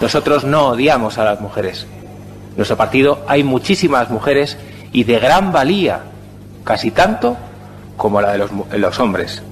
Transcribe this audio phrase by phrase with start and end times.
[0.00, 1.86] Nosotros no odiamos a las mujeres.
[2.50, 4.56] En nuestro partido hay muchísimas mujeres
[4.92, 6.00] y de gran valía,
[6.64, 7.36] casi tanto
[7.96, 9.42] como la de los, los hombres.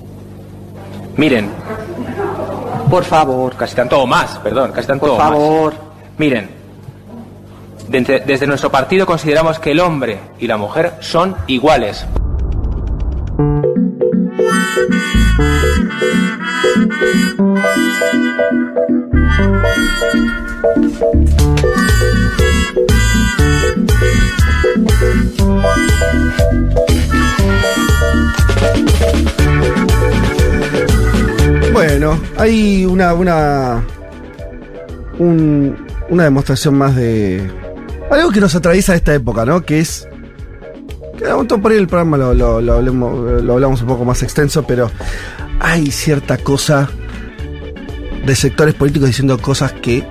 [1.16, 1.50] Miren,
[2.90, 5.29] por favor, casi tanto o más, perdón, casi tanto por o más.
[5.29, 5.74] favor.
[6.16, 6.51] Miren,
[7.88, 12.06] desde, desde nuestro partido consideramos que el hombre y la mujer son iguales.
[31.73, 33.84] Bueno, hay una, una,
[35.18, 35.76] un-
[36.09, 37.48] una demostración más de
[38.10, 39.62] algo que nos atraviesa esta época, ¿no?
[39.62, 40.09] Que es,
[41.18, 41.24] que
[41.60, 42.74] por ahí el programa lo, lo- lo
[43.42, 44.90] lo hablamos un poco más extenso, pero
[45.60, 46.88] hay cierta cosa
[48.28, 50.05] de sectores políticos diciendo cosas que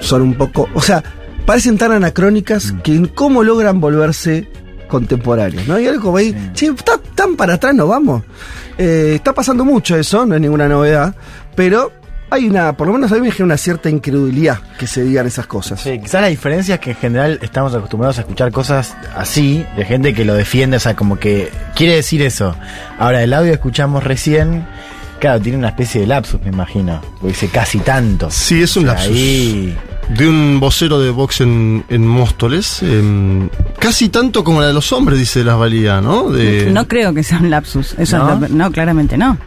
[0.00, 1.02] son un poco, o sea,
[1.46, 4.48] parecen tan anacrónicas que en cómo logran volverse
[4.88, 5.74] contemporáneos, ¿no?
[5.74, 8.22] Hay algo como ahí, che, está tan para atrás no vamos.
[8.76, 11.14] Eh, está pasando mucho eso, no es ninguna novedad,
[11.54, 11.92] pero
[12.30, 15.26] hay una, por lo menos a mí me genera una cierta incredulidad que se digan
[15.26, 15.80] esas cosas.
[15.80, 19.84] Sí, quizás la diferencia es que en general estamos acostumbrados a escuchar cosas así, de
[19.84, 22.56] gente que lo defiende, o sea, como que quiere decir eso.
[22.98, 24.66] Ahora, el audio que escuchamos recién,
[25.24, 28.28] claro, tiene una especie de lapsus, me imagino, porque dice casi tanto.
[28.30, 29.16] Sí, es un O sea, lapsus.
[29.16, 29.76] ahí-
[30.10, 32.82] De un vocero de Vox en, en Móstoles.
[32.82, 36.28] em, casi tanto como la de los hombres, dice Las Valía, ¿no?
[36.28, 37.94] De, No creo que sea un lapsus.
[37.96, 38.38] Eso ¿No?
[38.38, 39.38] no, no claramente no.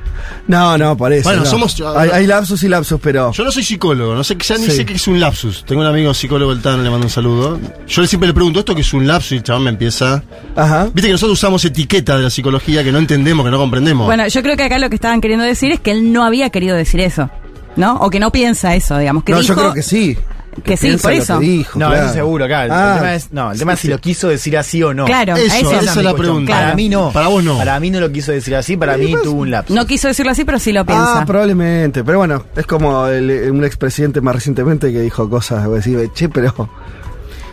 [0.48, 1.24] No, no, por eso.
[1.30, 1.50] Bueno, no.
[1.50, 3.32] somos- Hay, hay lapsus y lapsus, pero.
[3.32, 4.72] Yo no soy psicólogo, no sé, ya ni Sí.
[4.72, 5.64] sé qué es un lapsus.
[5.66, 7.60] Tengo un amigo psicólogo, el Tano, le mando un saludo.
[7.88, 10.24] Yo siempre le pregunto esto que es un lapsus y el chabón me empieza.
[10.56, 10.86] Ajá.
[10.86, 14.06] Viste que nosotros usamos etiqueta de la psicología que no entendemos, que no comprendemos.
[14.06, 16.50] Bueno, yo creo que acá lo que estaban queriendo decir es que él no había
[16.50, 17.30] querido decir eso.
[17.76, 17.96] ¿no?
[17.98, 19.24] O que no piensa eso, digamos.
[19.24, 20.18] Que no, dijo, yo creo que sí.
[20.64, 21.40] Que sí, por lo eso.
[21.40, 22.06] que dijo, No, claro.
[22.06, 22.74] eso seguro, claro.
[22.74, 23.92] Ah, el tema es, no, el tema es si sí.
[23.94, 25.06] lo quiso decir así o no.
[25.06, 26.16] Claro, a Eso, esa es la cuestión.
[26.18, 26.54] pregunta.
[26.54, 27.12] Para mí no.
[27.12, 27.58] Para vos no.
[27.58, 29.74] Para mí no lo quiso decir así, para mí tuvo un lapso.
[29.74, 31.22] No quiso decirlo así, pero sí lo piensa.
[31.22, 32.04] Ah, probablemente.
[32.04, 36.30] Pero bueno, es como el- un expresidente más recientemente que dijo cosas, vos decís, che,
[36.30, 36.70] pero.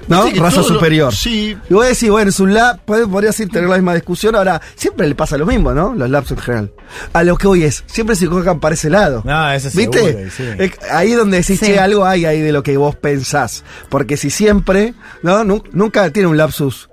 [0.09, 0.27] ¿No?
[0.37, 1.15] Raza lo- superior.
[1.15, 1.57] sí.
[1.69, 4.35] Y vos decís, bueno, es un puede- podría decir tener la misma discusión.
[4.37, 5.95] Ahora, siempre le pasa lo mismo, ¿no?
[5.95, 6.73] Los laps en general.
[7.13, 9.23] A lo que hoy es, siempre se cojan para ese lado.
[9.25, 9.99] No, eso ¿Viste?
[9.99, 10.45] seguro, sí.
[10.59, 11.67] Es ahí donde decís, Sí.
[11.67, 13.65] che, algo hay ahí de lo que vos pensás.
[13.89, 15.45] Porque si siempre, ¿no?
[15.45, 16.89] Nu- nunca tiene un lapsus.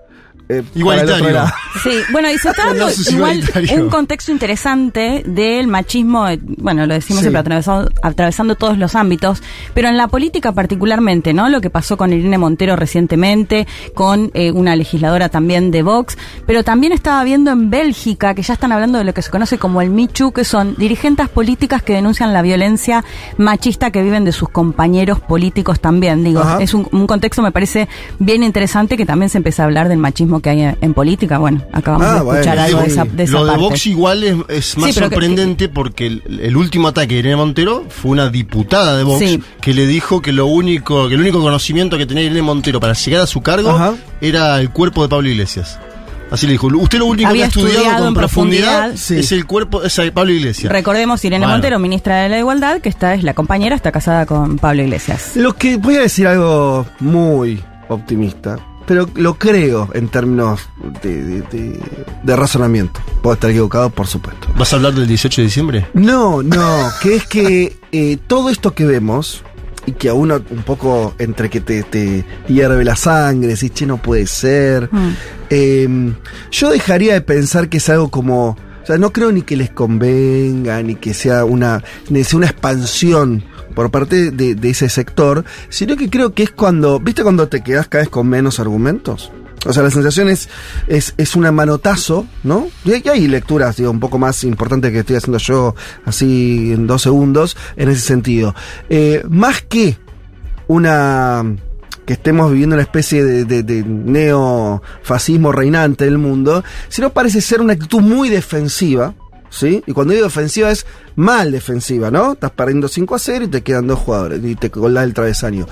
[0.50, 1.42] Eh, Igualitario.
[1.84, 3.42] Sí, bueno, y se está dando igual
[3.78, 7.30] un contexto interesante del machismo, eh, bueno, lo decimos Sí.
[7.30, 9.42] siempre, atravesado- atravesando todos los ámbitos,
[9.74, 11.50] pero en la política particularmente, ¿no?
[11.50, 16.64] Lo que pasó con Irene Montero recientemente, con eh, una legisladora también de Vox, pero
[16.64, 19.82] también estaba viendo en Bélgica que ya están hablando de lo que se conoce como
[19.82, 23.04] el Michu, que son dirigentes políticas que denuncian la violencia
[23.38, 26.24] machista que viven de sus compañeros políticos también.
[26.24, 26.62] Digo, Ajá.
[26.62, 27.88] es un, un contexto, me parece
[28.20, 31.38] bien interesante que también se empieza a hablar del machismo que hay en, política.
[31.38, 33.64] Bueno, acabamos Ah, de escuchar bueno, algo de esa, de esa Lo de parte.
[33.66, 37.20] Vox igual es, es más Sí, pero que- sorprendente porque el, el último ataque de
[37.20, 39.44] Irene Montero fue una diputada de Vox Sí.
[39.60, 42.94] que le dijo que lo único, que el único conocimiento que tenía Irene Montero para
[42.94, 43.96] llegar a su cargo Ajá.
[44.22, 45.78] era el cuerpo de Pablo Iglesias.
[46.32, 48.96] Así le dijo, usted lo único Había que ha estudiado, estudiado con en profundidad, profundidad.
[48.98, 49.18] Sí.
[49.20, 50.72] es el cuerpo, es el Pablo Iglesias.
[50.72, 51.56] Recordemos Irene Bueno.
[51.56, 55.34] Montero, ministra de la Igualdad, que esta es la compañera, está casada con Pablo Iglesias.
[55.36, 60.62] Lo que voy a decir algo muy optimista, pero lo creo en términos
[61.04, 61.80] de, de- de-
[62.24, 63.00] de razonamiento.
[63.22, 64.48] Puedo estar equivocado, por supuesto.
[64.58, 65.88] ¿Vas a hablar del 18 de diciembre?
[65.94, 69.44] No, no, que es que eh, todo esto que vemos,
[69.86, 73.86] y que a uno un poco entre que te, te hierve la sangre, decís, che,
[73.88, 75.10] no puede ser, Mm.
[75.50, 76.14] eh,
[76.52, 78.50] yo dejaría de pensar que es algo como.
[78.84, 82.48] O sea, no creo ni que les convenga, ni que sea una, ni sea una
[82.48, 87.62] expansión por parte de, ese sector, sino que creo que es cuando, ¿viste cuando te
[87.62, 89.32] quedas cada vez con menos argumentos?
[89.68, 90.50] O sea, la sensación es,
[90.88, 92.68] es, es un manotazo, ¿no?
[92.84, 96.88] Y hay, hay lecturas, digo, un poco más importantes que estoy haciendo yo así en
[96.88, 98.56] dos segundos, en ese sentido.
[98.90, 99.98] Eh, más que
[100.68, 101.44] una
[102.06, 107.62] que estemos viviendo una especie de, de- de neofascismo reinante del mundo, sino parece ser
[107.62, 109.14] una actitud muy defensiva,
[109.52, 109.84] ¿sí?
[109.86, 112.32] Y cuando digo defensiva es mal defensiva, ¿no?
[112.34, 115.68] Estás perdiendo 5 a 0 y te quedan dos jugadores y te colás el travesaño.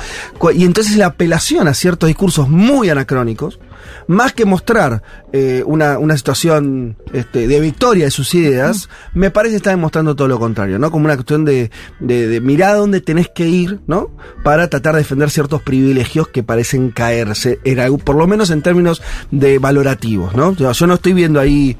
[0.53, 3.59] Y entonces la apelación a ciertos discursos muy anacrónicos,
[4.07, 9.55] más que mostrar eh, una, una situación este, de victoria de sus ideas, me parece
[9.55, 10.91] está demostrando todo lo contrario, ¿no?
[10.91, 14.11] Como una cuestión de, de, de mirar a dónde tenés que ir, ¿no?
[14.43, 18.61] Para tratar de defender ciertos privilegios que parecen caerse, en algún- por lo menos en
[18.61, 20.53] términos de valorativos, ¿no?
[20.53, 21.77] Yo no estoy viendo ahí.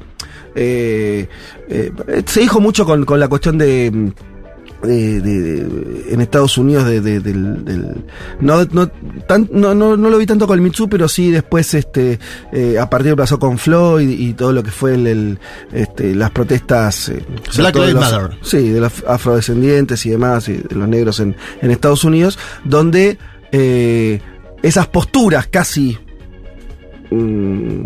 [0.54, 1.26] Eh,
[1.68, 1.92] eh,
[2.26, 4.12] se dijo mucho con, con la cuestión de.
[4.82, 8.04] de- en Estados Unidos de, de- del, del-
[8.40, 8.88] no, no,
[9.28, 12.18] tan- no, no, no lo vi tanto con el Mitsu, pero sí después este
[12.52, 15.38] eh, a partir de pasó con Floyd y todo lo que fue el, el,
[15.72, 17.22] este, las protestas eh,
[17.56, 18.38] Black Lives Matter.
[18.42, 23.18] Sí, de los afrodescendientes y demás, y de los negros en, en Estados Unidos, donde
[23.52, 24.20] eh,
[24.62, 25.98] esas posturas casi
[27.10, 27.84] mm,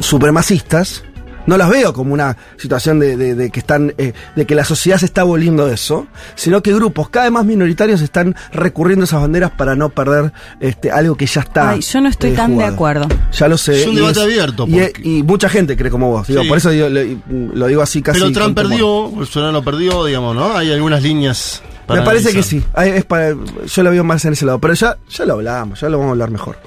[0.00, 1.04] supremacistas,
[1.46, 4.64] no las veo como una situación de, de- de que están, eh, de que la
[4.64, 9.06] sociedad se está volviendo eso, sino que grupos cada vez más minoritarios están recurriendo a
[9.06, 11.70] esas banderas para no perder este, algo que ya está.
[11.70, 13.06] Ay, yo no estoy eh, tan de acuerdo.
[13.32, 13.80] Ya lo sé.
[13.82, 16.26] Es un y debate abierto, Y, porque- y mucha gente cree como vos.
[16.26, 16.48] Digo, Sí.
[16.48, 18.20] Por eso digo- le- lo digo así casi.
[18.20, 20.56] Pero Trump perdió, Bolsonaro perdió, digamos, ¿no?
[20.56, 21.62] Hay algunas líneas.
[21.86, 22.62] para Me parece que sí.
[22.84, 23.30] Es para,
[23.66, 24.58] yo lo veo más en ese lado.
[24.58, 26.58] Pero ya, ya lo hablamos, ya lo vamos a hablar mejor.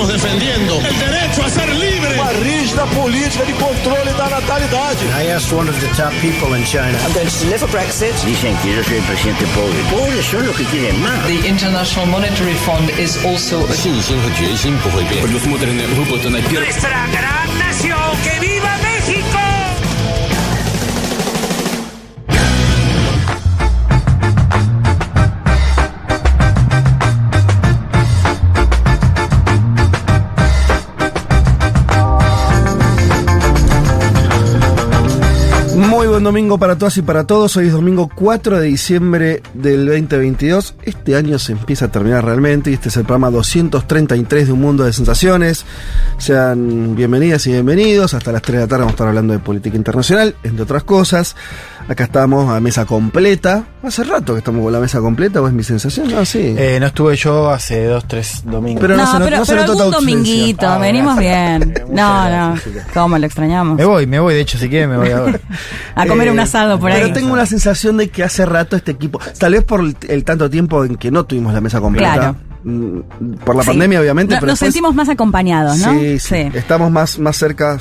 [0.00, 2.14] Estamos defendiendo el derecho a ser libre.
[2.14, 5.04] Uma rígida política de controle da natalidade.
[5.18, 6.96] I asked one of the top people in China.
[7.04, 8.14] I'm going to deliver Brexit.
[8.24, 9.78] Dicen que yo soy el presidente pobre.
[9.90, 11.26] Pobres son los que quieren más.
[11.26, 13.68] The International Monetary Fund is also a
[16.50, 19.39] Nuestra gran nación, que viva México.
[35.88, 37.56] Muy buen domingo para todas y para todos.
[37.56, 40.74] Hoy es domingo 4 de diciembre del 2022.
[40.82, 44.60] Este año se empieza a terminar realmente y este es el programa 233 de Un
[44.60, 45.64] Mundo de Sensaciones.
[46.18, 48.12] Sean bienvenidas y bienvenidos.
[48.14, 50.84] Hasta las 3 de la tarde vamos a estar hablando de política internacional, entre otras
[50.84, 51.34] cosas.
[51.88, 53.64] Acá estamos a mesa completa.
[53.82, 56.08] Hace rato que estamos con la mesa completa, ¿o es mi sensación?
[56.10, 56.54] No, sí.
[56.56, 58.82] Eh, no estuve yo hace dos, tres domingos.
[58.82, 61.58] Pero no no, se no- pero, no se pero notó algún dominguito, Ah, venimos gracias.
[61.58, 61.74] bien.
[61.90, 62.82] No, gracias, no.
[62.94, 63.76] ¿cómo lo extrañamos?
[63.78, 65.40] me voy, me voy, de hecho, si quieren me voy ahora.
[65.94, 67.00] A comer Eh, un asado por ahí.
[67.02, 70.24] Pero tengo una sensación de que hace rato este equipo, tal vez por el, el
[70.24, 72.36] tanto tiempo en que no tuvimos la mesa completa, Claro.
[72.64, 73.68] Mm, por la Sí.
[73.70, 75.92] pandemia obviamente, No- pero nos después- sentimos más acompañados, ¿no?
[75.98, 77.78] Sí, sí, estamos más, más cerca,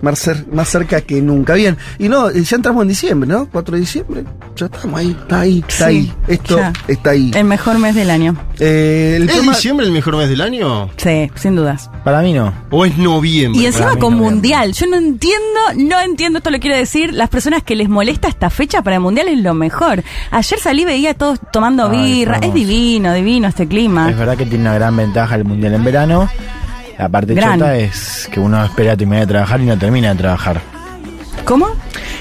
[0.00, 1.54] más, cer- más cerca que nunca.
[1.54, 3.48] Bien, y no, ya entramos en diciembre, ¿no?
[3.50, 4.24] 4 de diciembre,
[4.56, 6.72] ya estamos ahí, está ahí, está Sí, ahí, esto ya.
[6.88, 7.30] está ahí.
[7.34, 8.36] El mejor mes del año.
[8.58, 10.90] Eh, el ¿Es tema- diciembre el mejor mes del año?
[10.96, 11.90] Sí, sin dudas.
[12.04, 12.52] Para mí no.
[12.70, 13.60] ¿O es noviembre?
[13.60, 14.72] Y encima con mundial.
[14.72, 18.50] Yo no entiendo, no entiendo, esto lo quiero decir, las personas que les molesta esta
[18.50, 20.02] fecha para el mundial es lo mejor.
[20.30, 22.38] Ayer salí, veía a todos tomando Ay, birra.
[22.38, 24.10] Es divino, divino este clima.
[24.10, 26.28] Es verdad que tiene una gran ventaja el mundial en verano.
[26.98, 27.58] La parte Gran.
[27.58, 30.60] chota es que uno espera terminar de trabajar y no termina de trabajar.
[31.44, 31.68] ¿Cómo?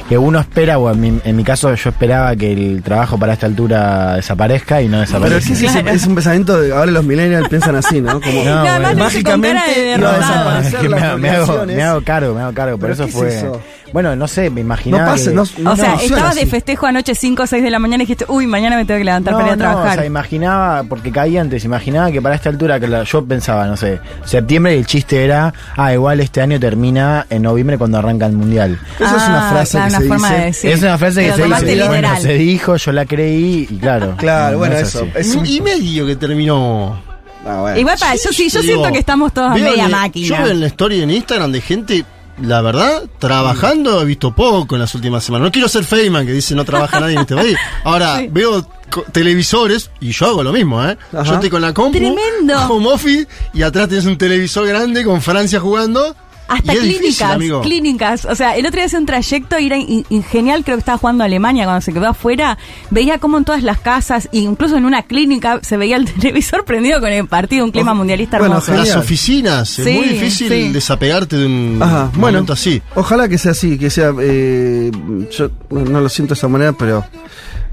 [0.10, 3.34] Que uno espera, o en mi, en mi caso yo esperaba que el trabajo para
[3.34, 5.54] esta altura desaparezca y no pero desaparece.
[5.54, 5.90] es, que es- Claro.
[5.90, 8.20] es un pensamiento de ahora los millennials piensan así, ¿no?
[8.20, 9.04] Como No, además bueno.
[9.06, 10.18] mágicamente iba a derrotado.
[10.20, 12.78] desaparecer Es que las me, me hago, me hago cargo, me hago cargo.
[12.78, 13.38] Por ¿Pero eso qué es fue.
[13.38, 13.62] eso?
[13.94, 15.12] Bueno, no sé, me No imaginaba.
[15.12, 17.80] pasa, que- no, no o sea, estabas de festejo anoche 5 o 6 de la
[17.80, 19.72] mañana y dijiste, uy, mañana me tengo que levantar No, para ir a no, o
[19.74, 19.96] trabajar.
[19.98, 23.76] sea, imaginaba, porque caí antes, imaginaba que para esta altura, que la- yo pensaba, no
[23.76, 28.26] sé, septiembre y el chiste era, ah, igual este año termina en noviembre cuando arranca
[28.26, 28.80] el mundial.
[28.96, 30.40] Esa es una Ah, frase claro, que una se forma dice.
[30.40, 30.72] de decir.
[30.72, 34.16] Es una frase que se dice, bueno, se dijo, yo la creí y claro.
[34.18, 35.00] Claro, no, bueno, no es eso.
[35.16, 35.30] así.
[35.30, 37.02] Es un- Y medio que terminó.
[37.46, 37.80] Ah, bueno.
[37.80, 40.28] Igual para, yo sí, yo Digo, siento que estamos todos a media máquina.
[40.28, 42.06] Yo veo en la historia en Instagram de gente,
[42.42, 45.46] la verdad, trabajando he visto poco en las últimas semanas.
[45.48, 47.58] No quiero ser Feynman, que dice no trabaja nadie en este país.
[47.84, 48.30] Ahora, Sí.
[48.32, 48.66] veo
[49.12, 50.98] televisores y yo hago lo mismo, ¿eh?
[51.14, 51.24] Ajá.
[51.24, 52.68] Yo estoy con la compu, Tremendo.
[52.70, 56.16] home office, y atrás tienes un televisor grande con Francia jugando.
[56.52, 58.26] Hasta clínicas, difícil, clínicas.
[58.26, 60.82] O sea, el otro día hice un trayecto y era in- in- genial, creo que
[60.82, 62.58] estaba jugando a Alemania cuando se quedó afuera.
[62.90, 66.66] Veía como en todas las casas, e incluso en una clínica, se veía el televisor
[66.66, 68.74] prendido con el partido, un clima mundialista Bueno, hermoso.
[68.74, 68.88] genial.
[68.88, 70.70] Las oficinas, es muy difícil sí.
[70.74, 72.82] desapegarte de un Ajá, bueno, momento así.
[72.96, 74.12] ojalá que sea así, que sea.
[74.22, 74.92] eh,
[75.38, 77.06] yo no, lo siento de esa manera, pero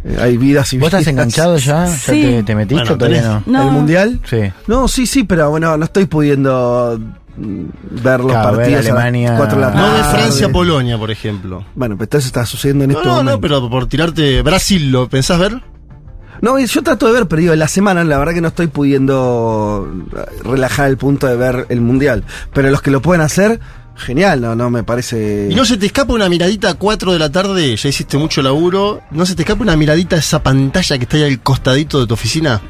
[0.04, 1.86] eh, hay vidas y ¿Vos estás enganchado ya?
[1.86, 2.22] ¿Ya Sí.
[2.22, 3.58] te, te metiste Bueno, o todavía tenés- no?
[3.58, 3.62] No.
[3.68, 4.20] ¿El mundial?
[4.28, 4.38] Sí.
[4.66, 6.98] No, sí, sí, pero bueno, no estoy pudiendo
[7.38, 8.76] ver los Claro, partidos.
[8.86, 10.18] a Alemania- de la No de tarde.
[10.18, 11.64] Francia-Polonia, por ejemplo.
[11.74, 13.32] Bueno, pero esto está sucediendo en No, este no, momento.
[13.32, 15.62] no, pero por tirarte Brasil, ¿lo pensás ver?
[16.40, 18.68] No, yo trato de ver, pero digo, en la semana la verdad que no estoy
[18.68, 19.88] pudiendo
[20.44, 22.24] relajar el punto de ver el mundial.
[22.52, 23.58] Pero los que lo pueden hacer,
[23.96, 25.48] genial, no, no me parece.
[25.50, 28.40] Y no se te escapa una miradita a 4 de la tarde, ya hiciste mucho
[28.42, 32.00] laburo, no se te escapa una miradita a esa pantalla que está ahí al costadito
[32.00, 32.60] de tu oficina.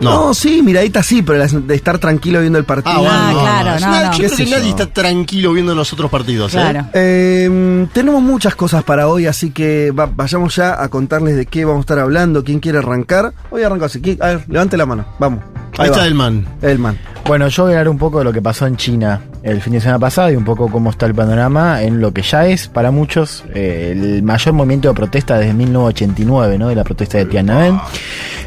[0.00, 0.34] No, No.
[0.34, 2.94] sí, miradita sí, pero de estar tranquilo viendo el partido.
[2.96, 4.12] Ah, bueno, Ah, no, claro, no, nada, no.
[4.12, 4.70] Yo ¿Qué creo que nadie yo?
[4.70, 6.58] está tranquilo viendo los otros partidos, ¿eh?
[6.58, 6.86] Claro.
[6.94, 11.64] Eh, tenemos muchas cosas para hoy, así que va- vayamos ya a contarles de qué
[11.64, 13.32] vamos a estar hablando, quién quiere arrancar.
[13.50, 14.00] Hoy arranco así.
[14.00, 14.22] ¿quién?
[14.22, 15.40] A ver, levante la mano, vamos.
[15.78, 16.06] Ahí está va.
[16.06, 16.46] el man.
[16.62, 16.98] El man.
[17.26, 19.74] Bueno, yo voy a hablar un poco de lo que pasó en China el fin
[19.74, 22.68] de semana pasado y un poco cómo está el panorama en lo que ya es
[22.68, 26.68] para muchos eh, el mayor movimiento de protesta desde 1989, ¿no?
[26.68, 27.78] De la protesta de Tiananmen.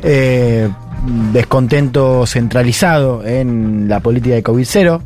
[0.04, 0.70] Eh,
[1.32, 5.02] descontento centralizado en la política de COVID-0.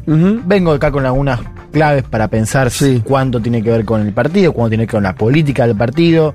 [0.45, 1.39] Vengo acá con algunas
[1.75, 3.01] claves para pensar Sí.
[3.03, 5.75] cuánto tiene que ver con el partido, cuánto tiene que ver con la política del
[5.75, 6.33] partido.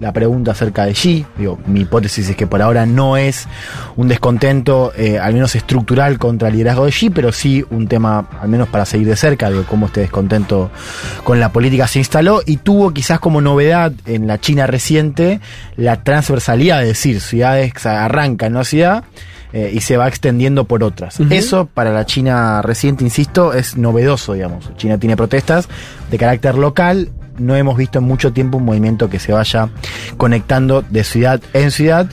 [0.00, 3.48] La pregunta acerca de Xi, digo, mi hipótesis es que por ahora no es
[3.96, 8.28] un descontento, eh, al menos estructural, contra el liderazgo de Xi, pero sí un tema,
[8.40, 10.70] al menos para seguir de cerca, de cómo este descontento
[11.24, 15.40] con la política se instaló y tuvo quizás como novedad en la China reciente
[15.76, 19.04] la transversalidad, es decir, ciudades que arrancan en una ciudad
[19.52, 21.20] eh, y se va extendiendo por otras.
[21.30, 24.70] Eso para la China reciente, insisto, es novedoso, digamos.
[24.76, 25.68] China tiene protestas
[26.10, 27.10] de carácter local.
[27.38, 29.68] No hemos visto en mucho tiempo un movimiento que se vaya
[30.16, 32.08] conectando de ciudad en ciudad.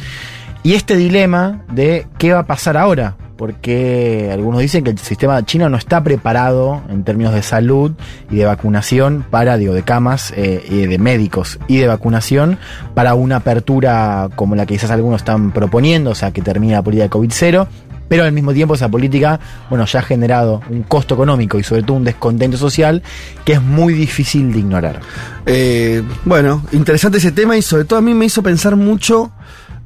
[0.63, 5.45] Y este dilema de qué va a pasar ahora, porque algunos dicen que el sistema
[5.45, 7.93] chino no está preparado en términos de salud
[8.29, 12.59] y de vacunación para, digo, de camas, eh, y de médicos y de vacunación
[12.93, 16.81] para una apertura como la que quizás algunos están proponiendo, o sea, que termine la
[16.81, 17.67] política de COVID-0.
[18.09, 21.83] Pero al mismo tiempo esa política, bueno, ya ha generado un costo económico y sobre
[21.83, 23.03] todo un descontento social
[23.45, 24.99] que es muy difícil de ignorar.
[25.45, 29.31] Eh, bueno, interesante ese tema y sobre todo a mí me hizo pensar mucho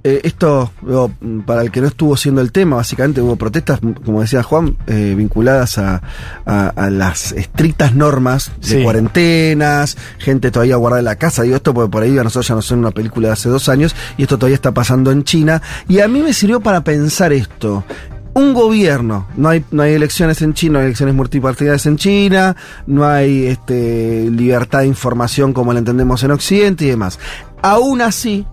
[0.04, 0.72] eh, esto,
[1.46, 5.14] para el que no estuvo siendo el tema, básicamente hubo protestas, como decía Juan, eh,
[5.18, 6.02] vinculadas a,
[6.46, 8.84] a- a las estrictas normas de Sí.
[8.84, 11.44] cuarentenas, gente todavía guardada en la casa.
[11.44, 13.70] Digo esto porque por ahí a nosotros ya nos suena una película de hace dos
[13.70, 15.62] años y esto todavía está pasando en China.
[15.88, 17.84] Y a mí me sirvió para pensar esto.
[18.36, 22.56] Un gobierno, no hay, no hay elecciones en China, no hay elecciones multipartidarias en China,
[22.88, 27.20] no hay este, libertad de información como la entendemos en Occidente y demás.
[27.62, 28.48] Aún así,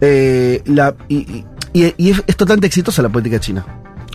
[0.00, 3.64] eh, la, y, y- y- y es, es totalmente exitosa la política china.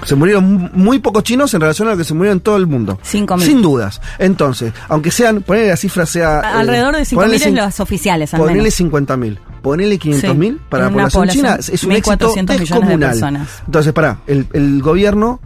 [0.05, 2.67] Se murieron muy pocos chinos en relación a lo que se murieron en todo el
[2.67, 2.99] mundo.
[3.03, 3.45] Cinco mil.
[3.45, 4.01] Sin dudas.
[4.19, 6.39] Entonces, aunque sean, ponerle la cifra sea...
[6.41, 8.79] eh, Alrededor de 5.000 ponele es los oficiales, al Ponele menos.
[8.79, 9.37] 50.000.
[9.61, 10.19] Ponele 500.000
[10.53, 11.55] Sí, para la población china.
[11.55, 13.47] Es un éxito 1.400 millones de descomunal.
[13.65, 15.39] Entonces, pará, el, el gobierno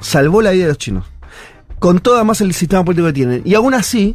[0.00, 1.06] salvó la vida de los chinos.
[1.78, 3.42] Con todo además el sistema político que tienen.
[3.46, 4.14] Y aún así,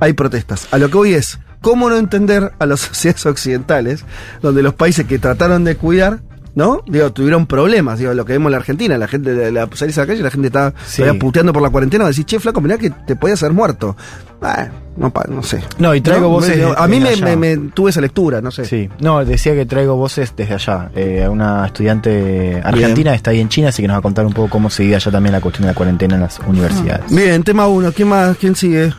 [0.00, 0.68] hay protestas.
[0.70, 4.04] A lo que voy es, ¿cómo no entender a las sociedades occidentales,
[4.42, 6.20] donde los países que trataron de cuidar,
[6.54, 6.82] ¿no?
[6.86, 9.98] Digo, tuvieron problemas, digo, lo que vemos en la Argentina, la gente de la salís
[9.98, 11.02] a la calle la gente está Sí.
[11.18, 13.96] puteando por la cuarentena, decís, che, flaco, mirá que te podías haber muerto.
[14.40, 15.64] Ah, no, sé.
[15.78, 18.66] No, y traigo voces A mí me, me- me- tuve esa lectura, no sé.
[18.66, 20.90] Sí, no, decía que traigo voces desde allá.
[20.94, 23.14] Eh, una estudiante argentina Bien.
[23.16, 24.96] está ahí en China, así que nos va a contar un poco cómo se vive
[24.96, 27.04] allá también la cuestión de la cuarentena en las universidades.
[27.10, 28.36] Bien, tema uno, ¿quién más?
[28.36, 28.92] ¿Quién sigue?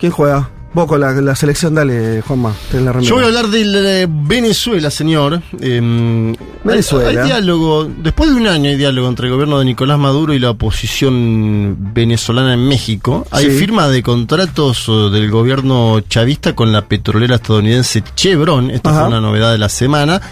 [0.00, 0.50] ¿Quién juega?
[0.74, 2.54] Vos con la, la selección, dale, Juanma.
[2.70, 3.08] tenés la remera.
[3.08, 5.42] Yo voy a hablar de Venezuela, señor.
[5.60, 7.10] Eh, Venezuela.
[7.10, 10.32] Hay, hay diálogo, después de un año hay diálogo entre el gobierno de Nicolás Maduro
[10.32, 13.26] y la oposición venezolana en México.
[13.30, 13.58] Hay Sí.
[13.58, 18.70] firma de contratos eh, del gobierno chavista con la petrolera estadounidense Chevron.
[18.70, 19.00] Esta Ajá.
[19.00, 20.22] fue una novedad de la semana.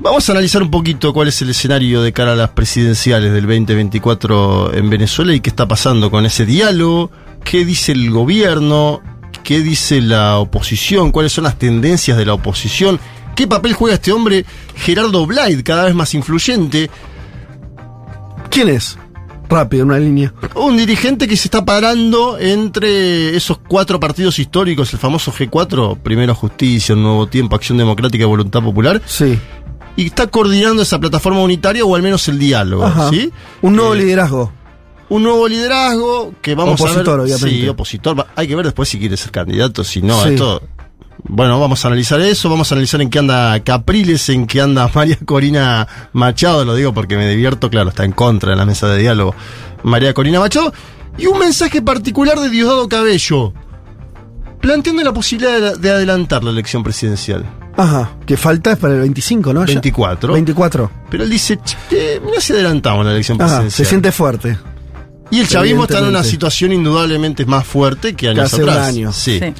[0.00, 3.46] Vamos a analizar un poquito cuál es el escenario de cara a las presidenciales del
[3.46, 7.10] 2024 en Venezuela y qué está pasando con ese diálogo,
[7.44, 9.00] qué dice el gobierno,
[9.42, 12.98] qué dice la oposición, cuáles son las tendencias de la oposición,
[13.34, 14.44] qué papel juega este hombre
[14.76, 16.90] Gerardo Blyde, cada vez más influyente,
[18.50, 18.98] ¿Quién es?
[19.48, 20.32] Rápido, en una línea.
[20.54, 26.34] un dirigente que se está parando entre esos cuatro partidos históricos, el famoso G4, Primero
[26.34, 29.38] Justicia, Nuevo Tiempo, Acción Democrática y Voluntad Popular, Sí.
[29.96, 33.10] y está coordinando esa plataforma unitaria o al menos el diálogo, Ajá.
[33.10, 33.30] ¿sí?
[33.62, 34.52] Un nuevo Eh, liderazgo.
[35.14, 37.34] Un nuevo liderazgo que vamos Opositor, a ver.
[37.34, 37.50] obviamente.
[37.60, 38.26] Sí, opositor.
[38.34, 40.22] Hay que ver después si quiere ser candidato, si no.
[40.22, 40.30] Sí.
[40.30, 40.62] Esto.
[41.24, 44.90] Bueno, vamos a analizar eso, vamos a analizar en qué anda Capriles, en qué anda
[44.94, 48.88] María Corina Machado, lo digo porque me divierto, claro, está en contra de la mesa
[48.88, 49.34] de diálogo
[49.84, 50.72] María Corina Machado,
[51.18, 53.52] y un mensaje particular de Diosdado Cabello,
[54.60, 57.44] planteando la posibilidad de, de adelantar la elección presidencial.
[57.76, 58.12] Ajá.
[58.26, 59.60] Que falta es para el 25, ¿no?
[59.60, 59.66] Ya.
[59.74, 60.32] 24.
[60.32, 60.90] 24.
[61.10, 61.76] Pero él dice, "Che,
[62.16, 63.46] eh, mirá si adelantamos la elección Ajá.
[63.48, 63.86] presidencial.
[63.86, 64.58] Se siente fuerte.
[65.32, 68.88] Y el chavismo está en una situación indudablemente más fuerte que años hace un atrás.
[68.88, 69.12] año.
[69.12, 69.40] Sí.
[69.40, 69.52] Sí.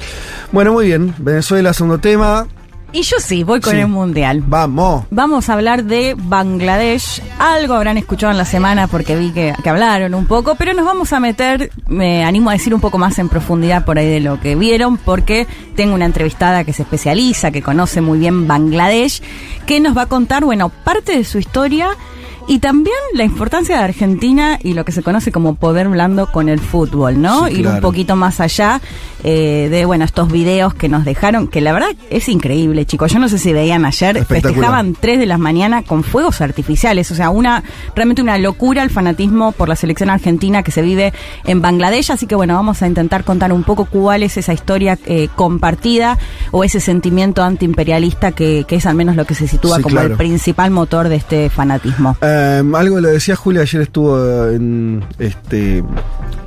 [0.51, 1.13] Bueno, muy bien.
[1.17, 2.47] Venezuela, segundo tema.
[2.95, 3.79] Y yo sí, voy con Sí.
[3.79, 4.43] el mundial.
[4.45, 5.05] Vamos.
[5.09, 7.23] Vamos a hablar de Bangladesh.
[7.39, 10.85] Algo habrán escuchado en la semana porque vi que, que hablaron un poco, pero nos
[10.85, 14.19] vamos a meter, me animo a decir un poco más en profundidad por ahí de
[14.19, 19.23] lo que vieron, porque tengo una entrevistada que se especializa, que conoce muy bien Bangladesh,
[19.65, 21.97] que nos va a contar, bueno, parte de su historia
[22.47, 26.49] Y también la importancia de Argentina y lo que se conoce como poder blando con
[26.49, 27.47] el fútbol, ¿no?
[27.47, 28.81] Sí, Ir un poquito más allá
[29.23, 33.11] eh, de, bueno, estos videos que nos dejaron, que la verdad es increíble, chicos.
[33.13, 37.09] Yo no sé si veían ayer, festejaban 3 de la mañana con fuegos artificiales.
[37.11, 37.63] O sea, una
[37.95, 41.13] realmente una locura el fanatismo por la selección argentina que se vive
[41.45, 42.11] en Bangladesh.
[42.11, 46.17] Así que bueno, vamos a intentar contar un poco cuál es esa historia eh, compartida
[46.51, 50.01] o ese sentimiento antiimperialista que, que es al menos lo que se sitúa Sí, como
[50.01, 52.17] el principal motor de este fanatismo.
[52.21, 52.32] Eh,
[52.75, 55.83] algo lo decía Julia, ayer estuvo en este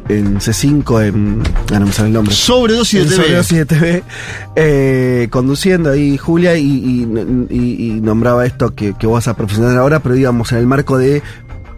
[0.08, 1.42] en C5 en
[1.74, 2.32] ah, no me sale el nombre.
[2.34, 3.22] Sobredosis En de TV.
[3.24, 4.02] Sobredosis de TV,
[4.54, 9.34] eh, conduciendo ahí Julia y, y- y- y nombraba esto que, que vos vas a
[9.36, 11.22] profesional ahora, pero digamos en el marco de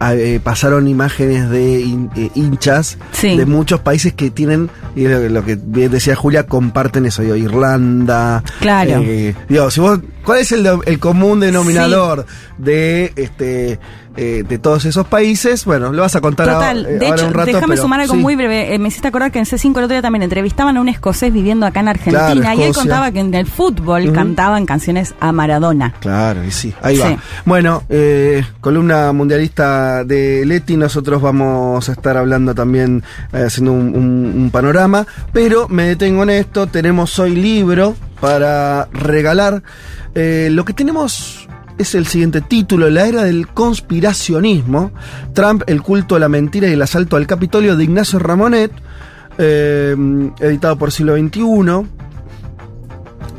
[0.01, 3.35] eh, pasaron imágenes de hin- eh, hinchas Sí.
[3.37, 7.35] de muchos países que tienen, y lo, lo que bien decía Julia, comparten eso, digo,
[7.35, 8.43] Irlanda.
[8.59, 9.01] Claro.
[9.03, 12.25] eh, digo, si vos, ¿cuál es el común denominador
[12.57, 13.79] de este
[14.21, 15.63] eh, de todos esos países?
[15.65, 17.45] Bueno, lo vas a contar Total, ahora, eh, de ahora hecho, un rato.
[17.47, 18.19] déjame pero sumar algo sí.
[18.19, 18.73] muy breve.
[18.73, 21.31] Eh, me hiciste acordar que en C5 el otro día también entrevistaban a un escocés
[21.31, 25.31] viviendo acá en Argentina Claro, y él contaba que en el fútbol cantaban canciones a
[25.31, 25.93] Maradona.
[25.99, 27.01] Claro, y sí, ahí Sí.
[27.01, 27.17] va.
[27.45, 34.33] Bueno, eh, columna mundialista de Leti, nosotros vamos a estar hablando también, haciendo un, un-
[34.43, 39.63] un panorama, pero me detengo en esto, tenemos hoy libro para regalar.
[40.15, 41.47] Eh, lo que tenemos
[41.79, 44.91] es el siguiente título, La era del conspiracionismo,
[45.33, 48.71] Trump, el culto a la mentira y el asalto al Capitolio de Ignacio Ramonet,
[49.37, 49.95] eh,
[50.41, 51.41] editado por siglo XXI.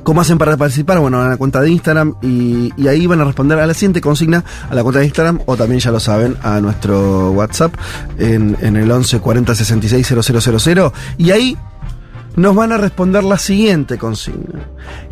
[0.02, 0.98] ¿Cómo hacen para participar?
[0.98, 4.42] Bueno, a la cuenta de Instagram y, ahí van a responder a la siguiente consigna
[4.70, 7.74] a la cuenta de Instagram o también ya lo saben a nuestro WhatsApp
[8.18, 10.14] en, en el 11 40 66
[10.64, 11.58] 000 y ahí
[12.36, 14.64] nos van a responder la siguiente consigna.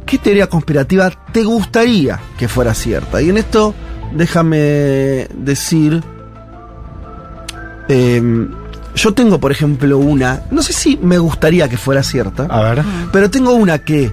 [0.08, 3.20] ¿Qué teoría conspirativa te gustaría que fuera cierta?
[3.20, 3.74] Y en esto
[4.14, 6.02] déjame decir...
[7.88, 8.50] em,
[8.94, 10.44] yo tengo, por ejemplo, una...
[10.50, 12.46] No sé si me gustaría que fuera cierta.
[12.48, 12.82] A ver.
[13.12, 14.10] Pero tengo una que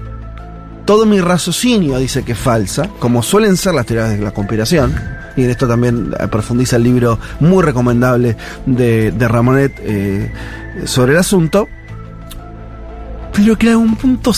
[0.84, 4.94] todo mi raciocinio dice que es falsa, como suelen ser las teorías de la conspiración.
[5.38, 8.36] Y en esto también eh, profundiza el libro muy recomendable
[8.66, 10.30] de, de Ramonet eh,
[10.84, 11.70] sobre el asunto.
[13.34, 14.34] Pero que en algún punto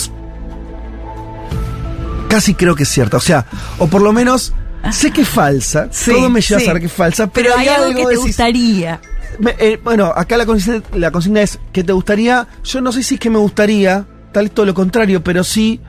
[2.28, 3.16] casi creo que es cierta.
[3.16, 3.46] O sea,
[3.78, 4.52] o por lo menos
[4.92, 5.88] sé que es falsa.
[5.90, 6.64] Sí, todo me lleva sí.
[6.64, 7.26] a saber que es falsa.
[7.28, 9.00] Pero, Pero hay algo que te decís- gustaría.
[9.40, 12.46] me- eh, bueno, acá la consigna, la consigna es que te gustaría.
[12.64, 15.80] Yo no sé si es que me gustaría, tal vez todo lo contrario, pero sí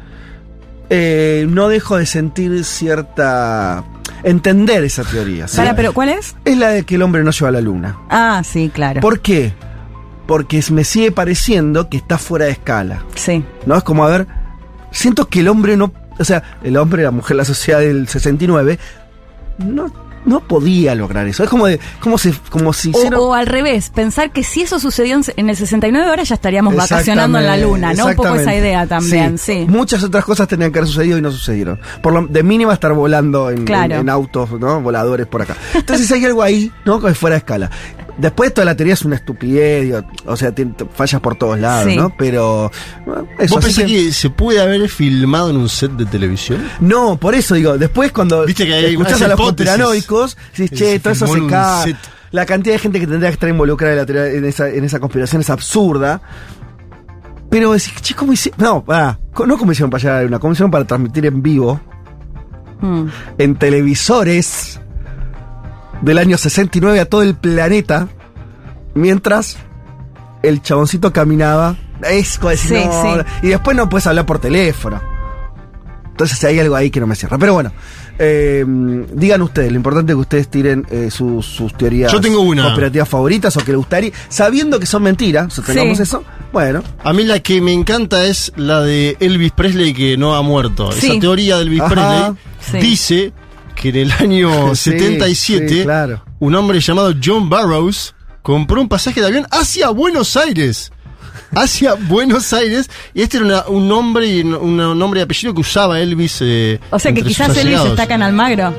[0.90, 3.84] eh, no dejo de sentir cierta.
[4.24, 5.48] entender esa teoría.
[5.48, 5.56] ¿sí?
[5.58, 6.36] Para, pero ¿cuál es?
[6.46, 7.96] Es la de que el hombre no lleva a la luna.
[8.10, 9.00] Ah, sí, claro.
[9.02, 9.54] ¿Por qué?
[10.28, 13.04] Porque me sigue pareciendo que está fuera de escala.
[13.16, 13.44] Sí.
[13.66, 13.76] ¿No?
[13.78, 14.28] Es como, a ver,
[14.92, 15.94] siento que el hombre no.
[16.20, 18.78] O sea, el hombre, la mujer, la sociedad del 69,
[19.60, 19.92] no,
[20.26, 21.44] no podía lograr eso.
[21.44, 21.80] Es como de.
[22.02, 25.50] Como si, como si O, hicieron- o al revés, pensar que si eso sucedió en,
[25.50, 28.08] el 69 ahora ya estaríamos vacacionando en la luna, ¿no?
[28.08, 29.66] Un poco esa idea también, sí.
[29.70, 31.80] Muchas otras cosas tenían que haber sucedido y no sucedieron.
[32.02, 33.96] Por lo, de mínima estar volando en, Claro.
[33.96, 34.82] en- en autos, ¿no?
[34.82, 35.56] Voladores por acá.
[35.74, 37.00] Entonces hay algo ahí, ¿no?
[37.02, 37.70] Que fuera de escala.
[38.20, 40.54] Después toda la teoría es una estupidez, digo, o sea,
[40.94, 41.96] fallas por todos lados, Sí.
[41.96, 42.14] ¿no?
[42.18, 42.70] Pero
[43.06, 43.56] bueno, eso.
[43.56, 44.12] ¿Vos pensás que...
[44.12, 46.62] se puede haber filmado en un set de televisión?
[46.82, 51.00] No, por eso digo, después cuando Viste que hay escuchás a los conspiranoicos, decís, che,
[51.00, 51.96] todo eso se cae.
[52.32, 54.84] La cantidad de gente que tendría que estar involucrada en, la teoría- en esa, en
[54.84, 56.22] esa conspiración es absurda.
[57.50, 58.60] Pero decís, che, ¿cómo hicieron?
[58.62, 61.42] No, ah, no como hicieron para llegar a la luna, como hicieron para transmitir en
[61.42, 61.80] vivo,
[62.82, 63.08] Mm.
[63.40, 64.80] en televisores
[66.02, 68.08] del año 69 a todo el planeta,
[68.94, 69.58] mientras
[70.44, 71.76] el chaboncito caminaba.
[72.10, 73.22] Es Sí, no, sí.
[73.44, 75.02] Y después no puedes hablar por teléfono.
[76.12, 77.38] Entonces hay algo ahí que no me cierra.
[77.38, 77.72] Pero bueno,
[78.18, 78.66] eh,
[79.14, 82.64] digan ustedes, lo importante es que ustedes tiren eh, sus, sus teorías Yo tengo una.
[82.64, 86.04] conspirativas favoritas o que les gustaría, sabiendo que son mentiras, sostengamos Sí.
[86.04, 86.24] eso.
[86.52, 90.42] Bueno, A mí la que me encanta es la de Elvis Presley que no ha
[90.42, 90.92] muerto.
[90.92, 91.12] Sí.
[91.12, 91.90] Esa teoría de Elvis Ajá.
[91.90, 92.88] Presley Sí.
[92.90, 93.34] dice
[93.80, 96.24] que en el año Sí, 77 sí, claro.
[96.40, 100.92] un hombre llamado John Barrows compró un pasaje de avión hacia Buenos Aires.
[101.56, 102.90] Hacia Buenos Aires.
[103.14, 106.38] Y este era una- un nombre y un, un nombre y apellido que usaba Elvis.
[106.42, 108.74] eh, O sea que quizás Elvis está acá en Almagro.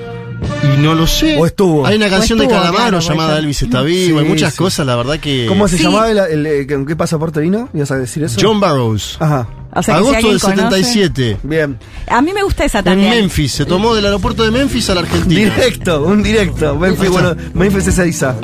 [0.62, 1.37] Y no lo sé.
[1.38, 1.87] O estuvo.
[1.87, 3.38] Hay una canción estuvo, de Calamaro claro, llamada.
[3.38, 4.18] Elvis está vivo.
[4.18, 4.59] Sí, Hay muchas sí.
[4.59, 5.46] cosas, la verdad que.
[5.49, 5.85] ¿cómo se Sí.
[5.85, 7.68] llamaba el, el- el- con qué pasaporte vino?
[7.75, 8.38] ¿Ibas a decir eso?
[8.40, 9.16] John Barrows.
[9.20, 9.49] Ajá.
[9.73, 11.37] O sea si Agosto alguien del conoce- 77.
[11.44, 11.79] Bien.
[12.09, 13.11] A mí me gusta esa En también.
[13.11, 13.53] Memphis.
[13.53, 15.55] Se tomó del aeropuerto de Memphis a la Argentina.
[15.55, 16.75] Directo, un directo.
[16.77, 18.35] Memphis, bueno, Memphis es Eiza.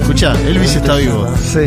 [0.00, 1.28] Escuchá, Elvis está vivo.
[1.52, 1.60] Sí.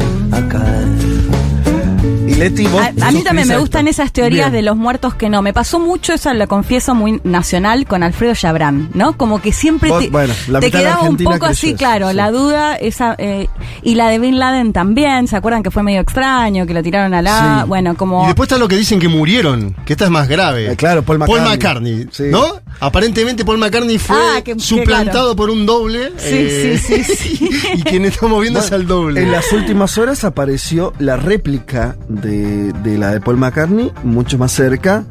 [2.26, 4.02] Y Leti, vos A, a mí también me gustan esto.
[4.02, 4.54] esas teorías Bien.
[4.54, 5.42] de los muertos que no.
[5.42, 9.18] Me pasó mucho, eso lo confieso, muy nacional con Alfredo Chabrán, ¿no?
[9.18, 12.16] Como que siempre Vos, te, bueno, te quedaba un poco así, claro, sí.
[12.16, 13.48] la duda, esa eh,
[13.82, 17.14] y la de Bin Laden también, ¿se acuerdan que fue medio extraño, que lo tiraron
[17.14, 17.60] a la...
[17.64, 17.68] Sí.
[17.68, 18.24] Bueno, como...
[18.24, 20.72] Y después está lo que dicen que murieron, que esta es más grave.
[20.72, 21.94] Eh, claro, Paul Paul McCartney.
[22.06, 22.24] McCartney, Sí.
[22.32, 22.46] ¿no?
[22.80, 25.36] Aparentemente Paul McCartney fue Ah, que- que suplantado claro.
[25.36, 26.12] por un doble.
[26.18, 27.50] Sí, sí, sí, sí.
[27.76, 29.22] y quien estamos viendo es al doble.
[29.22, 34.52] En las últimas horas apareció la réplica de, de la de Paul McCartney, mucho más
[34.52, 35.04] cerca.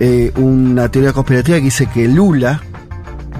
[0.00, 2.60] eh, una teoría conspirativa que dice que Lula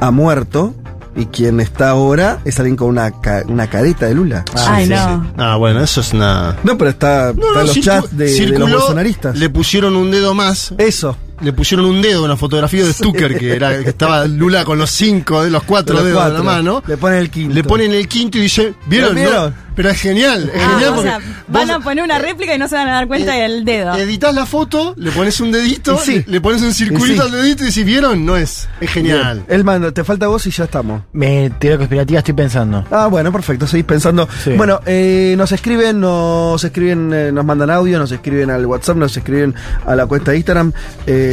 [0.01, 0.75] ha muerto
[1.15, 4.45] y quien está ahora es alguien con una, ca- una careta de Lula.
[4.57, 5.31] Ay, no.
[5.37, 6.57] Ah, bueno, eso es una.
[6.65, 9.37] No, pero está, No, está no, en los chats de, de los bolsonaristas.
[9.39, 10.73] Le pusieron un dedo más.
[10.79, 11.17] Eso.
[11.43, 14.91] Le pusieron un dedo, una fotografía de Stucker, que era que estaba Lula con los
[14.91, 16.45] cinco de los cuatro de los dedos en cuatro.
[16.45, 16.83] la mano.
[16.87, 17.55] Le ponen el quinto.
[17.55, 19.15] Le ponen el quinto y dice, ¿vieron?
[19.15, 19.53] No?
[19.75, 22.55] Pero es genial, es Ah, genial o porque sea, van vos a poner una réplica
[22.55, 23.95] y no se van a dar cuenta eh, del dedo.
[23.95, 26.23] editas la foto, le pones un dedito, sí.
[26.27, 27.29] le, pones un circulito sí.
[27.29, 28.27] al dedito y decís, ¿vieron?
[28.27, 29.45] No es, es genial.
[29.49, 31.03] El mando, te falta vos y ya estamos.
[31.15, 32.85] Me teoría conspirativa estoy pensando.
[32.91, 34.29] Ah, bueno, perfecto, seguís pensando.
[34.45, 34.53] Sí.
[34.53, 39.17] Bueno, eh, nos escriben, nos escriben, eh, nos mandan audio, nos escriben al WhatsApp, nos
[39.17, 39.55] escriben
[39.87, 40.73] a la cuenta de Instagram
[41.07, 41.32] eh,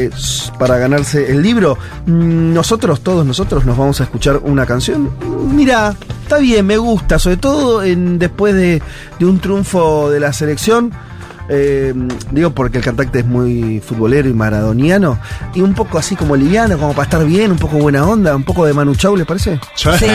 [0.57, 1.77] para ganarse el libro.
[2.05, 5.09] Mm, Nosotros, todos nosotros, nos vamos a escuchar una canción.
[5.53, 8.81] Mira, está bien, me gusta, sobre todo en, después de,
[9.19, 10.91] de un triunfo de la selección.
[11.51, 11.95] Eh,
[12.31, 15.17] digo porque el cantante es muy futbolero y maradoniano
[15.55, 18.43] y un poco así como liviano, como para estar bien, un poco buena onda, un
[18.43, 19.59] poco de Manu Chao, ¿les parece?
[19.73, 20.05] Sí, sí,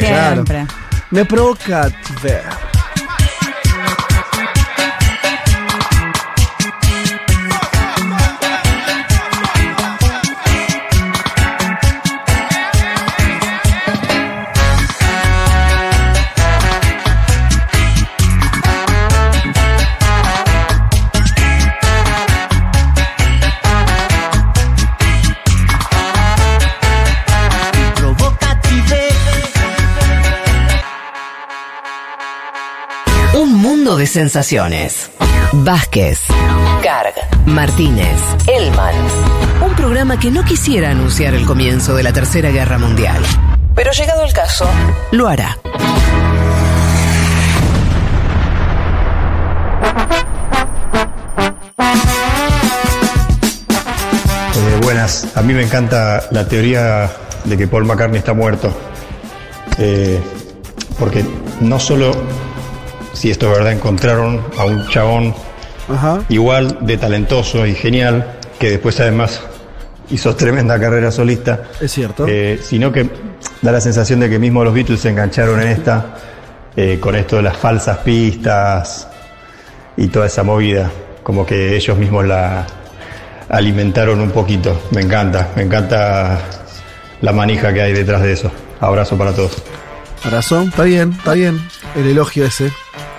[0.00, 0.32] claro.
[0.44, 0.66] siempre.
[1.12, 1.88] Me provoca
[2.24, 2.42] ver.
[34.14, 35.10] Sensaciones.
[35.52, 36.20] Vázquez,
[36.84, 37.14] Garg,
[37.46, 38.94] Martínez, Elman.
[39.60, 43.20] Un programa que no quisiera anunciar el comienzo de la Tercera Guerra Mundial.
[43.74, 44.68] Pero llegado el caso,
[45.10, 45.58] lo hará.
[54.54, 57.10] Eh, buenas, a mí me encanta la teoría
[57.42, 58.72] de que Paul McCartney está muerto.
[59.78, 60.20] Eh,
[61.00, 61.24] porque
[61.60, 62.12] no solo,
[63.14, 65.34] si esto es verdad, encontraron a un chabón
[65.88, 66.20] Ajá.
[66.28, 69.40] igual de talentoso y genial, que después además
[70.10, 72.26] hizo tremenda carrera solista, Es cierto.
[72.28, 73.08] eh, sino que
[73.62, 76.14] da la sensación de que mismo los Beatles se engancharon en esta,
[76.76, 79.08] eh, con esto de las falsas pistas
[79.96, 80.90] y toda esa movida,
[81.22, 82.66] como que ellos mismos la
[83.48, 84.78] alimentaron un poquito.
[84.90, 86.38] Me encanta, me encanta
[87.20, 88.50] la manija que hay detrás de eso.
[88.80, 89.62] Abrazo para todos.
[90.30, 91.60] Razón, está bien, está bien.
[91.94, 92.72] El elogio ese.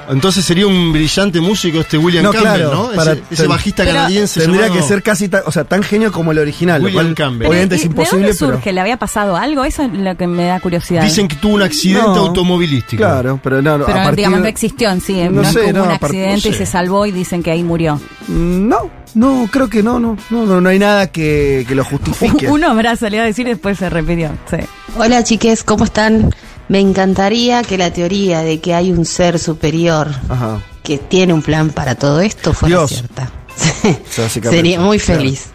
[0.08, 2.92] Entonces sería un brillante músico este William No, Campbell, claro, ¿no?
[2.96, 4.40] para- ese, ese bajista Pero canadiense.
[4.42, 6.84] Tendría llamado- que ser casi tan, o sea, tan genio como el original.
[6.84, 7.48] William cual, Campbell.
[7.48, 8.52] Obviamente ¿Y- es ¿De imposible, dónde pero.
[8.54, 8.72] surge?
[8.74, 9.66] ¿Le había pasado algo?
[9.66, 11.02] Eso es lo que me da curiosidad.
[11.04, 12.16] Dicen que tuvo un accidente No.
[12.18, 13.02] automovilístico.
[13.02, 15.24] Claro, pero no, no, Pero a partir- digamos, no existió en sí.
[15.24, 18.00] No No, sé, no, un accidente no y se salvó y dicen que ahí murió.
[18.28, 22.48] No, no, creo que no, no, no, no, no hay nada que, que lo justifique.
[22.52, 24.30] Uno habrá salido a decir y después se repitió.
[24.52, 24.58] Sí.
[24.98, 26.30] Hola chiques, ¿cómo están?
[26.68, 30.60] Me encantaría que la teoría de que hay un ser superior Ajá.
[30.84, 32.90] que tiene un plan para todo esto fuera Dios.
[32.92, 33.30] cierta.
[34.50, 35.22] Sería muy claro.
[35.22, 35.48] feliz.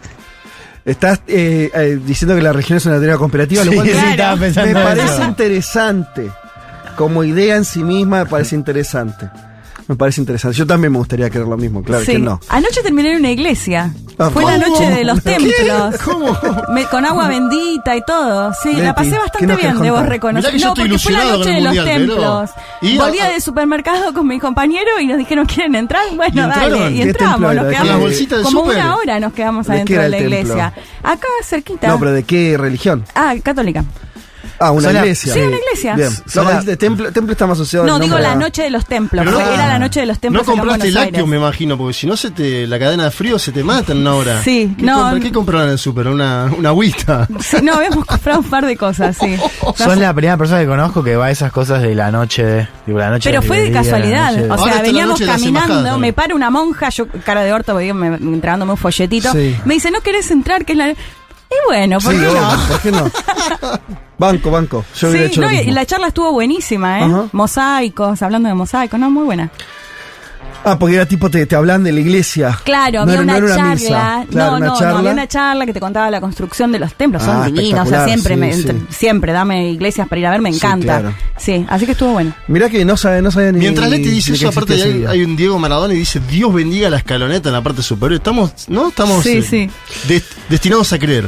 [0.85, 3.93] Estás eh, eh, diciendo que la región es una teoría conspirativa, lo Sí, cual sí,
[3.93, 4.83] me- pensando me eso.
[4.83, 6.31] parece interesante.
[6.95, 9.29] Como idea en sí misma me parece interesante.
[9.87, 10.57] Me parece interesante.
[10.57, 12.13] Yo también me gustaría creer lo mismo, claro Sí.
[12.13, 12.39] que no.
[12.49, 13.93] Anoche terminé en una iglesia.
[14.17, 15.95] Ah, Fue la noche de los templos.
[16.05, 16.37] ¿Cómo?
[16.69, 18.53] Me- con agua bendita y todo.
[18.61, 20.53] Sí, Leti, la pasé ¿qué bastante bien, debo reconocer.
[20.61, 22.49] No, porque fue la noche de los templos.
[22.81, 26.03] Y Volvía a- del supermercado con mi compañero y nos dijeron, ¿quieren entrar?
[26.15, 26.79] Bueno, entraron?
[26.79, 26.91] dale.
[26.91, 28.43] Y ¿Qué entramos, nos quedamos.
[28.43, 30.37] como una hora nos quedamos ¿De qué adentro de la templo?
[30.37, 30.73] iglesia.
[31.03, 31.87] Acá cerquita.
[31.87, 33.03] No, pero ¿de qué religión?
[33.15, 33.83] Ah, católica.
[34.61, 35.33] Ah, una iglesia.
[35.33, 35.95] Sí, una iglesia.
[35.95, 36.09] Bien.
[36.35, 38.69] No, el templo, templo está más asociado No, al digo nombre la a- noche de
[38.69, 39.25] los templos.
[39.25, 40.41] Pero Fue- no- era la noche de los templos.
[40.47, 41.29] No acá en compraste Buenos lácteos, Aires.
[41.29, 43.99] me imagino, porque si no se te, la cadena de frío se te mata en
[43.99, 44.43] una hora.
[44.43, 45.01] Sí, ¿Qué, no.
[45.11, 46.07] compra- ¿Qué compraron en el súper?
[46.07, 47.27] Una, una agüita.
[47.41, 49.35] Sí, no, habíamos comprado un par de cosas, sí.
[49.75, 52.67] Sos la primera persona que conozco que va a esas cosas de la noche, de,
[52.85, 54.31] digo, la noche Pero de fue de la casualidad.
[54.31, 56.49] noche de- O Ahora está sea, la veníamos noche de las caminando, me para una
[56.49, 59.31] monja, yo cara de orto, porque me, entregándome un folletito.
[59.31, 59.55] Sí.
[59.65, 60.65] Me dice, ¿no querés entrar?
[60.65, 60.93] Que es la...
[61.51, 62.67] Y bueno, ¿por Sí, qué no?
[62.67, 63.11] ¿por qué no?
[64.17, 64.85] Banco, banco.
[64.95, 67.03] Yo Sí, hecho no, y la charla estuvo buenísima, ¿eh?
[67.03, 67.25] Ajá.
[67.33, 69.49] Mosaicos, hablando de mosaicos, no, muy buena.
[70.63, 72.59] Ah, porque era tipo, te, te hablan de la iglesia.
[72.63, 73.73] Claro, No había era- una, no era una charla.
[73.73, 74.25] misa.
[74.29, 76.93] Claro, no, una no, no, había una charla que te contaba la construcción de los
[76.93, 77.23] templos.
[77.23, 78.67] Ah, Son divinos, o sea, siempre, sí, me, sí.
[78.89, 80.99] siempre, dame iglesias para ir a ver, me Sí, encanta.
[80.99, 81.15] claro.
[81.37, 82.33] Sí, así que estuvo bueno.
[82.47, 83.59] Mirá que no sabe, no sabía ni.
[83.59, 86.97] Mientras Leti dice eso, aparte hay, hay un Diego Maradona y dice Dios bendiga la
[86.97, 88.17] escaloneta en la parte superior.
[88.19, 88.89] Estamos, ¿no?
[88.89, 89.69] Estamos Sí, eh, sí.
[90.07, 91.27] des- destinados a creer.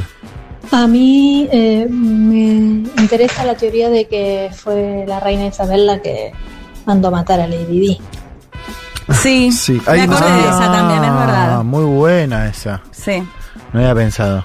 [0.70, 6.30] A mí eh, me interesa la teoría de que fue la reina Isabel la que
[6.86, 7.98] mandó matar a Lady Di.
[9.12, 11.64] Sí, Sí, me no- de esa también, es Ah, verdad.
[11.64, 12.80] muy buena esa.
[12.92, 13.22] Sí.
[13.72, 14.44] No había pensado.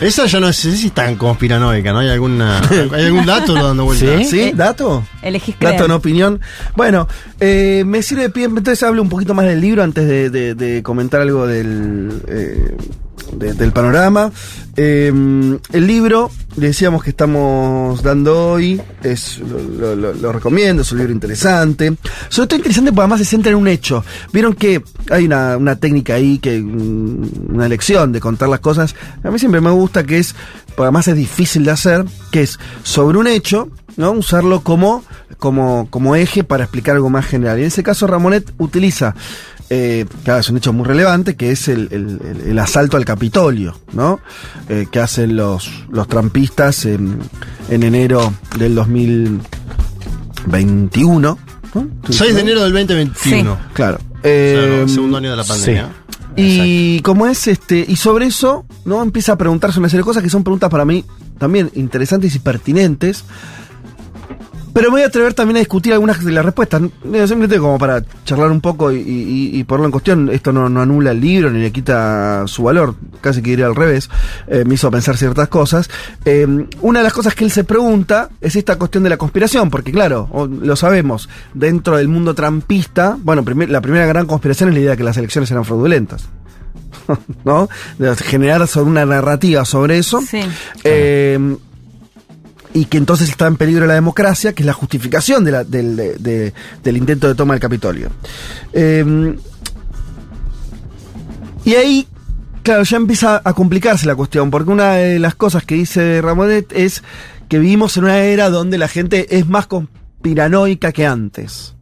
[0.00, 2.00] Esa ya no sé si es tan conspiranoica, ¿no?
[2.00, 2.60] ¿Hay alguna
[2.92, 4.18] hay algún dato dando vuelta?
[4.18, 4.24] ¿Sí?
[4.24, 4.52] ¿Sí?
[4.54, 5.04] ¿Dato?
[5.22, 5.74] Elegís creer.
[5.74, 6.40] Dato, no opinión.
[6.76, 7.06] Bueno,
[7.40, 10.54] eh, me sirve de pie, entonces hablo un poquito más del libro antes de, de-
[10.54, 12.76] de comentar algo del, eh,
[13.32, 14.30] de- del panorama.
[14.76, 15.12] Eh,
[15.72, 20.98] el libro, le decíamos que estamos dando hoy, es, lo, lo- lo- recomiendo, es un
[20.98, 21.94] libro interesante.
[22.28, 24.04] Sobre todo interesante porque además se centra en un hecho.
[24.32, 28.94] Vieron que hay una, una técnica ahí, que mm, una lección de contar las cosas.
[29.22, 30.34] A mí siempre me gusta que es,
[30.78, 34.12] además es difícil de hacer, que es sobre un hecho, ¿no?
[34.12, 35.02] Usarlo como,
[35.38, 37.58] como, como eje para explicar algo más general.
[37.58, 39.14] Y en ese caso Ramonet utiliza,
[39.70, 43.04] eh, claro, es un hecho muy relevante, que es el, el- el- el asalto al
[43.04, 44.20] Capitolio, ¿no?
[44.68, 47.18] Eh, que hacen los, los trampistas en,
[47.70, 51.38] en enero del 2021.
[51.74, 51.88] ¿no?
[52.08, 53.58] 6 de enero del 2021.
[53.72, 53.96] Claro.
[53.96, 55.88] O sea, Eh, el segundo año de la pandemia.
[56.36, 59.02] y como es este, y sobre eso, ¿no?
[59.02, 61.04] Empieza a preguntarse una serie de cosas que son preguntas para mí
[61.38, 63.24] también interesantes y pertinentes.
[64.74, 66.82] Pero me voy a atrever también a discutir algunas de las respuestas.
[67.02, 70.28] Simplemente como para charlar un poco y, y- y ponerlo en cuestión.
[70.30, 72.96] Esto no, no anula el libro ni le quita su valor.
[73.20, 74.10] Casi que diría al revés.
[74.48, 75.88] Eh, me hizo pensar ciertas cosas.
[76.24, 76.46] Eh,
[76.80, 79.70] una de las cosas que él se pregunta es esta cuestión de la conspiración.
[79.70, 80.28] Porque claro,
[80.60, 84.90] lo sabemos, dentro del mundo trampista, bueno, primer- la primera gran conspiración es la idea
[84.90, 86.28] de que las elecciones eran fraudulentas.
[87.44, 87.68] ¿No?
[87.98, 90.20] De generar sobre una narrativa sobre eso.
[90.20, 90.40] Sí.
[90.82, 91.56] Eh,
[92.74, 96.52] y que entonces está en peligro la democracia, que es la justificación del, de- de-
[96.82, 98.10] del intento de toma del Capitolio.
[98.72, 99.36] Eh,
[101.64, 102.06] y ahí,
[102.62, 106.70] claro, ya empieza a complicarse la cuestión, porque una de las cosas que dice Ramonet
[106.72, 107.02] es
[107.48, 111.74] que vivimos en una era donde la gente es más conspiranoica que antes.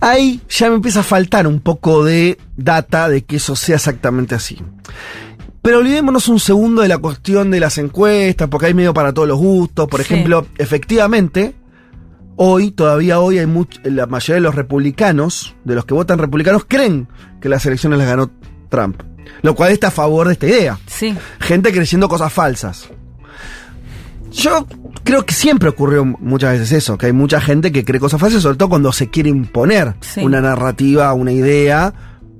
[0.00, 4.34] Ahí ya me empieza a faltar un poco de data de que eso sea exactamente
[4.34, 4.58] así.
[5.62, 9.28] Pero olvidémonos un segundo de la cuestión de las encuestas, porque hay medio para todos
[9.28, 9.88] los gustos.
[9.88, 10.14] Por Sí.
[10.14, 11.54] ejemplo, efectivamente,
[12.36, 16.64] hoy, todavía hoy, hay much- la mayoría de los republicanos, de los que votan republicanos,
[16.66, 17.08] creen
[17.42, 18.30] que las elecciones las ganó
[18.70, 19.02] Trump.
[19.42, 20.78] Lo cual está a favor de esta idea.
[20.86, 21.14] Sí.
[21.40, 22.88] Gente creyendo cosas falsas.
[24.32, 24.66] Yo
[25.02, 28.42] creo que siempre ocurrió muchas veces eso, que hay mucha gente que cree cosas falsas,
[28.42, 30.20] sobre todo cuando se quiere imponer Sí.
[30.22, 31.92] una narrativa, una idea.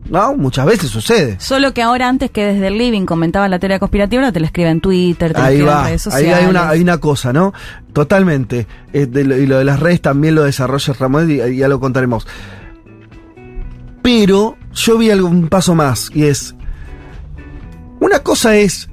[0.09, 0.35] ¿No?
[0.35, 1.37] Muchas veces sucede.
[1.39, 4.47] Solo que ahora antes que desde el living comentaba la teoría conspirativa, ahora te la
[4.47, 6.35] escribe en Twitter, te la Ahí escribe en va, redes ahí sociales.
[6.39, 7.53] hay una, hay una cosa, ¿no?
[7.93, 8.67] Totalmente.
[8.93, 11.69] Eh, de lo- y lo de las redes también lo desarrolla Ramón y y ya
[11.69, 12.27] lo contaremos.
[14.03, 16.55] Pero yo vi algo, un paso más, y es.
[18.01, 18.89] Una cosa es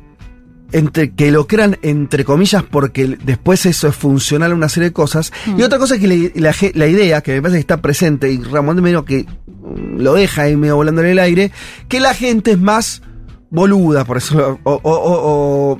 [0.71, 4.93] entre que lo crean entre comillas porque después eso es funcional a una serie de
[4.93, 5.32] cosas.
[5.58, 7.82] Y otra cosa es que la, la ge- la idea que me parece que está
[7.82, 11.51] presente y Ramón de medio que mm, lo deja ahí medio volando en el aire
[11.88, 13.01] que la gente es más
[13.49, 15.80] boluda por eso o, o- o- o-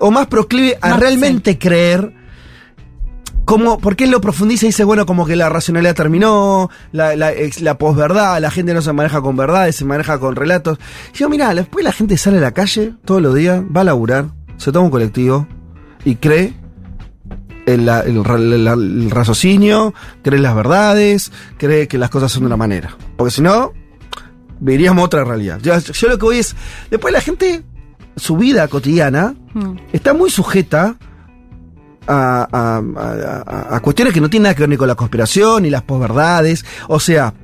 [0.00, 2.12] o más proclive a Más, realmente creer
[3.48, 7.32] como, porque él lo profundiza y dice, bueno, como que la racionalidad terminó, la, la,
[7.62, 10.78] la posverdad, la gente no se maneja con verdades, se maneja con relatos.
[11.14, 13.84] Y yo, mira, después la gente sale a la calle todos los días, va a
[13.84, 14.26] laburar,
[14.58, 15.48] se toma un colectivo
[16.04, 16.52] y cree
[17.64, 22.98] el, el raciocinio, cree en las verdades, cree que las cosas son de una manera.
[23.16, 23.72] Porque si no,
[24.60, 25.58] veríamos otra realidad.
[25.62, 26.54] Yo, yo lo que voy es,
[26.90, 27.62] después la gente,
[28.14, 29.78] su vida cotidiana, Mm.
[29.94, 30.96] está muy sujeta
[32.08, 34.94] a, a- a- a- a cuestiones que no tienen nada que ver ni con la
[34.94, 36.64] conspiración ni las posverdades.
[36.88, 37.34] O sea,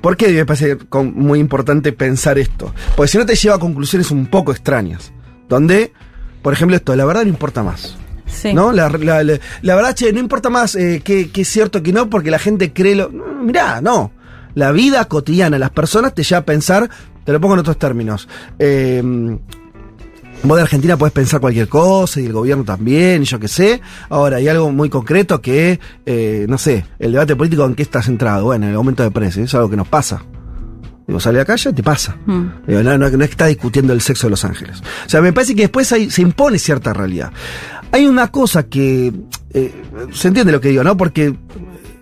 [0.00, 0.78] ¿por qué me parece
[1.14, 2.72] muy importante pensar esto?
[2.96, 5.12] Porque si no te lleva a conclusiones un poco extrañas.
[5.48, 5.92] Donde,
[6.42, 7.96] por ejemplo, esto, la verdad no importa más.
[8.26, 8.52] Sí.
[8.52, 8.72] ¿No?
[8.72, 11.92] La, la- la- la verdad, che, no importa más eh, que, que es cierto que
[11.92, 13.08] no, porque la gente cree lo.
[13.10, 14.12] Mirá, no.
[14.54, 16.90] La vida cotidiana, las personas te lleva a pensar,
[17.24, 18.28] te lo pongo en otros términos.
[18.58, 19.02] Eh,
[20.44, 23.80] Vos de Argentina podés pensar cualquier cosa y el gobierno también, y yo qué sé.
[24.08, 28.02] Ahora, hay algo muy concreto que, eh, no sé, el debate político en qué está
[28.02, 28.44] centrado.
[28.44, 30.22] Bueno, en el aumento de precios, es algo que nos pasa.
[31.06, 32.16] Digo, sale a la calle, te pasa.
[32.26, 32.42] Mm.
[32.68, 34.80] Digo, no, no, no es que está discutiendo el sexo de los ángeles.
[35.06, 37.32] O sea, me parece que después hay- se impone cierta realidad.
[37.90, 39.12] Hay una cosa que.
[39.54, 39.72] eh,
[40.12, 40.96] se entiende lo que digo, ¿no?
[40.96, 41.34] Porque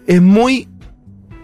[0.07, 0.69] es muy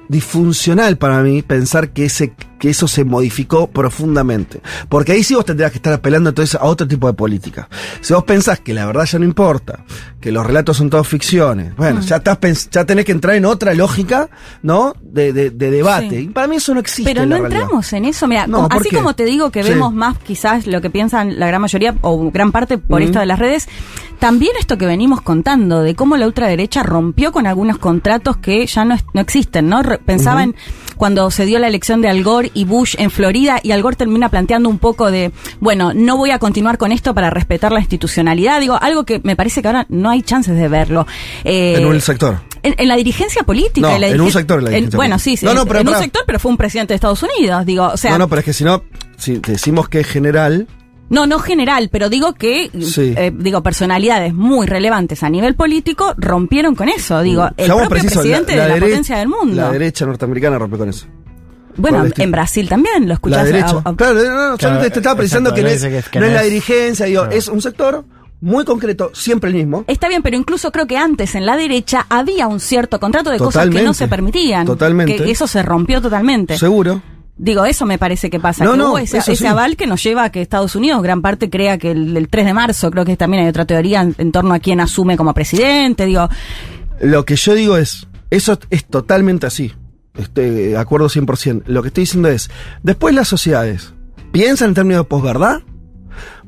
[0.09, 4.61] disfuncional para mí pensar que ese que eso se modificó profundamente.
[4.89, 7.69] Porque ahí sí vos tendrías que estar apelando entonces a otro tipo de política.
[8.01, 9.85] Si vos pensás que la verdad ya no importa,
[10.21, 12.05] que los relatos son todos ficciones, bueno, Mm.
[12.05, 14.29] ya, estás ya tenés que entrar en otra lógica,
[14.63, 14.95] ¿no?
[15.03, 16.11] De, de- de debate.
[16.11, 16.17] Sí.
[16.19, 17.11] Y para mí eso no existe.
[17.11, 17.63] Pero en no la realidad.
[17.63, 18.97] entramos en eso, mira, No, como- ¿por así qué?
[18.97, 19.71] como te digo que Sí.
[19.71, 23.27] vemos más quizás lo que piensan la gran mayoría o gran parte por esto de
[23.27, 23.69] las redes,
[24.21, 28.85] también esto que venimos contando de cómo la ultraderecha rompió con algunos contratos que ya
[28.85, 29.83] no, no existen, ¿no?
[29.83, 30.55] Re- Pensaba en
[30.97, 33.97] cuando se dio la elección de Al Gore y Bush en Florida y Al Gore
[33.97, 37.81] termina planteando un poco de, bueno, no voy a continuar con esto para respetar la
[37.81, 41.07] institucionalidad, digo, algo que me parece que ahora no hay chances de verlo.
[41.45, 42.41] Eh, En un sector.
[42.63, 43.89] en, en la dirigencia política.
[43.89, 45.47] No, en, la en un sector la en- Bueno, sí, sí.
[45.47, 47.97] No, no, pero en un sector, pero fue un presidente de Estados Unidos, digo, o
[47.97, 48.13] sea.
[48.13, 48.83] no, no, pero es que si no,
[49.17, 50.67] si decimos que es general,
[51.13, 53.15] No, no general, pero digo que, Sí.
[53.17, 57.21] eh, digo, personalidades muy relevantes a nivel político rompieron con eso.
[57.23, 59.55] Digo, el seamos propio presidente de la potencia del mundo.
[59.63, 61.07] La derecha norteamericana rompe con eso.
[61.77, 63.45] bueno, el en Brasil también lo La escuchás.
[63.47, 63.83] derecha.
[63.85, 66.19] a- a- claro, no, no, te estaba precisando que no es, dice que es- que
[66.21, 67.37] no es no la dirigencia, digo, Claro.
[67.37, 68.05] es un sector
[68.43, 69.85] muy concreto, siempre el mismo.
[69.87, 73.39] Está bien, pero incluso creo que antes en la derecha había un cierto contrato de
[73.39, 74.67] cosas que no se permitían.
[74.67, 75.17] Totalmente.
[75.17, 76.59] Que eso se rompió totalmente.
[76.59, 77.01] Seguro.
[77.37, 78.65] Digo, eso me parece que pasa.
[78.65, 79.47] No, que no, hubo ese, eso ese sí.
[79.47, 82.45] aval que nos lleva a que Estados Unidos, gran parte, crea que el, el 3
[82.47, 85.33] de marzo, creo que también hay otra teoría en, en torno a quién asume como
[85.35, 86.05] presidente.
[86.07, 86.29] Digo,
[87.01, 89.73] Lo que yo digo es, eso es totalmente así.
[90.15, 91.63] Estoy de acuerdo 100%.
[91.67, 92.51] Lo que estoy diciendo es,
[92.83, 93.95] después las sociedades
[94.31, 95.63] piensan en términos de posverdad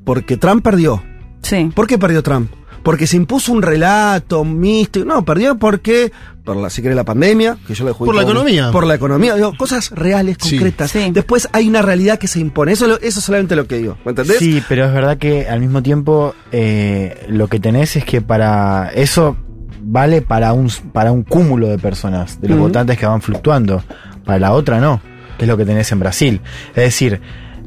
[0.05, 1.03] porque Trump perdió.
[1.42, 1.70] sí.
[1.75, 2.51] ¿Por qué perdió Trump?
[2.85, 5.05] Porque se impuso un relato místico.
[5.07, 6.12] No, perdió porque,
[6.44, 8.70] por la, si querés, la pandemia, que yo le Por la economía.
[8.70, 10.90] Por la economía, digo, cosas reales, concretas.
[10.90, 11.11] Sí.
[11.11, 12.73] Después hay una realidad que se impone.
[12.73, 13.97] Eso, eso es solamente lo que digo.
[14.05, 14.38] ¿Me entendés?
[14.38, 18.90] Sí, pero es verdad que al mismo tiempo eh, lo que tenés es que para
[18.94, 19.37] eso
[19.81, 23.83] vale para un para un cúmulo de personas, de los votantes que van fluctuando.
[24.25, 25.01] Para la otra no,
[25.38, 26.40] que es lo que tenés en Brasil.
[26.70, 27.20] Es decir,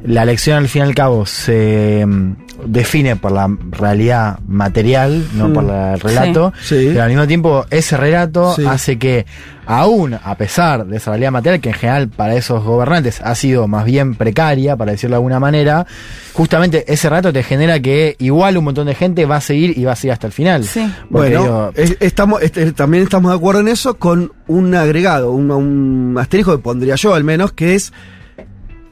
[0.08, 2.32] la elección al fin y al cabo se mm,
[2.66, 5.54] define por la realidad material, no Mm.
[5.54, 6.88] por la- el relato, Sí.
[6.92, 8.66] pero al mismo tiempo ese relato Sí.
[8.66, 9.26] hace que
[9.66, 13.68] aún a pesar de esa realidad material que en general para esos gobernantes ha sido
[13.68, 15.86] más bien precaria, para decirlo de alguna manera,
[16.34, 19.84] justamente ese relato te genera que igual un montón de gente va a seguir y
[19.84, 20.64] va a seguir hasta el final.
[20.64, 20.90] Sí.
[21.10, 25.52] Bueno, digo, es- estamos, este, también estamos de acuerdo en eso con un agregado, un,
[25.52, 27.92] un asterisco que pondría yo al menos, que es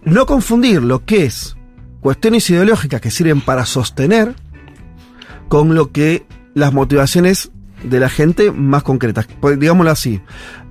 [0.06, 1.56] no confundir lo que es
[2.02, 4.36] cuestiones ideológicas que sirven para sostener
[5.48, 7.52] con lo que las motivaciones
[7.84, 9.28] de la gente más concretas.
[9.40, 10.22] Pues, digámoslo así,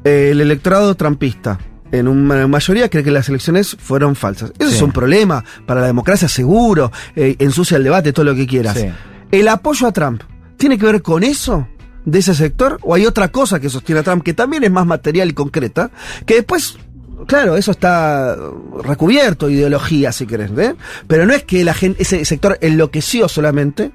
[0.05, 1.59] el electorado trampista
[1.93, 4.53] en una mayoría cree que las elecciones fueron falsas.
[4.59, 4.77] Eso Sí.
[4.77, 8.79] es un problema para la democracia seguro, eh, ensucia el debate, todo lo que quieras.
[8.79, 8.87] Sí.
[9.31, 10.23] ¿El apoyo a Trump
[10.57, 11.69] tiene que ver con eso?
[12.05, 12.79] ¿De ese sector?
[12.83, 15.91] ¿O hay otra cosa que sostiene a Trump que también es más material y concreta?
[16.27, 16.79] Que después,
[17.27, 18.37] claro, eso está
[18.83, 20.75] recubierto, ideología, si querés, ¿eh?
[21.07, 23.93] Pero no es que la gente, ese sector enloqueció solamente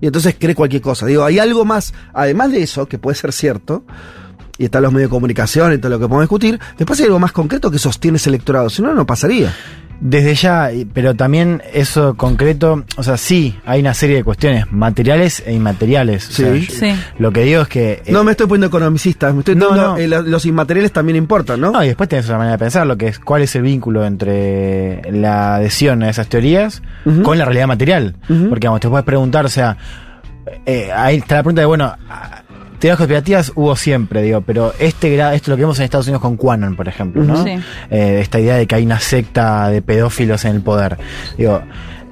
[0.00, 1.06] y entonces cree cualquier cosa.
[1.06, 3.84] Digo, hay algo más, además de eso, que puede ser cierto,
[4.58, 7.18] y están los medios de comunicación y todo lo que podemos discutir, después hay algo
[7.18, 9.54] más concreto que sostiene ese electorado, si no, no pasaría.
[9.98, 15.42] Desde ya, pero también eso concreto, o sea, sí, hay una serie de cuestiones materiales
[15.46, 16.28] e inmateriales.
[16.28, 16.66] O sea, Sí.
[16.66, 16.94] yo- Sí.
[17.18, 17.92] Lo que digo es que...
[18.04, 21.60] eh, No me estoy poniendo economicista, me estoy No, eh, lo- los inmateriales también importan,
[21.62, 21.70] ¿no?
[21.70, 24.04] No, y después tenés otra manera de pensar, lo que es cuál es el vínculo
[24.04, 26.82] entre la adhesión a esas teorías
[27.22, 28.16] con la realidad material.
[28.50, 29.78] Porque vamos, te puedes preguntar, o sea,
[30.66, 31.96] eh, ahí está la pregunta de, bueno,
[32.78, 36.22] teorías conspirativas hubo siempre, digo, pero este gra- esto lo que vemos en Estados Unidos
[36.22, 37.42] con Quanon, por ejemplo, ¿no?
[37.44, 37.50] Sí.
[37.90, 40.96] Eh, esta idea de que hay una secta de pedófilos en el poder.
[41.38, 41.62] Digo,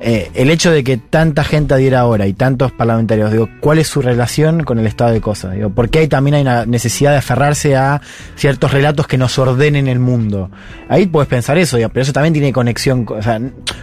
[0.06, 3.86] eh, el hecho de que tanta gente adhiera ahora y tantos parlamentarios, digo, ¿cuál es
[3.88, 5.54] su relación con el estado de cosas?
[5.54, 8.02] Digo, porque ahí también hay una necesidad de aferrarse a
[8.36, 10.50] ciertos relatos que nos ordenen el mundo.
[10.88, 13.40] Ahí puedes pensar eso, digo, pero eso también tiene conexión, con- o sea,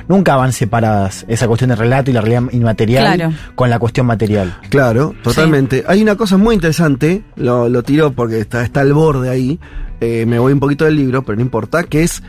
[0.07, 3.33] nunca van separadas esa cuestión del relato y la realidad inmaterial Claro.
[3.55, 4.55] con la cuestión material.
[4.69, 5.83] Claro, totalmente.
[5.87, 9.59] Hay una cosa muy interesante, lo, lo tiro porque está, está al borde ahí,
[9.99, 12.21] eh, me voy un poquito del libro, pero no importa, que es,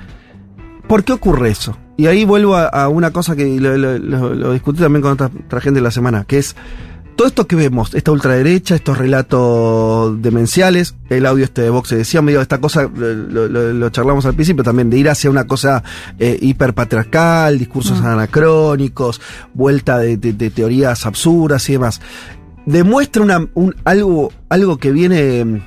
[0.89, 1.77] ¿por qué ocurre eso?
[1.97, 5.13] Y ahí vuelvo a, a una cosa que lo, lo- lo- lo discutí también con
[5.13, 6.57] otra, otra gente de la semana, que es
[7.15, 11.97] todo esto que vemos, esta ultraderecha, estos relatos demenciales, el audio este de Vox se
[11.97, 15.47] decía, medio esta cosa, lo, lo- lo charlamos al principio también, de ir hacia una
[15.47, 15.85] cosa
[16.19, 19.21] eh, hiperpatriarcal, discursos anacrónicos,
[19.53, 22.01] vuelta de, de- de teorías absurdas y demás.
[22.65, 25.63] Demuestra una, un, algo, algo que viene,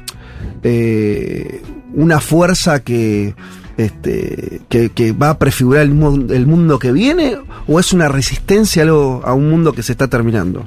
[0.63, 1.61] eh,
[1.93, 3.35] una fuerza que,
[3.77, 8.07] este, que, que va a prefigurar el, mu- el mundo que viene, o es una
[8.09, 10.65] resistencia a, un mundo que se está terminando.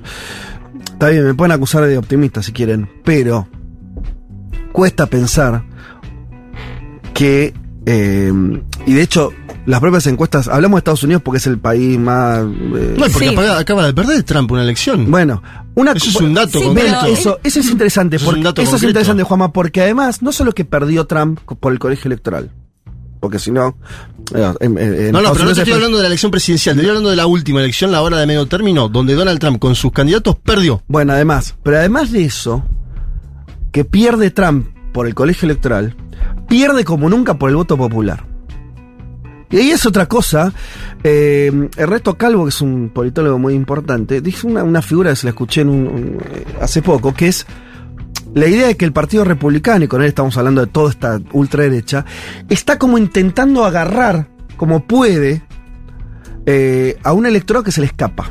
[0.92, 3.48] Está bien, me pueden acusar de optimista si quieren, pero
[4.72, 5.62] cuesta pensar
[7.14, 7.54] que,
[7.86, 8.32] eh,
[8.86, 9.32] y de hecho,
[9.66, 12.38] las propias encuestas, hablamos de Estados Unidos porque es el país más...
[12.40, 13.28] eh, No, porque Sí.
[13.28, 15.10] acaba, acaba de perder Trump una elección.
[15.10, 15.42] Bueno,
[15.74, 17.06] una Eso es un dato Sí, concreto.
[17.06, 20.32] Eso, eso es interesante, Eso es un dato eso es interesante, Juanma, porque además, no
[20.32, 22.50] solo que perdió Trump por el colegio electoral,
[23.20, 23.76] porque si no...
[24.34, 26.90] eh, No, no, pero no te estoy es- hablando de la elección presidencial, te estoy
[26.90, 29.92] hablando de la última elección, la hora de medio término, donde Donald Trump con sus
[29.92, 30.82] candidatos perdió.
[30.88, 32.64] Bueno, además, pero además de eso,
[33.72, 35.94] que pierde Trump por el colegio electoral,
[36.48, 38.24] pierde como nunca por el voto popular.
[39.50, 40.52] Y ahí es otra cosa.
[41.02, 45.26] Eh, Ernesto Calvo, que es un politólogo muy importante, dijo una, una figura que se
[45.26, 47.46] la escuché en un- un- eh, hace poco, que es
[48.38, 51.20] la idea de que el Partido Republicano, y con él estamos hablando de toda esta
[51.32, 52.04] ultraderecha,
[52.48, 55.42] está como intentando agarrar, como puede,
[56.46, 58.30] eh, a un electorado que se le escapa.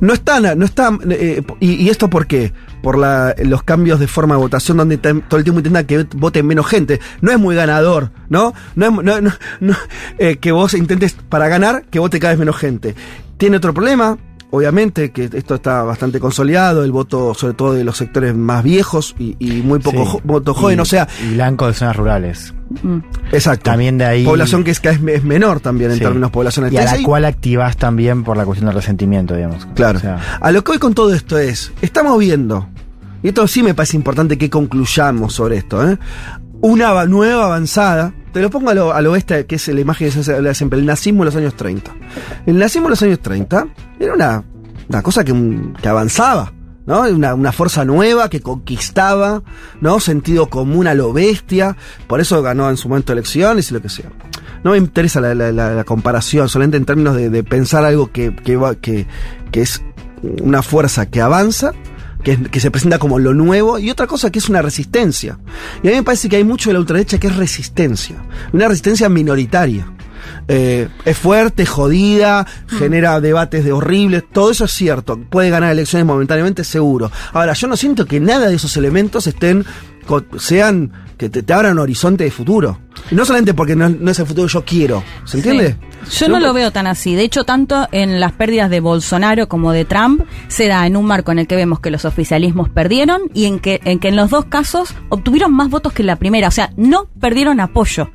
[0.00, 2.52] No están, no están, eh, y, esto por qué?
[2.82, 6.46] Por la- los cambios de forma de votación donde todo el tiempo intentan que voten
[6.46, 7.00] menos gente.
[7.20, 8.54] No es muy ganador, ¿no?
[8.76, 9.34] No es
[10.18, 12.94] eh, que vos intentes para ganar que vote cada vez menos gente.
[13.38, 14.18] Tiene otro problema,
[14.50, 19.14] obviamente, que esto está bastante consolidado, el voto sobre todo de los sectores más viejos
[19.18, 20.10] y, y muy poco Sí.
[20.12, 22.54] jo- voto joven, Y- o sea, Y blanco de zonas rurales.
[22.82, 22.98] Mm.
[23.32, 23.64] exacto.
[23.70, 24.24] También de ahí.
[24.24, 26.02] Población que es, vez es menor también en Sí.
[26.04, 26.74] términos poblacionales.
[26.74, 29.66] Y a la cual activás también por la cuestión del resentimiento, digamos.
[29.74, 29.98] Claro.
[29.98, 32.68] O sea, A lo que voy con todo esto es, estamos viendo,
[33.22, 35.98] y esto sí me parece importante que concluyamos sobre esto, ¿eh?
[36.60, 39.80] una va- nueva avanzada, te lo pongo a lo, a lo oeste, que es la
[39.80, 41.90] imagen que se habla siempre, el nazismo en los años 30.
[42.46, 43.66] El nazismo en los años 30
[44.00, 44.44] era una,
[44.88, 45.34] una cosa que,
[45.80, 46.52] que avanzaba.
[46.86, 47.02] ¿no?
[47.02, 49.42] Una, una fuerza nueva que conquistaba,
[49.82, 50.00] ¿no?
[50.00, 51.76] Sentido común a lo bestia,
[52.06, 54.10] por eso ganó en su momento elecciones y lo que sea.
[54.64, 58.56] No me interesa la- la comparación, solamente en términos de, de pensar algo que, que,
[58.56, 59.06] va- que,
[59.52, 59.82] que es
[60.40, 61.72] una fuerza que avanza,
[62.22, 65.38] que, que se presenta como lo nuevo, y otra cosa que es una resistencia.
[65.82, 68.16] Y a mí me parece que hay mucho de la ultraderecha que es resistencia,
[68.52, 69.92] una resistencia minoritaria.
[70.46, 72.46] Eh, es fuerte, jodida,
[72.78, 75.18] genera debates de horribles, todo eso es cierto.
[75.18, 77.10] Puede ganar elecciones momentáneamente, seguro.
[77.32, 79.64] Ahora, yo no siento que nada de esos elementos estén,
[80.38, 82.78] sean, que te, te abran un horizonte de futuro.
[83.10, 85.76] Y no solamente porque no, no es el futuro que yo quiero, ¿se entiende?
[86.08, 86.20] Sí.
[86.20, 87.14] Yo no lo veo tan así.
[87.14, 91.04] De hecho, tanto en las pérdidas de Bolsonaro como de Trump se da en un
[91.04, 94.16] marco en el que vemos que los oficialismos perdieron y en que en, que en
[94.16, 96.48] los dos casos obtuvieron más votos que la primera.
[96.48, 98.10] O sea, no perdieron apoyo.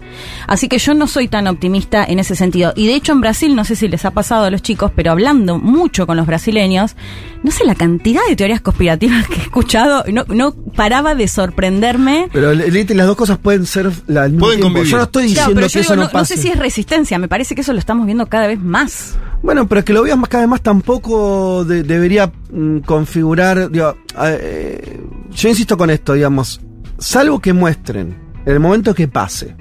[0.47, 2.73] Así que yo no soy tan optimista en ese sentido.
[2.75, 5.11] Y de hecho en Brasil, no sé si les ha pasado a los chicos, pero
[5.11, 6.95] hablando mucho con los brasileños,
[7.43, 12.29] no sé la cantidad de teorías conspirativas que he escuchado, no, no paraba de sorprenderme.
[12.31, 12.53] Pero
[12.93, 14.89] Las dos cosas pueden ser la, al mismo Pueden convivir.
[14.89, 16.35] Yo no estoy Claro, diciendo pero que yo eso digo, no no, pase.
[16.35, 19.17] no sé si es resistencia, me parece que eso lo estamos viendo cada vez más.
[19.41, 23.69] Bueno, pero que lo veas más cada vez más tampoco de- debería mm, configurar.
[23.71, 26.61] digo, eh, yo insisto con esto, digamos,
[26.97, 28.15] salvo que muestren
[28.45, 29.55] en el momento que pase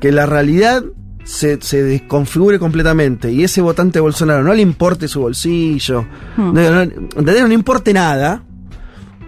[0.00, 0.82] que la realidad
[1.24, 6.02] se, se desconfigure completamente y ese votante de Bolsonaro no le importe su bolsillo,
[6.36, 6.52] Hmm.
[6.54, 7.40] no, no- ¿entendés?
[7.42, 8.42] no le importe nada.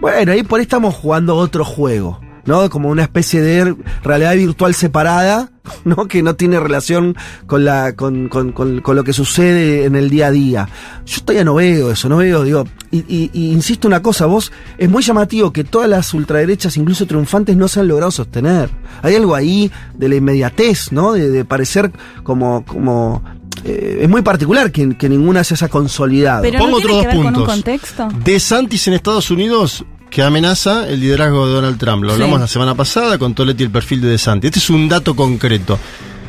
[0.01, 2.69] Bueno, ahí por ahí estamos jugando otro juego, ¿no?
[2.69, 5.49] Como una especie de realidad virtual separada,
[5.85, 6.07] ¿no?
[6.07, 7.15] Que no tiene relación
[7.47, 10.69] con la, con, con, con, con lo que sucede en el día a día.
[11.05, 14.51] Yo todavía no veo eso, no veo, digo, y, y- y insisto una cosa, vos,
[14.77, 18.69] es muy llamativo que todas las ultraderechas, incluso triunfantes, no se han logrado sostener.
[19.01, 21.13] Hay algo ahí de la inmediatez, ¿no?
[21.13, 21.91] De, de parecer
[22.23, 23.23] como, como,
[23.63, 26.41] eh, es muy particular que, que ninguna se haya consolidado.
[26.43, 27.53] Pero Pongo no tiene otros que ver dos con un puntos.
[27.55, 28.09] contexto.
[28.25, 32.03] De Santis en Estados Unidos que amenaza el liderazgo de Donald Trump.
[32.03, 32.13] Lo Sí.
[32.15, 34.49] hablamos la semana pasada con Toletti y el perfil de De Santis.
[34.49, 35.79] Este es un dato concreto.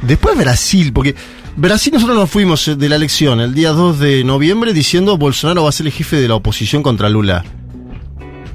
[0.01, 1.14] Después Brasil, porque
[1.57, 5.64] Brasil nosotros nos fuimos eh, de la elección el día 2 de noviembre diciendo Bolsonaro
[5.64, 7.45] va a ser el jefe de la oposición contra Lula.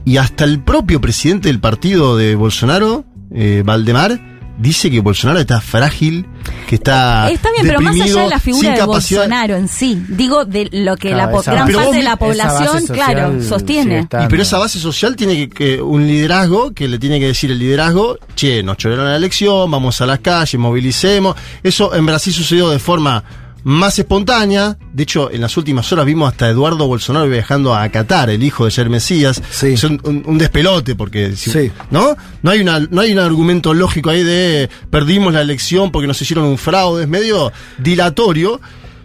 [0.04, 5.62] Y hasta el propio presidente del partido de Bolsonaro, eh, Valdemar, dice que Bolsonaro está
[5.62, 6.26] frágil,
[6.68, 9.56] que está Está bien, pero más allá deprimido, de la sin figura de capacidad- Bolsonaro
[9.56, 14.02] en sí, digo de lo que Claro, la gran parte de la población, claro, sostiene.
[14.02, 17.50] Y pero esa base social tiene que, que un liderazgo que le tiene que decir
[17.52, 21.36] el liderazgo, che, nos choraron la elección, vamos a las calles, movilicemos.
[21.64, 23.24] Eso en Brasil sucedió de forma
[23.70, 24.78] más espontánea.
[24.94, 28.66] De hecho, en las últimas horas vimos hasta Eduardo Bolsonaro viajando a Qatar, el hijo
[28.66, 29.42] de Jair Mesías.
[29.52, 29.68] Sí.
[29.74, 31.72] Es un, un- un despelote porque si- Sí.
[31.92, 32.16] ¿no?
[32.42, 36.20] No hay una no hay un argumento lógico ahí de perdimos la elección porque nos
[36.22, 38.60] hicieron un fraude, es medio dilatorio.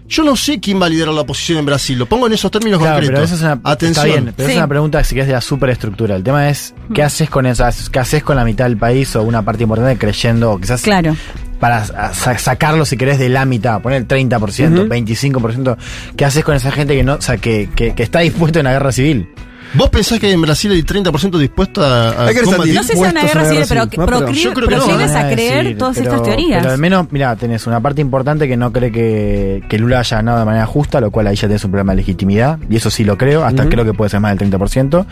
[0.06, 2.50] Yo no sé quién va a liderar la oposición en Brasil, lo pongo en esos
[2.50, 3.14] términos Claro, concretos.
[3.14, 4.06] pero eso es una, Atención.
[4.06, 4.52] Está bien, pero Sí.
[4.52, 6.14] es una pregunta que si querés de la superestructura.
[6.16, 9.22] El tema es, ¿qué haces con esas, qué haces con la mitad del país o
[9.22, 11.16] una parte importante creyendo, o quizás Claro.
[11.64, 14.86] Para sa- sacarlo si querés de la mitad, poner el 30%, Ujú.
[14.86, 15.78] 25%,
[16.14, 18.60] ¿qué haces con esa gente que no, o sea, que, que, que está dispuesta a
[18.60, 19.30] una guerra civil?
[19.74, 22.74] ¿Vos pensás que en Brasil hay 30% dispuesto a, a Hay que combatir?
[22.74, 24.06] No sé si es una guerra civil, pero que ¿no?
[24.06, 24.84] Pero proclive- yo creo que no.
[24.84, 26.60] proclives Van a creer decir, todas pero- estas teorías.
[26.62, 30.16] Pero al menos, mira, tenés una parte importante que no cree que, que Lula haya
[30.18, 32.90] ganado de manera justa, lo cual ahí ya tenés un problema de legitimidad, y eso
[32.90, 33.70] sí lo creo, hasta Ujú.
[33.70, 35.06] creo que puede ser más del 30%.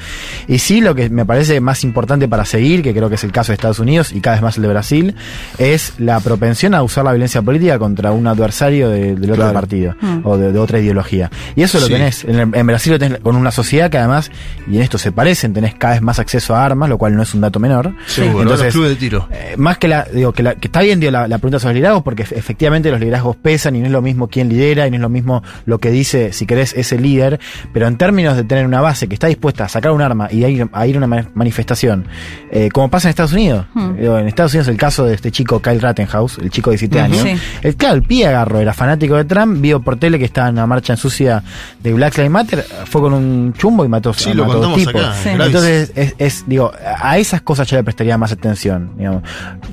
[0.48, 3.32] Y sí, lo que me parece más importante para seguir, que creo que es el
[3.32, 5.14] caso de Estados Unidos y cada vez más el de Brasil,
[5.58, 9.52] es la propensión a usar la violencia política contra un adversario de- del otro Claro.
[9.54, 10.20] partido Mm.
[10.24, 11.30] o de, de otra ideología.
[11.56, 14.30] Y eso lo tenés, en, en Brasil lo tenés con una sociedad que además,
[14.70, 17.22] y en esto se parecen, tenés cada vez más acceso a armas, lo cual no
[17.22, 17.92] es un dato menor.
[18.06, 19.28] Seguro, los clubes de tiro.
[19.32, 21.74] Eh, más que la, digo, que, la, que está bien digo, la, la pregunta sobre
[21.74, 24.90] liderazgos, porque efe- efectivamente los liderazgos pesan y no es lo mismo quién lidera y
[24.90, 27.40] no es lo mismo lo que dice, si querés, ese líder,
[27.72, 30.44] pero en términos de tener una base que está dispuesta a sacar un arma y
[30.44, 32.06] a ir a, ir a una ma- manifestación,
[32.50, 33.66] eh, como pasa en Estados Unidos.
[33.74, 33.96] Hmm.
[33.98, 36.96] Digo, en Estados Unidos el caso de este chico Kyle Rattenhouse, el chico de 17
[36.98, 37.04] Ujú.
[37.04, 37.58] años, Sí.
[37.62, 40.54] el, claro, el pie agarró, era fanático de Trump, vio por tele que estaba en
[40.54, 41.42] una marcha en sucia
[41.82, 45.28] de Black Lives Matter, fue con un chumbo y mató, Sí, lo contamos acá, Sí.
[45.30, 48.92] Entonces, es, es, digo, a esas cosas yo le prestaría más atención.
[48.96, 49.22] Digamos.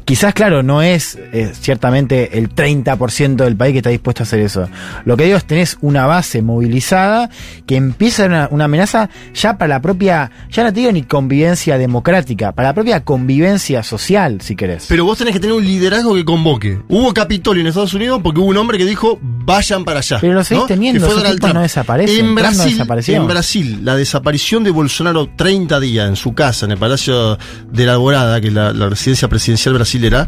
[0.06, 4.40] Quizás, claro, no es eh, ciertamente el 30% del país que está dispuesto a hacer
[4.40, 4.68] eso.
[5.06, 7.30] Lo que digo es tenés una base movilizada
[7.66, 11.78] que empieza una, una amenaza ya para la propia, ya no te digo ni convivencia
[11.78, 14.86] democrática, para la propia convivencia social, si querés.
[14.88, 16.80] Pero vos tenés que tener un liderazgo que convoque.
[16.88, 20.18] Hubo Capitolio en Estados Unidos porque hubo un hombre que dijo vayan para allá.
[20.22, 21.54] Pero lo seguís teniendo, tipos Trump.
[21.54, 23.16] no desaparecen, En no Brasil, desapareció.
[23.16, 27.38] en Brasil, la desaparición de Bolsonaro 30 días en su casa, en el Palacio
[27.72, 30.28] de la Alborada, que es la, la residencia presidencial brasilera,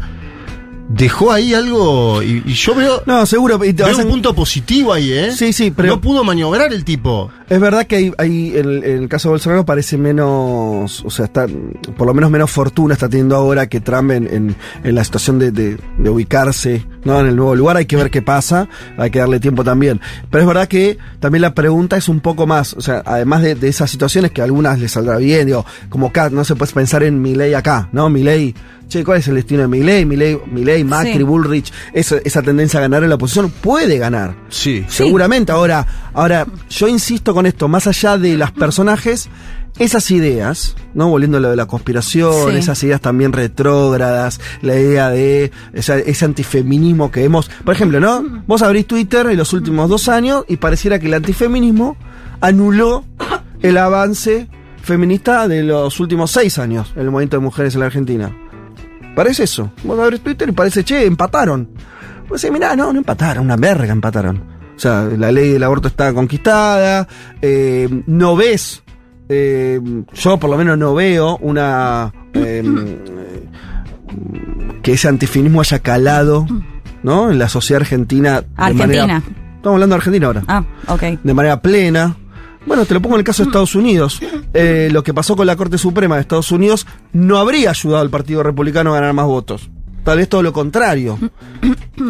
[0.88, 2.22] dejó ahí algo.
[2.22, 3.64] Y, y yo veo, No, seguro.
[3.64, 5.32] y veo un punto positivo ahí, ¿eh?
[5.32, 7.30] Sí, sí, pero No pudo maniobrar el tipo.
[7.48, 11.46] es verdad que hay, hay el, el caso de Bolsonaro parece menos, o sea, está,
[11.96, 15.38] por lo menos menos fortuna está teniendo ahora que Trump en, en- en la situación
[15.38, 17.20] de, de- de ubicarse ¿no?
[17.20, 17.76] en el nuevo lugar.
[17.76, 20.00] Hay que ver qué pasa, hay que darle tiempo también.
[20.30, 23.54] Pero es verdad que también la pregunta es un poco más, o sea, además de,
[23.54, 26.72] de esas situaciones que a algunas les saldrá bien, digo, como acá, no se puede
[26.72, 28.08] pensar en Milei acá, ¿no?
[28.08, 28.54] Milei,
[28.92, 30.04] che, ¿cuál es el destino de Milei?
[30.04, 31.22] Milei, Milei Macri, Sí.
[31.22, 34.34] Bullrich, esa, esa tendencia a ganar en la oposición puede ganar.
[34.48, 34.84] Sí.
[34.88, 35.52] Seguramente.
[35.52, 39.28] Ahora, ahora, yo insisto con esto, más allá de los personajes,
[39.78, 41.08] esas ideas, ¿no?
[41.08, 42.56] Volviendo a lo de la conspiración, Sí.
[42.58, 47.50] esas ideas también retrógradas, la idea de esa- ese antifeminismo que vemos.
[47.64, 48.42] Por ejemplo, ¿no?
[48.46, 51.96] Vos abrís Twitter en los últimos dos años y pareciera que el antifeminismo
[52.42, 53.04] anuló
[53.62, 54.48] el avance
[54.82, 58.36] feminista de los últimos seis años en el movimiento de mujeres en la Argentina.
[59.14, 59.70] Parece eso.
[59.84, 61.68] Vos abrís Twitter y parece, che, empataron.
[62.28, 64.42] Vos decís, mirá, no, no empataron, una verga empataron.
[64.76, 67.06] O sea, la ley del aborto está conquistada,
[67.42, 68.82] eh, no ves,
[69.28, 69.80] eh,
[70.14, 72.12] yo por lo menos no veo una...
[72.34, 72.98] eh,
[74.82, 76.46] que ese antifeminismo haya calado,
[77.02, 77.30] ¿no?
[77.30, 78.40] En la sociedad argentina.
[78.40, 78.86] de Argentina.
[79.06, 79.22] manera-
[79.56, 81.02] estamos hablando de Argentina ahora Ah, ok.
[81.22, 82.16] de manera plena.
[82.66, 84.20] Bueno, te lo pongo en el caso de Estados Unidos.
[84.54, 88.10] Eh, lo que pasó con la Corte Suprema de Estados Unidos no habría ayudado al
[88.10, 89.68] Partido Republicano a ganar más votos.
[90.04, 91.16] Tal vez todo lo contrario.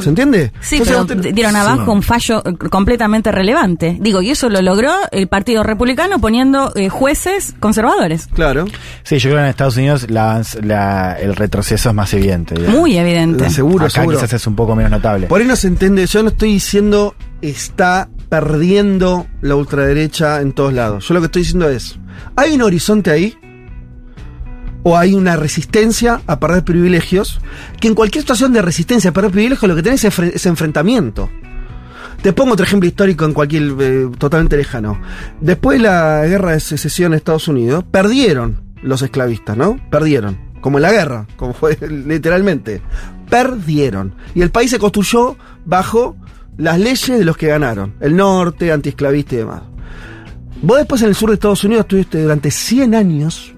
[0.01, 0.51] ¿Se entiende?
[0.63, 3.99] Sí, Entonces, pero te- dieron abajo un fallo eh, completamente relevante.
[4.01, 8.29] Digo, y eso lo logró el Partido Republicano poniendo eh, jueces conservadores.
[8.33, 8.65] Claro.
[9.03, 12.59] Sí, yo creo que en Estados Unidos la- la- el retroceso es más evidente.
[12.61, 13.51] Muy evidente.
[13.51, 14.17] Seguro, Acá seguro.
[14.17, 15.27] quizás es un poco menos notable.
[15.27, 16.07] Por ahí no se entiende.
[16.07, 21.07] Yo no estoy diciendo está perdiendo la ultraderecha en todos lados.
[21.07, 21.99] Yo lo que estoy diciendo es,
[22.35, 23.37] ¿hay un horizonte ahí?
[24.83, 27.43] ¿O hay una resistencia a perder privilegios?
[27.79, 31.29] Que en cualquier situación de resistencia a perder privilegios lo que tenés es, es enfrentamiento.
[32.23, 34.99] Te pongo otro ejemplo histórico en cualquier eh, totalmente lejano.
[35.43, 39.79] Después de la guerra de secesión en Estados Unidos, perdieron los esclavistas, ¿no?
[39.91, 40.39] Perdieron.
[40.63, 42.81] Como en la guerra, como fue literalmente.
[43.29, 44.15] Perdieron.
[44.35, 46.17] Y el país se construyó bajo
[46.57, 47.95] las leyes de los que ganaron.
[48.01, 49.63] El norte, antiesclavista y demás.
[50.63, 53.55] Vos después en el sur de Estados Unidos estuviste durante 100 años.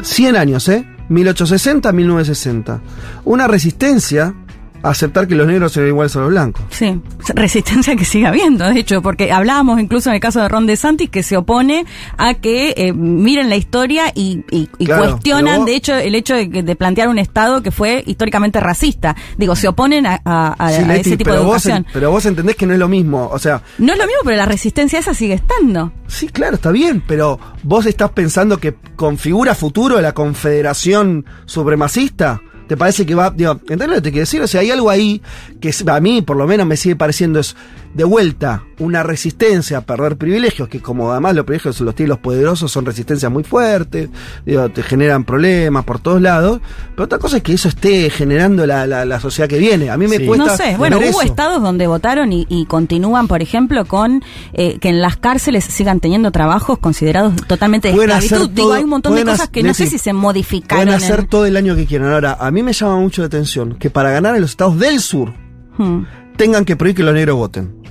[0.00, 0.86] 100 años, ¿eh?
[1.08, 2.80] 1860, 1960.
[3.24, 4.34] Una resistencia
[4.82, 6.62] aceptar que los negros eran iguales a los blancos.
[6.70, 7.00] Sí,
[7.34, 11.10] resistencia que sigue habiendo, de hecho, porque hablábamos incluso en el caso de Ron DeSantis
[11.10, 11.84] que se opone
[12.18, 15.94] a que eh, miren la historia y, y- y Claro, pero cuestionan, vos- de hecho,
[15.96, 19.14] el hecho de, de plantear un Estado que fue históricamente racista.
[19.36, 21.86] Digo, se oponen a, a- a- Sí, a Leti, ese tipo de vos, educación.
[21.92, 23.28] pero vos entendés que no es lo mismo.
[23.32, 25.92] O sea, No es lo mismo, pero la resistencia esa sigue estando.
[26.08, 32.40] Sí, claro, está bien, pero vos estás pensando que configura futuro la confederación supremacista.
[32.72, 33.28] ¿Te parece que va.?
[33.28, 34.40] Digo, ¿entendés lo que te quiero decir?
[34.40, 35.20] O sea, hay algo ahí
[35.60, 37.54] que a mí, por lo menos, me sigue pareciendo es.
[37.94, 42.18] De vuelta una resistencia a perder privilegios, que como además los privilegios los tienen los
[42.18, 44.08] poderosos, son resistencias muy fuertes,
[44.46, 46.60] digo, te generan problemas por todos lados,
[46.94, 49.90] pero otra cosa es que eso esté generando la, la, la sociedad que viene.
[49.90, 50.46] A mí me cuesta...
[50.46, 51.22] No sé, bueno, hubo eso.
[51.22, 54.22] estados donde votaron y, y continúan, por ejemplo, con
[54.52, 58.50] eh, que en las cárceles sigan teniendo trabajos considerados totalmente de esclavitud.
[58.50, 60.86] Digo, todo- hay un montón de cosas que no sé si se modificaron.
[60.86, 62.12] Pueden hacer en- todo el año que quieran.
[62.12, 64.98] Ahora, a mí me llama mucho la atención que para ganar en los estados del
[65.00, 65.32] sur
[65.78, 66.02] Hmm.
[66.36, 67.82] Tengan que prohibir que los negros voten.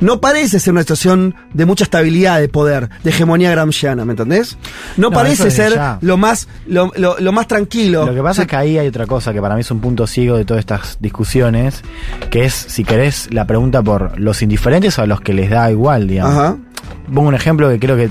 [0.00, 4.56] No parece ser una situación de mucha estabilidad de poder, de hegemonía gramsciana, ¿me entendés?
[4.96, 5.98] No, No, parece ser ya.
[6.00, 8.06] lo más, lo, lo- lo más tranquilo.
[8.06, 10.06] Lo que pasa es que ahí hay otra cosa que para mí es un punto
[10.06, 11.82] ciego de todas estas discusiones,
[12.30, 15.70] que es, si querés, la pregunta por los indiferentes o a los que les da
[15.70, 16.34] igual, digamos.
[16.38, 16.56] Ajá.
[17.12, 18.08] Pongo un ejemplo que creo que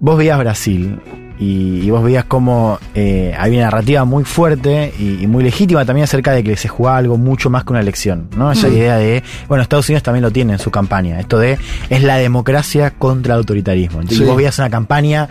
[0.00, 0.98] vos veías Brasil
[1.38, 5.84] y, y vos veías cómo eh, había una narrativa muy fuerte y, y muy legítima
[5.84, 8.52] también acerca de que se jugaba algo mucho más que una elección, ¿no?
[8.52, 8.72] Esa Mm.
[8.72, 11.58] idea de, bueno, Estados Unidos también lo tiene en su campaña, esto de
[11.90, 14.00] es la democracia contra el autoritarismo.
[14.00, 14.24] Entonces, Sí.
[14.24, 15.28] vos veías una campaña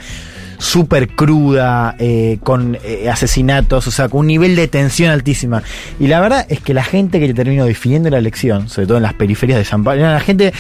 [0.64, 5.62] súper cruda, eh, con eh, asesinatos, o sea, con un nivel de tensión altísima.
[6.00, 9.04] Y la verdad es que la gente que terminó definiendo la elección, sobre todo en
[9.04, 10.54] las periferias de San Pablo, era la gente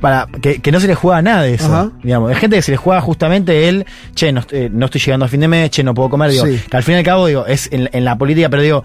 [0.00, 1.66] para que, que no se le juega nada de eso.
[1.66, 1.90] Ajá.
[2.02, 5.24] Digamos, hay gente que se le juega justamente el, che, no, eh, no estoy llegando
[5.24, 6.60] a fin de mes, che, no puedo comer, digo, Sí.
[6.70, 8.84] que al fin y al cabo, digo, es en, en la política, pero digo,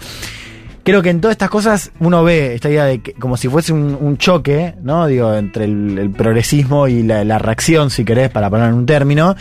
[0.84, 3.74] creo que en todas estas cosas uno ve esta idea de que como si fuese
[3.74, 5.08] un, choque, ¿no?
[5.08, 9.36] Digo, entre el, progresismo y la, reacción, si querés, para poner en un término.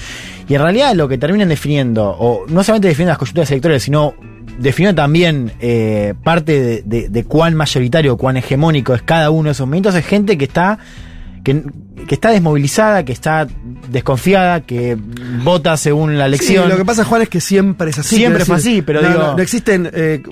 [0.49, 4.15] Y en realidad lo que terminan definiendo, o no solamente definiendo las coyunturas electorales, sino
[4.59, 9.67] definiendo también eh, parte de- de cuán mayoritario, cuán hegemónico es cada uno de esos
[9.67, 10.79] movimientos, es gente que está
[11.43, 11.63] que,
[12.07, 13.47] que está desmovilizada, que está
[13.89, 14.97] desconfiada, que
[15.45, 16.65] vota según la elección.
[16.65, 18.17] Sí, lo que pasa, Juan, es que siempre es así.
[18.17, 20.23] Siempre fue así, pero no, digo- No, no existen eh,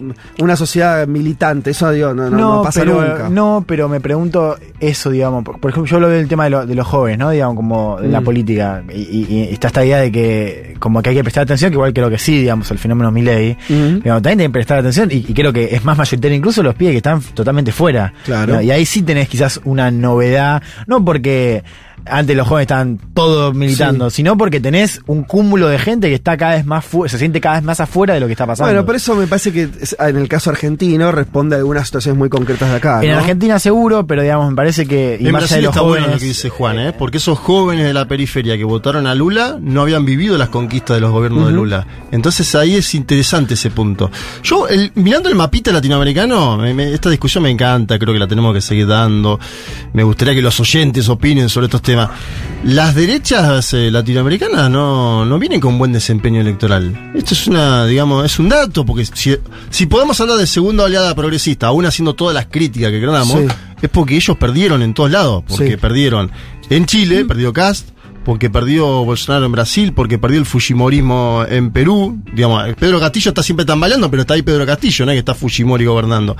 [0.40, 3.28] una sociedad militante, eso digo, no, no, no pasa pero, nunca.
[3.28, 5.44] No, pero me pregunto eso, digamos.
[5.44, 7.30] Por, por ejemplo, yo lo veo el tema de, lo- de los jóvenes, ¿no?
[7.30, 8.24] Digamos, como de la Mm.
[8.24, 8.82] política.
[8.94, 11.74] Y, y- y está esta idea de que, como que hay que prestar atención, que
[11.76, 13.52] igual creo que sí, digamos, el fenómeno Milley.
[13.68, 14.00] Ujú.
[14.02, 16.74] Digamos, también hay que prestar atención, y, y creo que es más mayoritario incluso los
[16.74, 18.12] pibes que están totalmente fuera.
[18.24, 18.60] Claro.
[18.60, 21.62] Y ahí sí tenés quizás una novedad, no porque
[22.06, 26.36] antes los jóvenes estaban todos militando, sino porque tenés un cúmulo de gente que está
[26.36, 28.70] cada vez más se siente cada vez más afuera de lo que está pasando.
[28.70, 29.68] Bueno, por eso me parece que
[29.98, 33.02] en el caso argentino responde a algunas situaciones muy concretas de acá.
[33.02, 33.18] En ¿no?
[33.18, 35.18] Argentina seguro, pero digamos, me parece que...
[35.20, 36.92] y En más Brasil de los está bueno lo que dice Juan, ¿eh?
[36.98, 40.96] porque esos jóvenes de la periferia que votaron a Lula no habían vivido las conquistas
[40.96, 41.52] de los gobiernos de.
[41.52, 41.86] Lula.
[42.12, 44.10] Entonces ahí es interesante ese punto.
[44.42, 48.26] Yo, el- mirando el mapita latinoamericano, me- me- esta discusión me encanta, creo que la
[48.28, 49.38] tenemos que seguir dando.
[49.92, 51.82] Me gustaría que los oyentes opinen sobre estos
[52.64, 57.12] Las derechas eh, latinoamericanas no, no vienen con buen desempeño electoral.
[57.14, 59.36] Esto es una, digamos, es un dato, porque si,
[59.70, 63.46] si podemos hablar de segunda oleada progresista, aún haciendo todas las críticas que queramos, Sí.
[63.80, 65.44] es porque ellos perdieron en todos lados.
[65.46, 65.76] Porque Sí.
[65.76, 66.32] perdieron
[66.68, 67.90] en Chile, perdió Cast,
[68.24, 72.20] porque perdió Bolsonaro en Brasil, porque perdió el Fujimorismo en Perú.
[72.34, 75.84] Digamos, Pedro Castillo está siempre tambaleando, pero está ahí Pedro Castillo, no que está Fujimori
[75.86, 76.36] gobernando.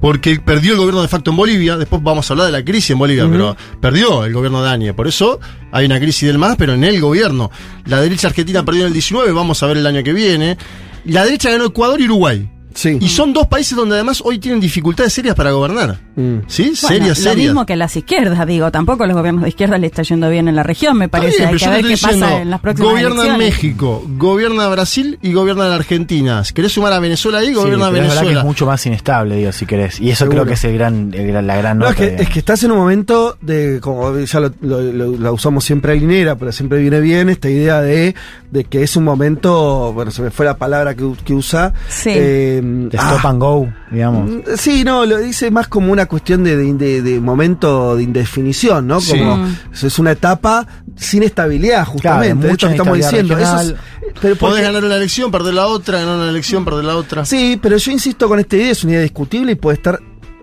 [0.00, 2.90] Porque perdió el gobierno de facto en Bolivia, después vamos a hablar de la crisis
[2.90, 4.94] en Bolivia, pero perdió el gobierno de Áñez.
[4.94, 5.40] Por eso
[5.72, 7.50] hay una crisis del MAS, pero en el gobierno.
[7.86, 10.56] La derecha argentina perdió en el 19, vamos a ver el año que viene.
[11.04, 12.50] La derecha ganó Ecuador y Uruguay.
[12.74, 12.98] Sí.
[13.00, 15.98] Y son dos países donde además hoy tienen dificultades serias para gobernar.
[16.16, 16.38] Mm.
[16.46, 16.62] ¿Sí?
[16.64, 17.36] Bueno, serias, lo serias.
[17.48, 20.56] mismo que las izquierdas, digo, tampoco los gobiernos de izquierda le está yendo bien en
[20.56, 21.38] la región, me parece.
[21.38, 23.38] Bien, Hay pero que yo ver qué estoy pasa diciendo, en las próximas Gobierna elecciones.
[23.54, 26.44] México, gobierna Brasil y gobierna la Argentina.
[26.44, 27.48] Si ¿Querés sumar a Venezuela ahí?
[27.48, 28.40] Sí, Gobierna pero es verdad que Venezuela.
[28.40, 30.00] es mucho más inestable, digo, si querés.
[30.00, 30.36] Y eso Seguro.
[30.42, 32.04] creo que es el gran, el gran- la gran No, nota.
[32.04, 35.32] es que, es que estás en un momento de, como ya lo, lo- lo- la
[35.32, 38.14] usamos siempre a Linera, pero siempre viene bien esta idea de,
[38.50, 41.72] de que es un momento, bueno, se me fue la palabra que, que usa.
[41.88, 42.10] Sí.
[42.14, 44.30] eh, De ah, stop and go, digamos.
[44.30, 48.02] Mm, Sí, no, lo dice más como una cuestión de, de- de- de momento de
[48.02, 48.98] indefinición, ¿no?
[49.00, 49.56] Como Mm.
[49.82, 52.46] es una etapa sin estabilidad, justamente.
[52.46, 53.38] Claro, esto mucha que estamos diciendo.
[53.38, 53.74] Eso es-
[54.20, 57.24] pero Podés ganar una elección, perder la otra, ganar una elección, perder la otra.
[57.24, 60.00] Sí, pero yo insisto con esta idea, es una idea discutible y puede estar,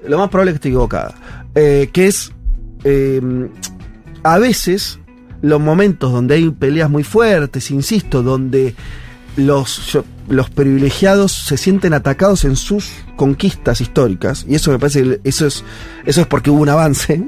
[0.08, 1.14] lo más probable es que esté equivocada.
[1.56, 2.32] Eh, que es,
[2.84, 3.22] eh,
[4.24, 5.00] a veces,
[5.42, 8.76] los momentos donde hay peleas muy fuertes, insisto, donde
[9.38, 9.98] los,
[10.30, 15.46] los privilegiados se sienten atacados en sus conquistas históricas, y eso me parece que eso
[15.48, 15.64] es,
[16.06, 17.24] eso es porque hubo un avance,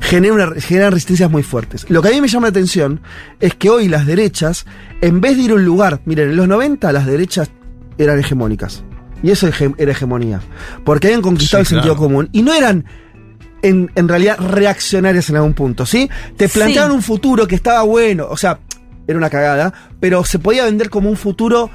[0.00, 1.86] genera una- generan resistencias muy fuertes.
[1.88, 3.00] Lo que a mí me llama la atención
[3.40, 4.66] es que hoy las derechas,
[5.00, 7.50] en vez de ir a un lugar, miren, en los 90 las derechas
[7.98, 8.84] eran hegemónicas.
[9.20, 9.48] Y eso
[9.78, 10.40] era hegemonía.
[10.84, 12.28] Porque habían conquistado Sí, el sentido común.
[12.30, 12.84] Y no eran,
[13.62, 16.08] en, en realidad, reaccionarias en algún punto, ¿sí?
[16.36, 16.56] Te Sí.
[16.60, 18.28] planteaban un futuro que estaba bueno.
[18.30, 18.60] O sea,
[19.08, 19.72] era una cagada.
[19.98, 21.68] Pero se podía vender como un futuro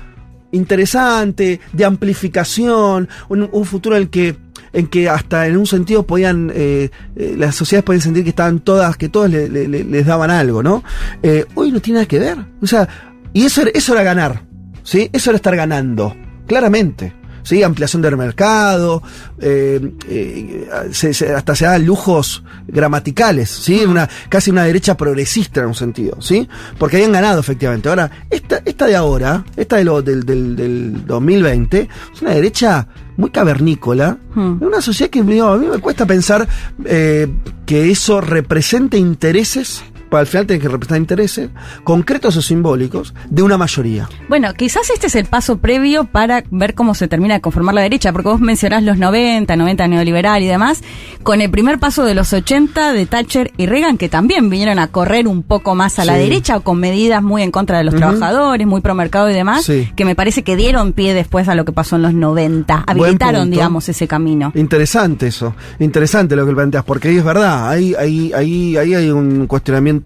[0.54, 3.10] interesante, de amplificación.
[3.30, 4.38] Un, futuro en el que
[4.72, 8.60] en que hasta en un sentido podían, eh, eh, las sociedades podían sentir que estaban
[8.60, 10.84] todas, que todos le- le- le- les daban algo, ¿no?
[11.22, 12.38] Eh, hoy no tiene nada que ver.
[12.60, 12.88] O sea,
[13.34, 14.42] y eso eso era ganar,
[14.82, 15.12] ¿sí?
[15.14, 16.16] Eso era estar ganando,
[16.48, 17.14] claramente.
[17.44, 17.62] ¿Sí?
[17.62, 19.04] Ampliación del mercado,
[19.40, 23.84] eh, eh, se- se- hasta se dan lujos gramaticales, ¿sí?
[23.86, 26.48] Una, casi una derecha progresista en un sentido, ¿sí?
[26.78, 27.90] Porque habían ganado efectivamente.
[27.90, 32.88] Ahora, esta, esta de ahora, esta de lo, del, del, del 2020, es una derecha
[33.18, 34.58] muy cavernícola, Hmm.
[34.64, 36.48] una sociedad que digo, a mí me cuesta pensar
[36.86, 37.28] eh,
[37.68, 39.84] que eso represente intereses,
[40.22, 41.50] al final tiene que representar intereses,
[41.84, 44.10] concretos o simbólicos, de una mayoría.
[44.30, 47.82] Bueno, quizás este es el paso previo para ver cómo se termina de conformar la
[47.82, 50.82] derecha, porque vos mencionás los 90, 90 neoliberal y demás,
[51.24, 54.88] con el primer paso de los 80 de Thatcher y Reagan, que también vinieron a
[54.88, 58.66] correr un poco más a la derecha, con medidas muy en contra de los trabajadores,
[58.68, 59.90] muy pro mercado y demás, Sí.
[59.96, 63.00] que me parece que dieron pie después a lo que pasó en los 90, Buen
[63.04, 64.52] habilitaron, digamos, ese camino.
[64.56, 69.10] Interesante eso, interesante lo que planteas, porque ahí es verdad, ahí, ahí, ahí, ahí hay
[69.10, 70.03] un cuestionamiento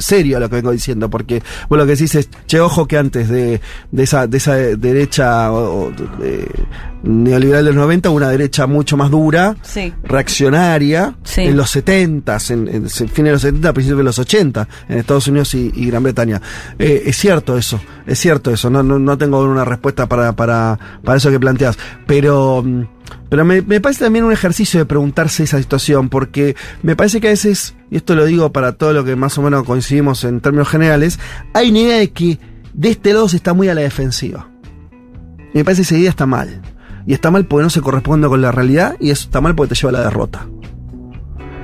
[0.00, 2.96] serio a lo que vengo diciendo, porque vos lo que decís es, che, ojo que
[2.98, 3.60] antes de,
[3.90, 6.48] de esa, de esa derecha o- o de-
[7.02, 9.92] neoliberal del 90 hubo una derecha mucho más dura, Sí.
[10.02, 11.42] reaccionaria, Sí.
[11.42, 15.26] en los 70, en, en fines de los 70, principios de los 80, en Estados
[15.28, 16.40] Unidos y, y Gran Bretaña.
[16.78, 20.78] Eh, es cierto eso, es cierto eso, no, no, no tengo una respuesta para, para,
[21.04, 22.64] para eso que planteas, pero...
[23.28, 27.28] pero me, me parece también un ejercicio de preguntarse esa situación, porque me parece que
[27.28, 30.40] a veces, y esto lo digo para todo lo que más o menos coincidimos en
[30.40, 31.18] términos generales,
[31.52, 32.38] hay una idea de que
[32.72, 34.48] de este lado se está muy a la defensiva.
[35.52, 36.60] Y me parece que esa idea está mal.
[37.06, 39.74] Y está mal porque no se corresponde con la realidad, y eso está mal porque
[39.74, 40.46] te lleva a la derrota.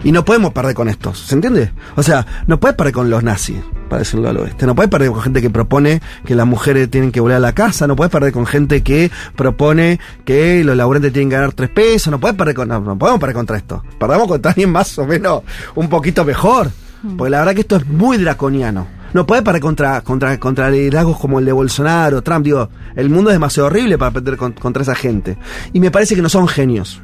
[0.05, 1.73] Y no podemos perder con estos, ¿se entiende?
[1.97, 3.57] O sea, no puedes perder con los nazis,
[3.89, 4.65] para decirlo al oeste.
[4.65, 7.53] No puedes perder con gente que propone que las mujeres tienen que volver a la
[7.53, 7.89] casa.
[7.89, 12.11] No puedes perder con gente que propone que los laburantes tienen que ganar tres pesos.
[12.13, 13.83] No puedes perder con, no, no podemos perder contra esto.
[13.99, 15.43] Perdamos contra alguien más o menos
[15.75, 16.71] un poquito mejor.
[17.17, 18.87] Porque la verdad que esto es muy draconiano.
[19.13, 22.45] No puede perder contra, contra, contra liderazgos como el de Bolsonaro, Trump.
[22.45, 25.37] Digo, el mundo es demasiado horrible para perder con- contra esa gente.
[25.73, 27.01] Y me parece que no son genios.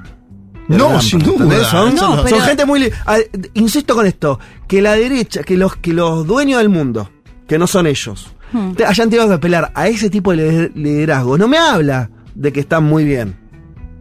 [0.68, 1.64] No, sin duda.
[1.64, 2.90] Son, No, son pero- gente muy...
[3.06, 3.18] ah,
[3.54, 4.38] insisto con esto,
[4.68, 7.10] que la derecha, que los, que los dueños del mundo,
[7.46, 8.72] que no son ellos, Hmm.
[8.74, 12.52] te- hayan tenido que apelar a ese tipo de lider- liderazgo, no me habla de
[12.52, 13.34] que están muy bien.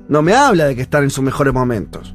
[0.10, 2.14] No me habla de que están en sus mejores momentos.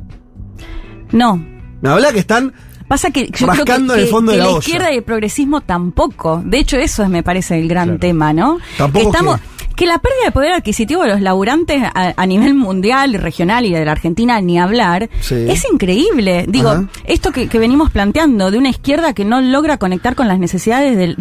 [1.12, 1.36] No,
[1.80, 2.52] Me habla que están
[2.88, 5.02] Pasa que yo creo que, el que- fondo que de la la izquierda y el
[5.02, 6.40] progresismo tampoco.
[6.44, 8.00] De hecho, eso es, me parece el gran Claro.
[8.00, 8.58] tema, ¿no?
[8.78, 9.40] Tampoco Estamos,
[9.76, 13.64] que la pérdida de poder adquisitivo de los laburantes a, a nivel mundial y regional
[13.66, 15.34] y de la Argentina ni hablar Sí.
[15.48, 16.46] es increíble.
[16.48, 16.88] Digo, Ajá.
[17.04, 20.96] esto que, que venimos planteando de una izquierda que no logra conectar con las necesidades
[20.96, 21.14] de,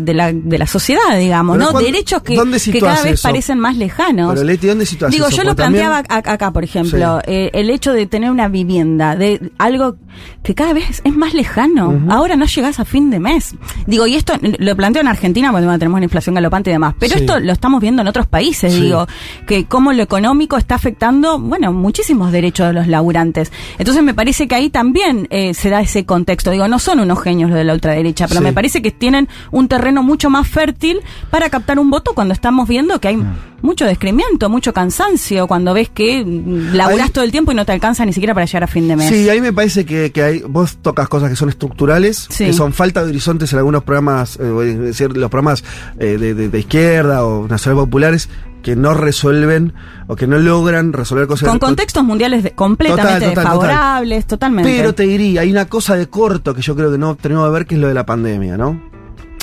[0.00, 0.14] de
[0.58, 1.72] la, sociedad, digamos, Pero ¿no?
[1.72, 2.36] ¿cuándo- Derechos que,
[2.80, 3.28] cada vez eso?
[3.28, 4.32] parecen más lejanos.
[4.34, 5.36] Pero Leti, ¿dónde situás Digo, eso?
[5.38, 7.32] yo lo también- planteaba ac- acá, por ejemplo, Sí.
[7.32, 9.96] eh, el hecho de tener una vivienda, de algo
[10.42, 12.02] que cada vez es más lejano.
[12.10, 13.54] Ahora no llegas a fin de mes.
[13.86, 16.94] Digo, y esto lo planteo en Argentina porque bueno, tenemos una inflación galopante y demás,
[16.98, 17.20] pero Sí.
[17.20, 18.82] esto lo estamos viendo en otros países, Sí.
[18.82, 19.06] digo,
[19.46, 23.52] que cómo lo económico está afectando, bueno, muchísimos derechos de los laburantes.
[23.78, 26.50] Entonces me parece que ahí también eh, se da ese contexto.
[26.50, 28.44] Digo, no son unos genios los de la ultraderecha, pero Sí.
[28.44, 31.00] me parece que tienen un terreno mucho más fértil
[31.30, 33.34] para captar un voto cuando estamos viendo que hay Mm.
[33.62, 36.24] Mucho descremiento, mucho cansancio, cuando ves que
[36.72, 38.88] laburás Ahí- todo el tiempo y no te alcanza ni siquiera para llegar a fin
[38.88, 39.08] de mes.
[39.08, 42.46] Sí, ahí me parece que, que hay, vos tocas cosas que son estructurales, Sí.
[42.46, 45.64] que son falta de horizontes en algunos programas, eh, voy a decir, los programas
[45.98, 48.28] eh, de, de- de izquierda o nacionales populares,
[48.62, 49.72] que no resuelven
[50.06, 51.48] o que no logran resolver cosas.
[51.48, 53.58] Con contextos mundiales de- completamente Total, total, total.
[53.60, 54.76] desfavorables, totalmente.
[54.76, 57.52] Pero te diría, hay una cosa de corto que yo creo que no tenemos que
[57.52, 58.80] ver, que es lo de la pandemia, ¿no?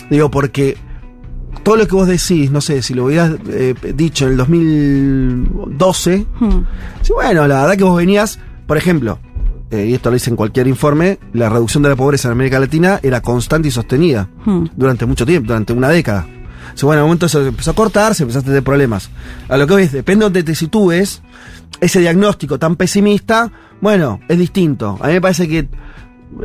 [0.09, 0.78] Digo, porque
[1.64, 6.26] todo lo que vos decís, no sé, si lo hubieras eh, dicho en el 2012,
[6.39, 6.50] Hmm.
[7.02, 9.20] Sí, bueno, la verdad que vos venías, por ejemplo,
[9.72, 12.60] eh, y esto lo dice en cualquier informe, la reducción de la pobreza en América
[12.60, 14.66] Latina era constante y sostenida Hmm.
[14.76, 16.26] durante mucho tiempo, durante una década.
[16.82, 19.10] Bueno, en un momento eso empezó a cortarse, empezaste a tener problemas.
[19.50, 21.22] A lo que ves, depende de donde te sitúes,
[21.82, 24.97] ese diagnóstico tan pesimista, bueno, es distinto.
[25.02, 25.68] A mí me parece que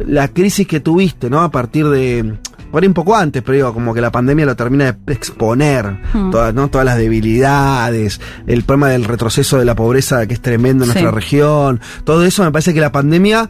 [0.06, 1.42] la crisis que tuviste, ¿no?
[1.42, 2.36] A partir de.
[2.74, 5.96] Por ahí un poco antes, pero digo, como que la pandemia lo termina de exponer.
[6.12, 6.32] Hmm.
[6.32, 6.66] Todas, ¿no?
[6.70, 10.94] Todas las debilidades, el problema del retroceso de la pobreza que es tremendo en Sí.
[10.94, 11.80] nuestra región.
[12.02, 13.48] Todo eso me parece que la pandemia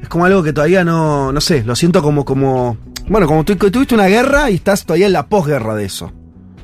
[0.00, 1.32] es como algo que todavía no.
[1.32, 2.24] No sé, lo siento como.
[2.24, 6.10] como bueno, como tú tuviste una guerra y estás todavía en la posguerra de eso.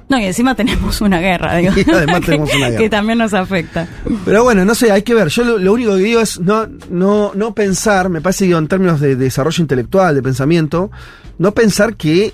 [0.08, 1.72] No, y encima tenemos una guerra, digo.
[1.76, 2.78] Y además que- tenemos una guerra.
[2.82, 3.86] Que también nos afecta.
[4.24, 5.28] Pero bueno, no sé, hay que ver.
[5.28, 8.68] Yo lo, lo único que digo es no, no, no pensar, me parece que en
[8.68, 10.90] términos de desarrollo intelectual, de pensamiento,
[11.38, 12.32] no pensar que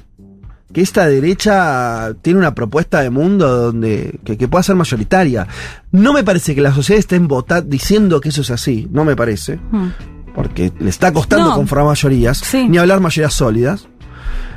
[0.73, 5.47] que esta derecha tiene una propuesta de mundo donde que, que pueda ser mayoritaria.
[5.93, 9.15] No me parece que la sociedad esté votando diciendo que eso es así, no me
[9.15, 9.89] parece, Mm.
[10.35, 11.55] porque le está costando No.
[11.55, 13.87] conformar mayorías, ni hablar mayorías sólidas.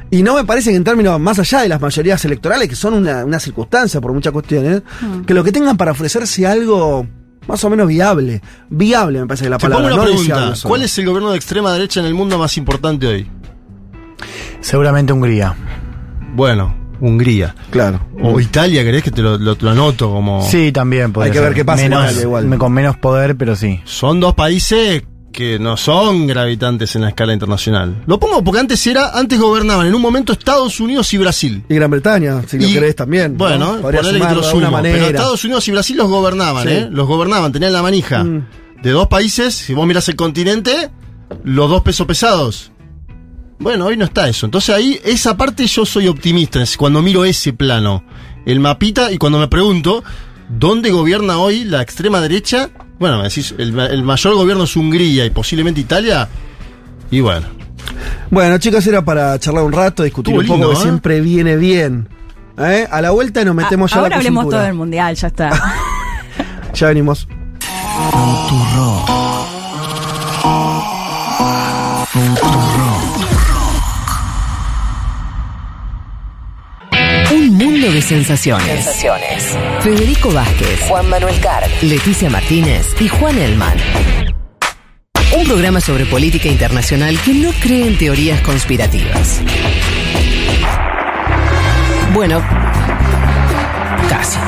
[0.09, 2.93] Y no me parece que en términos más allá de las mayorías electorales, que son
[2.93, 5.21] una, una circunstancia por muchas cuestiones, Mm.
[5.21, 7.05] que lo que tengan para ofrecerse algo
[7.47, 8.41] más o menos viable.
[8.69, 9.95] Viable me parece que la Te pongo palabra.
[9.95, 10.53] una no pregunta.
[10.63, 13.29] ¿Cuál es el gobierno de extrema derecha en el mundo más importante hoy?
[14.61, 15.55] Seguramente Hungría.
[16.35, 17.55] Bueno, Hungría.
[17.69, 18.01] Claro.
[18.21, 20.41] O Italia, ¿querés que te lo, lo- lo anoto como...?
[20.49, 21.13] Sí, también.
[21.13, 22.57] podría que ver qué pasa en Menos- igual.
[22.57, 23.81] Con menos poder, pero sí.
[23.85, 25.03] Son dos países
[25.37, 28.01] que no son gravitantes en la escala internacional.
[28.07, 31.63] Lo pongo porque antes era, antes gobernaban en un momento Estados Unidos y Brasil.
[31.69, 33.33] Y Gran Bretaña, si lo Y- querés también.
[33.33, 33.37] ¿no?
[33.37, 34.71] Bueno, que te lo de alguna sumo.
[34.71, 34.95] manera.
[34.97, 36.73] Pero Estados Unidos y Brasil los gobernaban, Sí.
[36.73, 36.87] ¿eh?
[36.89, 38.23] Los gobernaban, tenían la manija.
[38.23, 38.47] Mm.
[38.81, 40.89] De dos países, si vos mirás el continente,
[41.43, 42.71] los dos pesos pesados.
[43.59, 44.47] Bueno, hoy no está eso.
[44.47, 48.03] Entonces ahí, esa parte yo soy optimista, es cuando miro ese plano.
[48.47, 50.03] El mapita, y cuando me pregunto,
[50.49, 52.71] ¿dónde gobierna hoy la extrema derecha?
[52.99, 56.27] Bueno, me decís, el, el mayor gobierno es Hungría y posiblemente Italia.
[57.11, 57.47] Y bueno.
[58.29, 60.83] Bueno, chicos, era para charlar un rato, discutir Estuvo un poco, lindo, que ¿eh?
[60.83, 62.09] siempre viene bien.
[62.57, 62.87] ¿Eh?
[62.89, 65.49] A la vuelta nos metemos ya a Ahora la hablemos todo del mundial, ya está.
[66.73, 67.27] Ya venimos.
[77.91, 78.85] De sensaciones.
[79.81, 83.77] Federico Vázquez, Juan Manuel Carg, Leticia Martínez y Juan Elman.
[85.37, 89.41] Un programa sobre política internacional que no cree en teorías conspirativas.
[92.13, 92.41] Bueno,
[94.09, 94.39] casi.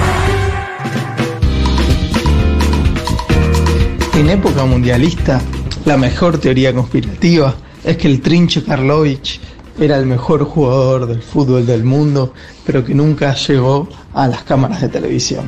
[4.15, 5.41] En época mundialista,
[5.85, 9.39] la mejor teoría conspirativa es que el Trinche Karlovich
[9.79, 12.33] era el mejor jugador del fútbol del mundo,
[12.65, 15.45] pero que nunca llegó a las cámaras de televisión,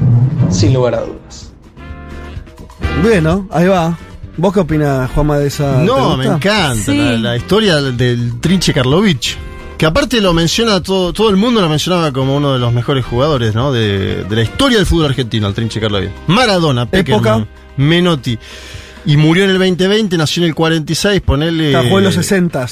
[0.49, 1.51] sin lugar a dudas.
[3.01, 3.97] Bueno, ahí va.
[4.37, 8.73] ¿Vos qué opinás, Juanma, de esa No, me encanta la, la historia del, del Trinche
[8.73, 9.37] Karlovich.
[9.77, 13.03] Que aparte lo menciona todo, todo el mundo lo mencionaba como uno de los mejores
[13.03, 13.71] jugadores, ¿no?
[13.71, 16.11] De, de la historia del fútbol argentino, el Trinche Karlovich.
[16.27, 18.37] Maradona, Peckerman, Menotti.
[19.05, 21.75] Y murió en el 2020, nació en el 46, ponele.
[21.83, 22.67] Jugó en los 60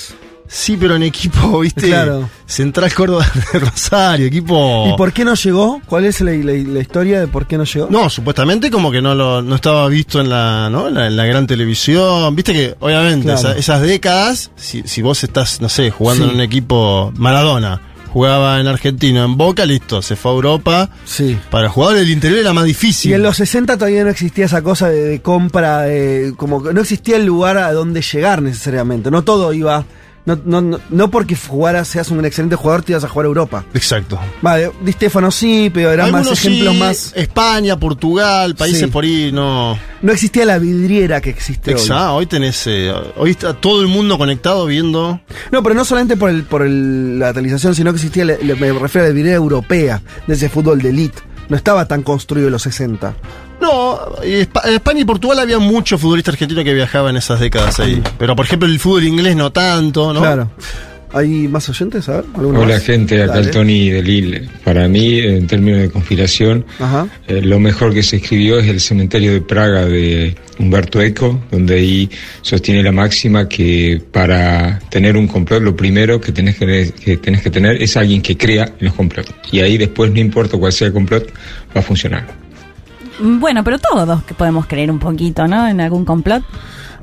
[0.51, 1.87] Sí, pero en equipo, ¿viste?
[1.87, 2.27] Claro.
[2.47, 3.23] Central Córdoba
[3.53, 4.89] de Rosario, equipo.
[4.91, 5.79] ¿Y por qué no llegó?
[5.85, 7.87] ¿Cuál es la, la- la historia de por qué no llegó?
[7.91, 10.87] No, supuestamente como que no lo no estaba visto en la, ¿no?
[10.87, 12.35] en la, en la gran televisión.
[12.35, 13.39] Viste que, obviamente, Claro.
[13.39, 16.29] esa- esas décadas, si, si vos estás, no sé, jugando Sí.
[16.31, 17.81] en un equipo Maradona,
[18.11, 20.89] jugaba en Argentina, en Boca, listo, se fue a Europa.
[21.05, 21.37] Sí.
[21.51, 23.11] Para jugadores del interior era más difícil.
[23.11, 26.73] Y en los 60 todavía no existía esa cosa de, de compra, de, como que
[26.73, 29.11] no existía el lugar a donde llegar necesariamente.
[29.11, 29.85] No todo iba.
[30.35, 33.29] No, no, no, no porque jugaras, seas un excelente jugador, te ibas a jugar a
[33.29, 33.65] Europa.
[33.73, 34.19] Exacto.
[34.41, 37.13] Vale, Di Stefano sí, pero eran más ejemplos sí, más.
[37.15, 38.87] España, Portugal, países Sí.
[38.87, 39.77] por ahí no.
[40.01, 41.79] No existía la vidriera que existe hoy.
[41.81, 42.63] Exacto, hoy tenés.
[42.67, 45.19] eh, hoy está todo el mundo conectado viendo.
[45.51, 49.05] No, pero no solamente por el, por el- la televisación, sino que existía, me refiero
[49.05, 51.19] a la vidriera europea, de ese fútbol de elite.
[51.49, 53.13] No estaba tan construido en los 60.
[53.59, 58.01] No, España y Portugal había muchos futbolistas argentinos que viajaban en esas décadas ahí.
[58.17, 60.21] Pero por ejemplo el fútbol inglés no tanto, ¿no?
[60.21, 60.49] Claro.
[61.11, 62.07] ¿Hay más oyentes?
[62.07, 62.83] A ver, ¿alguno Hola más?
[62.83, 63.47] gente, acá Dale.
[63.47, 64.49] el Tony de Lille.
[64.63, 66.65] Para mí, en términos de conspiración,
[67.27, 71.75] eh, lo mejor que se escribió es el cementerio de Praga de Humberto Eco, donde
[71.75, 72.09] ahí
[72.43, 77.41] sostiene la máxima que para tener un complot lo primero que tenés que, que tenés
[77.41, 79.33] que tener es alguien que crea en los complots.
[79.51, 81.31] Y ahí después, no importa cuál sea el complot,
[81.75, 82.27] va a funcionar.
[83.19, 85.67] Bueno, pero todos que podemos creer un poquito, ¿no?
[85.67, 86.43] En algún complot.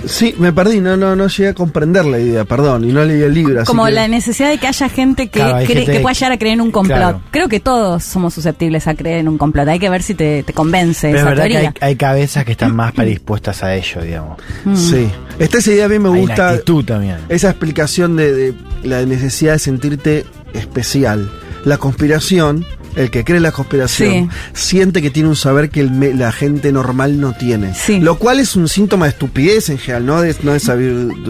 [0.04, 3.22] Sí, me perdí, no, no, no llegué a comprender la idea, perdón, y no leí
[3.22, 3.60] el libro.
[3.62, 6.00] así Como que- la necesidad de que haya gente que, Claro, hay cree- gente que
[6.00, 6.98] pueda llegar a creer en un complot.
[6.98, 7.20] Claro.
[7.30, 9.66] Creo que todos somos susceptibles a creer en un complot.
[9.68, 11.68] Hay que ver si te, te convence Pero es esa verdad que teoría.
[11.80, 14.38] hay, hay cabezas que están más predispuestas a ello, digamos.
[14.64, 14.76] Mm.
[14.76, 15.08] Sí.
[15.38, 16.50] Esta esa idea a mí me Hay una gusta.
[16.50, 17.16] actitud también.
[17.28, 20.24] Esa explicación de, de la necesidad de sentirte
[20.54, 21.30] especial.
[21.66, 22.64] La conspiración,
[22.94, 27.20] el que cree la conspiración, siente que tiene un saber que el la gente normal
[27.20, 27.74] no tiene.
[28.00, 30.60] Lo cual es un síntoma de estupidez en general, no de, no de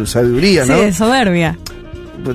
[0.06, 0.80] sabiduría, Sí, ¿no?
[0.80, 1.58] de soberbia.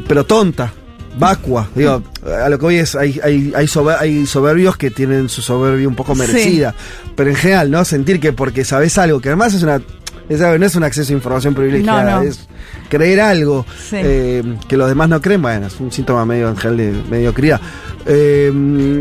[0.07, 0.73] pero tonta,
[1.17, 1.69] vacua.
[1.75, 2.01] Digo,
[2.43, 5.87] a lo que hoy es, hay, hay, hay, sober- hay soberbios que tienen su soberbia
[5.87, 6.19] un poco Sí.
[6.21, 6.73] merecida.
[7.15, 7.85] Pero en general, ¿no?
[7.85, 9.81] Sentir que porque sabes algo, que además es una.
[10.29, 12.29] es no es un acceso a información privilegiada, No, no.
[12.29, 12.47] es
[12.91, 13.95] creer algo Sí.
[13.99, 17.61] eh, que los demás no creen, bueno, es un síntoma medio general de mediocridad.
[18.05, 18.51] Eh,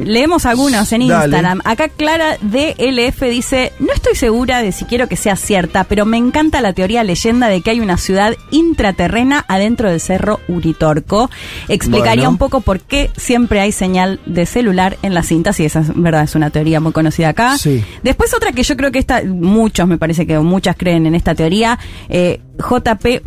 [0.05, 1.25] Leemos algunos en Dale.
[1.25, 1.61] Instagram.
[1.65, 6.19] Acá Clara DLF dice, no estoy segura de si quiero que sea cierta, pero me
[6.19, 11.31] encanta la teoría leyenda de que hay una ciudad intraterrena adentro del cerro Uritorco.
[11.69, 12.31] Explicaría Bueno.
[12.31, 15.91] un poco por qué siempre hay señal de celular en las cintas, y esa es
[15.95, 17.57] verdad, es una teoría muy conocida acá.
[17.59, 17.83] Sí.
[18.03, 21.35] Después otra que yo creo que esta, muchos me parece que muchas creen en esta
[21.35, 21.79] teoría,
[22.11, 23.23] eh, JP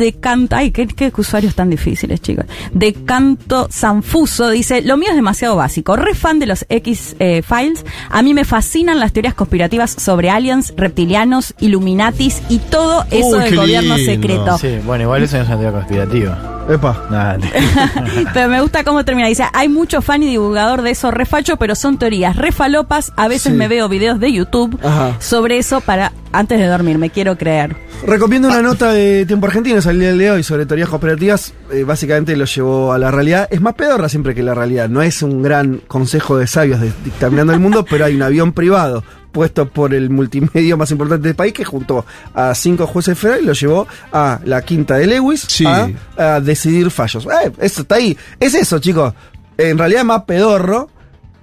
[0.00, 2.46] Valdecanta, ay, qué, qué usuarios tan difíciles, chicos.
[2.72, 8.22] De Canto Sanfuso dice, lo mío es demasiado básico, re fan de los X-Files, a
[8.22, 13.56] mí me fascinan las teorías conspirativas sobre aliens, reptilianos, Illuminatis y todo eso Uy, del
[13.56, 14.12] gobierno lindo.
[14.12, 14.58] secreto.
[14.58, 16.59] Sí, bueno, igual eso no es una teoría conspirativa.
[16.68, 17.06] Epa.
[17.10, 17.38] Nada,
[18.34, 19.26] Pero me gusta cómo termina.
[19.28, 23.12] Dice, hay mucho fan y divulgador de eso refacho, pero son teorías refalopas.
[23.16, 23.58] A veces Sí.
[23.58, 25.16] me veo videos de YouTube Ajá.
[25.20, 26.98] sobre eso para antes de dormir.
[26.98, 27.74] Me quiero creer.
[28.06, 31.52] Recomiendo una nota de Tiempo Argentino, salió el día de hoy sobre teorías conspirativas.
[31.72, 33.48] eh, básicamente lo llevó a la realidad.
[33.50, 34.88] Es más pedorra siempre que la realidad.
[34.88, 38.52] No es un gran consejo de sabios de dictaminando el mundo, pero hay un avión
[38.52, 39.02] privado
[39.32, 42.04] puesto por el multimedio más importante del país que juntó
[42.34, 45.64] a cinco jueces federales y lo llevó a la quinta de Lewis Sí.
[45.66, 47.26] a, a decidir fallos.
[47.26, 48.16] Eh, eso está ahí.
[48.38, 49.14] Es eso, chicos.
[49.56, 50.88] En realidad es más pedorro.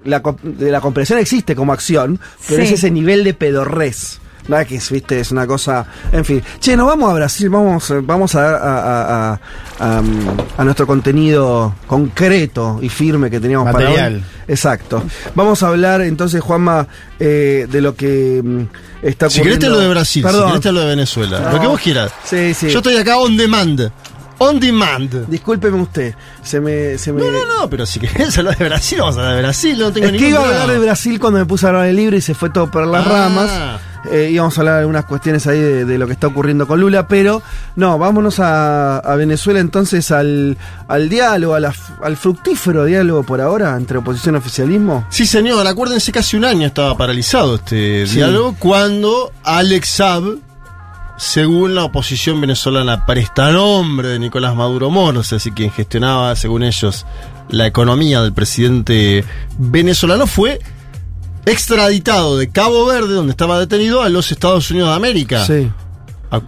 [0.04, 0.22] La,
[0.60, 2.68] la comprensión existe como acción, pero Sí.
[2.68, 4.20] es ese nivel de pedorrez.
[4.48, 5.86] Nada que es, viste, es una cosa.
[6.12, 6.42] En fin.
[6.60, 9.40] Che, nos vamos a Brasil, vamos, eh, vamos a, a, a- a-
[9.98, 14.16] a, mm, a nuestro contenido concreto y firme que teníamos para Material.
[14.16, 14.24] hoy.
[14.48, 15.04] Exacto.
[15.36, 16.88] Vamos a hablar entonces, Juanma,
[17.20, 18.62] eh, de lo que mm,
[19.06, 19.44] está Si ocurriendo.
[19.44, 20.42] querés te lo de Brasil, Perdón.
[20.42, 21.40] si querés te lo de Venezuela.
[21.42, 21.52] No.
[21.52, 22.12] Lo que vos quieras.
[22.24, 22.70] Sí, sí.
[22.70, 23.92] Yo estoy acá on demand.
[24.40, 25.28] On demand.
[25.28, 26.14] Discúlpeme usted.
[26.44, 26.98] Se me.
[27.00, 27.22] Se me...
[27.22, 29.92] No, no, no, pero si querés hablar de Brasil, vamos a hablar de Brasil, no
[29.92, 31.96] tengo Es que ningún iba a hablar de Brasil cuando me puse a hablar del
[31.96, 33.10] libro y se fue todo por las Ah.
[33.10, 33.50] ramas.
[34.12, 36.80] Eh, íbamos a hablar de algunas cuestiones ahí de, de lo que está ocurriendo con
[36.80, 37.42] Lula, pero
[37.76, 43.24] no, vámonos a, a Venezuela entonces al, al diálogo, a la f- al fructífero diálogo
[43.24, 45.06] por ahora entre oposición y oficialismo.
[45.10, 48.16] Sí, señor, acuérdense hace un año estaba paralizado este Sí.
[48.16, 50.24] diálogo cuando Alex Saab,
[51.18, 57.06] según la oposición venezolana, presta nombre de Nicolás Maduro Moros, así quien gestionaba, según ellos,
[57.50, 59.24] la economía del presidente
[59.58, 60.60] venezolano, fue
[61.48, 65.46] extraditado de Cabo Verde, donde estaba detenido, a los Estados Unidos de América.
[65.46, 65.72] Sí.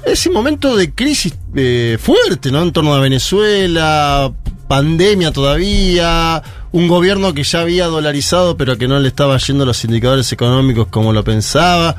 [0.06, 2.62] Ese momento de crisis eh, fuerte, ¿no?
[2.62, 4.32] En torno a Venezuela,
[4.68, 6.44] pandemia todavía,
[6.74, 10.88] un gobierno que ya había dolarizado, pero que no le estaba yendo los indicadores económicos
[10.88, 11.96] como lo pensaba.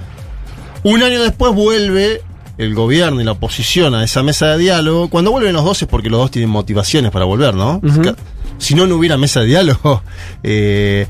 [0.83, 2.23] Un año después vuelve
[2.59, 5.09] el gobierno y la oposición a esa mesa de diálogo.
[5.09, 7.81] Cuando vuelven los dos es porque los dos tienen motivaciones para volver, ¿no?
[8.59, 10.03] Si no, no hubiera mesa de diálogo.
[10.43, 11.07] Eh,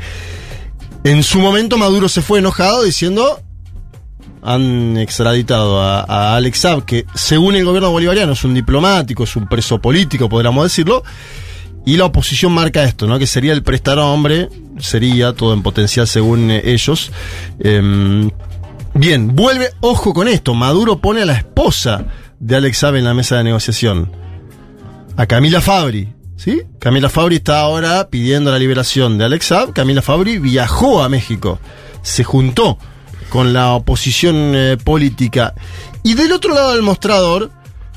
[1.04, 3.40] en su momento Maduro se fue enojado diciendo
[4.42, 9.36] han extraditado a, a Alex Saab, que según el gobierno bolivariano es un diplomático, es
[9.36, 11.02] un preso político, podríamos decirlo,
[11.84, 13.18] y la oposición marca esto, ¿no?
[13.18, 14.48] Que sería el prestar hombre,
[14.78, 17.10] sería todo en potencial según eh, ellos.
[17.58, 18.30] Em,
[18.94, 22.06] bien, vuelve, ojo con esto, Maduro pone a la esposa
[22.38, 24.12] de Alex Saab en la mesa de negociación,
[25.16, 26.12] a Camila Fabri.
[26.40, 26.62] ¿Sí?
[26.78, 29.74] Camila Fabri está ahora pidiendo la liberación de Alex Saab.
[29.74, 31.58] Camila Fabri viajó a México,
[32.00, 32.78] se juntó
[33.28, 35.52] con la oposición eh, política.
[36.02, 37.50] Y del otro lado del mostrador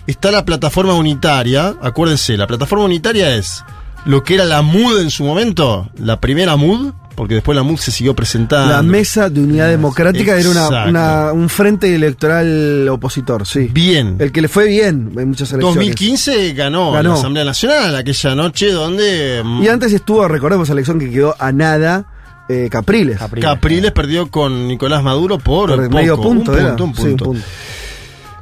[0.07, 1.73] está la plataforma unitaria.
[1.81, 3.63] Acuérdense, la plataforma unitaria es
[4.03, 7.77] lo que era la MUD en su momento, la primera MUD, porque después la MUD
[7.77, 8.73] se siguió presentando.
[8.73, 10.89] La Mesa de Unidad Democrática era una, Exacto.
[10.89, 13.69] una- un frente electoral opositor, sí.
[13.71, 14.15] Bien.
[14.19, 15.75] El que le fue bien en muchas elecciones.
[15.75, 17.09] 2015 ganó, Ganó.
[17.09, 21.35] la Asamblea Nacional, aquella noche donde mm, Y antes estuvo, recordemos, la elección que quedó
[21.39, 22.05] a nada,
[22.49, 23.19] eh, Capriles.
[23.41, 27.41] Capriles perdió con Nicolás Maduro por, Por medio punto, un punto, un Sí, un punto.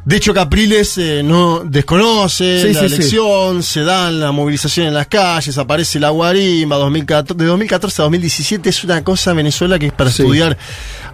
[0.04, 2.95] De hecho, Capriles eh, no desconoce Sí, la sí, sí.
[2.95, 8.06] elección, se dan la movilización en las calles, aparece la guarimba, 2014, de 2014 a
[8.06, 10.58] 2017 es una cosa en Venezuela que es para estudiar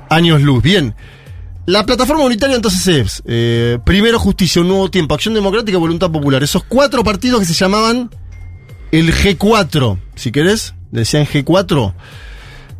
[0.09, 0.63] años luz.
[0.63, 0.95] Bien,
[1.65, 6.41] la plataforma unitaria entonces es, eh, primero justicia, un nuevo tiempo, acción democrática, voluntad popular.
[6.41, 8.09] Esos cuatro partidos que se llamaban
[8.93, 11.93] el G4, si querés, decían G4.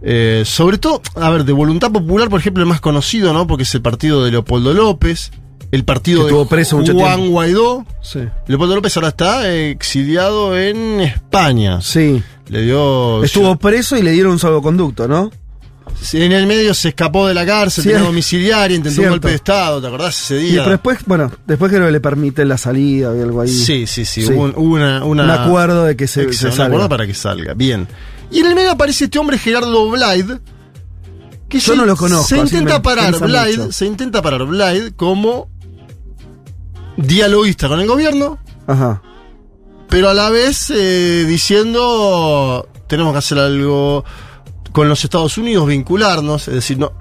[0.04, 3.46] Eh, sobre todo, a ver, de voluntad popular, por ejemplo, el más conocido, ¿no?
[3.46, 5.32] Porque es el partido de Leopoldo López,
[5.72, 7.30] el partido Que de estuvo preso mucho Juan.
[7.30, 7.86] Guaidó.
[8.02, 8.20] Sí.
[8.48, 11.82] Leopoldo López ahora está exiliado en España.
[11.82, 12.22] Sí.
[12.48, 13.24] Le dio.
[13.24, 15.30] Estuvo preso y le dieron un salvoconducto, ¿no?
[16.14, 19.08] En el medio se escapó de la cárcel, tenía domiciliaria, intentó Cierto.
[19.08, 20.60] un golpe de Estado, ¿te acordás ese Y día?
[20.64, 23.48] pero después, bueno, después creo que le permiten la salida o algo ahí.
[23.50, 26.46] Sí, sí, sí, Hubo, un, hubo una, una- Un acuerdo de que se, Exacto, se
[26.48, 26.66] un salga.
[26.68, 27.54] acuerdo para que salga.
[27.56, 27.88] Bien.
[28.30, 30.40] Y en el medio aparece este hombre Gerardo Blyde.
[31.50, 33.72] Que Yo se, no lo conozco, Se intenta parar mucho.
[33.72, 35.50] se intenta parar Blyde como
[36.98, 39.02] dialoguista con el gobierno, Ajá.
[39.90, 44.04] pero a la vez eh, diciendo tenemos que hacer algo
[44.72, 46.92] con los Estados Unidos, vincularnos, es decir, no,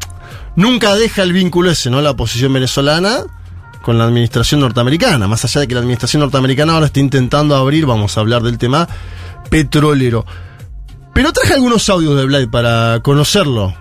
[0.54, 2.00] nunca deja el vínculo ese, ¿no?
[2.00, 3.24] La posición venezolana
[3.82, 7.86] con la administración norteamericana, más allá de que la administración norteamericana ahora está intentando abrir,
[7.86, 8.88] vamos a hablar del tema
[9.48, 10.26] petrolero.
[11.16, 13.74] Pero traje algunos audios de Blade para conocerlo.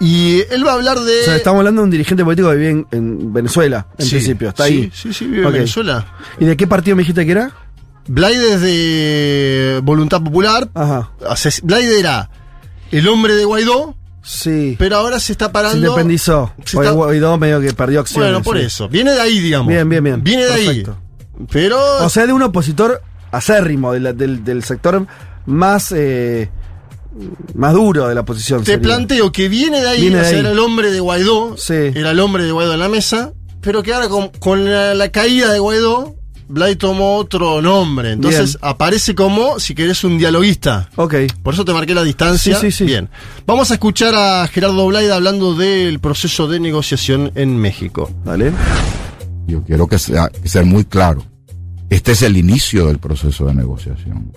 [0.00, 1.20] Y él va a hablar de.
[1.20, 4.10] O sea, estamos hablando de un dirigente político que vive en, en Venezuela, en Sí,
[4.12, 4.48] principio.
[4.48, 4.90] Está sí, ahí.
[4.94, 5.52] sí, sí, vive en.
[5.52, 6.06] Venezuela.
[6.40, 7.50] ¿Y de qué partido me dijiste que era?
[8.08, 10.68] Blade es de Voluntad Popular.
[10.74, 11.10] Ajá.
[11.62, 12.30] Blade era
[12.90, 13.96] el hombre de Guaidó.
[14.24, 14.76] Sí.
[14.78, 15.78] Pero ahora se está Se parando.
[15.86, 16.52] independizó.
[16.64, 18.30] Se está- Guaidó medio que perdió acciones.
[18.30, 18.64] Bueno, por sí.
[18.64, 18.88] eso.
[18.88, 19.68] Viene de ahí, digamos.
[19.68, 20.22] Bien, bien, bien.
[20.22, 20.96] Viene de Perfecto.
[20.98, 21.46] ahí.
[21.50, 21.78] Pero.
[22.04, 23.02] O sea, de un opositor
[23.32, 25.06] acérrimo, del, del sector
[25.46, 26.48] más, eh,
[27.54, 28.60] más duro de la oposición.
[28.60, 28.82] te sería.
[28.82, 30.00] planteo que viene de ahí.
[30.02, 30.40] Viene o de sea, ahí.
[30.40, 31.56] era el hombre de Guaidó.
[31.68, 33.32] Era el hombre de Guaidó en la mesa.
[33.60, 36.16] Pero que ahora con, con la, la caída de Guaidó.
[36.48, 38.12] Blade tomó otro nombre.
[38.12, 38.70] Entonces Bien.
[38.70, 40.90] aparece como, si querés, un dialoguista.
[40.96, 41.14] Ok.
[41.42, 42.56] Por eso te marqué la distancia.
[42.58, 42.84] Sí, sí, sí.
[42.84, 43.08] Bien.
[43.46, 48.10] Vamos a escuchar a Gerardo Blade hablando del proceso de negociación en México.
[48.24, 48.52] Dale.
[49.46, 51.24] Yo quiero que sea que ser muy claro.
[51.88, 54.32] Este es el inicio del proceso de negociación.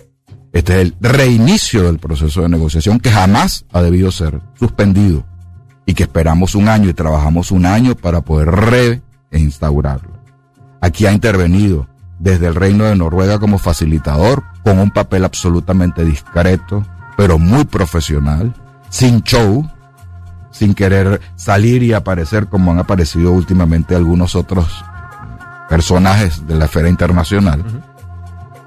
[0.56, 5.26] Este es el reinicio del proceso de negociación que jamás ha debido ser suspendido
[5.84, 8.48] y que esperamos un año y trabajamos un año para poder
[9.30, 10.18] reinstaurarlo.
[10.80, 11.86] Aquí ha intervenido
[12.18, 16.86] desde el Reino de Noruega como facilitador con un papel absolutamente discreto,
[17.18, 18.54] pero muy profesional,
[18.88, 19.70] sin show,
[20.52, 24.82] sin querer salir y aparecer como han aparecido últimamente algunos otros
[25.68, 27.62] personajes de la esfera internacional.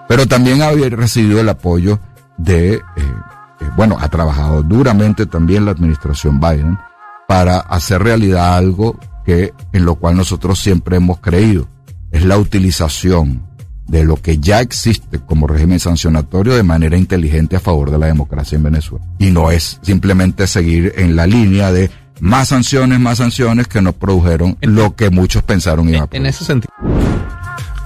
[0.09, 1.99] Pero también ha recibido el apoyo
[2.35, 6.79] de, eh, eh, bueno, ha trabajado duramente también la administración Biden
[7.27, 11.67] para hacer realidad algo que en lo cual nosotros siempre hemos creído,
[12.09, 13.43] es la utilización
[13.87, 18.07] de lo que ya existe como régimen sancionatorio de manera inteligente a favor de la
[18.07, 19.05] democracia en Venezuela.
[19.19, 23.93] Y no es simplemente seguir en la línea de más sanciones, más sanciones que no
[23.93, 26.73] produjeron lo que muchos pensaron iba a En ese sentido.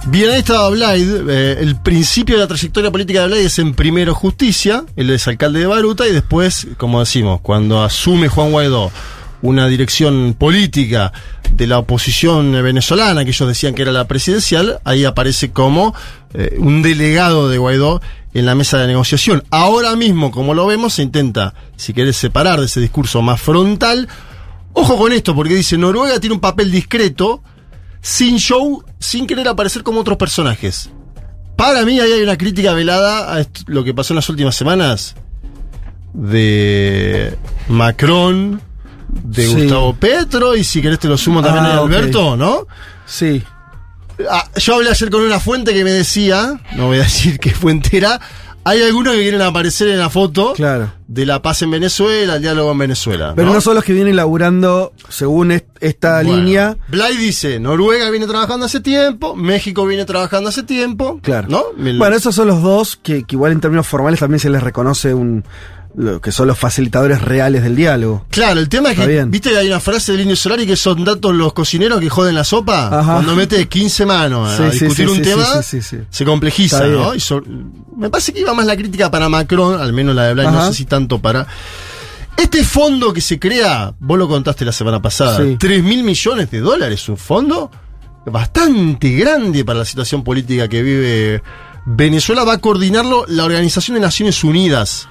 [0.06, 1.24] Bien, ahí estaba Blade.
[1.28, 5.26] eh, el principio de la trayectoria política de Blade es en primero justicia, él es
[5.26, 8.92] alcalde de Baruta, y después, como decimos, cuando asume Juan Guaidó
[9.44, 11.12] una dirección política
[11.52, 15.94] de la oposición venezolana, que ellos decían que era la presidencial, ahí aparece como
[16.32, 18.00] eh, un delegado de Guaidó
[18.32, 19.44] en la mesa de negociación.
[19.50, 24.08] Ahora mismo, como lo vemos, se intenta, si querés, separar de ese discurso más frontal.
[24.72, 27.42] Ojo con esto, porque dice, Noruega tiene un papel discreto,
[28.04, 30.90] sin show, sin querer aparecer como otros personajes.
[31.56, 35.14] Para mí ahí hay una crítica velada a lo que pasó en las últimas semanas
[36.12, 37.36] de
[37.68, 38.60] Macron,
[39.08, 39.54] de Sí.
[39.54, 41.78] Gustavo Petro, y si querés te lo sumo también Ah, a.
[41.80, 42.66] Alberto, ¿no?
[43.06, 43.42] Sí.
[44.30, 47.50] Ah, yo hablé ayer con una fuente que me decía, no voy a decir qué
[47.50, 48.20] fuente era,
[48.64, 50.54] hay algunos que quieren aparecer en la foto
[51.06, 53.32] de la paz en Venezuela, el diálogo en Venezuela.
[53.36, 56.76] Pero no, son los que vienen laburando según est- esta Bueno, línea.
[56.88, 61.20] Blay dice, Noruega viene trabajando hace tiempo, México viene trabajando hace tiempo.
[61.22, 61.48] Claro.
[61.48, 61.64] ¿No?
[61.76, 65.12] Bueno, esos son los dos que, que igual en términos formales también se les reconoce
[65.14, 65.44] un
[65.96, 68.26] lo que son los facilitadores reales del diálogo.
[68.30, 69.30] Claro, el tema es que, bien.
[69.30, 72.34] viste que hay una frase del Indio Solari que son datos los cocineros que joden
[72.34, 72.88] la sopa.
[72.88, 73.12] Ajá.
[73.14, 77.14] Cuando mete 15 manos a Sí, discutir sí, un tema, se complejiza, ¿no?
[77.14, 77.42] Y so-
[77.96, 80.66] me parece que iba más la crítica para Macron, al menos la de Blay, no
[80.66, 81.46] sé si tanto para...
[82.36, 85.56] Este fondo que se crea, vos lo contaste la semana pasada, Sí.
[85.60, 87.70] 3 mil millones de dólares, un fondo
[88.26, 91.42] bastante grande para la situación política que vive
[91.86, 95.08] Venezuela, va a coordinarlo la Organización de Naciones Unidas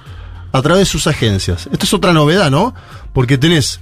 [0.54, 1.68] a través de sus agencias.
[1.72, 2.74] Esto es otra novedad, ¿no?
[3.12, 3.80] Porque tenés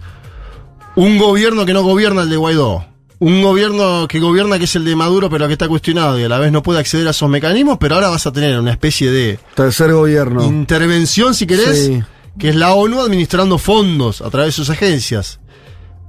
[0.97, 2.87] un gobierno que no gobierna el de Guaidó,
[3.19, 6.29] un gobierno que gobierna que es el de Maduro pero que está cuestionado y a
[6.31, 9.11] la vez no puede acceder a esos mecanismos, pero ahora vas a tener una especie
[9.11, 10.43] de Tercer gobierno.
[10.45, 12.03] intervención, si querés, Sí.
[12.39, 15.41] que es la ONU administrando fondos a través de sus agencias.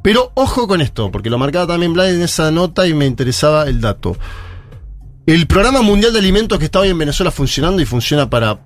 [0.01, 3.65] Pero ojo con esto, porque lo marcaba también Blay en esa nota y me interesaba
[3.67, 4.17] el dato.
[5.25, 8.59] El programa mundial de alimentos que está hoy en Venezuela funcionando y funciona para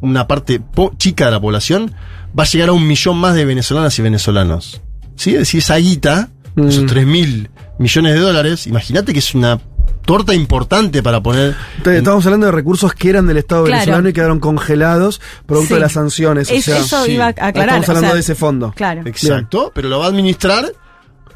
[0.00, 1.94] una parte po- chica de la población,
[2.38, 4.80] va a llegar a un millón más de venezolanas y venezolanos.
[5.16, 5.32] ¿Sí?
[5.32, 9.60] Es decir, esa guita, esos 3 mil millones de dólares, imagínate que es una
[10.04, 13.78] torta importante para poner Entonces, Estamos hablando de recursos que eran del Estado Claro.
[13.80, 15.74] venezolano y quedaron congelados producto Sí.
[15.74, 16.50] de las sanciones.
[16.50, 18.72] o Es- sea, eso iba a aclarar, Estamos o hablando sea, de ese fondo.
[18.74, 19.02] Claro.
[19.04, 20.64] Exacto, pero lo va a administrar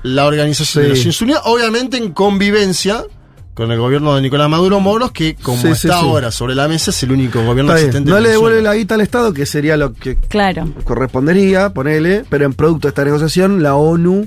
[0.03, 0.97] la Organización de Sí.
[0.97, 3.05] Naciones Unidas, obviamente en convivencia
[3.55, 6.05] con el gobierno de Nicolás Maduro Moros, que como Sí, sí, está sí.
[6.07, 7.87] ahora sobre la mesa es el único gobierno Está bien.
[7.89, 8.11] existente.
[8.11, 10.69] No le devuelve la guita al Estado, que sería lo que Claro.
[10.85, 14.27] correspondería, ponele, pero en producto de esta negociación, la ONU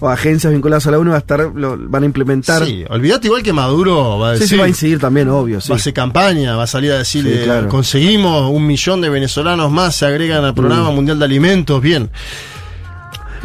[0.00, 2.64] o agencias vinculadas a la ONU va a estar, lo, van a implementar.
[2.64, 4.56] Sí, olvídate igual que Maduro va a Sí, decir.
[4.56, 5.68] sí, va a incidir también, obvio, sí.
[5.68, 7.68] Va a hacer campaña, va a salir a decirle, Sí, claro.
[7.68, 10.94] conseguimos un millón de venezolanos más, se agregan al programa Mm.
[10.94, 12.10] mundial de alimentos, bien.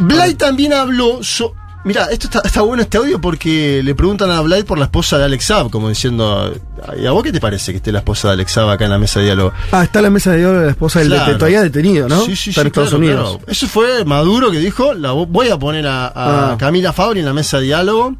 [0.00, 1.54] Blay también habló, so-
[1.88, 5.18] mira, esto está, está bueno este audio porque le preguntan a Blay por la esposa
[5.18, 6.54] de Alex Saab, como diciendo,
[6.96, 8.90] ¿y a vos qué te parece que esté la esposa de Alex Saab acá en
[8.92, 9.52] la mesa de diálogo?
[9.72, 11.20] Ah, está la mesa de oro de la esposa del Claro.
[11.22, 12.20] detenido, todavía detenido, ¿no?
[12.24, 13.28] Sí, sí, está en sí, Estados claro, Unidos.
[13.38, 13.44] claro.
[13.50, 16.56] Eso fue Maduro que dijo, la vo- voy a poner a, a Ah.
[16.58, 18.14] Camila Fabri en la mesa de diálogo.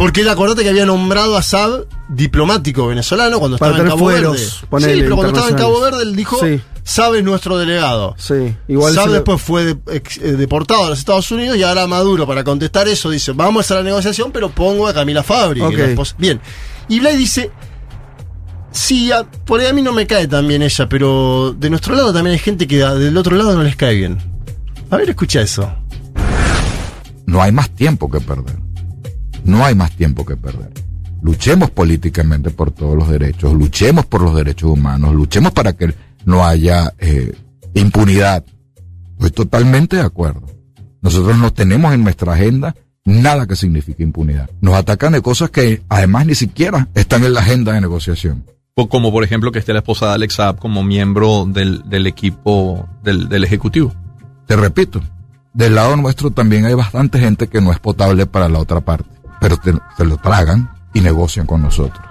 [0.00, 4.04] Porque él acordate que había nombrado a Saab diplomático venezolano cuando Para estaba en Cabo
[4.06, 4.94] fueros, Verde.
[4.94, 5.80] sí, pero cuando estaba en Cabo.
[5.80, 6.58] Verde él dijo, Sí.
[6.82, 8.14] Saab es nuestro delegado.
[8.18, 11.86] Sí, igual Saab después fue de- ex- eh, deportado a los Estados Unidos y ahora
[11.86, 15.60] Maduro para contestar eso dice, vamos a la negociación pero pongo a Camila Fabri.
[15.60, 15.72] que Ok.
[15.74, 16.40] es la esposa- Bien.
[16.88, 17.50] Y Blay dice,
[18.72, 21.94] Sí, a- por ahí a mí no me cae tan bien ella, pero de nuestro
[21.96, 24.18] lado también hay gente que a- del otro lado no les cae bien.
[24.90, 25.68] A ver, escucha eso.
[27.26, 28.56] No hay más tiempo que perder.
[29.50, 30.70] No hay más tiempo que perder.
[31.22, 35.92] Luchemos políticamente por todos los derechos, luchemos por los derechos humanos, luchemos para que
[36.24, 37.34] no haya eh,
[37.74, 38.44] impunidad.
[39.14, 40.46] Estoy totalmente de acuerdo.
[41.02, 44.48] Nosotros no tenemos en nuestra agenda nada que signifique impunidad.
[44.60, 48.44] Nos atacan de cosas que además ni siquiera están en la agenda de negociación.
[48.74, 52.88] Como por ejemplo que esté la esposa de Alex Saab como miembro del, del equipo
[53.02, 53.92] del, del Ejecutivo.
[54.46, 55.02] Te repito,
[55.52, 59.10] del lado nuestro también hay bastante gente que no es potable para la otra parte,
[59.40, 62.04] pero te- se lo tragan y negocian con nosotros.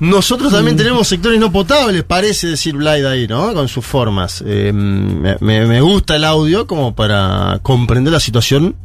[0.00, 3.52] Nosotros también tenemos sectores no potables, parece decir Blade ahí, ¿no?
[3.52, 4.44] Con sus formas.
[4.46, 8.76] Eh, me, gusta el audio como para comprender la situación.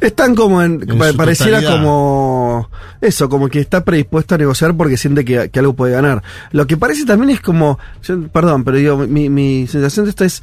[0.00, 0.84] Están como en.
[0.88, 1.82] En pa- su pareciera totalidad.
[1.82, 2.70] como.
[3.00, 6.22] Eso, como que está predispuesto a negociar porque siente que, que algo puede ganar.
[6.52, 7.78] Lo que parece también es como.
[8.04, 10.40] yo- perdón, pero digo, mi, mi sensación de esto es.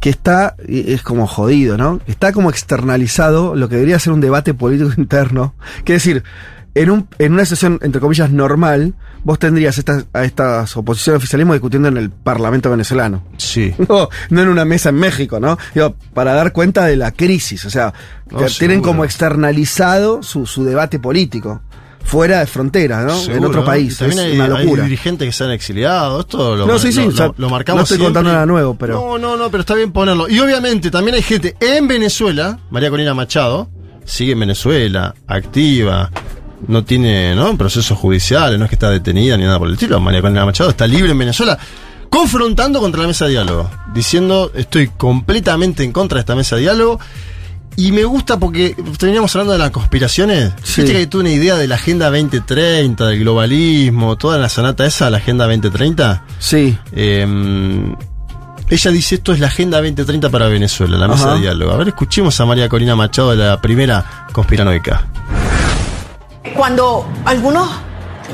[0.00, 2.00] Que está, es como jodido, ¿no?
[2.06, 5.54] Está como externalizado lo que debería ser un debate político interno.
[5.84, 6.22] Que decir,
[6.74, 8.94] en, un, en una sesión, entre comillas, normal,
[9.24, 13.24] vos tendrías estas, a estas oposiciones al oficialismo discutiendo en el Parlamento venezolano.
[13.36, 13.74] Sí.
[13.88, 15.58] No, no en una mesa en México, ¿no?
[15.74, 17.64] Digo, para dar cuenta de la crisis.
[17.64, 17.92] O sea,
[18.28, 18.82] que tienen seguro.
[18.82, 21.62] como externalizado su, su debate político.
[22.08, 23.20] Fuera de frontera, ¿no?
[23.22, 23.94] en otro país.
[23.94, 24.84] Y También Es hay, una hay locura.
[24.84, 26.20] dirigentes que se han exiliado.
[26.20, 28.06] Esto lo, No, sí, sí, lo- o sea, lo- lo marcamos no estoy siempre.
[28.14, 30.28] contando nada nuevo, pero- No, no, no, pero está bien ponerlo.
[30.28, 33.68] Y obviamente también hay gente en Venezuela, María Corina Machado,
[34.06, 36.10] sigue en Venezuela, activa,
[36.66, 37.56] no tiene ¿no?
[37.58, 40.00] procesos judiciales, no es que está detenida ni nada por el estilo.
[40.00, 41.58] María Corina Machado está libre en Venezuela,
[42.08, 46.62] confrontando contra la mesa de diálogo, diciendo estoy completamente en contra de esta mesa de
[46.62, 46.98] diálogo.
[47.78, 50.52] Y me gusta porque teníamos hablando de las conspiraciones.
[50.64, 50.82] Sí.
[50.82, 55.08] Viste que toda una idea de la Agenda 2030, del globalismo, toda la sonata esa,
[55.10, 56.24] la Agenda 2030.
[56.40, 56.76] Sí.
[56.90, 57.94] Eh,
[58.68, 61.34] ella dice esto es la Agenda 2030 para Venezuela, la mesa Ajá.
[61.34, 61.70] de diálogo.
[61.70, 65.06] A ver, escuchemos a María Corina Machado de la primera conspiranoica.
[66.56, 67.70] Cuando algunos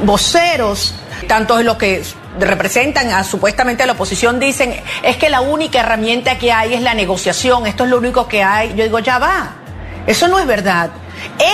[0.07, 0.95] voceros,
[1.29, 2.03] tanto los que
[2.39, 6.82] representan a, supuestamente a la oposición, dicen es que la única herramienta que hay es
[6.82, 9.56] la negociación, esto es lo único que hay, yo digo, ya va,
[10.06, 10.90] eso no es verdad.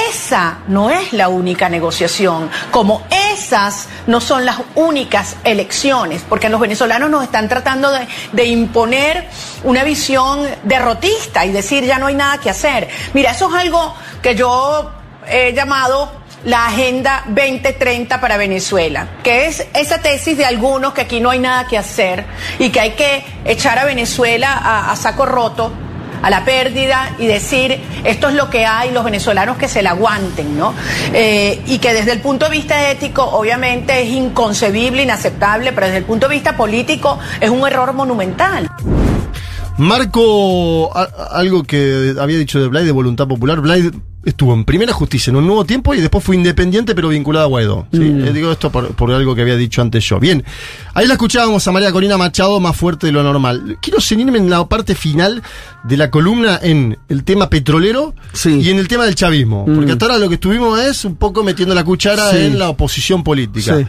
[0.08, 6.60] Esa no es la única negociación, como esas no son las únicas elecciones, porque los
[6.60, 9.28] venezolanos nos están tratando de, de imponer
[9.62, 12.88] una visión derrotista y decir ya no hay nada que hacer.
[13.14, 14.90] Mira, eso es algo que yo
[15.28, 21.20] he llamado la Agenda 2030 para Venezuela, que es esa tesis de algunos que aquí
[21.20, 22.24] no hay nada que hacer
[22.58, 25.72] y que hay que echar a Venezuela a, saco roto
[26.22, 29.90] a la pérdida y decir esto es lo que hay, los venezolanos que se la
[29.90, 30.74] aguanten, ¿no?
[31.14, 35.98] Eh, y que desde el punto de vista ético, obviamente es inconcebible, inaceptable, pero desde
[35.98, 38.68] el punto de vista político es un error monumental.
[39.78, 40.94] Marco,
[41.30, 43.60] algo que había dicho de Blade, de Voluntad Popular.
[43.60, 43.92] Blade
[44.24, 47.48] estuvo en primera justicia en un nuevo tiempo y después fue independiente pero vinculado a
[47.48, 47.86] Guaidó.
[47.92, 48.00] ¿sí?
[48.00, 48.24] Mm.
[48.26, 50.20] Eh, digo esto por, por algo que había dicho antes yo.
[50.20, 50.44] Bien,
[50.94, 53.78] ahí la escuchábamos a María Corina Machado más fuerte de lo normal.
[53.80, 55.42] Quiero ceñirme en la parte final
[55.84, 58.14] de la columna en el tema petrolero
[58.44, 59.64] y en el tema del chavismo.
[59.66, 59.74] Mm.
[59.74, 62.38] Porque hasta ahora lo que estuvimos es un poco metiendo la cuchara Sí.
[62.38, 63.78] en la oposición política.
[63.78, 63.86] Sí.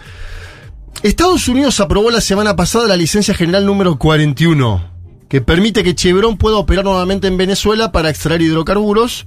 [1.04, 4.84] Estados Unidos aprobó la semana pasada la licencia general número 41,
[5.28, 9.26] que permite que Chevron pueda operar nuevamente en Venezuela para extraer hidrocarburos.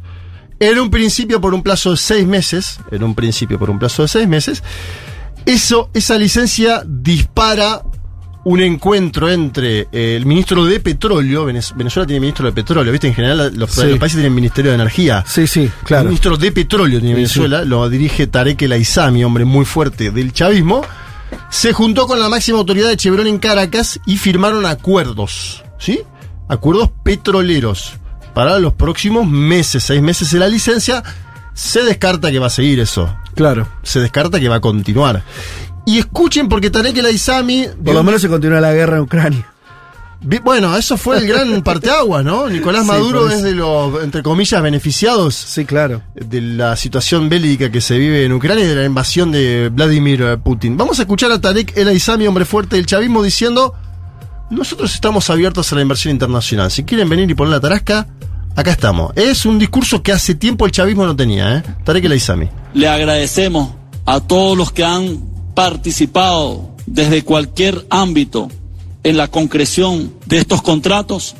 [0.60, 2.78] En un principio por un plazo de seis meses.
[2.90, 4.62] En un principio por un plazo de seis meses.
[5.46, 7.82] Eso, esa licencia dispara
[8.46, 13.08] un encuentro entre eh, el ministro de Petróleo, Venez- Venezuela tiene ministro de Petróleo, ¿viste?
[13.08, 13.86] En general los, Sí.
[13.86, 15.24] los países tienen ministerio de Energía.
[15.26, 16.02] Sí, sí, claro.
[16.02, 20.10] El ministro de Petróleo tiene Sí, Venezuela, lo dirige Tarek El Aizami, hombre muy fuerte
[20.10, 20.82] del chavismo.
[21.50, 26.00] Se juntó con la máxima autoridad de Chevron en Caracas y firmaron acuerdos, ¿sí?
[26.48, 27.94] Acuerdos petroleros.
[28.34, 31.02] Para los próximos meses, seis meses de la licencia.
[31.54, 33.14] Se descarta que va a seguir eso.
[33.34, 33.68] Claro.
[33.82, 35.22] Se descarta que va a continuar.
[35.86, 37.66] Y escuchen porque Tarek El Aizami...
[37.84, 39.46] Por lo menos se continúa la guerra en Ucrania.
[40.42, 42.48] Bueno, eso fue el gran parteaguas, ¿no?
[42.48, 46.00] Nicolás Sí, Maduro es de los, entre comillas, beneficiados Sí, claro.
[46.14, 50.38] de la situación bélica que se vive en Ucrania y de la invasión de Vladimir
[50.42, 50.78] Putin.
[50.78, 53.74] Vamos a escuchar a Tarek El Aizami, hombre fuerte del chavismo, diciendo:
[54.54, 56.70] Nosotros estamos abiertos a la inversión internacional.
[56.70, 58.06] Si quieren venir y poner la tarasca,
[58.54, 59.12] acá estamos.
[59.16, 61.62] Es un discurso que hace tiempo el chavismo no tenía, ¿eh?
[61.82, 62.48] Tarek El Aizami.
[62.72, 63.70] Le agradecemos
[64.06, 65.20] a todos los que han
[65.54, 68.48] participado desde cualquier ámbito
[69.02, 71.34] en la concreción de estos contratos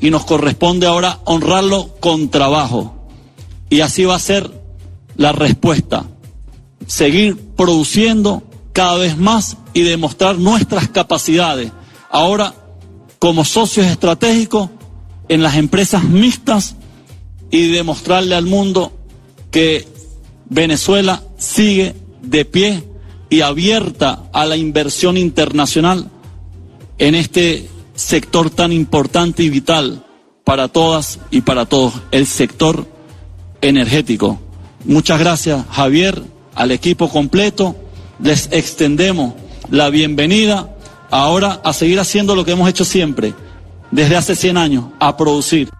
[0.00, 3.10] y nos corresponde ahora honrarlo con trabajo.
[3.68, 4.50] Y así va a ser
[5.16, 6.06] la respuesta.
[6.86, 8.42] Seguir produciendo
[8.72, 11.70] cada vez más y demostrar nuestras capacidades.
[12.16, 12.54] Ahora,
[13.18, 14.70] como socios estratégicos
[15.28, 16.74] en las empresas mixtas
[17.50, 18.90] y demostrarle al mundo
[19.50, 19.86] que
[20.48, 22.84] Venezuela sigue de pie
[23.28, 26.10] y abierta a la inversión internacional
[26.96, 30.02] en este sector tan importante y vital
[30.42, 32.86] para todas y para todos, el sector
[33.60, 34.40] energético.
[34.86, 36.22] Muchas gracias, Javier,
[36.54, 37.76] al equipo completo.
[38.20, 39.34] Les extendemos
[39.68, 40.75] la bienvenida
[41.10, 43.34] ahora a seguir haciendo lo que hemos hecho siempre,
[43.90, 45.70] desde hace 100 años, a producir.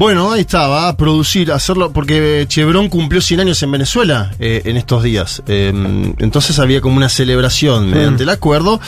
[0.00, 4.62] Bueno, ahí está, va a producir, hacerlo, porque Chevron cumplió 100 años en Venezuela eh,
[4.64, 5.42] en estos días.
[5.46, 5.74] Eh,
[6.20, 8.80] entonces había como una celebración mediante el acuerdo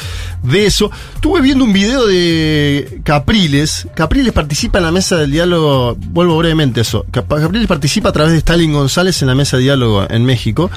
[0.42, 0.90] de eso.
[1.14, 3.88] Estuve viendo un video de Capriles.
[3.94, 7.04] Capriles participa en la mesa del diálogo, vuelvo brevemente a eso.
[7.10, 10.70] Cap- Capriles participa a través de Stalin González en la mesa de diálogo en México.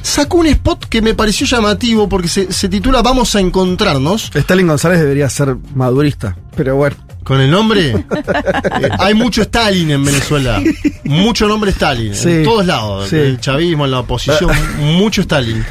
[0.00, 4.30] Sacó un spot que me pareció llamativo porque se, se titula Vamos a encontrarnos.
[4.34, 6.96] Stalin González debería ser madurista, pero bueno.
[7.24, 10.60] Con el nombre, eh, hay mucho Stalin en Venezuela.
[11.04, 12.14] Mucho nombre Stalin.
[12.14, 12.28] Sí.
[12.30, 13.08] En todos lados.
[13.08, 13.16] Sí.
[13.16, 14.50] El chavismo, en la oposición,
[14.80, 15.64] mucho Stalin.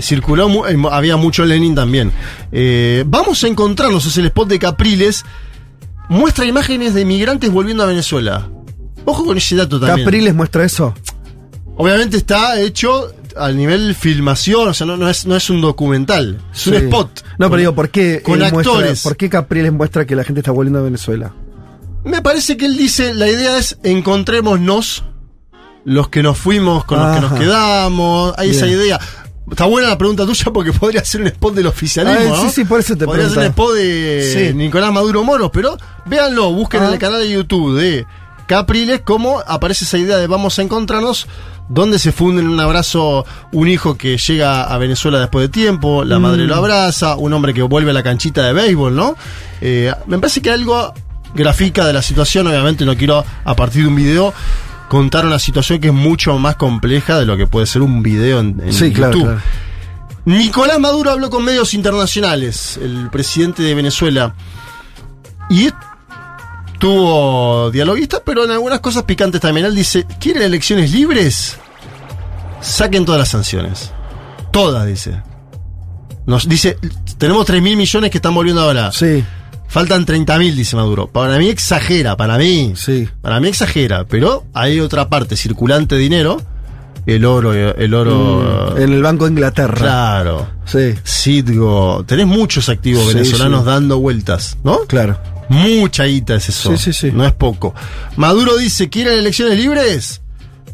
[0.00, 2.12] Circuló, mu- eh, había mucho Lenin también.
[2.52, 5.24] Eh, vamos a encontrarnos, es el spot de Capriles.
[6.10, 8.48] Muestra imágenes de migrantes volviendo a Venezuela.
[9.04, 10.04] Ojo con ese dato también.
[10.04, 10.94] Capriles muestra eso.
[11.76, 16.40] Obviamente está hecho al nivel filmación, o sea, no, no es, no es un documental,
[16.54, 17.22] es un spot.
[17.38, 19.02] No, Con- pero digo, ¿por qué, Con muestra- actores.
[19.02, 21.32] ¿por qué Capriles muestra que la gente está volviendo a Venezuela?
[22.04, 25.04] Me parece que él dice, la idea es encontrémonos
[25.84, 28.34] los que nos fuimos con los que nos quedamos.
[28.38, 28.98] Hay esa idea.
[29.50, 32.34] Está buena la pregunta tuya porque podría ser un spot del oficialismo.
[32.34, 32.42] Ah, ¿no?
[32.42, 34.54] sí, sí, por eso te Podría ser un spot de Sí.
[34.54, 36.92] Nicolás Maduro Moros, pero véanlo, busquen en Ah.
[36.92, 38.06] el canal de YouTube de
[38.46, 41.26] Capriles cómo aparece esa idea de vamos a encontrarnos,
[41.68, 46.04] donde se funde en un abrazo un hijo que llega a Venezuela después de tiempo,
[46.04, 46.22] la Mm.
[46.22, 49.16] madre lo abraza, un hombre que vuelve a la canchita de béisbol, ¿no?
[49.60, 50.94] Eh, me parece que algo
[51.34, 54.32] grafica de la situación, obviamente no quiero a partir de un video
[54.88, 58.40] contar una situación que es mucho más compleja de lo que puede ser un video
[58.40, 59.24] en, en Sí, YouTube.
[59.24, 59.40] claro.
[60.24, 64.34] Nicolás Maduro habló con medios internacionales, el presidente de Venezuela,
[65.50, 65.68] y
[66.78, 69.66] tuvo dialoguista, pero en algunas cosas picantes también.
[69.66, 71.56] Él dice, ¿quieren elecciones libres?
[72.60, 73.92] Saquen todas las sanciones.
[74.52, 75.22] Todas, dice.
[76.26, 76.78] Nos dice,
[77.18, 78.92] tenemos 3 mil millones que están volviendo ahora.
[78.92, 79.24] Sí.
[79.68, 81.08] Faltan 30 mil, dice Maduro.
[81.08, 82.72] Para mí exagera, para mí.
[82.76, 83.08] Sí.
[83.20, 86.40] Para mí exagera, pero hay otra parte, circulante de dinero.
[87.06, 88.74] El oro, el oro.
[88.76, 89.76] Mm, en el Banco de Inglaterra.
[89.76, 90.46] Claro.
[90.66, 90.94] Sí.
[91.06, 92.04] Citgo.
[92.06, 93.66] Tenés muchos activos Sí, venezolanos sí.
[93.66, 94.80] dando vueltas, ¿no?
[94.86, 95.18] Claro.
[95.48, 96.76] Mucha guita es eso.
[96.76, 97.12] Sí, sí, sí.
[97.12, 97.74] No es poco.
[98.16, 100.20] Maduro dice, ¿quieren elecciones libres?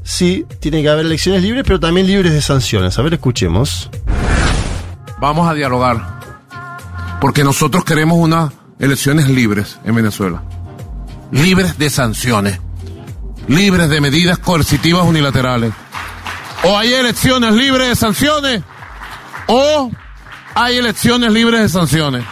[0.03, 2.99] Sí, tiene que haber elecciones libres, pero también libres de sanciones.
[2.99, 3.91] A ver, escuchemos.
[5.19, 6.21] Vamos a dialogar.
[7.21, 10.43] Porque nosotros queremos unas elecciones libres en Venezuela.
[11.31, 12.61] Libres de sanciones.
[13.49, 15.73] Libres de medidas coercitivas unilaterales.
[16.65, 18.63] O hay elecciones libres de sanciones.
[19.47, 19.91] O
[20.55, 22.25] hay elecciones libres de sanciones.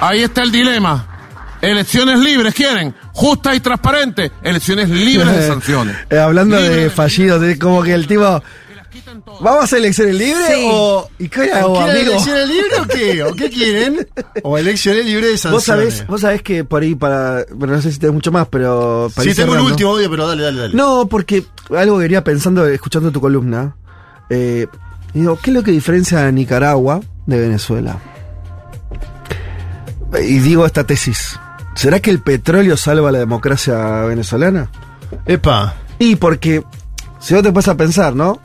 [0.00, 1.13] Ahí está el dilema.
[1.70, 2.94] Elecciones libres, ¿quieren?
[3.12, 4.30] Justas y transparentes.
[4.42, 5.96] Elecciones libres de sanciones.
[6.10, 8.42] Eh, hablando de fallidos, de como que el tipo.
[9.40, 10.64] ¿Vamos a hacer elecciones libres Sí.
[10.70, 11.08] o.?
[11.18, 12.10] ¿Y qué hago, ¿Quieren amigo?
[12.12, 13.22] elecciones libres o qué?
[13.24, 14.08] ¿O qué quieren?
[14.44, 15.52] ¿O elecciones libres de sanciones?
[15.52, 17.44] Vos sabés, vos sabés que por ahí para.
[17.54, 19.10] Bueno, no sé si tenés mucho más, pero.
[19.14, 20.74] para Sí, tengo el último audio, pero dale, dale, dale.
[20.74, 21.44] No, porque
[21.76, 23.76] algo que venía pensando, escuchando tu columna.
[24.30, 24.66] eh,
[25.12, 27.98] digo, ¿qué es lo que diferencia a Nicaragua de Venezuela?
[30.22, 31.38] Y digo esta tesis.
[31.74, 34.68] ¿Será que el petróleo salva la democracia venezolana?
[35.26, 35.74] Epa.
[35.98, 36.62] Y porque,
[37.20, 38.40] si vos te puedes a pensar, ¿no?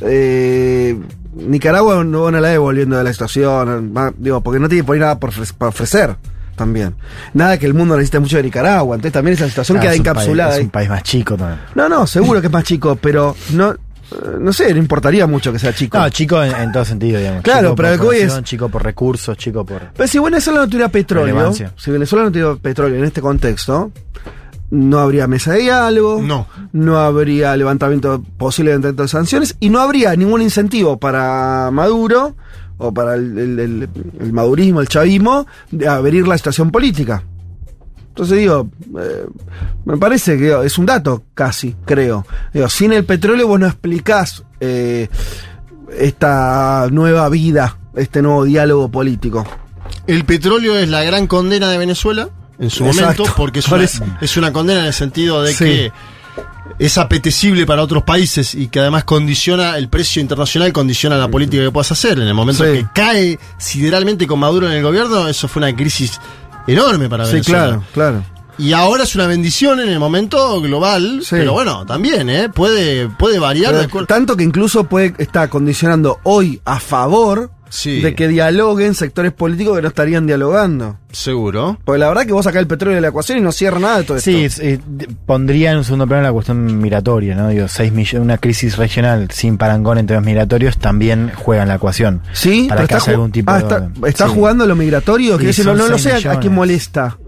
[0.00, 0.98] Eh,
[1.34, 5.00] Nicaragua no van a la volviendo de la situación, digo, porque no tiene por ahí
[5.00, 6.16] nada por para ofrecer.
[6.56, 6.96] también.
[7.34, 9.98] Nada que el mundo necesite mucho de Nicaragua, entonces también esa situación Ah, queda es
[9.98, 10.56] un país- encapsulada.
[10.56, 11.60] es un país más chico también.
[11.76, 13.76] No, no, seguro que es más chico, pero no,
[14.40, 15.98] no sé, no importaría mucho que sea chico.
[15.98, 17.42] No, chico en, en todo sentido, digamos.
[17.42, 19.82] Claro, Chico pero por que es- Chico por recursos, chico por.
[19.96, 21.72] Pero si Venezuela no tuviera petróleo, Relevancia.
[21.76, 23.90] si Venezuela no tuviera petróleo en este contexto,
[24.70, 26.46] no habría mesa de diálogo, No.
[26.72, 32.34] no habría levantamiento posible levantamiento de sanciones y no habría ningún incentivo para Maduro
[32.76, 33.88] o para el, el- el-
[34.20, 37.22] el madurismo, el chavismo, de abrir la situación política.
[38.18, 38.68] Entonces digo,
[39.00, 39.26] eh,
[39.84, 42.26] me parece que es un dato casi, creo.
[42.52, 45.08] Digo, sin el petróleo vos no explicás eh,
[45.96, 49.46] esta nueva vida, este nuevo diálogo político.
[50.08, 52.28] El petróleo es la gran condena de Venezuela
[52.58, 54.04] en su Exacto, momento, porque es una, eso.
[54.20, 55.64] es una condena en el sentido de Sí.
[55.64, 55.92] que
[56.80, 61.62] es apetecible para otros países y que además condiciona el precio internacional, condiciona la política
[61.62, 62.18] que puedas hacer.
[62.18, 62.70] En el momento Sí.
[62.78, 66.20] que cae sideralmente con Maduro en el gobierno, eso fue una crisis
[66.72, 67.64] enorme para Sí, Venezuela.
[67.66, 68.24] claro, claro.
[68.60, 71.28] Y ahora es una bendición en el momento global, Sí.
[71.30, 72.48] pero bueno, también, ¿eh?
[72.48, 78.00] Puede, puede variar de Pero tanto que incluso puede estar condicionando hoy a favor Sí.
[78.00, 80.96] de que dialoguen sectores políticos que no estarían dialogando.
[81.12, 81.78] Seguro.
[81.84, 83.98] Porque la verdad que vos sacás el petróleo de la ecuación y no cierra nada
[83.98, 84.30] de todo esto.
[84.30, 84.78] Sí, eh,
[85.26, 87.48] pondría en un segundo plano la cuestión migratoria, ¿no?
[87.48, 91.76] Digo, 6 millones, una crisis regional sin parangón en temas migratorios también juega en la
[91.76, 92.22] ecuación.
[92.32, 93.92] Sí, para pero que está, haya ju- algún tipo ah, de está, orden.
[94.06, 94.34] está Sí.
[94.34, 96.56] jugando lo migratorio, Sí, quiero decir, no, no lo seis sé a- a, quién millones.
[96.56, 97.18] molesta.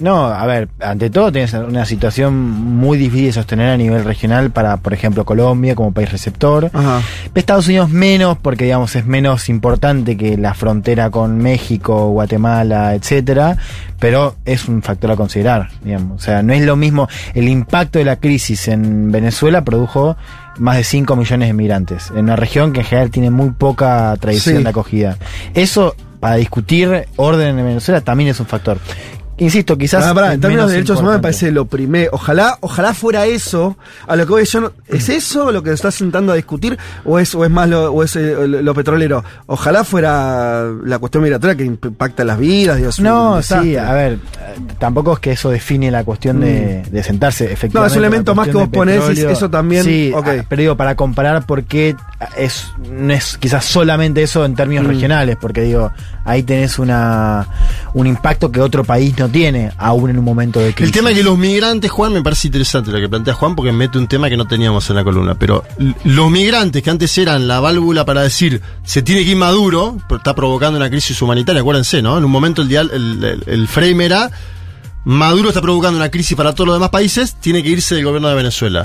[0.00, 4.50] No, a ver, ante todo tienes una situación muy difícil de sostener a nivel regional
[4.50, 6.70] para, por ejemplo, Colombia como país receptor.
[6.72, 7.00] Ajá.
[7.34, 13.56] Estados Unidos menos, porque digamos es menos importante que la frontera con México, Guatemala, etcétera,
[13.98, 16.20] pero es un factor a considerar, digamos.
[16.20, 17.08] O sea, no es lo mismo.
[17.34, 20.16] El impacto de la crisis en Venezuela produjo
[20.58, 24.14] más de 5 millones de migrantes, en una región que en general tiene muy poca
[24.20, 24.62] tradición Sí.
[24.62, 25.16] de acogida.
[25.54, 28.78] Eso, para discutir orden en Venezuela, también es un factor.
[29.40, 30.04] Insisto, quizás.
[30.06, 32.10] Ah, pará, en términos de derechos humanos me parece lo primero.
[32.12, 33.76] Ojalá, ojalá fuera eso.
[34.06, 36.78] A lo que voy yo no- ¿Es eso lo que estás intentando a discutir?
[37.04, 39.24] ¿O es, o es más lo, o es eh, lo, petrolero?
[39.46, 42.76] Ojalá fuera la cuestión migratoria que impacta las vidas.
[42.76, 44.18] Dios, No, sí, a ver,
[44.78, 47.78] tampoco es que eso define la cuestión de, de sentarse, efectivamente.
[47.78, 47.80] Mm.
[47.80, 50.26] No, es un elemento más que vos ponés y eso también, Sí, ok.
[50.26, 51.96] ah, pero digo, para comparar por qué
[52.36, 54.88] es, no es quizás solamente eso en términos Mm.
[54.88, 55.90] regionales, porque digo,
[56.24, 57.46] ahí tenés una
[57.94, 60.86] un impacto que otro país no tiene, aún en un momento de crisis.
[60.88, 63.72] El tema es que los migrantes, Juan, me parece interesante lo que plantea Juan, porque
[63.72, 65.34] mete un tema que no teníamos en la columna.
[65.34, 65.64] Pero
[66.04, 70.34] los migrantes que antes eran la válvula para decir se tiene que ir Maduro, está
[70.34, 72.18] provocando una crisis humanitaria, acuérdense, ¿no?
[72.18, 74.30] En un momento el, dial, el, el- el frame era
[75.04, 78.28] Maduro está provocando una crisis para todos los demás países, tiene que irse del gobierno
[78.28, 78.82] de Venezuela.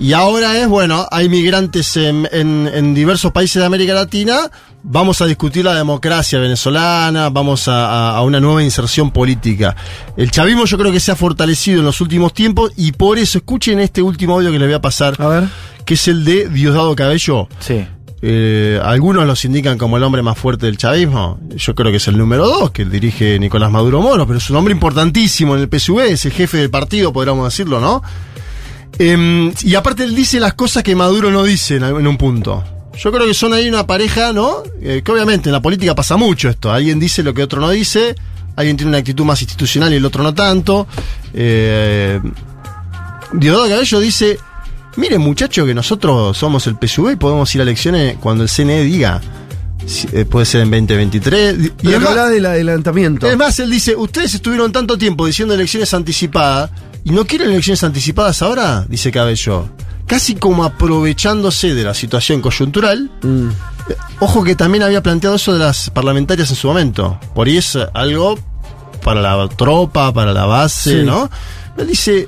[0.00, 4.48] Y ahora es, bueno, hay migrantes en, en- en diversos países de América Latina,
[4.84, 9.74] vamos a discutir la democracia venezolana, vamos a, a- a una nueva inserción política.
[10.16, 13.38] El chavismo yo creo que se ha fortalecido en los últimos tiempos y por eso
[13.38, 15.16] escuchen este último audio que les voy a pasar,
[15.84, 17.48] que es el de Diosdado Cabello.
[17.58, 17.84] Sí.
[18.22, 21.40] Eh, algunos los indican como el hombre más fuerte del chavismo.
[21.56, 24.56] Yo creo que es el número dos, que dirige Nicolás Maduro Moro, pero es un
[24.56, 28.02] hombre importantísimo en el PSV, es el jefe del partido, podríamos decirlo, ¿no?
[28.98, 32.64] Em, y aparte él dice las cosas que Maduro no dice en, en un punto.
[32.98, 34.62] Yo creo que son ahí una pareja, ¿no?
[34.82, 36.72] Eh, que obviamente en la política pasa mucho esto.
[36.72, 38.16] Alguien dice lo que otro no dice,
[38.56, 40.88] alguien tiene una actitud más institucional y el otro no tanto.
[41.32, 42.20] Eh,
[43.32, 44.38] Diosdado Cabello dice,
[44.96, 48.82] miren muchachos que nosotros somos el PSV y podemos ir a elecciones cuando el CNE
[48.82, 49.20] diga.
[50.12, 51.56] Eh, puede ser en 2023.
[51.82, 53.30] Y además- habla del adelantamiento.
[53.30, 56.70] es más, él dice, ustedes estuvieron tanto tiempo diciendo elecciones anticipadas
[57.04, 59.68] y no quieren elecciones anticipadas ahora, dice Cabello.
[60.06, 63.10] Casi como aprovechándose de la situación coyuntural.
[63.22, 63.48] Mm.
[64.20, 67.18] Ojo que también había planteado eso de las parlamentarias en su momento.
[67.34, 68.38] Por ahí es algo
[69.04, 71.06] para la tropa, para la base, Sí.
[71.06, 71.30] ¿no?
[71.76, 72.26] Él dice,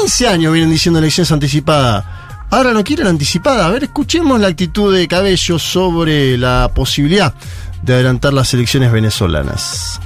[0.00, 2.04] 15 años vienen diciendo elecciones anticipadas.
[2.50, 3.64] Ahora no quieren anticipadas.
[3.66, 7.34] A ver, escuchemos la actitud de Cabello sobre la posibilidad
[7.82, 10.00] de adelantar las elecciones venezolanas.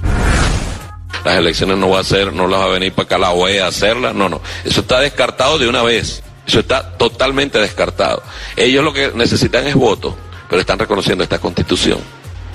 [1.25, 3.67] Las elecciones no va a ser, no las va a venir para acá la OEA
[3.67, 4.41] a hacerlas, no, no.
[4.65, 6.23] Eso está descartado de una vez.
[6.47, 8.23] Eso está totalmente descartado.
[8.57, 10.15] Ellos lo que necesitan es votos,
[10.49, 12.01] pero están reconociendo esta constitución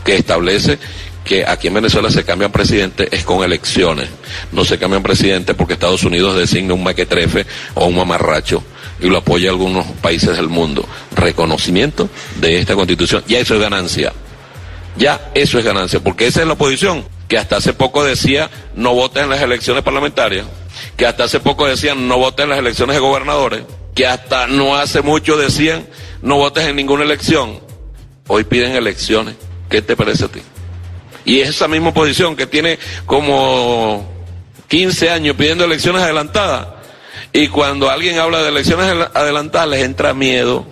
[0.03, 0.80] que establece
[1.23, 4.10] que aquí en Venezuela se cambian presidentes es con elecciones.
[4.52, 8.64] No se cambian presidentes porque Estados Unidos designa un maquetrefe o un mamarracho
[9.02, 10.88] y lo apoya algunos países del mundo.
[11.15, 12.10] Reconocimiento
[12.40, 13.23] de esta constitución.
[13.27, 14.14] Ya eso es ganancia.
[14.98, 18.94] Ya eso es ganancia, porque esa es la oposición, que hasta hace poco decía no
[18.94, 20.46] voten en las elecciones parlamentarias,
[20.96, 23.64] que hasta hace poco decían no voten en las elecciones de gobernadores,
[23.94, 25.88] que hasta no hace mucho decían
[26.22, 27.60] no votes en ninguna elección.
[28.28, 29.36] Hoy piden elecciones.
[29.70, 30.42] ¿Qué te parece a ti?
[31.26, 34.08] Y es esa misma oposición que tiene como
[34.68, 36.68] 15 años pidiendo elecciones adelantadas.
[37.34, 40.66] Y cuando alguien habla de elecciones adel- adelantadas les entra miedo.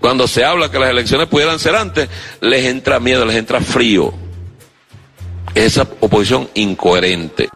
[0.00, 2.08] Cuando se habla que las elecciones pudieran ser antes,
[2.40, 4.12] les entra miedo, les entra frío.
[5.54, 7.48] Esa oposición incoherente.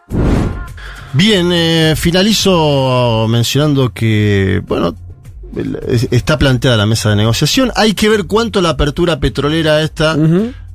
[1.13, 4.95] Bien, eh, finalizo mencionando que, bueno,
[6.11, 7.71] está planteada la mesa de negociación.
[7.75, 10.17] Hay que ver cuánto la apertura petrolera esta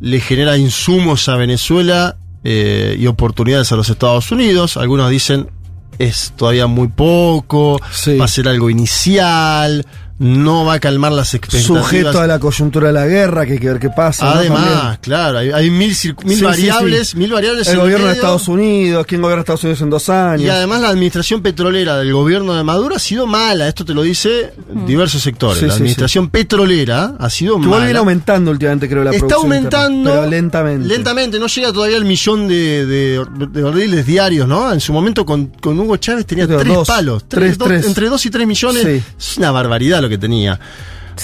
[0.00, 4.76] le genera insumos a Venezuela eh, y oportunidades a los Estados Unidos.
[4.76, 5.50] Algunos dicen
[5.98, 7.80] es todavía muy poco,
[8.20, 9.84] va a ser algo inicial,
[10.18, 11.82] no va a calmar las expectativas.
[11.84, 14.32] Sujeto a la coyuntura de la guerra, que hay que ver qué pasa.
[14.32, 16.12] Además, claro, hay, hay mil, Sí,
[16.42, 17.16] variables, sí.
[17.16, 17.68] mil variables.
[17.68, 18.12] El en gobierno de.
[18.14, 20.42] Estados Unidos, quién gobierna Estados Unidos en dos años.
[20.42, 24.02] Y además la administración petrolera del gobierno de Maduro ha sido mala, esto te lo
[24.02, 24.52] dice
[24.86, 25.58] diversos sectores.
[25.60, 27.84] Sí, la sí, administración petrolera ha sido Que igual mala.
[27.86, 30.88] viene aumentando últimamente, creo, la Está producción aumentando interna, pero lentamente.
[30.88, 34.72] Lentamente, no llega todavía al millón de, de, de barriles diarios, ¿no?
[34.72, 37.24] En su momento con, con Hugo Chávez tenía Creo tres dos, palos.
[37.28, 37.86] tres, dos- tres.
[37.86, 38.82] Entre dos y tres millones.
[38.82, 39.02] Sí.
[39.18, 40.58] Es una barbaridad lo que tenía.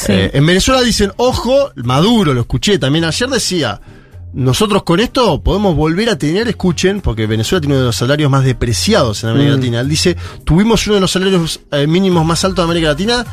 [0.08, 3.80] Eh, en Venezuela dicen, ojo, Maduro, lo escuché también ayer, decía,
[4.32, 8.28] nosotros con esto podemos volver a tener, escuchen, porque Venezuela tiene uno de los salarios
[8.30, 9.56] más depreciados en América Mm.
[9.56, 9.80] Latina.
[9.80, 13.24] Él dice, tuvimos uno de los salarios eh, mínimos más altos de América Latina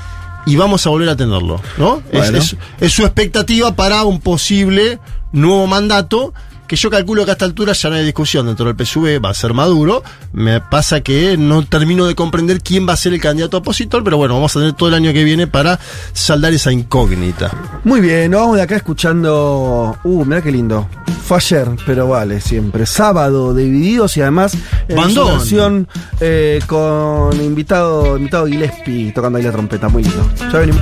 [0.45, 2.03] y vamos a volver a tenerlo, ¿no?
[2.11, 2.38] Es- Bueno.
[2.38, 4.99] Es, es su expectativa para un posible
[5.32, 6.34] nuevo mandato.
[6.72, 9.31] Que yo calculo que a esta altura ya no hay discusión dentro del PSV, va
[9.31, 10.03] a ser Maduro.
[10.31, 14.15] Me pasa que no termino de comprender quién va a ser el candidato opositor, pero
[14.15, 15.81] bueno, vamos a tener todo el año que viene para
[16.14, 17.52] saldar esa incógnita.
[17.84, 19.98] Muy bien, nos vamos de acá escuchando.
[20.02, 20.88] Uh, mirá qué lindo.
[21.26, 22.85] Fue ayer, pero vale, siempre.
[22.85, 24.53] Sábado, divididos y además
[24.88, 25.88] en
[26.22, 29.89] eh, con invitado, invitado Gillespie tocando ahí la trompeta.
[29.89, 30.31] Muy lindo.
[30.39, 30.81] Ya venimos.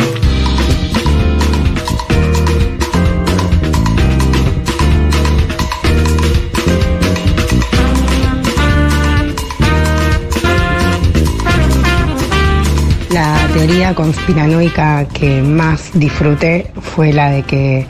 [13.53, 17.85] Teoría conspiranoica que más disfruté fue la de que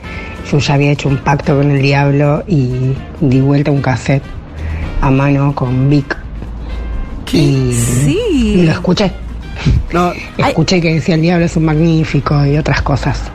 [0.52, 4.24] Yuya había hecho un pacto con el diablo y di vuelta un cassette
[5.02, 6.18] a mano con Vic.
[7.32, 8.20] Y, Sí.
[8.58, 9.12] y lo escuché.
[10.38, 13.32] Escuché que decía el diablo es un magnífico y otras cosas.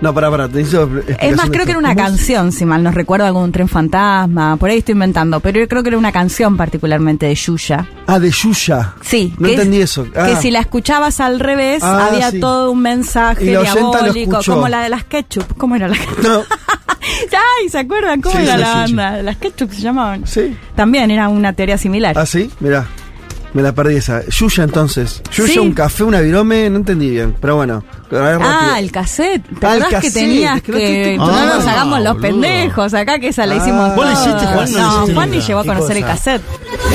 [0.00, 0.48] No, pará, pará.
[0.48, 3.68] Te necesito Es más, creo que era una canción, si mal no recuerdo, algún tren
[3.68, 7.88] fantasma, por ahí estoy inventando, pero yo creo que era una canción particularmente de Yuya.
[8.06, 8.92] Ah, de Yuya.
[9.00, 10.06] Sí, No que es- entendí eso.
[10.14, 10.26] Ah.
[10.26, 12.40] Que si la escuchabas al revés, Ah, había sí.
[12.40, 15.56] todo un mensaje diabólico, como la de las ketchup.
[15.56, 16.42] ¿Cómo era la No.
[17.60, 19.22] Ay, ¿se acuerdan cómo Sí, era la banda?
[19.22, 20.26] Las ketchup se llamaban.
[20.26, 20.56] Sí.
[20.74, 22.18] También era una teoría similar.
[22.18, 22.86] Ah, sí, mirá.
[23.54, 24.22] Me la perdí esa.
[24.28, 25.22] Yuya entonces.
[25.32, 25.58] Yuya, Sí.
[25.60, 27.34] un café, una virome, no entendí bien.
[27.40, 28.38] Pero bueno, a.
[28.42, 29.42] Ah, el cassette.
[29.60, 32.14] ¿Te Ah, el acordás que cassette, tenías que no que, no Ah, nos hagamos los
[32.14, 32.20] boludo.
[32.22, 33.58] pendejos acá que esa la Ah.
[33.58, 34.72] hicimos ¿Vos la hiciste, Juan?
[34.72, 36.42] No No, hiciste Juan ni llegó a ¿Qué conocer el cassette.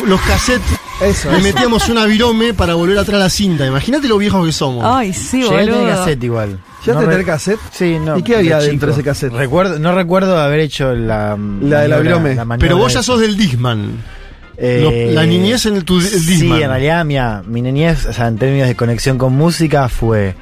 [0.06, 3.66] Los cassettes, Eso, le metíamos una virome para volver atrás la cinta.
[3.66, 4.84] Imagínate lo viejos que somos.
[4.86, 5.96] Ay, sí, Llegué a tener boludo.
[5.98, 6.60] cassette igual.
[6.86, 7.60] ¿Ya No te re- tenés cassette?
[7.72, 8.18] Sí, no.
[8.18, 9.32] ¿Y qué había de dentro de ese cassette?
[9.34, 11.38] Recuerdo, no recuerdo haber hecho la.
[11.62, 12.38] La de la virome.
[12.60, 14.19] Pero vos ya sos del Disman.
[14.62, 16.62] Eh, la niñez en el, tu, el Sí, Disman.
[16.62, 20.36] en realidad, mira, mi niñez, o sea, en términos de conexión con música, fue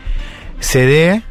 [0.60, 1.22] CD,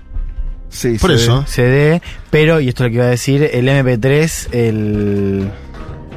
[0.69, 1.45] Sí, Por se eso.
[1.47, 5.51] CD, pero, y esto es lo que iba a decir, el MP3, el.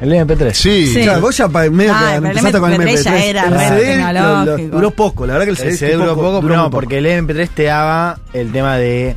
[0.02, 0.52] El MP3.
[0.54, 0.86] Sí.
[0.86, 1.02] Sí.
[1.02, 3.24] Claro, vos ya pa- medio Ah, que pero el empezaste con el MP3 ya MP3.
[3.28, 4.12] era El CD
[4.46, 6.98] lo- duró poco, la verdad que el CD, El CD duró poco, duró no, porque
[6.98, 9.14] el MP3 te daba el tema de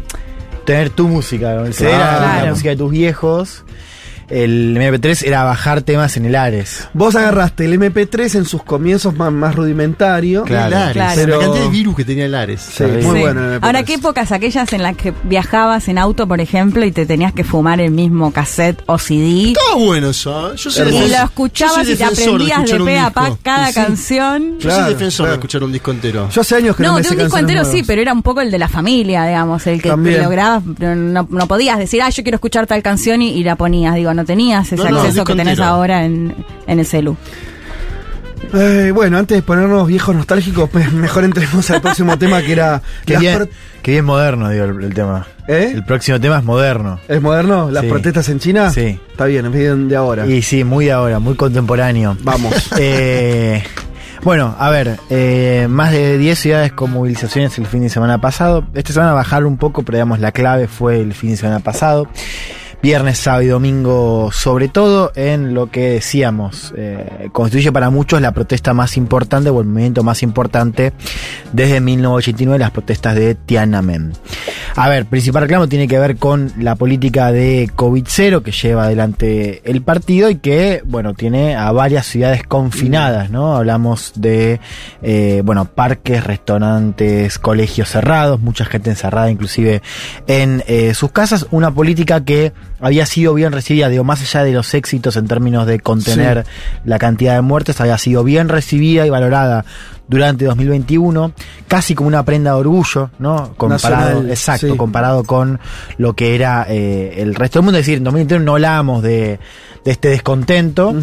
[0.66, 1.54] tener tu música.
[1.66, 2.46] El CD era Claro.
[2.46, 3.64] la música de tus viejos.
[4.30, 6.88] El MP3 era bajar temas en el Ares.
[6.94, 10.44] Vos agarraste el MP3 en sus comienzos más, más rudimentario.
[10.44, 10.68] Claro.
[10.68, 10.94] El Ares.
[10.94, 11.14] Claro.
[11.16, 12.62] Pero- La cantidad de virus que tenía el Ares.
[12.62, 12.84] Sí, Sí.
[12.84, 13.08] muy Sí.
[13.22, 13.64] bueno el MP3.
[13.64, 17.34] Ahora, ¿qué épocas aquellas en las que viajabas en auto, por ejemplo, y te tenías
[17.34, 19.50] que fumar el mismo cassette o CD?
[19.52, 20.54] Estaba bueno eso.
[20.54, 20.56] ¿eh?
[20.58, 23.74] Yo soy Y lo escuchabas y te aprendías de pe a pa cada Sí.
[23.76, 24.54] canción.
[24.60, 25.32] Yo Claro, soy defensor claro.
[25.32, 26.30] de escuchar un disco entero.
[26.30, 28.22] Yo hace años que no, No, me de un disco entero sí, pero era un
[28.24, 32.24] poco el de la familia, digamos, el que lograbas, no, no podías decir, ah, yo
[32.24, 35.24] quiero escuchar tal canción y, y la ponías, digo, no tenías ese No, no, acceso
[35.24, 36.36] que tenés ahora en,
[36.68, 37.16] en el celu.
[38.54, 42.82] Eh, bueno, antes de ponernos viejos nostálgicos, pues, mejor entremos al próximo tema que era.
[43.06, 43.50] Que bien,
[43.82, 45.26] que bien moderno, digo, el, el tema.
[45.48, 45.72] ¿Eh?
[45.74, 47.00] El próximo tema es moderno.
[47.08, 47.72] ¿Es moderno?
[47.72, 47.90] ¿Las Sí.
[47.90, 48.70] protestas en China?
[48.70, 49.00] Sí.
[49.12, 50.26] Está bien, es bien de ahora.
[50.28, 52.18] Y sí, muy de ahora, muy contemporáneo.
[52.22, 52.54] Vamos.
[52.80, 53.64] Eh,
[54.24, 58.66] bueno, a ver, eh, más de 10 ciudades con movilizaciones el fin de semana pasado.
[58.74, 62.08] Esta semana bajaron un poco, pero digamos la clave fue el fin de semana pasado.
[62.84, 68.34] Viernes, sábado y domingo, sobre todo en lo que decíamos, eh, constituye para muchos la
[68.34, 70.92] protesta más importante o el movimiento más importante
[71.54, 74.12] desde 1989, las protestas de Tiananmen.
[74.76, 79.62] A ver, principal reclamo tiene que ver con la política de COVID-0 que lleva adelante
[79.64, 83.56] el partido y que, bueno, tiene a varias ciudades confinadas, ¿no?
[83.56, 84.60] Hablamos de,
[85.02, 89.82] eh, bueno, parques, restaurantes, colegios cerrados, mucha gente encerrada inclusive
[90.28, 91.48] en eh, sus casas.
[91.52, 92.52] Una política que
[92.84, 96.46] había sido bien recibida, digo, más allá de los éxitos en términos de contener
[96.84, 99.64] la cantidad de muertes, había sido bien recibida y valorada
[100.10, 101.32] durante 2021,
[101.70, 103.54] casi como una prenda de orgullo, ¿no?
[103.56, 104.78] Comparado, Nacional, exacto, sí.
[104.78, 105.62] comparado con
[105.98, 107.80] lo que era eh, el resto del mundo.
[107.80, 109.40] Es decir, en 2021 no hablamos de,
[109.86, 110.94] de este descontento,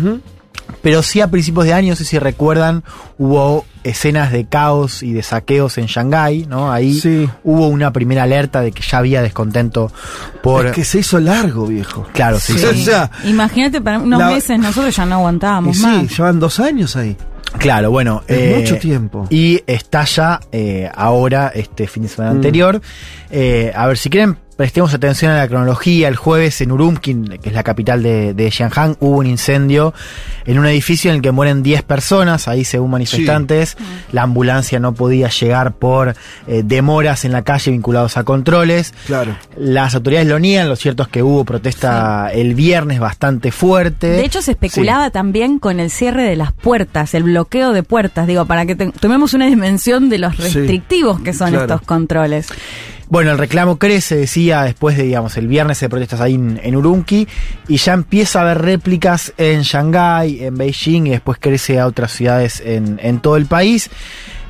[0.82, 2.84] pero sí a principios de año, no sé si recuerdan,
[3.18, 6.70] hubo escenas de caos y de saqueos en Shanghái, ¿no?
[6.72, 7.00] Ahí
[7.44, 9.90] hubo una primera alerta de que ya había descontento
[10.42, 10.66] por...
[10.66, 12.06] Es que se hizo largo, viejo.
[12.12, 12.58] Claro, sí, Sí.
[12.58, 12.66] sí.
[12.66, 16.16] O sea, Imagínate, para unos La- meses nosotros ya no y aguantábamos sí, más.
[16.16, 17.16] llevan dos años ahí.
[17.58, 18.22] Claro, bueno.
[18.28, 19.26] Es mucho tiempo.
[19.28, 22.36] Y estalla eh, ahora, este fin de semana Mm.
[22.36, 22.80] anterior.
[23.30, 26.06] Eh, a ver, si quieren, prestemos atención a la cronología.
[26.06, 28.52] El jueves en Urumqi, que es la capital de, de
[28.98, 29.94] hubo un incendio
[30.44, 33.78] en un edificio en el que mueren 10 personas, ahí según manifestantes.
[34.12, 36.14] La ambulancia no podía llegar por
[36.46, 38.92] eh, demoras en la calle vinculados a controles.
[39.06, 39.34] Claro.
[39.56, 44.08] Las autoridades lo niegan, lo cierto es que hubo protesta el viernes bastante fuerte.
[44.08, 48.26] De hecho, se especulaba también con el cierre de las puertas, el bloqueo de puertas,
[48.26, 51.64] digo, para que tomemos una dimensión de los Sí, restrictivos que son claro.
[51.64, 52.48] estos controles.
[53.10, 56.76] Bueno, el reclamo crece, decía, después de, digamos, el viernes de protestas ahí en, en
[56.76, 57.26] Urumqi,
[57.66, 62.12] y ya empieza a haber réplicas en Shanghái, en Beijing, y después crece a otras
[62.12, 63.90] ciudades en, todo el país.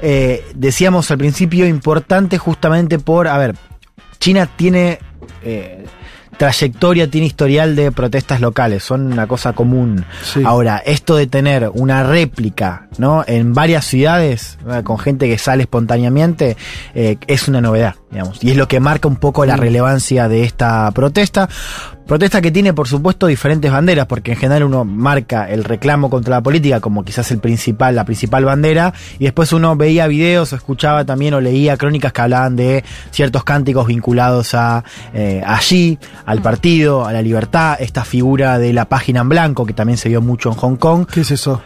[0.03, 3.57] Eh, decíamos al principio, importante justamente por, a ver,
[4.19, 4.99] China tiene
[5.43, 5.87] eh,
[6.41, 10.07] trayectoria, tiene historial de protestas locales, son una cosa común.
[10.47, 13.25] Ahora, esto de tener una réplica, ¿no?
[13.27, 14.83] En varias ciudades, ¿no?
[14.83, 16.57] con gente que sale espontáneamente,
[16.95, 18.43] eh, es una novedad, digamos.
[18.43, 21.51] Y es lo que marca un poco la relevancia de esta protesta.
[22.11, 26.35] Protesta que tiene, por supuesto, diferentes banderas, porque en general uno marca el reclamo contra
[26.35, 30.57] la política como quizás el principal, la principal bandera, y después uno veía videos o
[30.57, 32.83] escuchaba también o leía crónicas que hablaban de
[33.13, 34.83] ciertos cánticos vinculados a
[35.15, 39.73] eh, allí, al partido, a la libertad, esta figura de la página en blanco que
[39.73, 41.07] también se vio mucho en Hong Kong.
[41.07, 41.63] ¿Qué es eso?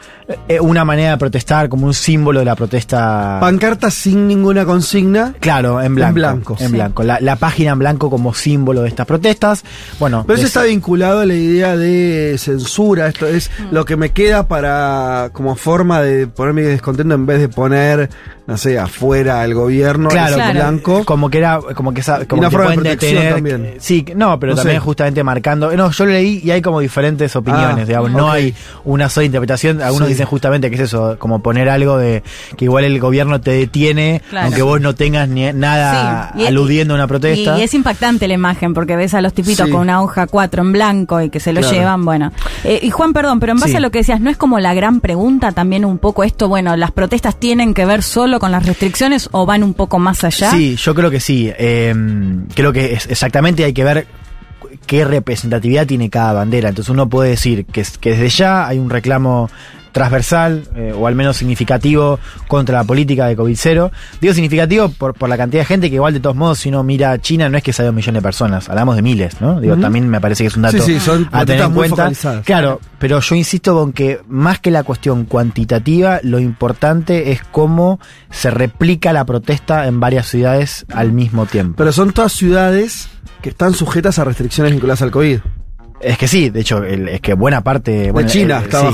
[0.48, 3.36] Eh, una manera de protestar como un símbolo de la protesta.
[3.40, 5.34] Pancartas sin ninguna consigna.
[5.38, 6.08] Claro, en blanco.
[6.08, 6.56] En blanco.
[6.60, 6.72] En Sí.
[6.72, 7.02] blanco.
[7.02, 9.64] La, la página en blanco como símbolo de estas protestas.
[9.98, 13.08] Bueno, Pero eso está vinculado a la idea de censura.
[13.08, 17.40] Esto es lo que me queda para como forma de poner mi descontento en vez
[17.40, 18.08] de poner,
[18.46, 21.04] no sé, afuera al gobierno, Claro, en blanco.
[21.04, 23.74] Como que era, como que, esa- como una que forma de pueden protección detener- también.
[23.78, 24.84] Sí, no, pero No también sé.
[24.84, 25.70] justamente marcando.
[25.76, 28.10] No, yo lo leí y hay como diferentes opiniones, Ah, digamos.
[28.12, 29.82] No hay una sola interpretación.
[29.82, 30.13] Algunos Sí.
[30.14, 32.22] Dicen justamente que es eso, como poner algo de
[32.56, 34.46] que igual el gobierno te detiene, Claro.
[34.46, 37.58] aunque vos no tengas ni nada Sí, y- aludiendo a una protesta.
[37.58, 39.72] Y, es impactante la imagen porque ves a los tipitos Sí.
[39.72, 41.76] con una hoja 4 en blanco y que se lo Claro.
[41.76, 42.32] llevan, bueno.
[42.64, 43.76] Eh, y Juan, perdón, pero en base Sí.
[43.76, 46.76] a lo que decías, ¿no es como la gran pregunta también un poco esto, bueno,
[46.76, 50.50] las protestas tienen que ver solo con las restricciones o van un poco más allá?
[50.50, 51.50] Sí, yo creo que sí.
[51.58, 51.94] Eh,
[52.54, 54.06] creo que es exactamente hay que ver
[54.86, 56.68] qué representatividad tiene cada bandera.
[56.68, 59.48] Entonces uno puede decir que desde ya hay un reclamo
[59.94, 62.18] transversal eh, o al menos significativo
[62.48, 63.90] contra la política de COVID-0.
[64.20, 66.82] Digo significativo por, por la cantidad de gente que igual de todos modos si uno
[66.82, 69.60] mira China no es que sea de un millón de personas, hablamos de miles, ¿no?
[69.60, 72.10] Digo, también me parece que es un dato Sí, sí, son a tener en cuenta.
[72.44, 78.00] Claro, pero yo insisto con que más que la cuestión cuantitativa, lo importante es cómo
[78.30, 81.76] se replica la protesta en varias ciudades al mismo tiempo.
[81.76, 83.08] Pero son todas ciudades
[83.42, 85.40] que están sujetas a restricciones vinculadas al COVID.
[86.04, 88.92] Es que sí, de hecho, el- es que buena parte bueno, de China eh, está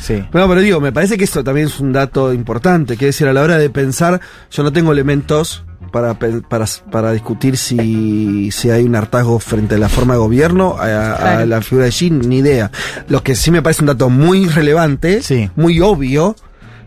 [0.00, 0.24] sí, sí.
[0.32, 3.32] No, pero digo, me parece que esto también es un dato importante, que decir, a
[3.32, 4.20] la hora de pensar,
[4.50, 9.78] yo no tengo elementos para, para, para discutir si, si hay un hartazgo frente a
[9.78, 12.70] la forma de gobierno, a, la figura de Xi, ni idea.
[13.08, 15.20] Lo que sí me parece un dato muy relevante,
[15.56, 16.34] muy obvio,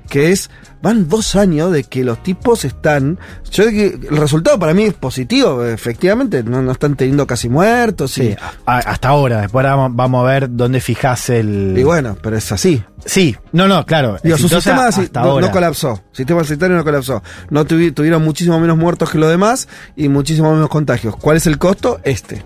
[0.10, 0.50] que es
[0.82, 3.20] van dos años de que los tipos están.
[3.52, 6.44] Yo que el resultado para mí es positivo, efectivamente.
[6.44, 8.12] No, no están teniendo casi muertos.
[8.12, 8.36] Sí, y,
[8.66, 9.42] a- hasta ahora.
[9.42, 11.74] Después vamos, vamos a ver dónde fijas el.
[11.78, 12.84] y bueno, pero es así.
[13.06, 14.18] Sí, no, no, claro.
[14.24, 15.48] Digo, su sistema hasta no, ahora.
[15.48, 16.04] no colapsó.
[16.12, 17.24] Sistema sanitario no colapsó.
[17.50, 21.16] No tuvi- tuvieron muchísimo menos muertos que los demás y muchísimo menos contagios.
[21.16, 22.00] ¿Cuál es el costo?
[22.04, 22.44] Este.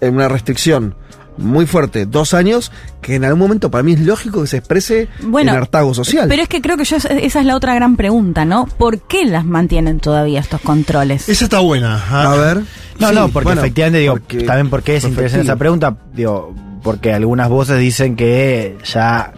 [0.00, 0.94] En una restricción
[1.38, 2.70] muy fuerte, dos años,
[3.00, 6.26] que en algún momento para mí es lógico que se exprese Bueno, en hartazgo social.
[6.28, 8.66] Pero es que creo que yo, esa es la otra gran pregunta, ¿no?
[8.66, 11.28] ¿Por qué las mantienen todavía estos controles?
[11.28, 12.02] Esa está buena.
[12.10, 12.62] A ver.
[12.98, 15.96] No, Sí, no, porque bueno, efectivamente, digo, porque- también porque es fue interesante esa pregunta,
[16.14, 19.32] digo, porque algunas voces dicen que ya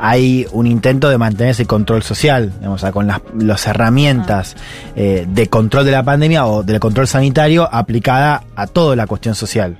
[0.00, 4.56] hay un intento de mantener ese control social, digamos, o sea, con las, las herramientas
[4.96, 9.34] eh, de control de la pandemia o del control sanitario aplicada a toda la cuestión
[9.34, 9.76] social.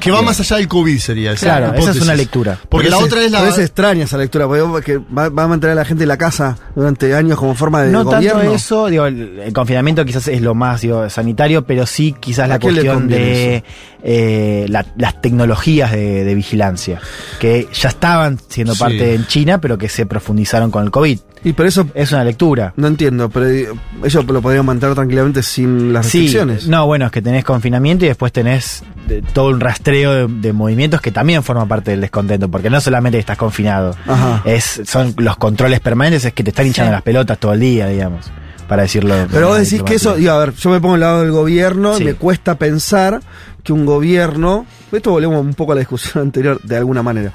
[0.00, 2.02] Que va más allá del COVID sería esa Claro, esa es hipótesis.
[2.02, 2.58] una lectura.
[2.68, 3.40] Porque la otra es la.
[3.40, 6.18] pero es extraña esa lectura, porque va, va a mantener a la gente en la
[6.18, 8.40] casa durante años como forma de no gobierno.
[8.42, 12.44] tanto eso, digo, el, el confinamiento quizás es lo más digo, sanitario, pero sí quizás
[12.44, 13.64] ¿A la cuestión de
[14.02, 17.00] eh, la- las tecnologías de, de vigilancia,
[17.40, 18.80] que ya estaban siendo Sí.
[18.80, 21.18] parte en China, pero que se profundizaron con el COVID.
[21.42, 22.74] Y por eso Es una lectura.
[22.76, 23.68] no entiendo, pero eh,
[24.04, 26.68] ellos lo podrían mantener tranquilamente sin las Sí, restricciones.
[26.68, 30.52] no, bueno, es que tenés confinamiento y después tenés de- todo un rastreo de, de
[30.52, 34.42] movimientos que también forma parte del descontento, porque no solamente estás confinado, Ajá.
[34.44, 37.86] es son los controles permanentes, es que te están hinchando las pelotas todo el día,
[37.88, 38.30] digamos,
[38.68, 39.14] para decirlo.
[39.16, 41.30] de Pero vos decís que eso, digo, a ver, yo me pongo al lado del
[41.30, 42.02] gobierno Sí.
[42.02, 43.20] y me cuesta pensar
[43.62, 47.32] que un gobierno, esto volvemos un poco a la discusión anterior de alguna manera,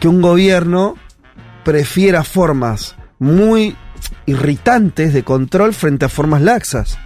[0.00, 0.94] que un gobierno
[1.66, 3.74] prefiera formas muy
[4.24, 6.96] irritantes de control frente a formas laxas.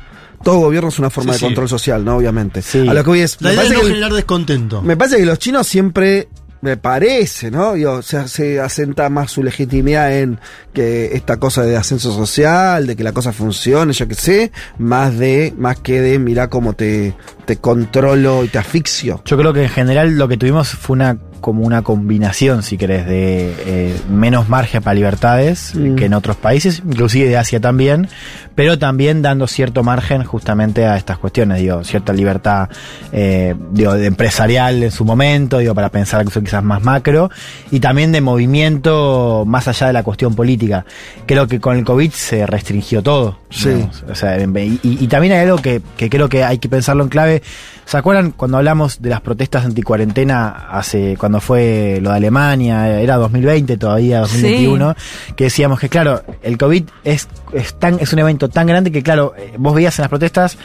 [0.45, 1.45] Todo gobierno es una forma Sí, de sí.
[1.47, 2.17] control social, ¿no?
[2.17, 2.61] Obviamente.
[2.63, 2.87] Sí.
[2.87, 3.39] A lo que voy es.
[3.41, 4.83] La me idea es no que el- generar descontento.
[4.83, 6.29] me parece que los chinos siempre,
[6.63, 7.73] me parece, ¿no?
[7.75, 10.41] Digo, se, se asenta más su legitimidad en
[10.75, 15.19] que esta cosa de ascenso social, de que la cosa funcione, yo qué sé, más
[15.19, 17.15] de, más que de mira cómo te,
[17.47, 19.23] te controlo y te asfixio.
[19.25, 23.07] Yo creo que en general lo que tuvimos fue una como una combinación, si querés,
[23.07, 25.95] de eh, menos margen para libertades Mm.
[25.97, 28.09] que en otros países, inclusive de Asia también,
[28.55, 32.69] pero también dando cierto margen justamente a estas cuestiones, digo, cierta libertad
[33.13, 37.31] eh, digo, de empresarial en su momento, digo, para pensar que son quizás más macro,
[37.71, 40.85] y también de movimiento más allá de la cuestión política.
[41.27, 43.39] Creo que con el COVID se restringió todo.
[43.51, 43.69] Sí.
[43.71, 44.05] digamos.
[44.09, 46.69] O sea, en- y, y- y también hay algo que, que creo que hay que
[46.69, 47.43] pensarlo en clave.
[47.91, 53.17] ¿Se acuerdan cuando hablamos de las protestas anticuarentena hace cuando fue lo de Alemania, era
[53.17, 54.95] 2020 todavía, 2021,
[55.35, 59.03] que decíamos que claro, el COVID es, es, tan, es un evento tan grande que
[59.03, 60.57] claro, eh, vos veías en las protestas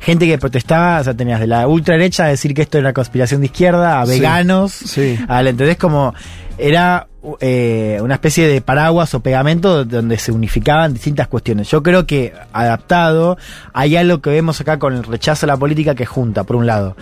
[0.00, 2.92] gente que protestaba, o sea, tenías de la ultraderecha a decir que esto era una
[2.92, 4.12] conspiración de izquierda, a Sí.
[4.12, 5.18] veganos, Sí.
[5.26, 5.78] al ¿entendés?
[5.78, 6.12] Como
[6.58, 7.06] era
[7.40, 11.68] eh, una especie de paraguas o pegamento donde se unificaban distintas cuestiones.
[11.68, 13.38] Yo creo que adaptado
[13.72, 16.66] hay algo que vemos acá con el rechazo a la política que junta, por un
[16.66, 16.96] lado,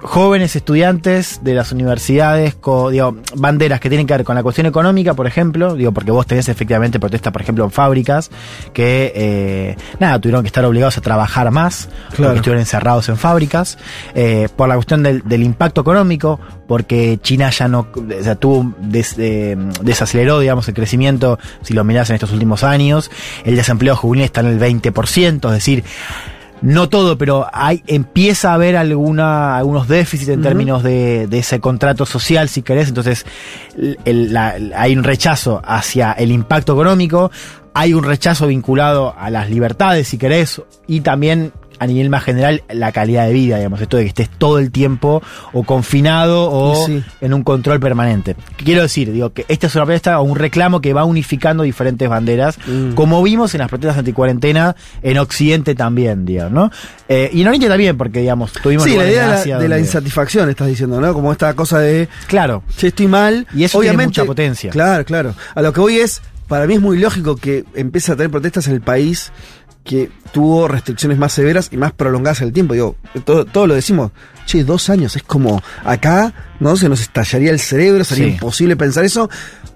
[0.00, 4.66] jóvenes estudiantes de las universidades, co- digo, banderas que tienen que ver con la cuestión
[4.66, 8.30] económica, por ejemplo, digo, porque vos tenés efectivamente protestas, por ejemplo, en fábricas,
[8.72, 12.30] que, eh, nada, tuvieron que estar obligados a trabajar más, Claro.
[12.30, 13.78] porque estuvieron encerrados en fábricas,
[14.14, 18.74] eh, por la cuestión del, del impacto económico, porque China ya no, o sea, tuvo,
[18.80, 23.10] des- eh, desaceleró, digamos, el crecimiento, si lo mirás en estos últimos años,
[23.44, 25.84] el desempleo juvenil está en el 20%, es decir,
[26.62, 31.60] no todo, pero hay, empieza a haber alguna, algunos déficits en términos de, de ese
[31.60, 32.88] contrato social, si querés.
[32.88, 33.26] Entonces,
[33.76, 37.30] el- el- la- hay un rechazo hacia el impacto económico,
[37.74, 41.52] hay un rechazo vinculado a las libertades, si querés, y también
[41.82, 44.70] a nivel más general la calidad de vida, digamos, esto de que estés todo el
[44.70, 45.22] tiempo
[45.52, 47.02] o confinado o sí.
[47.20, 48.36] en un control permanente.
[48.56, 51.62] ¿Qué Quiero decir, digo que esta es una protesta o un reclamo que va unificando
[51.64, 52.92] diferentes banderas, Mm.
[52.94, 56.70] como vimos en las protestas anticuarentena en Occidente también, digamos, ¿no?
[57.08, 60.48] Eh, y en Oriente también, porque digamos, tuvimos Sí, la idea de la, de insatisfacción
[60.48, 61.12] estás diciendo, ¿no?
[61.12, 62.62] Como esta cosa de, Claro.
[62.76, 63.46] che, estoy mal.
[63.54, 64.70] Y eso tiene mucha potencia.
[64.70, 65.34] Claro, claro.
[65.54, 68.66] A lo que voy es, para mí es muy lógico que empiece a tener protestas
[68.68, 69.32] en el país
[69.84, 72.74] que tuvo restricciones más severas y más prolongadas en el tiempo.
[72.74, 74.12] Digo, todo, todo lo decimos,
[74.46, 76.76] che, dos años, es como acá, ¿no?
[76.76, 78.30] Se nos estallaría el cerebro, sería Sí.
[78.32, 79.28] imposible pensar eso.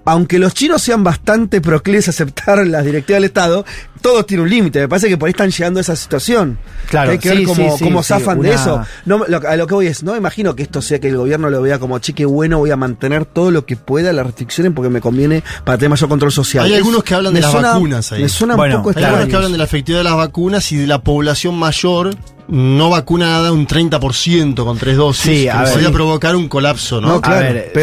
[0.05, 3.65] Aunque los chinos sean bastante proclives a aceptar las directivas del Estado,
[4.01, 4.79] todo tiene un límite.
[4.81, 6.57] Me parece que por ahí están llegando a esa situación.
[6.89, 8.81] Claro, Que hay que ver sí, cómo, sí, sí, cómo sí, zafan de eso.
[9.05, 11.17] No, lo- a lo que voy es, no me imagino que esto sea que el
[11.17, 14.25] gobierno lo vea como, che, qué bueno, voy a mantener todo lo que pueda las
[14.25, 16.65] restricciones porque me conviene para tener mayor control social.
[16.65, 18.21] Hay Es- algunos que hablan me de las suena- vacunas ahí.
[18.23, 20.71] Me suena Bueno, un poco Hay algunos que hablan de la efectividad de las vacunas
[20.71, 22.15] y de la población mayor
[22.49, 25.71] no vacunada un 30% con tres dosis, Sí, que a ver.
[25.73, 27.19] podría provocar un colapso, ¿no?
[27.21, 27.73] A ver,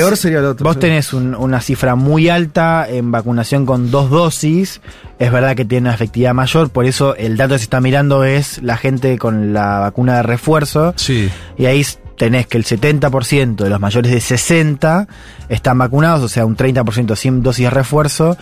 [0.60, 4.80] Vos tenés un- una cifra muy alta en vacunación con dos dosis.
[5.18, 8.24] Es verdad que tiene una efectividad mayor, por eso el dato que se está mirando
[8.24, 10.92] es la gente con la vacuna de refuerzo.
[10.96, 11.30] Sí.
[11.56, 11.84] Y ahí
[12.16, 15.06] tenés que el 70% de los mayores de 60
[15.48, 18.36] están vacunados, o sea, un 30% sin dosis de refuerzo.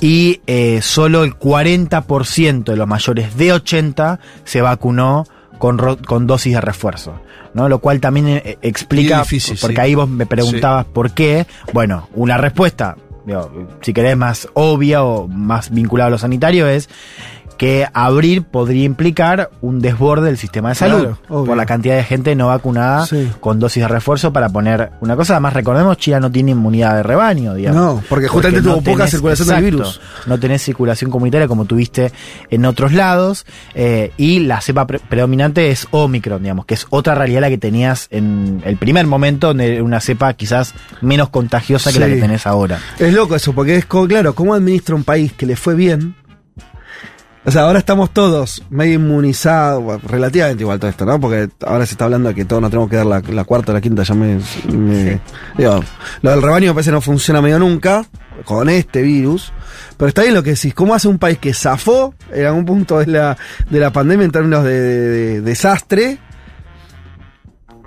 [0.00, 5.26] Y eh, solo el 40% de los mayores de 80 se vacunó
[5.58, 7.20] con, con dosis de refuerzo.
[7.54, 7.68] ¿no?
[7.68, 9.80] Lo cual también eh, explica, difícil, porque sí.
[9.80, 11.46] ahí vos me preguntabas por qué.
[11.72, 13.50] Bueno, una respuesta, digo,
[13.80, 16.88] si querés más obvia o más vinculada a lo sanitario, es
[17.52, 22.04] que abrir podría implicar un desborde del sistema de salud Claro, por la cantidad de
[22.04, 23.06] gente no vacunada
[23.40, 25.34] con dosis de refuerzo para poner una cosa.
[25.34, 27.80] Además, recordemos, China no tiene inmunidad de rebaño, digamos.
[27.96, 30.00] No, porque justamente tuvo poca circulación del virus.
[30.26, 32.12] No tenés circulación comunitaria como tuviste
[32.50, 33.46] en otros lados.
[33.74, 37.58] eh, y la cepa pre- predominante es Omicron, digamos, que es otra realidad la que
[37.58, 42.46] tenías en el primer momento, donde una cepa quizás menos contagiosa que la que tenés
[42.46, 42.78] ahora.
[42.98, 46.14] Es loco eso, porque es como, claro, ¿cómo administra un país que le fue bien?
[47.44, 51.18] O sea, ahora estamos todos medio inmunizados, bueno, relativamente igual todo esto, ¿no?
[51.18, 53.72] Porque ahora se está hablando de que todos nos tenemos que dar la, la cuarta
[53.72, 54.38] o la quinta, ya me...
[54.72, 55.20] me-
[55.58, 55.82] digo,
[56.22, 58.04] lo del rebaño me parece no funciona medio nunca,
[58.44, 59.52] con este virus,
[59.96, 63.00] pero está bien lo que decís, ¿cómo hace un país que zafó en algún punto
[63.00, 63.36] de la,
[63.68, 66.18] de la pandemia en términos de, de- de desastre?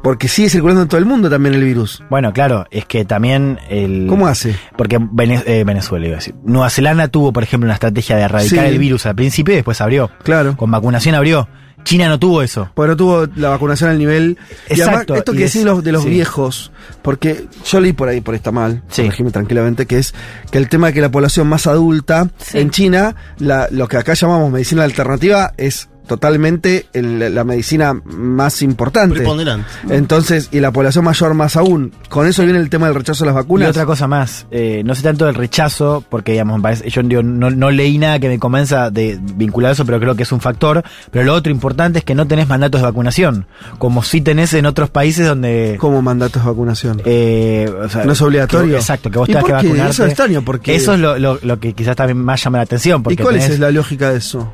[0.05, 2.03] Porque sigue circulando en todo el mundo también el virus.
[2.11, 4.05] Bueno, claro, es que también el...
[4.07, 4.55] ¿Cómo hace?
[4.77, 6.35] Porque Vene- eh, Venezuela, iba a decir.
[6.43, 8.71] Nueva Zelanda tuvo, por ejemplo, una estrategia de erradicar Sí.
[8.71, 10.11] el virus al principio y después abrió.
[10.23, 10.55] Claro.
[10.55, 11.49] Con vacunación abrió.
[11.83, 12.69] China no tuvo eso.
[12.75, 14.37] Porque no tuvo la vacunación al nivel.
[14.69, 16.09] y además, Exacto, esto y que decís los, de los sí.
[16.09, 16.71] viejos,
[17.01, 19.03] porque yo leí por ahí, por ahí está mal, Sí.
[19.03, 20.13] corregime tranquilamente, que es
[20.51, 24.13] que el tema de que la población más adulta en China, la, lo que acá
[24.13, 29.15] llamamos medicina alternativa, es totalmente el- la medicina más importante.
[29.15, 29.65] Preponderante.
[29.89, 31.91] Entonces, y la población mayor más aún.
[32.09, 33.69] Con eso viene el tema del rechazo de las Y vacunas.
[33.69, 37.71] otra cosa más, eh, no sé tanto del rechazo, porque digamos, yo digo, no, no
[37.71, 40.83] leí nada que me convenza de vincular eso, pero creo que es un factor.
[41.11, 43.47] Pero lo otro importante es que no tenés mandatos de vacunación,
[43.79, 45.77] como si tenés en otros países donde...
[45.79, 47.01] Como mandatos de vacunación.
[47.05, 48.71] Eh, o sea, No es obligatorio.
[48.73, 49.91] que- exacto, que vos ¿Y tengas que vacunarte.
[49.91, 52.63] Eso es extraño, porque- Eso es lo, lo- lo que quizás también más llama la
[52.63, 53.01] atención.
[53.01, 54.51] ¿Y Porque cuál tenés- es la lógica de eso?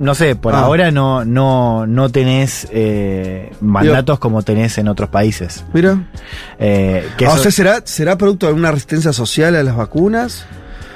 [0.00, 0.60] No sé, por Ah.
[0.60, 5.64] ahora no, no, no tenés eh, mandatos como tenés en otros países.
[5.74, 6.08] Mira.
[6.58, 9.76] Eh, que Ah, o eso- sea, ¿será, ¿será producto de alguna resistencia social a las
[9.76, 10.46] vacunas?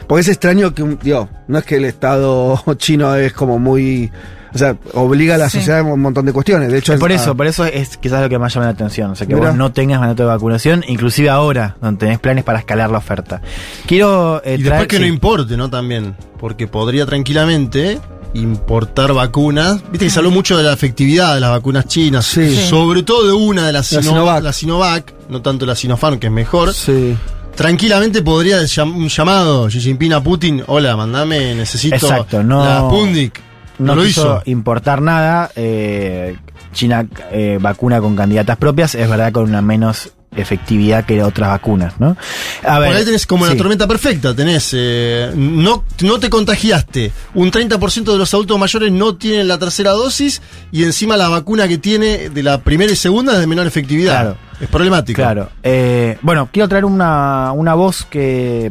[0.08, 4.10] Porque es extraño que, un, digo, no es que el Estado chino es como muy...
[4.54, 5.58] O sea, obliga a la Sí.
[5.58, 6.70] sociedad a un montón de cuestiones.
[6.70, 8.72] De hecho, por es- eso, ah, por eso es quizás lo que más llama la
[8.72, 9.10] atención.
[9.10, 12.60] O sea, que vos no tengas mandato de vacunación, inclusive ahora, donde tenés planes para
[12.60, 13.42] escalar la oferta.
[13.86, 15.02] Quiero eh, Y después traer- que sí.
[15.02, 15.68] no importe, ¿no?
[15.68, 16.14] También.
[16.38, 17.98] Porque podría tranquilamente
[18.34, 19.82] importar vacunas.
[19.90, 22.24] Viste que se habló mucho de la efectividad de las vacunas chinas.
[22.26, 22.56] Sí.
[22.68, 24.42] Sobre todo de una de las La Sino- Sinovac.
[24.42, 26.74] la Sinovac, no tanto la Sinopharm, que es mejor.
[26.74, 27.16] Sí.
[27.54, 30.62] Tranquilamente podría un llamado Xi Jinping a Putin.
[30.66, 33.40] Hola, mandame, necesito Exacto, no- la Sputnik.
[33.78, 34.42] no, No, lo quiso hizo.
[34.46, 35.50] importar nada.
[35.54, 36.36] eh,
[36.72, 41.94] China eh, vacuna con candidatas propias, es verdad con una menos efectividad que otras vacunas,
[41.98, 42.16] ¿no?
[42.62, 43.52] A Por ahí tenés como sí.
[43.52, 48.92] la tormenta perfecta, tenés, eh, no, no te contagiaste, un 30% de los adultos mayores
[48.92, 50.42] no tienen la tercera dosis
[50.72, 54.20] y encima la vacuna que tiene de la primera y segunda es de menor efectividad.
[54.20, 54.36] Claro.
[54.60, 55.16] Es problemático.
[55.16, 55.50] Claro.
[55.62, 58.70] Eh, bueno, quiero traer una, una voz que,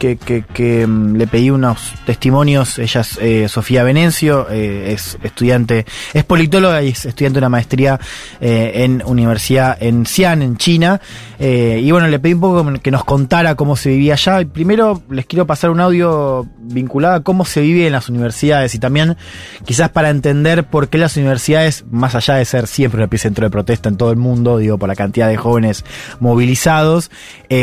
[0.00, 2.78] que, que- que, mm, le pedí unos testimonios.
[2.78, 7.50] Ella es eh, Sofía Venencio, eh, es estudiante, es politóloga y es estudiante de una
[7.50, 8.00] maestría
[8.40, 11.00] eh, en universidad en Xi'an, en China.
[11.38, 14.44] Y bueno, le pedí un poco que nos contara cómo se vivía allá.
[14.52, 18.78] Primero les quiero pasar un audio vinculado a cómo se vive en las universidades y
[18.78, 19.16] también
[19.64, 23.50] quizás para entender por qué las universidades, más allá de ser siempre un epicentro de
[23.50, 25.82] protesta en todo el mundo, digo, por la cantidad de jóvenes
[26.20, 27.10] movilizados,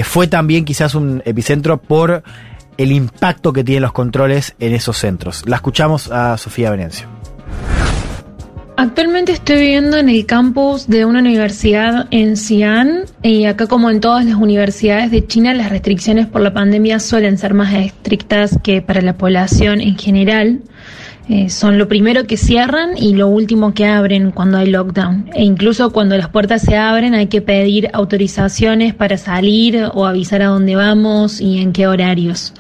[0.04, 2.24] fue también quizás un epicentro por
[2.78, 5.44] el impacto que tienen los controles en esos centros.
[5.48, 7.08] La escuchamos a Sofía Venencio.
[8.80, 14.00] Actualmente estoy viviendo en el campus de una universidad en Xi'an y acá como en
[14.00, 18.84] todas las universidades de China las restricciones por la pandemia suelen ser más estrictas que
[18.84, 20.62] para la población en general.
[21.30, 25.30] Eh, son lo primero que cierran y lo último que abren cuando hay lockdown.
[25.34, 30.42] E incluso cuando las puertas se abren hay que pedir autorizaciones para salir o avisar
[30.42, 32.54] a dónde vamos y en qué horarios.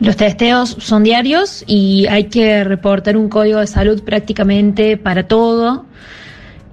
[0.00, 5.86] Los testeos son diarios y hay que reportar un código de salud prácticamente para todo.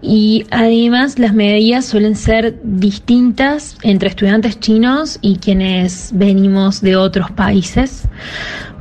[0.02, 7.30] Y además las medidas suelen ser distintas entre estudiantes chinos y quienes venimos de otros
[7.30, 8.08] países.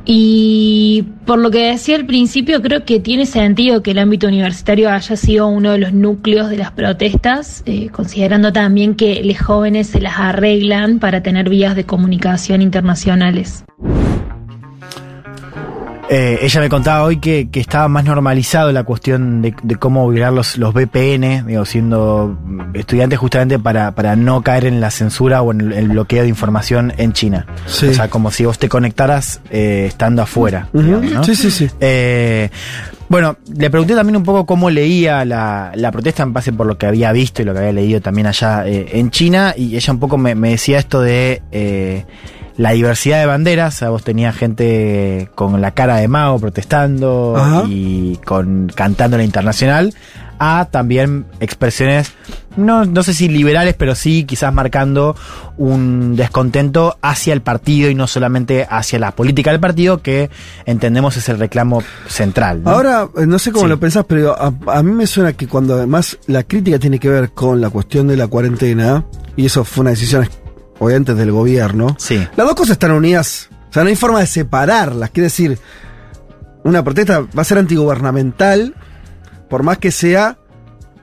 [0.05, 4.89] Y por lo que decía al principio, creo que tiene sentido que el ámbito universitario
[4.89, 9.87] haya sido uno de los núcleos de las protestas, eh, considerando también que los jóvenes
[9.87, 13.63] se las arreglan para tener vías de comunicación internacionales.
[16.09, 20.09] Eh, ella me contaba hoy que, que estaba más normalizado la cuestión de, de cómo
[20.09, 22.37] violar los, los VPN, digo, siendo
[22.73, 26.29] estudiante justamente para, para no caer en la censura o en el, el bloqueo de
[26.29, 27.45] información en China.
[27.65, 27.87] Sí.
[27.87, 30.67] O sea, como si vos te conectaras eh, estando afuera.
[30.73, 30.83] Ujú.
[30.83, 31.23] digamos, ¿no?
[31.23, 31.69] Sí, sí, sí.
[31.79, 32.49] Eh,
[33.07, 36.77] bueno, le pregunté también un poco cómo leía la, la protesta en base por lo
[36.77, 39.99] que había visto y lo que había leído también allá en China, y ella un
[39.99, 42.05] poco me, me decía esto de
[42.57, 47.35] la diversidad de banderas, o sea, vos tenías gente con la cara de Mao protestando
[47.37, 47.63] Ajá.
[47.67, 49.93] y con cantando la internacional,
[50.37, 52.13] a también expresiones,
[52.57, 55.15] no, no sé si liberales, pero sí quizás marcando
[55.57, 60.29] un descontento hacia el partido y no solamente hacia la política del partido, que
[60.65, 62.63] entendemos es el reclamo central.
[62.63, 62.71] ¿no?
[62.71, 63.69] Ahora, eh, no sé cómo Sí.
[63.69, 67.09] lo pensás, pero a, a mí me suena que cuando además la crítica tiene que
[67.09, 69.05] ver con la cuestión de la cuarentena,
[69.35, 70.27] y eso fue una decisión
[70.83, 72.17] obviamente del gobierno, Sí.
[72.35, 73.49] las dos cosas están unidas.
[73.69, 75.11] O sea, no hay forma de separarlas.
[75.11, 75.59] Quiere decir,
[76.63, 78.73] una protesta va a ser antigubernamental,
[79.49, 80.37] por más que sea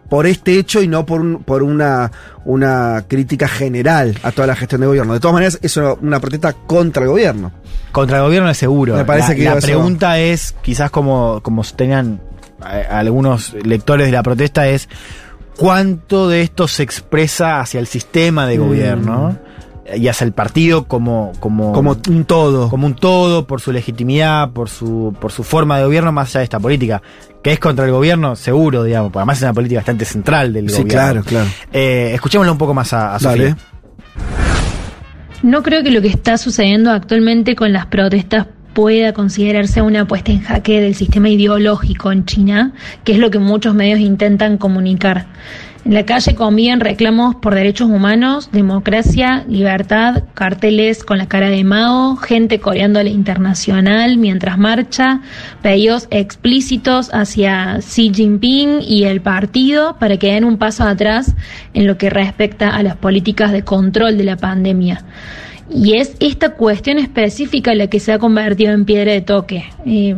[0.09, 2.10] por este hecho y no por, un- por una,
[2.44, 5.12] una crítica general a toda la gestión de gobierno.
[5.14, 7.52] De todas maneras, es una, una protesta contra el gobierno.
[7.92, 8.96] Contra el gobierno es seguro.
[8.96, 12.20] Me parece la, que la pregunta es, quizás como, como tenían
[12.70, 14.88] eh, algunos lectores de la protesta, es
[15.56, 19.38] cuánto de esto se expresa hacia el sistema de Mm.
[19.97, 22.69] Y hacia el partido como, como, Como un todo.
[22.69, 26.40] como un todo, por su legitimidad, por su, por su forma de gobierno, más allá
[26.40, 27.02] de esta política.
[27.43, 30.69] Que es contra el gobierno, seguro, digamos, porque además es una política bastante central del
[30.69, 30.93] Sí, gobierno.
[30.93, 31.48] claro, claro.
[31.73, 33.51] Eh, escuchémoslo un poco más a, a Dale.
[33.51, 33.65] Sofía.
[35.43, 40.31] No creo que lo que está sucediendo actualmente con las protestas pueda considerarse una puesta
[40.32, 42.73] en jaque del sistema ideológico en China,
[43.05, 45.27] que es lo que muchos medios intentan comunicar.
[45.89, 51.65] En la calle conviven reclamos por derechos humanos, democracia, libertad, carteles con la cara de
[51.65, 55.23] Mao, gente coreando a la internacional mientras marcha,
[55.62, 61.35] pedidos explícitos hacia Xi Jinping y el partido para que den un paso atrás
[61.73, 65.06] en lo que respecta a las políticas de control de la pandemia.
[65.70, 69.65] Y es esta cuestión específica la que se ha convertido en piedra de toque.
[69.86, 70.15] Eh,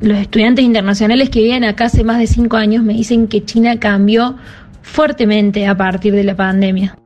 [0.00, 3.78] los estudiantes internacionales que viven acá hace más de cinco años me dicen que China
[3.78, 4.36] cambió
[4.84, 6.96] fuertemente a partir de la pandemia.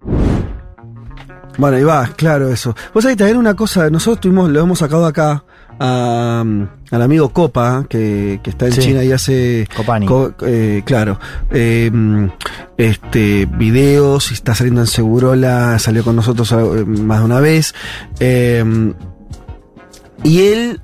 [1.56, 2.76] Bueno, ahí va, claro eso.
[2.94, 5.42] Vos sabés también una cosa, nosotros tuvimos, lo hemos sacado acá
[5.80, 8.80] a, um, al amigo Copa, que, que está en Sí.
[8.80, 9.66] China y hace...
[9.76, 10.06] Copani.
[10.06, 11.18] co- eh, claro.
[11.50, 11.90] eh,
[12.76, 17.74] este, videos, y está saliendo en Segurola, salió con nosotros eh, más de una vez.
[18.20, 18.92] eh,
[20.22, 20.80] y él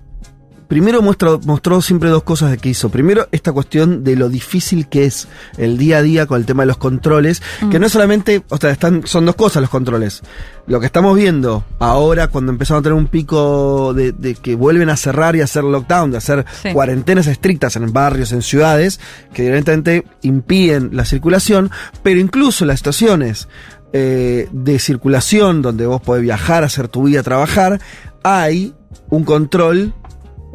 [0.69, 2.89] primero muestra, mostró siempre dos cosas de que hizo.
[2.89, 5.28] Primero, esta cuestión de lo difícil que es
[5.59, 8.57] el día a día con el tema de los controles, que no es solamente, o
[8.57, 10.23] sea, están, son dos cosas los controles.
[10.66, 14.89] Lo que estamos viendo ahora, cuando empezamos a tener un pico de, de que vuelven
[14.91, 16.73] a cerrar y a hacer lockdown, de hacer Sí.
[16.73, 18.99] cuarentenas estrictas en barrios, en ciudades,
[19.32, 21.70] que directamente impiden la circulación,
[22.03, 23.49] pero incluso las situaciones
[23.93, 27.81] eh, de circulación donde vos podés viajar, hacer tu vida, trabajar,
[28.23, 28.74] hay
[29.11, 29.95] un control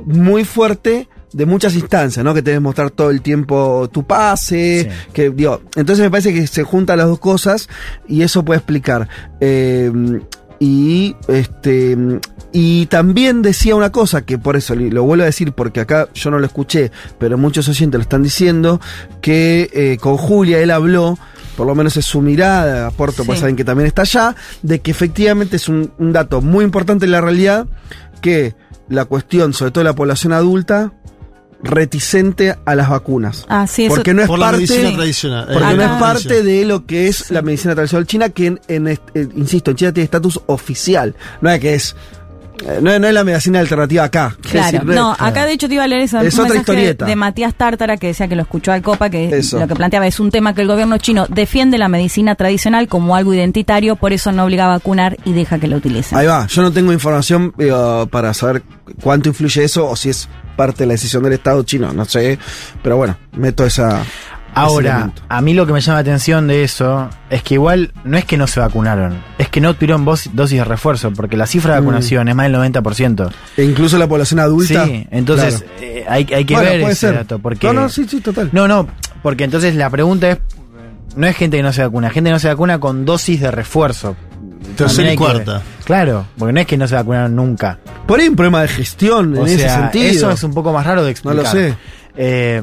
[0.05, 2.33] muy fuerte de muchas instancias, ¿no?
[2.33, 6.47] Que te deben mostrar todo el tiempo tu pase, que digo, entonces me parece que
[6.47, 7.69] se juntan las dos cosas
[8.07, 9.07] y eso puede explicar.
[9.39, 9.91] Eh,
[10.59, 11.95] y este
[12.51, 16.31] y también decía una cosa que por eso lo vuelvo a decir porque acá yo
[16.31, 18.81] no lo escuché, pero muchos oyentes lo están diciendo
[19.21, 21.17] que eh, con Julia él habló
[21.55, 23.41] por lo menos es su mirada, aporto, pues Sí.
[23.41, 27.11] saben que también está allá, de que efectivamente es un, un dato muy importante en
[27.11, 27.67] la realidad
[28.21, 28.55] que
[28.89, 30.91] la cuestión, sobre todo de la población adulta,
[31.61, 33.45] reticente a las vacunas.
[33.49, 35.43] Ah, sí, eso- porque no es Por la parte, medicina tradicional.
[35.49, 38.61] eh, porque no es parte de lo que es la medicina tradicional china, que en,
[38.67, 41.15] en est- eh, insisto, en China tiene estatus oficial.
[41.41, 41.95] No es que es,
[42.81, 44.35] no es, no es la medicina alternativa acá.
[44.41, 46.19] Claro, decir, no, acá de hecho te iba a leer eso.
[46.19, 47.05] Es otra historieta.
[47.05, 49.59] De Matías Tártara que decía que lo escuchó al Copa, que Eso.
[49.59, 53.15] lo que planteaba es un tema que el gobierno chino defiende la medicina tradicional como
[53.15, 56.17] algo identitario, por eso no obliga a vacunar y deja que la utilicen.
[56.17, 57.71] Ahí va, yo no tengo información eh,
[58.09, 58.63] para saber
[59.01, 62.37] cuánto influye eso o si es parte de la decisión del Estado chino, no sé,
[62.83, 64.03] pero bueno, meto esa...
[64.51, 67.91] ese Ahora, a mí lo que me llama la atención de eso es que igual
[68.03, 71.45] no es que no se vacunaron, es que no tuvieron dosis de refuerzo, porque la
[71.47, 71.83] cifra de Mm.
[71.85, 73.29] vacunación es más del 90%.
[73.57, 74.85] E incluso la población adulta.
[74.85, 75.73] Sí, entonces claro.
[75.81, 77.15] eh, hay, hay que Bueno, ver puede ese ser.
[77.15, 77.39] dato.
[77.39, 78.49] Porque, No, no, sí, sí, total.
[78.51, 78.87] No, no,
[79.21, 80.39] porque entonces la pregunta es,
[81.15, 83.51] no es gente que no se vacuna, gente que no se vacuna con dosis de
[83.51, 84.15] refuerzo.
[84.75, 85.61] Tercera y que cuarta.
[85.83, 87.79] Claro, porque no es que no se vacunaron nunca.
[88.07, 90.09] Por ahí hay un problema de gestión O en ese sea, sentido.
[90.11, 91.35] eso es un poco más raro de No explicar.
[91.43, 91.75] lo sé.
[92.21, 92.61] Eh,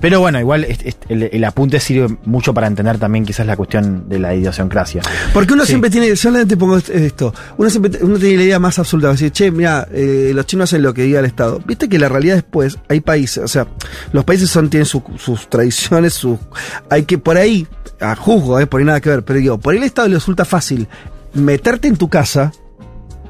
[0.00, 3.54] pero bueno, igual es- es- el, el apunte sirve mucho para entender también quizás la
[3.54, 5.02] cuestión de la idiosincrasia.
[5.34, 5.68] Porque uno Sí.
[5.72, 9.10] siempre tiene, yo solamente pongo est- esto, uno siempre uno tiene la idea más absoluta,
[9.10, 11.60] decir, che, mira, eh, los chinos hacen lo que diga el Estado.
[11.66, 13.66] Viste que la realidad después, hay países, o sea,
[14.12, 16.38] los países son, tienen su- sus tradiciones, sus,
[16.88, 17.66] hay que por ahí,
[18.00, 20.14] a juzgo, eh, por ahí nada que ver, pero digo, por ahí el Estado le
[20.14, 20.88] resulta fácil
[21.34, 22.52] meterte en tu casa,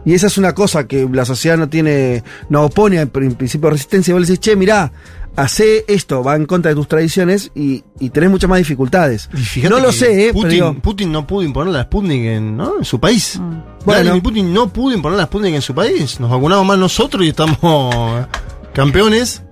[0.04, 3.72] y esa es una cosa que la sociedad no tiene, no opone en principio de
[3.72, 4.12] resistencia.
[4.12, 4.92] Y vos le decís, che, mirá,
[5.36, 9.28] hace esto, va en contra de tus tradiciones y, y tenés muchas más dificultades.
[9.68, 12.78] No lo sé, eh, Putin, pero digo, Putin no pudo imponer la Sputnik en, ¿no?
[12.78, 13.38] en su país.
[13.84, 14.00] Bueno.
[14.02, 16.18] Vladimir Putin no pudo imponer la Sputnik en su país.
[16.20, 18.26] Nos vacunamos más nosotros y estamos
[18.72, 19.42] campeones.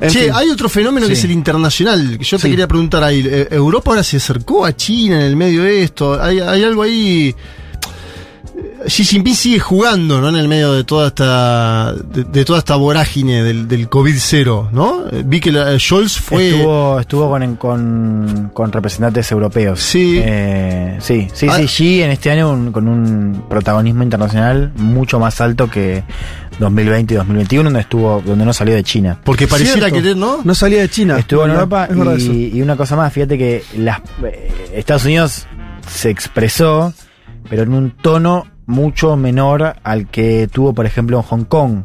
[0.00, 0.30] En che, fin.
[0.34, 2.50] hay otro fenómeno que es el internacional, que yo te Sí.
[2.50, 3.22] quería preguntar ahí.
[3.24, 6.20] Eh, Europa ahora se acercó a China en el medio de esto.
[6.20, 7.32] Hay, hay algo ahí.
[8.86, 10.28] Xi Jinping sigue jugando, ¿no?
[10.28, 15.04] En el medio de toda esta de, de toda esta vorágine del, del COVID-0, ¿no?
[15.10, 19.80] Eh, Vi que la- Scholz fue Estuvo, estuvo con, con, con representantes europeos.
[19.80, 20.18] Sí.
[20.22, 21.58] Eh, sí, sí, Ah.
[21.58, 21.66] sí.
[21.66, 26.02] Xi en este año un- con un protagonismo internacional mucho más alto que
[26.58, 29.18] 2020 y 2021, donde estuvo, donde no salió de China.
[29.24, 29.96] porque pareciera Cierto.
[29.96, 30.40] querer, ¿no?
[30.44, 31.18] no salía de China.
[31.18, 35.04] Estuvo en No, Europa es y, y una cosa más, fíjate que las, eh, Estados
[35.04, 35.46] Unidos
[35.88, 36.92] se expresó,
[37.48, 41.82] pero en un tono mucho menor al que tuvo, por ejemplo, en Hong Kong.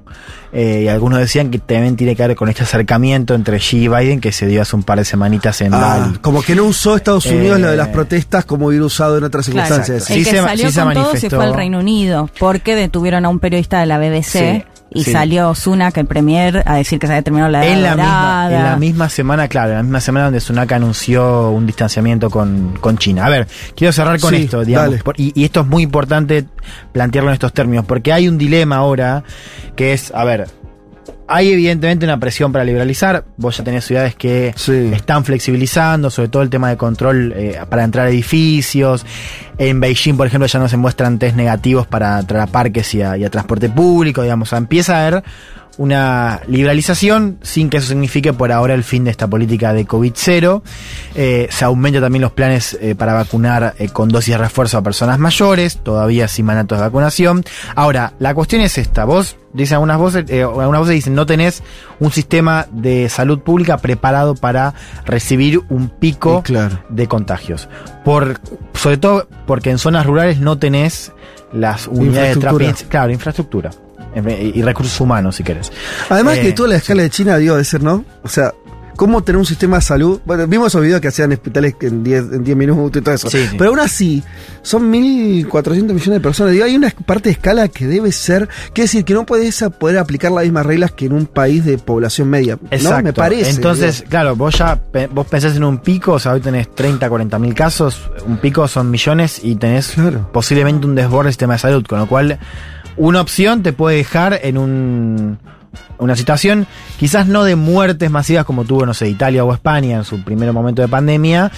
[0.54, 3.88] Eh, y algunos decían que también tiene que ver con este acercamiento entre Xi y
[3.90, 6.18] Biden que se dio hace un par de semanitas en Ah, Bali.
[6.20, 9.24] como que no usó Estados Unidos Eh, lo de las protestas como hubiera usado en
[9.26, 9.68] otras Claro.
[9.68, 10.10] circunstancias.
[10.10, 12.76] El Sí que se- salió sí se con todo se fue al Reino Unido, porque
[12.76, 15.12] detuvieron a un periodista de la BBC Sí, y sí.
[15.12, 18.48] salió Sunak, el premier, a decir que se había terminado la En edad la, misma,
[18.58, 22.78] en la misma semana, claro, en la misma semana donde Sunak anunció un distanciamiento con,
[22.80, 23.26] con China.
[23.26, 25.04] A ver, quiero cerrar con Sí, esto, digamos, dale.
[25.04, 26.46] por- y, y esto es muy importante
[26.94, 29.24] plantearlo en estos términos, porque hay un dilema ahora
[29.76, 30.48] que es, a ver,
[31.28, 34.92] hay evidentemente una presión para liberalizar, vos ya tenés ciudades que Sí.
[34.94, 39.06] están flexibilizando, sobre todo el tema de control eh, para entrar a edificios.
[39.58, 43.02] En Beijing, por ejemplo, ya no se muestran test negativos para entrar a parques y
[43.02, 44.48] a, y a transporte público, digamos.
[44.48, 45.24] O sea, empieza a haber
[45.78, 50.62] una liberalización sin que eso signifique por ahora el fin de esta política de COVID-0.
[51.16, 54.82] Eh, se aumentan también los planes eh, para vacunar eh, con dosis de refuerzo a
[54.82, 57.44] personas mayores, todavía sin mandatos de vacunación.
[57.76, 59.06] Ahora, la cuestión es esta.
[59.06, 61.64] Vos, dicen algunas voces, eh, algunas voces dicen, no tenés
[62.00, 64.74] un sistema de salud pública preparado para
[65.06, 66.80] recibir un pico Sí, claro.
[66.90, 67.70] de contagios.
[68.04, 68.40] Por,
[68.74, 71.12] sobre todo porque en zonas rurales no tenés
[71.54, 72.76] las unidades de terapia.
[72.90, 73.72] Claro, infraestructura.
[74.16, 75.72] Y recursos humanos, si querés.
[76.10, 78.04] Además Eh, que toda la escala de China, digo, de ser, ¿no?
[78.24, 78.54] O sea,
[78.96, 80.20] ¿cómo tener un sistema de salud?
[80.26, 83.30] Bueno, vimos esos videos que hacían hospitales en 10 en 10 minutos y todo eso.
[83.30, 83.56] Sí, sí.
[83.58, 84.24] Pero aún así,
[84.64, 86.52] son 1.400 millones de personas.
[86.54, 89.70] Digo, hay una parte de escala que debe ser, quiere decir, que no puedes a-
[89.70, 92.58] poder aplicar las mismas reglas que en un país de población media.
[92.72, 92.98] Exacto.
[92.98, 93.04] ¿No?
[93.04, 93.52] Me parece.
[93.52, 94.10] Entonces, digo.
[94.10, 94.82] claro, vos ya
[95.12, 98.68] vos pensás en un pico, o sea, hoy tenés 30, 40 mil casos, un pico
[98.68, 100.28] son millones y tenés Claro.
[100.34, 102.40] posiblemente un desborde del sistema de salud, con lo cual
[102.98, 105.38] una opción te puede dejar en un
[106.00, 106.68] una situación
[106.98, 110.52] quizás no de muertes masivas como tuvo, no sé, Italia o España en su primer
[110.54, 111.52] momento de pandemia,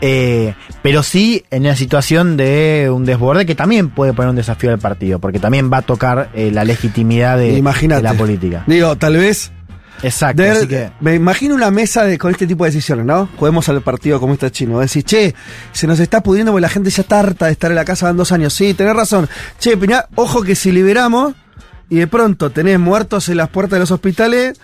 [0.00, 4.70] eh, pero sí en una situación de un desborde que también puede poner un desafío
[4.70, 8.64] al partido, porque también va a tocar eh, la legitimidad de, de la política.
[8.66, 9.52] Digo, tal vez.
[10.02, 10.90] Exacto, de- así que...
[11.00, 13.28] Me imagino una mesa de, con este tipo de decisiones, ¿no?
[13.36, 14.78] Juguemos al partido como está chino.
[14.80, 15.34] Decir, che,
[15.72, 18.06] se nos está pudriendo porque la gente ya está harta de estar en la casa
[18.06, 18.52] van dos años.
[18.52, 19.28] Sí, tenés razón.
[19.58, 19.78] Che,
[20.14, 21.34] ojo que si liberamos
[21.88, 24.58] y de pronto tenés muertos en las puertas de los hospitales,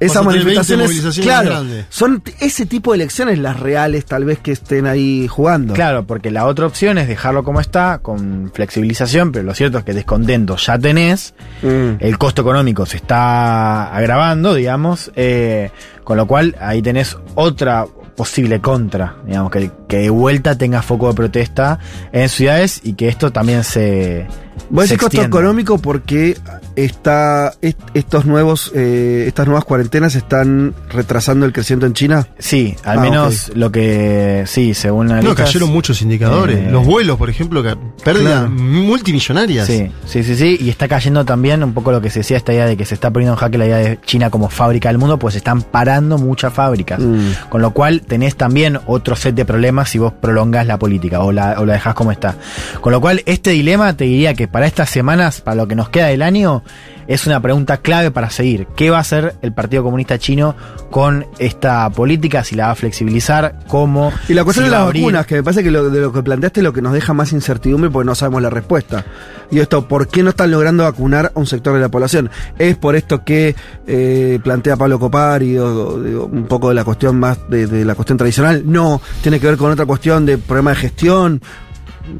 [0.00, 0.86] esas a tener 20 manifestaciones.
[0.86, 1.86] movilizaciones Claro, grandes.
[1.88, 5.74] son ese tipo de elecciones las reales, tal vez que estén ahí jugando.
[5.74, 9.84] Claro, porque la otra opción es dejarlo como está, con flexibilización, pero lo cierto es
[9.84, 11.96] que descontento ya tenés, Mm.
[12.00, 15.70] el costo económico se está agravando, digamos, eh,
[16.02, 21.08] con lo cual ahí tenés otra posible contra, digamos, que, que de vuelta tenga foco
[21.08, 21.78] de protesta
[22.12, 24.26] en ciudades y que esto también se...
[24.70, 26.36] Vos se decís costo económico porque
[26.76, 32.28] está est- estos nuevos eh, estas nuevas cuarentenas están retrasando el crecimiento en China.
[32.38, 34.44] Sí, al Ah, menos lo que...
[34.46, 36.56] Sí, según No, analistas, cayeron muchos indicadores.
[36.58, 38.50] eh, Los vuelos, por ejemplo, que pérdidas Claro.
[38.50, 39.66] multimillonarias.
[39.66, 40.56] Sí, sí, sí, sí.
[40.60, 42.94] Y está cayendo también un poco lo que se decía, esta idea de que se
[42.94, 45.62] está poniendo en jaque la idea de China como fábrica del mundo, pues se están
[45.62, 47.00] parando muchas fábricas.
[47.00, 47.48] Mm.
[47.50, 51.32] Con lo cual tenés también otro set de problemas si vos prolongás la política o
[51.32, 52.34] la, o la dejás como está.
[52.80, 55.88] Con lo cual, este dilema te diría que para estas semanas, para lo que nos
[55.88, 56.62] queda del año,
[57.06, 58.66] es una pregunta clave para seguir.
[58.76, 60.56] ¿Qué va a hacer el Partido Comunista Chino
[60.90, 62.44] con esta política?
[62.44, 64.12] Si la va a flexibilizar, cómo.
[64.28, 66.22] Y la cuestión si de las vacunas, que me parece que lo, de lo que
[66.22, 69.04] planteaste es lo que nos deja más incertidumbre porque no sabemos la respuesta.
[69.50, 72.30] Y esto, ¿por qué no están logrando vacunar a un sector de la población?
[72.58, 73.54] ¿Es por esto que
[73.86, 78.18] eh, plantea Pablo Copari, o, un poco de la cuestión más de, de la cuestión
[78.18, 78.62] tradicional?
[78.64, 81.42] No, tiene que ver con otra cuestión de problema de gestión.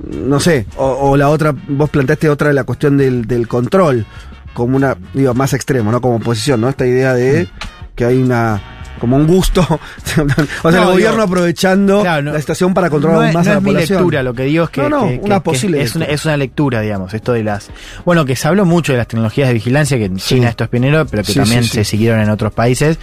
[0.09, 4.07] No sé, o, o la otra, vos planteaste otra de la cuestión del, del control,
[4.55, 6.01] como una, digo, más extremo, ¿no?
[6.01, 6.69] Como posición, ¿no?
[6.71, 7.49] Esta idea de
[7.95, 8.63] que hay una
[9.01, 10.35] como un gusto, o sea, No,
[10.71, 13.65] el digo, gobierno aprovechando la situación para controlar no es, más no a la es
[13.65, 13.99] mi población.
[13.99, 16.05] lectura, lo que digo es que, No, no, que- una que- posible que es, una,
[16.07, 16.15] lectura.
[16.15, 17.71] es una lectura, digamos, esto de las...
[18.07, 20.71] Bueno, que se habló mucho de las tecnologías de vigilancia, que en China esto es
[20.71, 21.75] pionero, pero que Sí, también sí, sí.
[21.79, 22.99] se siguieron en otros países.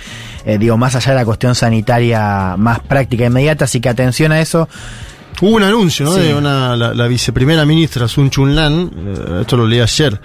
[0.46, 4.32] Eh, digo, más allá de la cuestión sanitaria más práctica e inmediata, así que atención
[4.32, 4.68] a eso.
[5.42, 6.14] Hubo un anuncio, ¿no?
[6.14, 6.22] Sí.
[6.22, 10.20] De una, la, la viceprimera ministra Sun Chunlan, eh, esto lo leí ayer,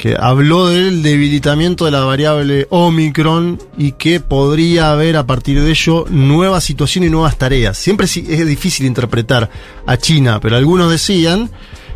[0.00, 5.70] que habló del debilitamiento de la variable Omicron y que podría haber a partir de
[5.70, 7.76] ello nuevas situaciones y nuevas tareas.
[7.76, 9.50] Siempre es difícil interpretar
[9.84, 11.50] a China, pero algunos decían,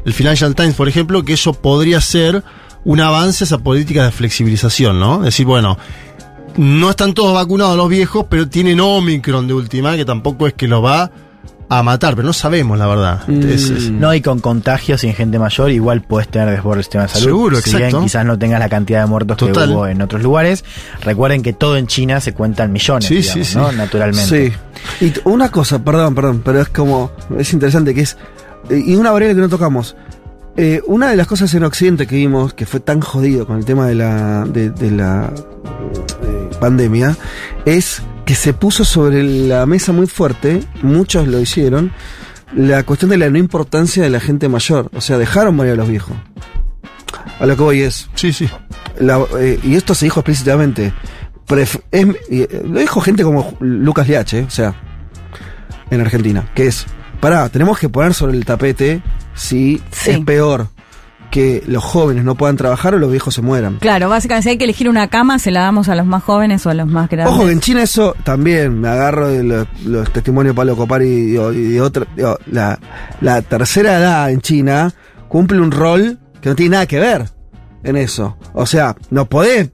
[0.04, 2.44] el Financial Times por ejemplo, que eso podría ser
[2.84, 5.20] un avance a esa política de flexibilización, ¿no?
[5.20, 5.78] Decir, bueno,
[6.58, 10.68] no están todos vacunados los viejos, pero tienen Omicron de última, que tampoco es que
[10.68, 11.10] los va
[11.68, 13.30] a matar, pero no sabemos la verdad.
[13.30, 16.84] Es- es- No, y con contagios y en gente mayor igual puedes tener desborde del
[16.84, 17.24] sistema de salud.
[17.24, 18.02] Seguro, si bien exacto.
[18.04, 19.68] quizás no tengas la cantidad de muertos Total.
[19.68, 20.64] que hubo en otros lugares.
[21.02, 23.58] Recuerden que todo en China se cuenta en millones, Sí, digamos, sí, sí.
[23.58, 23.72] ¿no?
[23.72, 24.52] Naturalmente.
[25.00, 25.04] Sí.
[25.06, 28.16] Y una cosa, perdón, perdón, pero es como, es interesante que es,
[28.70, 29.96] y una variable que no tocamos.
[30.56, 33.64] Eh, una de las cosas en Occidente que vimos, que fue tan jodido con el
[33.64, 35.32] tema de la, de, de la
[36.22, 37.16] eh, pandemia,
[37.64, 41.92] es que se puso sobre la mesa muy fuerte, muchos lo hicieron,
[42.54, 44.90] la cuestión de la no importancia de la gente mayor.
[44.94, 46.16] O sea, dejaron morir a los viejos.
[47.40, 48.08] A lo que voy es.
[48.14, 48.48] Sí, sí.
[48.98, 50.92] la- eh, y esto se dijo explícitamente.
[51.48, 54.74] pref- es- y, eh, lo dijo gente como Lucas Liache, o sea,
[55.90, 56.86] en Argentina, que es,
[57.20, 59.02] pará, tenemos que poner sobre el tapete
[59.34, 60.68] si es peor
[61.34, 63.78] que los jóvenes no puedan trabajar o los viejos se mueran.
[63.80, 66.64] Claro, básicamente si hay que elegir una cama, se la damos a los más jóvenes
[66.64, 67.34] o a los más grandes.
[67.34, 71.06] Ojo que en China eso también me agarro de los, los testimonios de Pablo Copari
[71.08, 72.06] y, de otra.
[72.14, 72.78] digo, la,
[73.20, 74.94] la tercera edad en China
[75.28, 77.24] cumple un rol que no tiene nada que ver
[77.82, 78.36] en eso.
[78.52, 79.70] O sea, no podés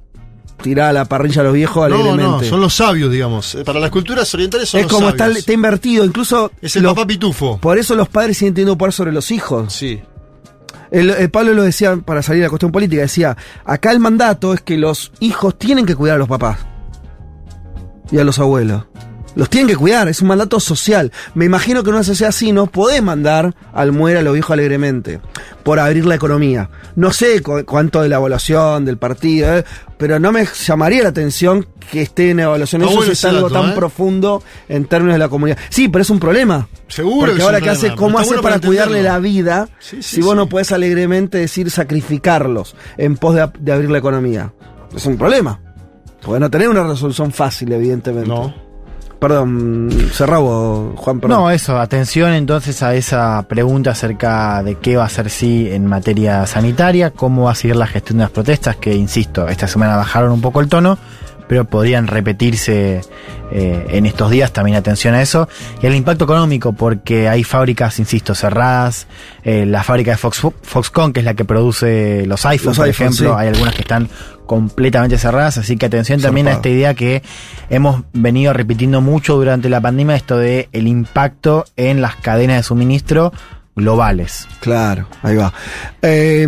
[0.63, 2.23] tirar a la parrilla a los viejos No, alegremente.
[2.25, 3.55] no, son los sabios, digamos.
[3.55, 5.39] Eh, Para las culturas orientales son es los como está, sabios.
[5.41, 6.53] está invertido, incluso.
[6.63, 7.59] Es el los- papá pitufo.
[7.59, 9.73] Por eso los padres siguen teniendo poder sobre los hijos.
[9.73, 10.01] Sí.
[10.91, 14.55] El, el Pablo lo decía para salir de la cuestión política, decía, acá el mandato
[14.55, 16.59] es que los hijos tienen que cuidar a los papás
[18.11, 18.85] y a los abuelos.
[19.37, 21.13] Los tienen que cuidar, es un mandato social.
[21.35, 24.51] Me imagino que en una sociedad así no podés mandar al muere a los viejos
[24.51, 25.21] alegremente
[25.63, 26.69] por abrir la economía.
[26.97, 29.65] No sé cu- cuánto de la evaluación del partido, eh,
[29.99, 32.83] pero no me llamaría la atención que esté en evaluación.
[32.83, 33.75] Eso bueno es algo dato, tan ¿eh?
[33.77, 35.59] profundo en términos de la comunidad.
[35.69, 36.69] Sí, pero es un problema.
[36.89, 39.19] Seguro Porque que ahora que hace, ¿cómo pero hace está para bueno para cuidarle la
[39.21, 43.91] vida Sí, sí, si vos no puedes alegremente decir sacrificarlos en pos de, de abrir
[43.91, 44.53] la economía?
[44.95, 45.61] Es un problema.
[46.23, 48.29] Porque no tener una resolución fácil, evidentemente.
[48.29, 48.70] No.
[49.21, 51.39] Perdón, cerrado, Juan, perdón.
[51.39, 55.85] No, eso, atención entonces a esa pregunta acerca de qué va a hacer sí en
[55.85, 59.97] materia sanitaria, cómo va a seguir la gestión de las protestas, que insisto, esta semana
[59.97, 60.97] bajaron un poco el tono,
[61.51, 63.01] pero podrían repetirse
[63.51, 65.49] eh, en estos días, también atención a eso,
[65.83, 69.09] y el impacto económico, porque hay fábricas, insisto, cerradas,
[69.43, 72.89] eh, la fábrica de Fox, Foxconn, que es la que produce los iPhones, Los por
[72.89, 73.37] ejemplo, sí.
[73.37, 74.09] hay algunas que están
[74.47, 77.25] completamente cerradas, así que atención también a esta idea que
[77.69, 82.63] hemos venido repitiendo mucho durante la pandemia, esto de el impacto en las cadenas de
[82.63, 83.33] suministro
[83.75, 84.47] globales.
[84.61, 85.53] Claro, ahí va.
[86.03, 86.47] Eh,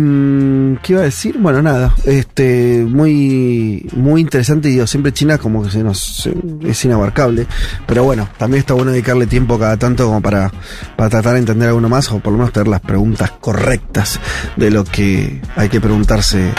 [0.81, 1.37] ¿Qué iba a decir?
[1.39, 4.67] Bueno, nada, este, muy, muy interesante.
[4.69, 6.29] Digo, siempre China como que se nos
[6.63, 7.47] es inabarcable,
[7.85, 10.51] pero bueno, también está bueno dedicarle tiempo cada tanto como para,
[10.95, 14.19] para tratar de entender alguno más o por lo menos tener las preguntas correctas
[14.55, 16.51] de lo que hay que preguntarse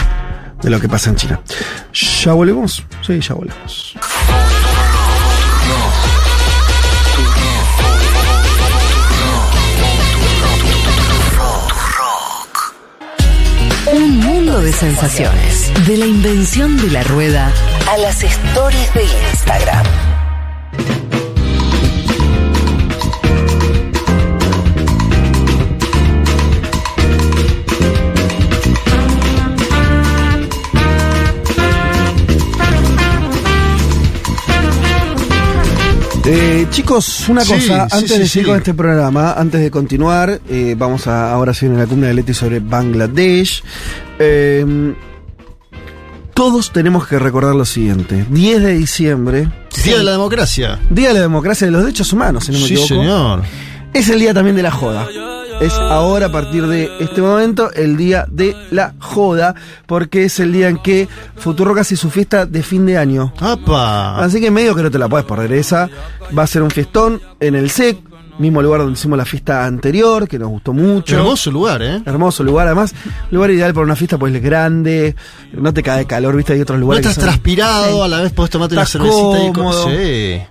[0.61, 1.39] de lo que pasa en China.
[1.93, 2.83] ¿Ya volvemos?
[3.05, 3.95] Sí, ya volvemos.
[14.65, 15.71] De sensaciones.
[15.85, 17.51] De la invención de la rueda
[17.87, 19.85] a las stories de Instagram.
[36.27, 38.29] Eh, chicos, una Sí, cosa, sí, antes sí, de sí.
[38.29, 42.07] seguir con este programa, antes de continuar, eh, vamos a ahora sí en la columna
[42.07, 43.63] de Leti sobre Bangladesh.
[44.19, 44.93] Eh,
[46.33, 49.49] todos tenemos que recordar lo siguiente: 10 de diciembre,
[49.83, 50.79] Día de la democracia.
[50.89, 52.87] Día de la Democracia y de los Derechos Humanos, si no me Sí, equivoco.
[52.87, 53.41] señor.
[53.93, 55.07] Es el día también de la joda.
[55.61, 59.55] Es ahora, a partir de este momento, el día de la joda,
[59.85, 63.31] porque es el día en que Futurock hace su fiesta de fin de año.
[63.39, 64.17] ¡Apa!
[64.21, 65.89] Así que medio que no te la puedes perder esa.
[66.37, 67.97] Va a ser un fiestón en el SEC,
[68.39, 71.15] mismo lugar donde hicimos la fiesta anterior, que nos gustó mucho.
[71.17, 72.01] Hermoso lugar, ¿eh?
[72.05, 72.93] Hermoso lugar, además,
[73.31, 75.15] lugar ideal para una fiesta, pues es grande,
[75.53, 77.01] no te cae calor, viste, hay otros No lugares.
[77.05, 79.83] que estás son- transpirado, a la vez podés tomarte una Estás cervecita y cómodo.
[79.85, 80.41] co- Sí.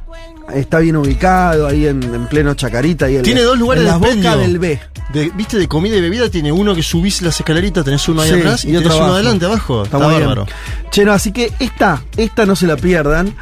[0.52, 3.08] Está bien ubicado, ahí en, en pleno Chacarita.
[3.08, 4.38] En Tiene la- dos lugares en de la boca expendio.
[4.40, 4.80] del B.
[5.12, 5.58] De, ¿Viste?
[5.58, 8.64] De comida y bebida tiene uno que subís las escaleritas, tenés uno ahí Sí, atrás
[8.64, 9.82] y, y otro tenés uno adelante, abajo.
[9.84, 10.20] Está, muy bien.
[10.20, 10.46] bárbaro.
[10.90, 13.34] Che, no, así que esta, esta no se la pierdan.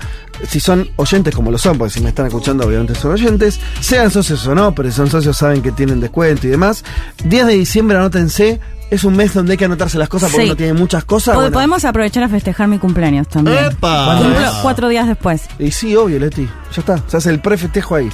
[0.48, 4.10] Si son oyentes como lo son, porque si me están escuchando, obviamente son oyentes, sean
[4.10, 6.84] socios o no, pero si son socios saben que tienen descuento y demás.
[7.24, 8.58] 10 de diciembre, anótense.
[8.92, 10.50] Es un mes donde hay que anotarse las cosas porque Sí.
[10.50, 11.34] uno tiene muchas cosas.
[11.34, 11.52] Pod- bueno.
[11.54, 13.56] Podemos aprovechar a festejar mi cumpleaños también.
[13.64, 14.18] ¡Epa!
[14.18, 15.42] Cumplo cuatro días después.
[15.58, 16.42] Y sí, obvio, Leti.
[16.74, 17.02] Ya está.
[17.06, 18.08] Se hace el pre-festejo ahí.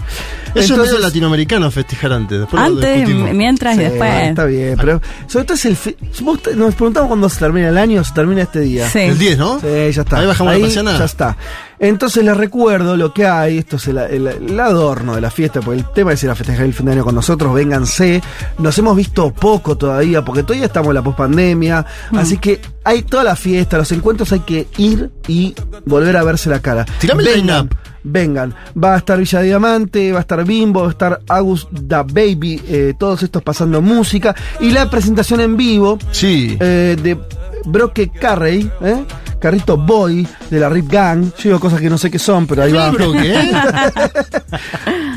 [0.55, 2.39] Eso es medio latinoamericano festejar antes.
[2.41, 4.25] Después Antes, mientras y después.
[4.29, 5.77] Está bien, pero sobre todo es el.
[5.77, 8.89] fe- vos te- Nos preguntamos cuándo se termina el año, se termina este día.
[8.89, 9.01] Sí.
[9.01, 9.59] El 10, ¿no?
[9.61, 10.19] Sí, ya está.
[10.21, 10.97] Ahí bajamos la persiana.
[10.99, 11.37] Ya está.
[11.81, 15.61] Entonces les recuerdo lo que hay, esto es el, el- el adorno de la fiesta,
[15.61, 18.21] porque el tema es ir a festejar el fin de año con nosotros, vénganse.
[18.59, 22.19] Nos hemos visto poco todavía, porque todavía estamos en la pospandemia, Mm.
[22.19, 25.55] así que hay toda la fiesta, los encuentros hay que ir y
[25.87, 26.85] volver a verse la cara.
[27.01, 27.69] Tirame vengan,
[28.03, 28.55] vengan.
[28.83, 32.61] Va a estar Villa Diamante, va a estar Bimbo, va a estar Agus Da Baby,
[32.67, 34.35] eh, todos estos pasando música.
[34.61, 36.57] Y la presentación en vivo Sí.
[36.59, 37.19] eh, de
[37.67, 39.05] Broke Carrey, ¿eh?
[39.41, 41.25] Carrito Boy de la Rip Gang.
[41.37, 42.93] Yo digo cosas que no sé qué son, pero ahí va.
[43.23, 43.51] ¿eh?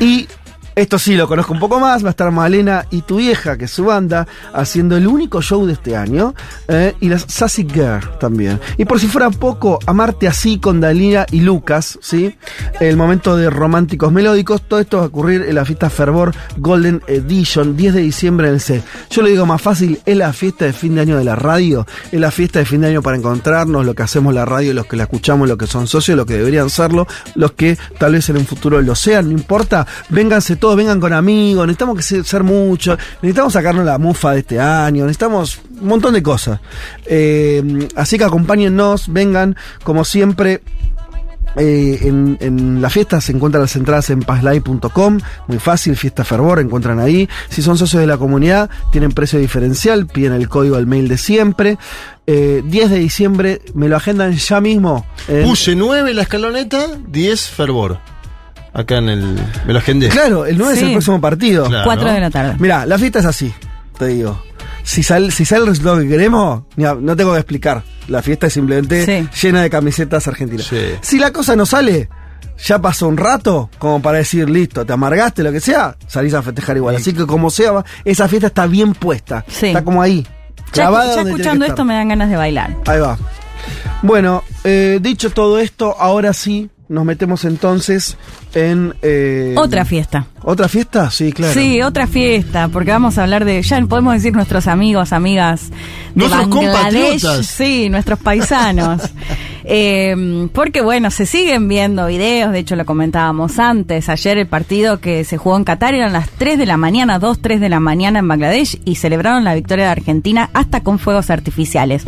[0.00, 0.21] y
[0.74, 2.02] esto sí lo conozco un poco más.
[2.02, 5.66] Va a estar Malena y tu vieja, que es su banda, haciendo el único show
[5.66, 6.34] de este año.
[6.68, 8.60] eh, y las Sassy Girl también.
[8.76, 12.36] Y por si fuera poco, Amarte así con Dalila y Lucas, ¿sí?
[12.80, 14.62] El momento de románticos melódicos.
[14.62, 18.54] Todo esto va a ocurrir en la fiesta Fervor Golden Edition, 10 de diciembre en
[18.54, 18.82] el C.
[19.10, 21.86] Yo lo digo más fácil, es la fiesta de fin de año de la radio.
[22.10, 24.86] Es la fiesta de fin de año para encontrarnos, lo que hacemos la radio, los
[24.86, 28.28] que la escuchamos, los que son socios, los que deberían serlo, los que tal vez
[28.30, 29.86] en un futuro lo sean, no importa.
[30.08, 34.38] Vénganse todos, vengan con amigos, necesitamos que se- ser mucho, necesitamos sacarnos la mufa de
[34.38, 36.60] este año, necesitamos un montón de cosas.
[37.04, 40.62] Eh, así que acompáñennos, vengan, como siempre.
[41.56, 45.18] Eh, en, la fiesta se encuentran las entradas en pazlive.com,
[45.48, 47.28] muy fácil, fiesta fervor, encuentran ahí.
[47.50, 51.18] Si son socios de la comunidad, tienen precio diferencial, piden el código al mail de
[51.18, 51.76] siempre.
[52.26, 55.04] Eh, 10 de diciembre, me lo agendan ya mismo.
[55.44, 57.98] Puse 9 la escaloneta, 10 fervor.
[58.74, 59.38] Acá en el.
[59.66, 60.08] Me lo agendé.
[60.08, 61.66] Claro, el 9 es el próximo partido.
[61.66, 61.84] Claro.
[61.84, 62.56] Cuatro de la tarde.
[62.58, 63.52] Mira, la fiesta es así,
[63.98, 64.42] te digo.
[64.82, 67.82] Si sale, si sale el resultado que queremos, mira, no tengo que explicar.
[68.08, 69.28] La fiesta es simplemente Sí.
[69.46, 70.66] llena de camisetas argentinas.
[70.66, 70.78] Sí.
[71.02, 72.08] Si la cosa no sale,
[72.64, 76.42] ya pasó un rato, como para decir, listo, te amargaste, lo que sea, salís a
[76.42, 76.96] festejar igual.
[76.96, 79.44] Así que como sea, va- esa fiesta está bien puesta.
[79.48, 79.66] Sí.
[79.66, 80.26] Está como ahí.
[80.72, 82.74] Ya, ya escuchando esto me dan ganas de bailar.
[82.86, 83.18] Ahí va.
[84.02, 88.16] Bueno, eh, dicho todo esto, ahora sí nos metemos entonces
[88.54, 88.94] en...
[89.02, 90.26] eh, Otra fiesta.
[90.42, 91.10] ¿Otra fiesta?
[91.10, 91.54] Sí, claro.
[91.54, 95.76] Sí, otra fiesta, porque vamos a hablar de, ya podemos decir nuestros amigos, amigas de
[96.26, 96.72] Nuestros Bangladesh,
[97.22, 97.46] compatriotas.
[97.46, 99.02] sí, nuestros paisanos.
[99.64, 105.00] Eh, porque bueno, se siguen viendo videos, de hecho lo comentábamos antes, ayer el partido
[105.00, 107.80] que se jugó en Qatar eran las 3 de la mañana, 2, 3 de la
[107.80, 112.04] mañana en Bangladesh y celebraron la victoria de Argentina hasta con fuegos artificiales.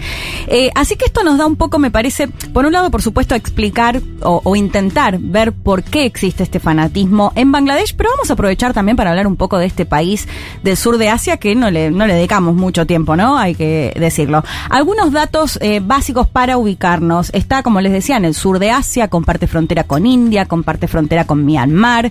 [0.47, 3.35] Eh, así que esto nos da un poco, me parece, por un lado, por supuesto,
[3.35, 8.35] explicar o, o intentar ver por qué existe este fanatismo en Bangladesh, pero vamos a
[8.35, 10.28] aprovechar también para hablar un poco de este país
[10.62, 13.39] del sur de Asia que no le, no le dedicamos mucho tiempo, ¿no?
[13.39, 14.44] Hay que decirlo.
[14.70, 17.31] Algunos datos eh, básicos para ubicarnos.
[17.45, 21.27] Está, como les decía, en el sur de Asia, comparte frontera con India, comparte frontera
[21.27, 22.11] con Myanmar.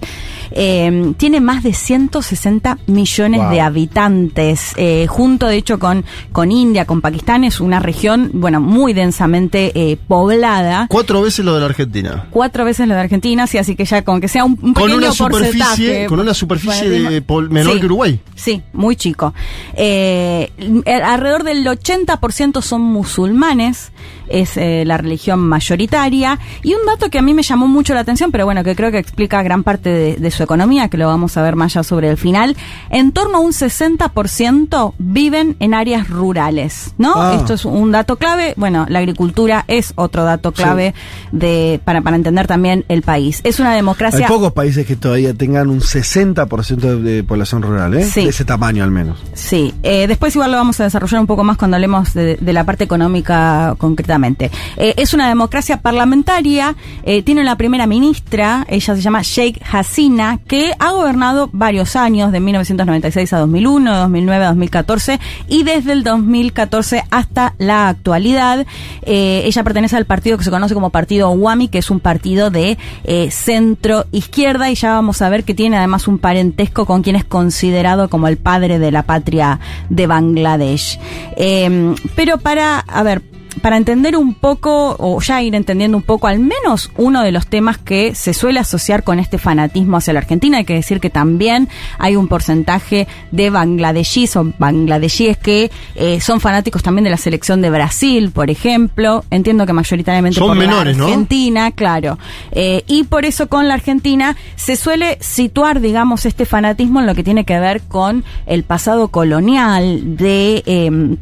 [0.52, 3.50] Eh, tiene más de 160 millones Wow.
[3.50, 8.62] de habitantes, eh, junto de hecho con, con India, con Pakistán, es una región, bueno,
[8.62, 10.86] muy densamente eh, poblada.
[10.88, 12.28] Cuatro veces lo de la Argentina.
[12.30, 14.84] Cuatro veces lo de Argentina, sí, así que ya con que sea un, un Con
[14.84, 17.80] pequeño una superficie, con una superficie Bueno, de menor sí.
[17.80, 18.20] que Uruguay.
[18.36, 19.34] Sí, muy chico.
[19.74, 20.52] Eh,
[21.04, 23.92] alrededor del 80% son musulmanes,
[24.28, 26.40] es eh, la religión mayoritaria.
[26.64, 28.92] Y un dato que a mí me llamó mucho la atención, pero bueno, que creo
[28.92, 31.84] que explica gran parte de, de su economía, que lo vamos a ver más allá
[31.84, 32.56] sobre el final.
[32.90, 37.14] En torno a un 60% viven en áreas rurales, ¿no?
[37.16, 37.36] Ah.
[37.36, 38.54] Esto es un dato clave.
[38.58, 40.94] Bueno, la agricultura es otro dato clave
[41.32, 43.42] de para, para entender también el país.
[43.44, 44.28] Es una Hay democracia.
[44.28, 48.04] pocos países que todavía tengan un 60% de, de población rural, ¿eh?
[48.06, 48.24] Sí.
[48.24, 49.20] De ese tamaño al menos.
[49.34, 52.54] Sí, eh, después igual lo vamos a desarrollar un poco más cuando hablemos de, de
[52.54, 54.23] la parte económica concretamente.
[54.78, 60.40] Eh, es una democracia parlamentaria, eh, tiene una primera ministra, ella se llama Sheikh Hasina,
[60.48, 65.92] que ha gobernado varios años, de 1996 a 2001, de 2009 a 2014 y desde
[65.92, 68.66] el 2014 hasta la actualidad.
[69.02, 72.50] Eh, ella pertenece al partido que se conoce como Partido Wami, que es un partido
[72.50, 72.78] de
[73.32, 77.26] centro izquierda y ya vamos a ver que tiene además un parentesco con quien es
[77.26, 79.60] considerado como el padre de la patria
[79.90, 81.00] de Bangladesh.
[82.16, 83.22] Pero para, a ver,
[83.62, 87.48] para entender un poco, o ya ir entendiendo un poco, al menos uno de los
[87.48, 91.10] temas que se suele asociar con este fanatismo hacia la Argentina, hay que decir que
[91.10, 97.18] también hay un porcentaje de bangladeshíes o bangladeshíes que eh, son fanáticos también de la
[97.18, 99.24] selección de Brasil, por ejemplo.
[99.30, 101.06] Entiendo que mayoritariamente Son por menores, ¿no?
[101.06, 102.18] la Argentina, claro.
[102.52, 107.16] Eh, y por eso con la Argentina se suele situar, digamos, este fanatismo en lo
[107.16, 110.64] que tiene que ver con el pasado colonial de...
[110.66, 111.18] em,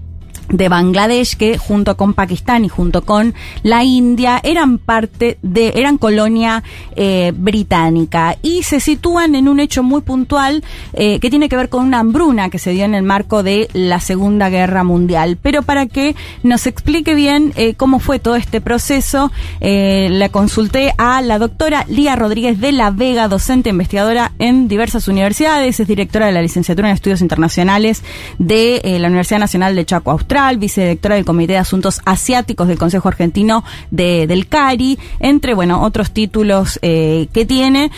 [0.51, 3.33] de Bangladesh que junto con Pakistán y junto con
[3.63, 6.63] la India eran parte de eran colonia
[6.95, 8.37] eh, británica.
[8.41, 10.63] Y se sitúan en un hecho muy puntual
[10.93, 13.69] eh, que tiene que ver con una hambruna que se dio en el marco de
[13.73, 15.37] la Segunda Guerra Mundial.
[15.41, 21.21] Pero para que nos explique bien eh, cómo fue todo este proceso le consulté a
[21.21, 26.31] la doctora Lía Rodríguez de la Vega docente investigadora en diversas universidades es directora de
[26.31, 28.03] la licenciatura en estudios internacionales
[28.39, 30.11] de la Universidad Nacional de Chaco
[30.57, 36.11] Vicedirectora del Comité de Asuntos Asiáticos del Consejo Argentino de, del CARI, entre, bueno, otros
[36.11, 37.91] títulos eh, que tiene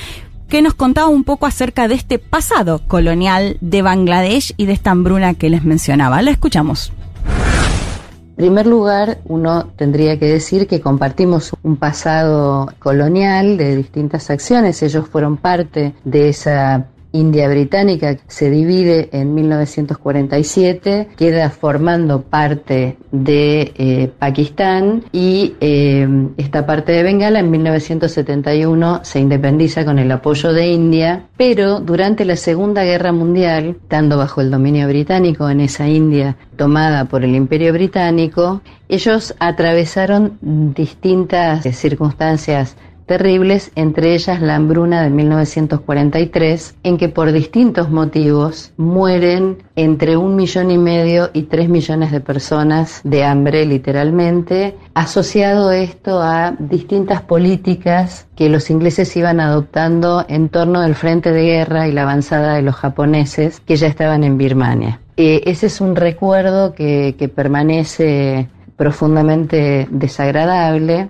[0.50, 4.92] que nos contaba un poco acerca de este pasado colonial de Bangladesh y de esta
[4.92, 6.22] hambruna que les mencionaba.
[6.22, 6.94] La escuchamos.
[8.36, 14.82] En primer lugar, uno tendría que decir que compartimos un pasado colonial de distintas acciones.
[14.84, 23.72] Ellos fueron parte de esa India británica se divide en 1947, queda formando parte de
[23.76, 26.08] eh, Pakistán y eh,
[26.38, 32.26] esta parte de Bengala en 1971 se independiza con el apoyo de India, pero durante
[32.26, 37.36] la Segunda Guerra Mundial, estando bajo el dominio británico en esa India tomada por el
[37.36, 46.98] Imperio Británico, ellos atravesaron distintas eh, circunstancias terribles, entre ellas la hambruna de 1943, en
[46.98, 53.02] que por distintos motivos mueren entre un millón y medio y tres millones de personas
[53.04, 60.82] de hambre, literalmente, asociado esto a distintas políticas que los ingleses iban adoptando en torno
[60.82, 65.00] del frente de guerra y la avanzada de los japoneses que ya estaban en Birmania.
[65.18, 71.10] Eh, ese es un recuerdo que, que permanece profundamente desagradable.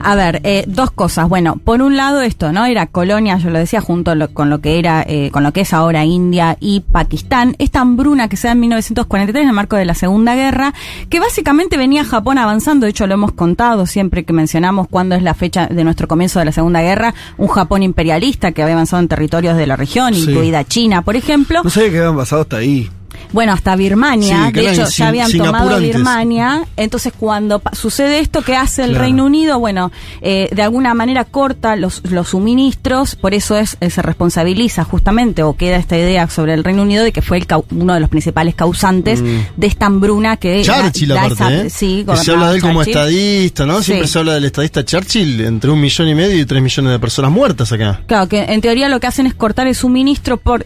[0.00, 1.28] A ver, eh, dos cosas.
[1.28, 2.64] Bueno, por un lado esto, ¿no?
[2.66, 5.62] Era colonia, yo lo decía, junto lo- con lo que era, eh, con lo que
[5.62, 7.56] es ahora India y Pakistán.
[7.58, 10.72] Esta hambruna que se da en 1943 en el marco de la Segunda Guerra,
[11.08, 12.84] que básicamente venía Japón avanzando.
[12.86, 16.38] De hecho, lo hemos contado siempre que mencionamos cuándo es la fecha de nuestro comienzo
[16.38, 17.14] de la Segunda Guerra.
[17.36, 20.30] Un Japón imperialista que había avanzado en territorios de la región, Sí.
[20.30, 21.60] incluida China, por ejemplo.
[21.64, 22.88] No sabía que habían pasado hasta ahí.
[23.32, 25.78] Bueno, hasta Birmania, Sí, de hecho Sin- ya habían tomado.
[25.80, 29.04] Birmania, entonces cuando sucede esto, ¿qué hace el Claro.
[29.04, 29.58] Reino Unido?
[29.58, 29.90] Bueno,
[30.22, 35.42] eh, de alguna manera corta los, los suministros, por eso es, eh, se responsabiliza justamente,
[35.42, 38.08] o queda esta idea sobre el Reino Unido de que fue el uno de los
[38.08, 39.26] principales causantes Mm.
[39.56, 40.62] de esta hambruna que...
[40.62, 41.70] Churchill, da aparte, esa- ¿eh?
[41.70, 42.96] sí, Que se habla de él como Churchill.
[42.96, 43.82] estadista, ¿no?
[43.82, 44.12] Siempre Sí.
[44.12, 47.30] se habla del estadista Churchill, entre un millón y medio y tres millones de personas
[47.30, 48.00] muertas acá.
[48.06, 50.64] Claro, que en teoría lo que hacen es cortar el suministro por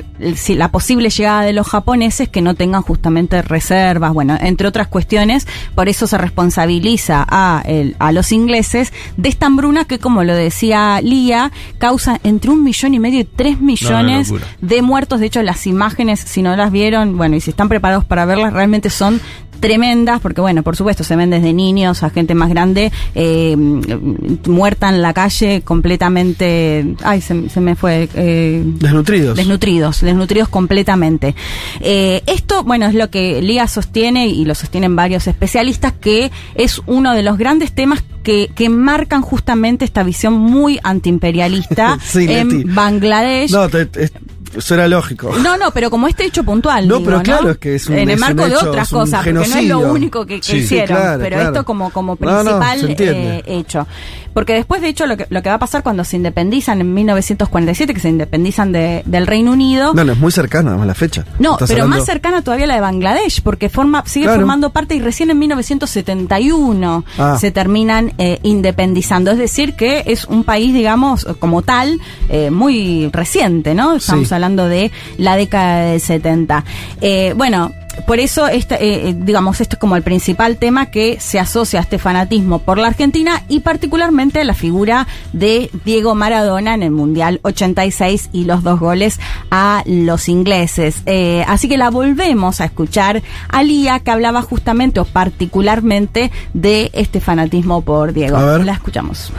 [0.49, 5.47] la posible llegada de los japoneses que no tengan justamente reservas, bueno, entre otras cuestiones,
[5.75, 10.35] por eso se responsabiliza a, el- a los ingleses de esta hambruna que, como lo
[10.35, 14.29] decía Lía, causa entre un millón y medio y tres millones
[14.61, 15.21] de muertos.
[15.21, 18.53] De hecho, las imágenes, si no las vieron, bueno, y si están preparados para verlas,
[18.53, 19.21] realmente son
[19.63, 24.91] tremendas, porque bueno, por supuesto, se ven desde niños a gente más grande, eh, muerta
[24.91, 29.37] en la calle, completamente, ay, se, se me fue, eh, Desnutridos.
[29.37, 31.35] Desnutridos, desnutridos completamente.
[31.81, 36.83] Eh, esto, bueno, es lo que Lía sostiene y lo sostienen varios especialistas, que es
[36.87, 42.75] uno de los grandes temas que, que marcan justamente esta visión muy antiimperialista Sí, en.
[42.75, 43.51] Bangladesh.
[43.53, 44.11] No, te- te-
[44.55, 45.33] Eso era lógico.
[45.43, 46.87] No, no, pero como este hecho puntual.
[46.87, 49.21] No, digo, pero claro, es que es un- En el marco de hecho, otras cosas,
[49.21, 51.51] porque no es lo único que, que Sí, sí, hicieron, claro, pero claro.
[51.51, 53.87] esto como, como No, no, principal eh, hecho.
[54.35, 56.95] Porque después, de hecho, lo que, lo que va a pasar cuando se independizan en
[56.95, 59.93] 1947, que se independizan de- del Reino Unido.
[59.95, 61.25] No, no, es muy cercana además la fecha.
[61.39, 64.41] No, Estás pero hablando- más cercana todavía la de Bangladesh, porque forma, sigue Claro.
[64.41, 67.37] formando parte y recién en 1971 Ah.
[67.39, 69.31] se terminan eh, independizando.
[69.31, 73.95] Es decir, que es un país, digamos, como tal, eh, muy reciente, ¿no?
[73.97, 74.35] Estamos Sí.
[74.35, 76.65] hablando de la década del 70.
[77.01, 77.73] Eh, bueno.
[78.07, 81.83] Por eso, este, eh, digamos, esto es como el principal tema que se asocia a
[81.83, 86.91] este fanatismo por la Argentina y particularmente a la figura de Diego Maradona en el
[86.91, 89.21] Mundial 86 y los dos goles
[89.51, 91.03] a los ingleses.
[91.05, 96.91] Eh, así que la volvemos a escuchar a Lía que hablaba justamente o particularmente de
[96.95, 98.39] este fanatismo por Diego.
[98.39, 98.65] A ver.
[98.65, 99.33] La escuchamos.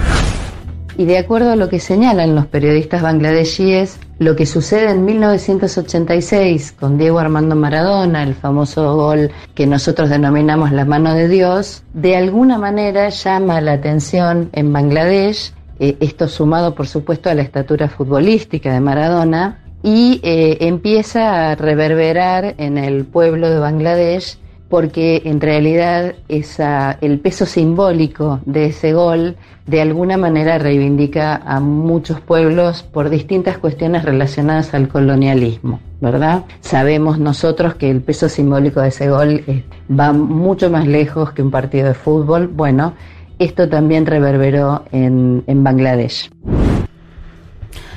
[0.97, 6.73] Y de acuerdo a lo que señalan los periodistas bangladesíes, lo que sucede en 1986
[6.79, 12.15] con Diego Armando Maradona, el famoso gol que nosotros denominamos la mano de Dios, de
[12.15, 17.89] alguna manera llama la atención en Bangladesh, eh, esto sumado por supuesto a la estatura
[17.89, 24.37] futbolística de Maradona, y eh, empieza a reverberar en el pueblo de Bangladesh
[24.73, 29.35] porque en realidad el peso simbólico de ese gol
[29.67, 36.45] de alguna manera reivindica a muchos pueblos por distintas cuestiones relacionadas al colonialismo, ¿verdad?
[36.61, 39.43] Sabemos nosotros que el peso simbólico de ese gol
[39.91, 42.47] va mucho más lejos que un partido de fútbol.
[42.47, 42.95] Bueno,
[43.37, 46.31] esto también reverberó en, en Bangladesh.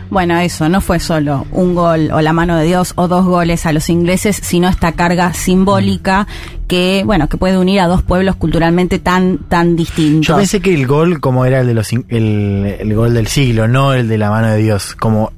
[0.09, 3.67] Bueno, eso, no fue solo un gol o la mano de Dios o dos goles
[3.67, 6.27] a los ingleses, sino esta carga simbólica
[6.69, 10.27] que, bueno, que puede unir a dos pueblos culturalmente tan, tan distintos.
[10.29, 13.67] Yo pensé que el gol como era el de los el, el gol del siglo,
[13.67, 15.33] no el de la mano de Dios, como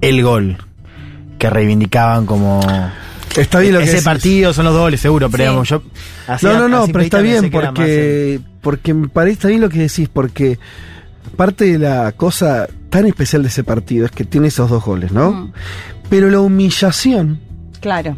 [0.00, 0.56] el gol
[1.38, 2.60] que reivindicaban como
[3.36, 4.04] Está bien lo que ese decís.
[4.06, 5.48] partido son los goles seguro, pero Sí.
[5.48, 5.82] digamos, yo
[6.42, 10.08] No, no, no, pero está bien porque, porque me parece está bien lo que decís,
[10.10, 10.58] porque
[11.36, 12.66] parte de la cosa
[12.96, 15.30] tan especial de ese partido es que tiene esos dos goles, ¿no?
[15.32, 15.52] Mm.
[16.08, 17.38] Pero la humillación
[17.80, 18.16] Claro.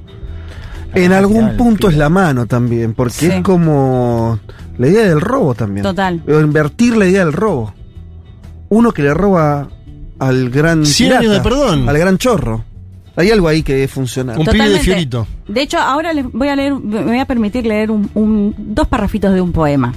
[0.95, 3.27] en algún punto es la mano también, porque Sí.
[3.27, 4.39] es como
[4.79, 5.83] la idea del robo también.
[5.83, 6.23] Total.
[6.29, 7.75] O invertir la idea del robo.
[8.69, 9.69] Uno que le roba
[10.21, 11.89] al gran Cien pirata, años de perdón.
[11.89, 12.65] al gran chorro.
[13.17, 14.39] Hay algo ahí que debe funcionar.
[14.39, 14.79] Un pibe de.
[14.79, 15.27] Fiorito.
[15.49, 18.87] De hecho, ahora les voy a leer, me voy a permitir leer un, un- dos
[18.87, 19.95] parrafitos de un poema.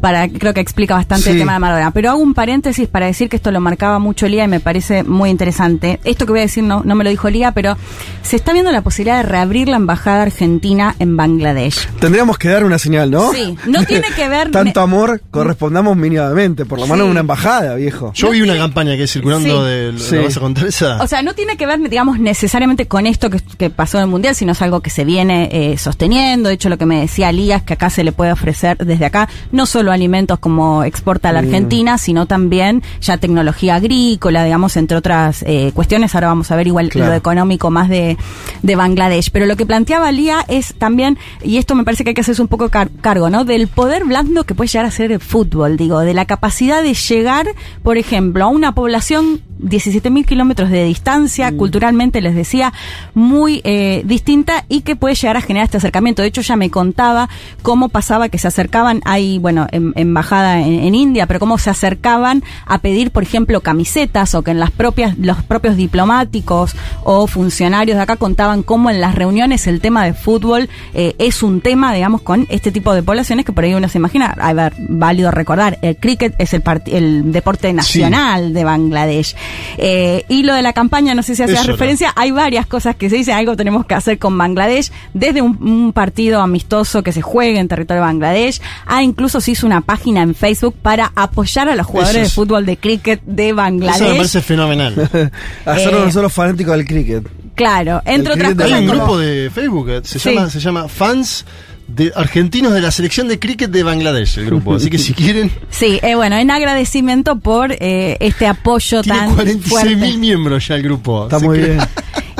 [0.00, 1.90] Para, creo que explica bastante el tema de Maradona.
[1.92, 5.02] Pero hago un paréntesis para decir que esto lo marcaba mucho Lía y me parece
[5.02, 5.98] muy interesante.
[6.04, 7.76] Esto que voy a decir no, no me lo dijo Lía, pero
[8.22, 11.88] se está viendo la posibilidad de reabrir la embajada argentina en Bangladesh.
[12.00, 13.32] Tendríamos que dar una señal, ¿no?
[13.32, 14.50] Sí, no tiene que ver.
[14.50, 17.10] Tanto amor correspondamos mínimamente, por lo menos Sí.
[17.10, 18.12] una embajada, viejo.
[18.14, 19.70] Yo vi una campaña que circulando Sí.
[19.70, 19.92] de.
[19.92, 20.16] ¿la Sí.
[20.18, 21.02] vas a contar esa?
[21.02, 24.10] O sea, no tiene que ver, digamos, necesariamente con esto que, que pasó en el
[24.10, 26.48] Mundial, sino es algo que se viene eh, sosteniendo.
[26.48, 29.28] De hecho, lo que me decía Lías, que acá se le puede ofrecer desde acá,
[29.52, 31.44] no solo alimentos como exporta la Mm.
[31.46, 36.14] Argentina, sino también ya tecnología agrícola, digamos, entre otras eh, cuestiones.
[36.14, 37.10] Ahora vamos a ver igual Claro.
[37.10, 38.16] lo económico más de,
[38.62, 39.30] de Bangladesh.
[39.32, 42.40] Pero lo que planteaba Lía es también, y esto me parece que hay que hacerse
[42.42, 43.44] un poco car- cargo, ¿no?
[43.44, 46.94] Del poder blando que puede llegar a ser el fútbol, digo, de la capacidad de
[46.94, 47.46] llegar,
[47.82, 52.72] por ejemplo, a una población 17.000 kilómetros de distancia, culturalmente les decía,
[53.14, 56.22] muy eh, distinta y que puede llegar a generar este acercamiento.
[56.22, 57.28] De hecho, ya me contaba
[57.62, 61.70] cómo pasaba que se acercaban, hay, bueno, em- embajada en, en India, pero cómo se
[61.70, 67.26] acercaban a pedir, por ejemplo, camisetas o que en las propias, los propios diplomáticos o
[67.26, 71.60] funcionarios de acá contaban cómo en las reuniones el tema de fútbol eh, es un
[71.60, 74.34] tema, digamos, con este tipo de poblaciones que por ahí uno se imagina.
[74.38, 79.34] A ver, válido recordar, el cricket es el, el deporte nacional de Bangladesh.
[79.78, 81.62] Eh, y lo de la campaña, no sé si era.
[81.62, 84.73] referencia, hay varias cosas que se dicen, algo tenemos que hacer con Bangladesh,
[85.12, 89.52] desde un, un partido amistoso que se juegue en territorio de Bangladesh, a incluso se
[89.52, 93.52] hizo una página en Facebook para apoyar a los jugadores de fútbol de cricket de
[93.52, 94.00] Bangladesh.
[94.02, 94.92] Eso me parece fenomenal.
[95.64, 97.26] Hacernos Eh, nosotros fanáticos del cricket.
[97.54, 98.72] Claro, entre otras cosas.
[98.72, 100.34] Hay un como- grupo de Facebook, eh, se, Sí.
[100.34, 101.44] llama, se llama Fans
[101.86, 104.74] de Argentinos de la Selección de Cricket de Bangladesh, el grupo.
[104.74, 109.34] Así que si quieren, Sí, eh, bueno, en agradecimiento por eh, este apoyo tiene tan
[109.34, 109.96] 46 fuerte.
[109.96, 111.24] mil miembros ya el grupo.
[111.24, 111.78] Está muy que- bien.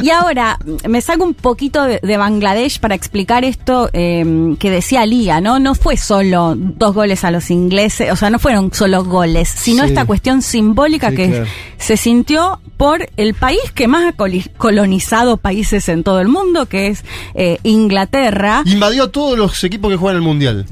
[0.03, 0.59] Y ahora,
[0.89, 5.59] me salgo un poquito de, de Bangladesh para explicar esto eh, que decía Lía, ¿no?
[5.59, 9.85] No fue solo dos goles a los ingleses, o sea, no fueron solo goles, sino
[9.85, 9.89] Sí.
[9.91, 11.47] esta cuestión simbólica Sí, que claro.
[11.79, 14.15] se sintió por el país que más ha
[14.59, 17.05] colonizado países en todo el mundo, que es
[17.35, 18.63] eh, Inglaterra.
[18.67, 20.67] Invadió a todos los equipos que juegan el Mundial.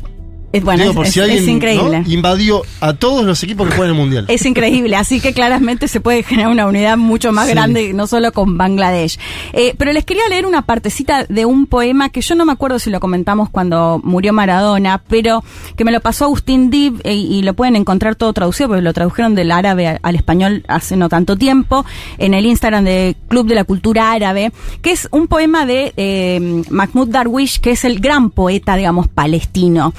[0.52, 2.00] Es, bueno, Digo, es, por si es- alguien, es increíble.
[2.00, 2.10] ¿no?
[2.12, 4.24] invadió a todos los equipos que juegan el mundial.
[4.28, 7.52] Es increíble, así que claramente se puede generar una unidad mucho más Sí.
[7.54, 9.18] grande, no solo con Bangladesh.
[9.52, 12.78] Eh, pero les quería leer una partecita de un poema que yo no me acuerdo
[12.78, 15.42] si lo comentamos cuando murió Maradona, pero
[15.76, 18.92] que me lo pasó Agustín Dib eh, y lo pueden encontrar todo traducido, porque lo
[18.92, 21.84] tradujeron del árabe al, al español hace no tanto tiempo,
[22.18, 24.52] en el Instagram de Club de la Cultura Árabe,
[24.82, 29.94] que es un poema de eh, Mahmoud Darwish, que es el gran poeta, digamos, palestino.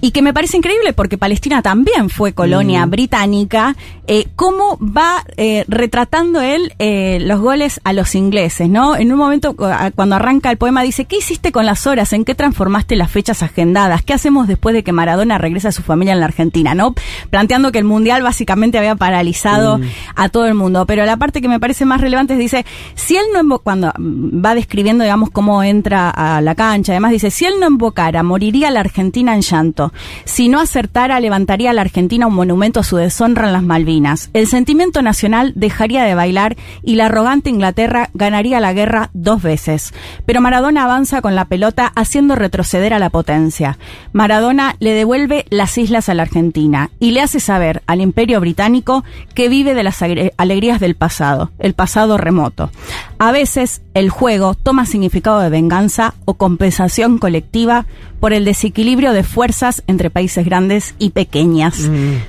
[0.00, 5.64] Y que me parece increíble porque Palestina también fue colonia británica, eh, cómo va eh,
[5.68, 8.96] retratando él eh, los goles a los ingleses, ¿no?
[8.96, 12.12] En un momento, cuando arranca el poema, dice, ¿qué hiciste con las horas?
[12.12, 14.02] ¿En qué transformaste las fechas agendadas?
[14.02, 16.94] ¿Qué hacemos después de que Maradona regrese a su familia en la Argentina, ¿no?
[17.30, 19.80] Planteando que el Mundial básicamente había paralizado
[20.14, 20.86] a todo el mundo.
[20.86, 24.44] Pero la parte que me parece más relevante es, dice, si él no cuando mm,
[24.44, 28.70] va describiendo, digamos, cómo entra a la cancha, además dice, si él no invocara, moriría
[28.70, 29.85] la Argentina en llanto.
[30.24, 34.30] Si no acertara, levantaría a la Argentina un monumento a su deshonra en las Malvinas.
[34.32, 39.92] El sentimiento nacional dejaría de bailar y la arrogante Inglaterra ganaría la guerra dos veces.
[40.24, 43.78] Pero Maradona avanza con la pelota haciendo retroceder a la potencia.
[44.12, 49.04] Maradona le devuelve las islas a la Argentina y le hace saber al imperio británico
[49.34, 50.02] que vive de las
[50.36, 52.70] alegrías del pasado, el pasado remoto.
[53.18, 57.86] A veces el juego toma significado de venganza o compensación colectiva
[58.20, 61.78] por el desequilibrio de fuerzas entre países grandes y pequeñas.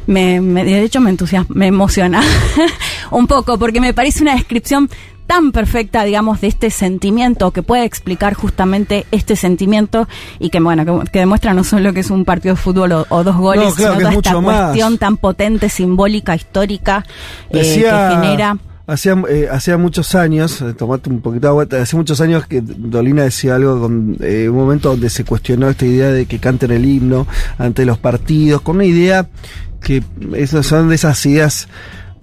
[0.05, 2.22] Me, me- de hecho me entusiasma, me emociona
[3.11, 4.89] un poco porque me parece una descripción
[5.27, 10.07] tan perfecta, digamos, de este sentimiento que puede explicar justamente este sentimiento
[10.39, 13.05] y que, bueno, que, que demuestra no solo que es un partido de fútbol o,
[13.09, 14.61] o dos goles, No, claro, sino toda esta más.
[14.68, 17.03] cuestión tan potente, simbólica, histórica
[17.49, 18.57] eh, que genera.
[18.89, 22.61] Hacía, eh, hacía muchos años, eh, tomate un poquito de agua, hace muchos años que
[22.61, 26.72] Dolina decía algo con eh, un momento donde se cuestionó esta idea de que canten
[26.72, 27.27] el himno
[27.57, 29.27] ante los partidos, con una idea
[29.81, 30.01] que
[30.35, 31.68] esas son de esas ideas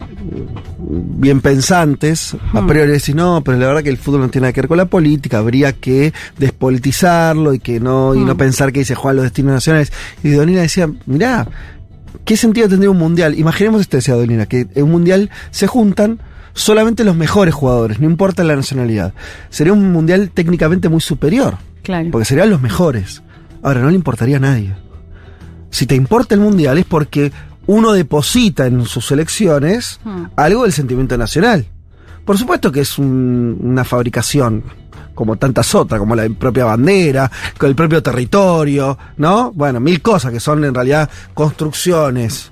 [0.00, 2.66] mm, bien pensantes, a Hmm.
[2.66, 4.78] priori decir, no, pero la verdad que el fútbol no tiene nada que ver con
[4.78, 8.38] la política, habría que despolitizarlo y que no, y no Hmm.
[8.38, 9.92] pensar que se juegan los destinos nacionales.
[10.22, 11.46] Y Dolina decía, mirá,
[12.24, 13.38] ¿qué sentido tendría un mundial?
[13.38, 16.20] Imaginemos esto, decía Dolina, que en un mundial se juntan
[16.54, 19.12] solamente los mejores jugadores, no importa la nacionalidad.
[19.50, 22.08] Sería un mundial técnicamente muy superior, Claro.
[22.10, 23.22] porque serían los mejores.
[23.62, 24.74] Ahora, no le importaría a nadie.
[25.70, 27.32] Si te importa el mundial es porque
[27.66, 30.24] uno deposita en sus elecciones Hmm.
[30.36, 31.66] algo del sentimiento nacional.
[32.24, 34.62] Por supuesto que es un- una fabricación,
[35.14, 39.52] como tantas otras, como la propia bandera, con el propio territorio, ¿no?
[39.52, 42.50] Bueno, mil cosas que son en realidad construcciones.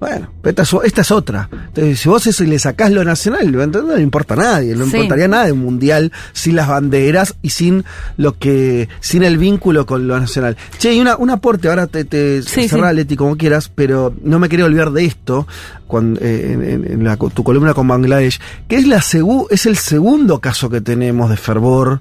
[0.00, 1.48] Bueno, esta es, esta es otra.
[1.52, 4.92] Entonces, si vos eso le sacás lo nacional, no le importa a nadie, no Sí.
[4.96, 7.84] importaría nada de un mundial sin las banderas y sin
[8.16, 10.56] lo que, sin el vínculo con lo nacional.
[10.78, 12.96] Che, y una, un aporte, ahora te, te Sí, cerrá, sí.
[12.96, 15.46] Leti, como quieras, pero no me quería olvidar de esto
[15.86, 19.66] cuando, eh, en, en- en la- tu columna con Bangladesh, que es, la segu- es
[19.66, 22.00] el segundo caso que tenemos de fervor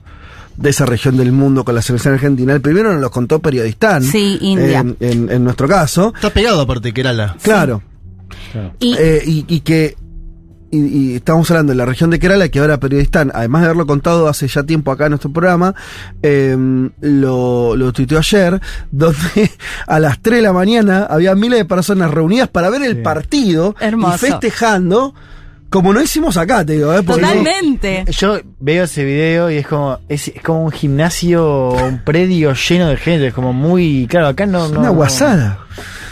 [0.56, 2.54] de esa región del mundo con la selección argentina.
[2.54, 4.04] El primero nos lo contó Periodistán.
[4.04, 4.80] Sí, India.
[4.80, 6.14] En, en- en nuestro caso.
[6.16, 7.36] Está pegado aparte, Kerala.
[7.42, 7.82] Claro.
[8.80, 9.96] Y- Eh, y, y que.
[10.72, 10.78] Y,
[11.14, 14.28] y estamos hablando de la región de Kerala, que ahora Periodistán, además de haberlo contado
[14.28, 15.74] hace ya tiempo acá en nuestro programa,
[16.22, 16.56] eh,
[17.02, 18.62] lo, lo tuiteó ayer,
[18.92, 19.50] donde
[19.88, 23.76] a las 3 de la mañana había miles de personas reunidas para ver el partido
[23.80, 24.28] Hermoso.
[24.28, 25.16] y festejando,
[25.72, 27.02] como no hicimos acá, te digo, ¿eh?
[27.02, 28.06] Porque- Totalmente.
[28.12, 32.90] Yo veo ese video y es como es, es como un gimnasio, un predio lleno
[32.90, 34.94] de gente, es como muy claro, acá no no Una no.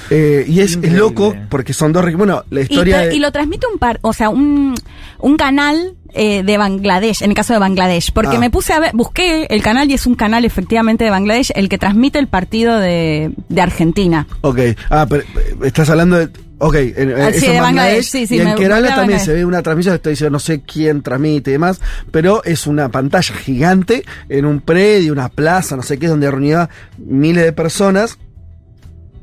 [0.09, 2.05] Eh, y es, es loco porque son dos.
[2.13, 3.03] Bueno, la Y, historia.
[3.03, 4.75] tra- de- y lo transmite un par, o sea, un,
[5.19, 8.39] un canal eh, de Bangladesh, en el caso de Bangladesh, porque Ah.
[8.39, 11.69] me puse a ver, busqué el canal y es un canal efectivamente de Bangladesh, el
[11.69, 14.25] que transmite el partido de, de Argentina.
[14.41, 14.59] Ok,
[14.89, 16.29] ah, pero eh, estás hablando de.
[16.59, 19.31] Ok, en, Ah, sí, de Bangladesh, Bangladesh, sí, sí, y en me- Kerala también se
[19.31, 21.79] ve una transmisión, estoy diciendo no sé quién transmite y demás,
[22.09, 26.67] pero es una pantalla gigante en un predio, una plaza, no sé qué, donde reunía
[26.97, 28.17] miles de personas,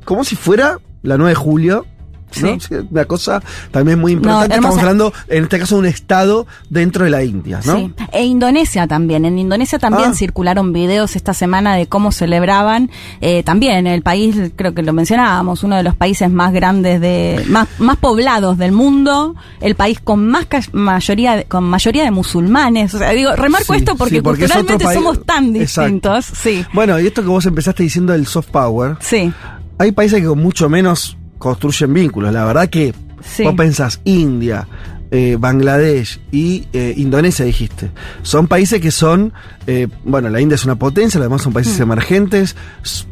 [0.05, 1.85] como si fuera la 9 de julio.
[2.41, 2.59] ¿no?
[2.59, 2.73] Sí.
[2.91, 3.41] Una cosa
[3.71, 4.55] también muy importante.
[4.55, 7.77] Estamos hablando, en este caso, de un estado dentro de la India, ¿no?
[7.77, 7.93] Sí.
[8.11, 9.23] E Indonesia también.
[9.23, 10.15] En Indonesia también Ah.
[10.15, 12.89] circularon videos esta semana de cómo celebraban.
[13.21, 17.41] Eh, también el país, creo que lo mencionábamos, uno de los países más grandes de,
[17.47, 22.93] más, más poblados del mundo, el país con más mayoría, con mayoría de musulmanes.
[22.95, 25.89] O sea, digo, remarco Sí, esto porque, porque culturalmente somos tan Exacto.
[26.11, 26.25] distintos.
[26.25, 26.65] Sí.
[26.73, 28.97] Bueno, y esto que vos empezaste diciendo del soft power.
[28.99, 29.31] Sí.
[29.77, 32.33] Hay países que con mucho menos construyen vínculos.
[32.33, 32.93] La verdad que
[33.23, 33.43] Sí.
[33.43, 34.67] vos pensás India,
[35.15, 37.89] eh, Bangladesh y eh, Indonesia, dijiste.
[38.21, 39.31] Son países que son,
[39.65, 41.83] eh, bueno, la India es una potencia, además son países Mm.
[41.83, 42.55] emergentes.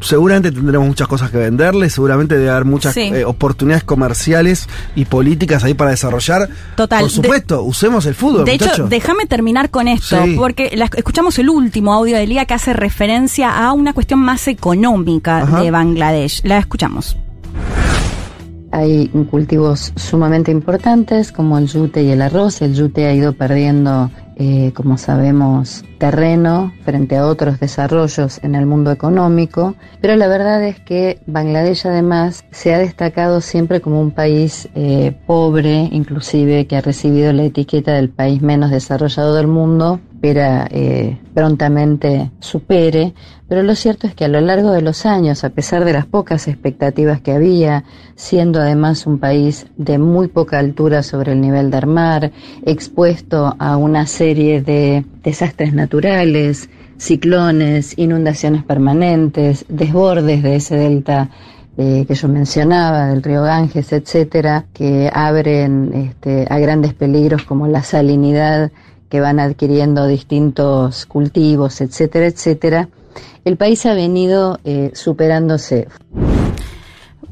[0.02, 3.02] Seguramente tendremos muchas cosas que venderles, seguramente debe haber muchas Sí.
[3.02, 6.50] eh, oportunidades comerciales y políticas ahí para desarrollar.
[6.76, 7.00] Total.
[7.02, 8.44] Por supuesto, usemos el fútbol.
[8.44, 10.36] De hecho, déjame terminar con esto, Sí.
[10.38, 14.48] porque la- escuchamos el último audio de Lía que hace referencia a una cuestión más
[14.50, 15.62] económica Ajá.
[15.62, 16.42] de Bangladesh.
[16.44, 17.18] La escuchamos.
[18.76, 22.60] Hay cultivos sumamente importantes como el yute y el arroz.
[22.64, 28.66] El yute ha ido perdiendo, eh, como sabemos, terreno frente a otros desarrollos en el
[28.66, 29.76] mundo económico.
[30.02, 35.16] Pero la verdad es que Bangladesh además se ha destacado siempre como un país eh,
[35.28, 40.00] pobre, inclusive que ha recibido la etiqueta del país menos desarrollado del mundo.
[40.26, 43.14] Eh, prontamente supere,
[43.50, 46.06] pero lo cierto es que a lo largo de los años, a pesar de las
[46.06, 47.84] pocas expectativas que había,
[48.16, 52.32] siendo además un país de muy poca altura sobre el nivel del mar,
[52.66, 61.32] expuesto a una serie de desastres naturales, ciclones, inundaciones permanentes, desbordes de ese delta
[61.76, 67.68] eh, que yo mencionaba, del río Ganges, etcétera, que abren este, a grandes peligros como
[67.68, 68.72] la salinidad
[69.14, 72.90] que van adquiriendo distintos cultivos, etcétera, etcétera,
[73.46, 75.88] el país ha venido eh, superándose.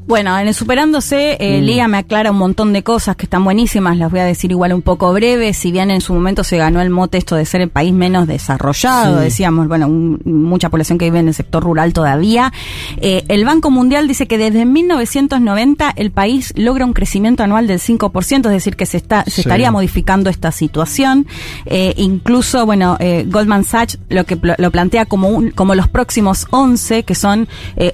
[0.04, 1.64] Bueno, en el Superándose, eh, Mm.
[1.64, 4.72] Lía me aclara un montón de cosas que están buenísimas, las voy a decir igual
[4.74, 7.60] un poco breve, si bien en su momento se ganó el mote esto de ser
[7.60, 9.24] el país menos desarrollado, Sí.
[9.24, 12.52] decíamos, bueno, un- mucha población que vive en el sector rural todavía.
[12.96, 17.78] Eh, el Banco Mundial dice que desde 1990 el país logra un crecimiento anual del
[17.78, 19.40] 5%, es decir, que se, está, se Sí.
[19.42, 21.26] estaría modificando esta situación.
[21.64, 26.48] Eh, incluso, bueno, eh, Goldman Sachs lo que lo plantea como, un, como los próximos
[26.50, 27.46] 11, que son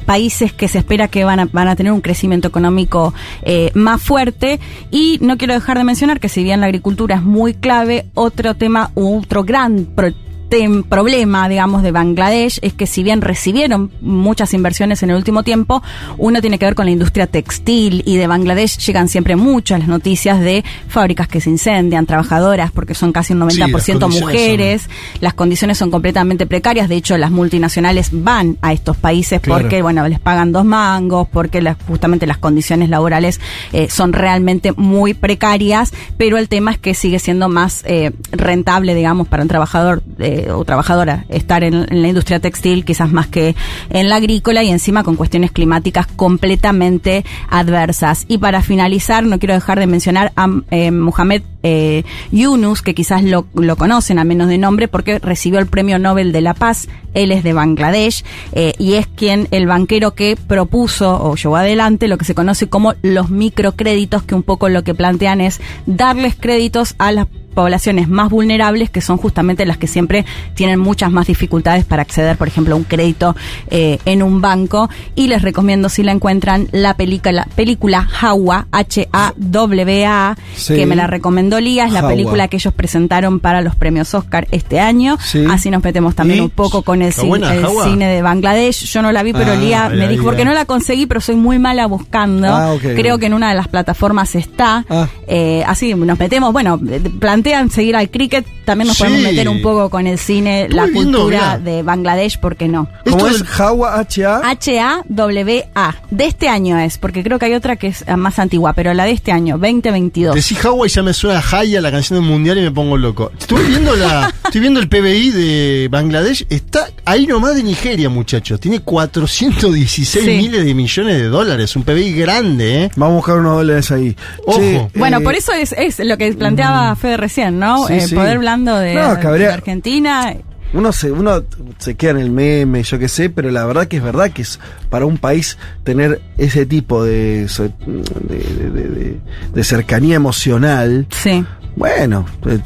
[0.07, 4.03] países que se espera que van a, van a tener un crecimiento económico eh, más
[4.03, 4.61] fuerte.
[4.91, 8.55] Y no quiero dejar de mencionar que si bien la agricultura es muy clave, otro
[8.55, 10.13] tema, otro gran pro-
[10.49, 15.43] tem- problema, digamos, de Bangladesh es que si bien recibieron muchas inversiones en el último
[15.43, 15.83] tiempo,
[16.17, 19.89] uno tiene que ver con la industria textil y de Bangladesh llegan siempre muchas las
[19.89, 24.89] noticias de fábricas que se incendian, trabajadoras, porque son casi un 90% Sí, las mujeres,
[25.21, 29.63] las condiciones son completamente precarias, de hecho las multinacionales van a estos países Claro.
[29.63, 33.41] porque, bueno, les pagan dos mangos, porque las, justamente las condiciones laborales
[33.73, 38.95] eh, son realmente muy precarias, pero el tema es que sigue siendo más eh, rentable,
[38.95, 43.27] digamos, para un trabajador eh, o trabajadora estar en, en la industria textil quizás más
[43.27, 43.55] que
[43.91, 48.25] en la agrícola y encima con cuestiones climáticas completamente adversas.
[48.29, 53.23] Y para finalizar, no quiero dejar de mencionar a eh, Mohamed eh, Yunus, que quizás
[53.23, 56.89] lo, lo conocen a menos de nombre porque recibió el Premio Nobel de la Paz.
[57.15, 62.09] Él es de Bangladesh eh, y es quien, el banquero que propuso o llevó adelante
[62.09, 66.37] lo que se conoce como los microcréditos, que un poco lo que plantean es darles
[66.37, 67.27] créditos a las
[67.63, 72.37] poblaciones más vulnerables, que son justamente las que siempre tienen muchas más dificultades para acceder,
[72.37, 73.35] por ejemplo, a un crédito
[73.69, 74.89] eh, en un banco.
[75.17, 80.77] Y les recomiendo, si la encuentran, la película, película Hawa, H-A-W-A, Sí.
[80.77, 82.09] que me la recomendó Lía, es la Hawa.
[82.11, 85.19] película que ellos presentaron para los premios Oscar este año.
[85.21, 85.45] Sí.
[85.51, 86.43] Así nos metemos también ¿Y?
[86.43, 87.85] un poco con el, ¿Está cine, buena, el Hawa?
[87.85, 88.85] cine de Bangladesh.
[88.85, 91.35] Yo no la vi, pero Ah, Lía me dijo, porque no la conseguí, pero soy
[91.35, 92.47] muy mala buscando.
[92.49, 94.85] Ah, Creo que en una de las plataformas está.
[94.89, 95.09] Ah.
[95.27, 97.01] Eh, así nos metemos, bueno, eh,
[97.49, 99.05] plantean seguir al cricket, también nos Sí.
[99.05, 102.89] podemos meter un poco con el cine, la viendo, cultura de Bangladesh, ¿por qué no?
[103.09, 104.41] ¿Cómo es Hawa H-A?
[104.51, 105.95] H-A-W-A.
[106.11, 109.05] De este año es, porque creo que hay otra que es más antigua, pero la
[109.05, 110.35] de este año, 2022.
[110.35, 113.33] Decí Hawaii ya me suena a Haya, la canción del mundial, y me pongo loco.
[113.39, 118.61] Estoy viendo la, estoy viendo el PBI de Bangladesh, está ahí nomás de Nigeria, muchachos.
[118.61, 120.31] Tiene 416 Sí.
[120.31, 122.91] miles de millones de dólares, un PBI grande, ¿eh?
[122.97, 124.15] Vamos a buscar unos dólares ahí.
[124.47, 124.91] Ojo.
[124.95, 127.87] Bueno, eh, por eso es, es lo que planteaba Fede recién, ¿no?
[127.87, 128.15] Sí, Eh, sí.
[128.15, 130.35] Poder blando de, No, de Argentina.
[130.75, 131.43] Uno se, uno
[131.79, 134.43] se queda en el meme, yo qué sé, pero la verdad que es verdad que
[134.43, 139.17] es para un país tener ese tipo de- de-
[139.55, 141.07] de cercanía emocional.
[141.11, 141.45] Sí.
[141.79, 142.59] Bueno, eh,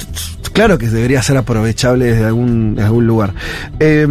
[0.55, 3.35] claro que debería ser aprovechable desde algún, desde algún lugar.
[3.79, 4.03] Eh,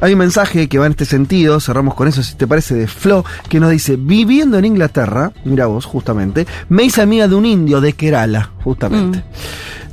[0.00, 2.86] hay un mensaje que va en este sentido, cerramos con eso, si te parece, de
[2.86, 7.44] Flo, que nos dice, viviendo en Inglaterra, mira vos, justamente, me hice amiga de un
[7.44, 9.22] indio de Kerala, justamente.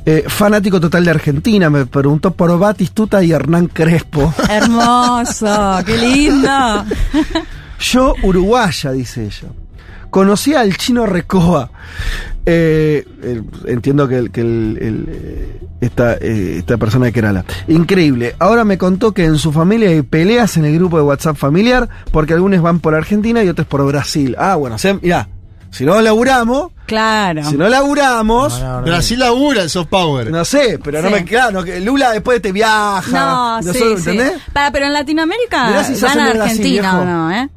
[0.06, 4.32] Eh, fanático total de Argentina, me preguntó por Batistuta y Hernán Crespo.
[4.48, 6.86] Hermoso, qué lindo.
[7.80, 9.48] Yo, uruguaya, dice ella.
[10.08, 11.68] Conocí al chino Recoba.
[12.48, 17.44] Eh, el- entiendo que, el- que el- el, eh, esta, eh, esta persona de Kerala.
[17.66, 18.36] Increíble.
[18.38, 21.88] Ahora me contó que en su familia hay peleas en el grupo de WhatsApp familiar
[22.12, 24.36] porque algunos van por Argentina y otros por Brasil.
[24.38, 25.28] Ah, bueno, o sea, mirá,
[25.70, 27.42] si no laburamos, Claro.
[27.42, 28.62] Si no laburamos.
[28.84, 30.30] Brasil labura el soft power.
[30.30, 33.58] No sé, pero no me claro, que Lula después te viaja.
[33.60, 33.82] No, sí.
[33.82, 34.34] ¿entendés?
[34.52, 37.48] Para, pero en Latinoamérica Mirá si en Brasil, Argentina o no, ¿eh?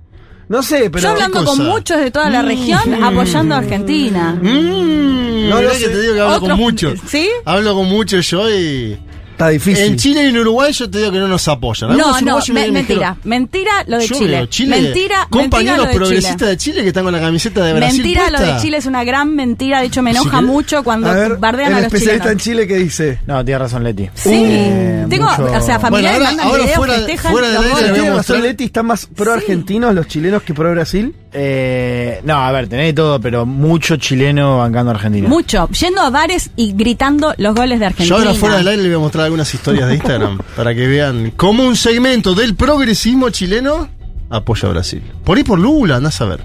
[0.50, 1.04] No sé, pero.
[1.04, 3.04] Yo hablando con muchos de toda la región Mm.
[3.04, 4.32] apoyando a Argentina.
[4.42, 5.90] Mm, No mirá lo que sé.
[5.90, 7.00] te digo que hablo Otros- con muchos.
[7.08, 7.30] ¿Sí?
[7.46, 8.98] Hablo con muchos yo y.
[9.40, 9.86] Está difícil.
[9.86, 11.96] En Chile y en Uruguay yo te digo que no nos apoyan.
[11.98, 13.00] No, Algunos no, me- me- mentira.
[13.00, 14.28] dijeron, Mentira lo de Chile.
[14.36, 14.82] veo Chile.
[14.82, 16.50] Mentira, Compañeros mentira lo de progresistas Chile.
[16.50, 18.02] de Chile que están con la camiseta de Brasil.
[18.04, 18.56] Mentira lo puesta.
[18.56, 19.80] de Chile es una gran mentira.
[19.80, 22.32] De hecho, me enoja mucho cuando A ver, bardean el a los especialista chilenos.
[22.34, 23.20] en Chile que dice.
[23.28, 24.10] No, tiene razón Leti.
[24.14, 27.48] Sí, Eh, tengo, mucho- o sea, familiares Bueno, ahora- mandan ahora videos, fuera- festejan fuera
[27.48, 28.64] ¿Tiene mostrar- razón Leti?
[28.66, 31.16] ¿Están más pro argentinos los chilenos que pro Brasil?
[31.32, 35.30] Eh, no, a ver, tenés todo, pero mucho chileno bancando a Argentina.
[35.30, 38.18] Mucho, yendo a bares y gritando los goles de Yo Argentina.
[38.18, 41.32] ahora fuera del aire le voy a mostrar algunas historias de Instagram para que vean
[41.36, 43.90] cómo un segmento del progresismo chileno
[44.30, 45.04] apoya a Brasil.
[45.24, 46.42] Por ahí por Lula, andás a ver.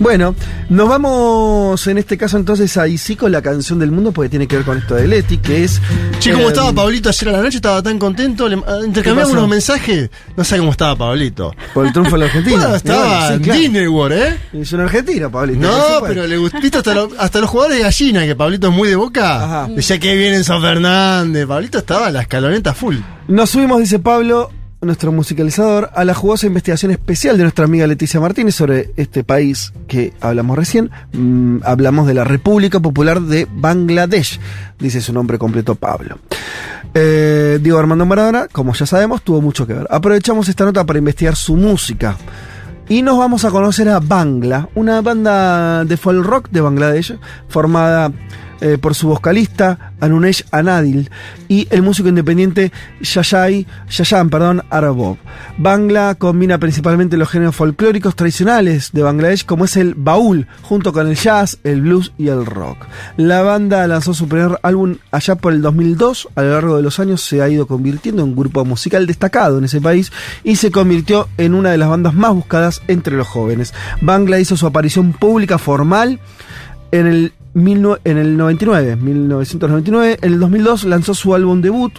[0.00, 0.34] Bueno,
[0.68, 4.46] nos vamos en este caso entonces a sí con la canción del mundo porque tiene
[4.46, 5.80] que ver con esto de Leti, que es.
[6.20, 9.32] Che, como eh, estaba Pablito ayer a la noche, estaba tan contento, le, ah, intercambiamos
[9.32, 11.52] unos mensajes, no sé cómo estaba Pablito.
[11.74, 12.58] Por el triunfo de la Argentina.
[12.58, 13.60] Bueno, estaba sí, en claro.
[13.60, 14.36] Disney World, ¿eh?
[14.52, 15.60] Es un argentino, Pablito.
[15.60, 18.88] No, pero le gustó hasta, lo- hasta los jugadores de gallina, que Pablito es muy
[18.88, 19.44] de boca.
[19.44, 19.68] Ajá.
[19.74, 21.44] Decía que viene en San Fernández.
[21.46, 22.96] Pablito estaba a la escaloneta full.
[23.26, 28.20] Nos subimos, dice Pablo, nuestro musicalizador, a la jugosa investigación especial de nuestra amiga Leticia
[28.20, 30.90] Martínez sobre este país que hablamos recién.
[31.12, 34.38] Mm, hablamos de la República Popular de Bangladesh,
[34.78, 36.18] dice su nombre completo Pablo.
[36.94, 39.86] Eh, Diego Armando Maradona, como ya sabemos, tuvo mucho que ver.
[39.90, 42.16] Aprovechamos esta nota para investigar su música.
[42.88, 48.10] Y nos vamos a conocer a Bangla, una banda de folk rock de Bangladesh, formada
[48.60, 51.10] eh, por su vocalista Anunesh Anadil
[51.48, 54.62] y el músico independiente Yayay, Yayan perdón.
[55.58, 61.06] Bangla combina principalmente los géneros folclóricos tradicionales de Bangladesh, como es el baúl, junto con
[61.06, 62.86] el jazz, el blues y el rock.
[63.16, 66.28] La banda lanzó su primer álbum allá por el 2002.
[66.34, 69.58] A lo largo de los años se ha ido convirtiendo en un grupo musical destacado
[69.58, 70.12] en ese país
[70.44, 73.74] y se convirtió en una de las bandas más buscadas entre los jóvenes.
[74.00, 76.20] Bangla hizo su aparición pública formal
[76.90, 77.32] en el,
[78.04, 80.18] en el 99, 1999.
[80.22, 81.92] En el 2002 lanzó su álbum debut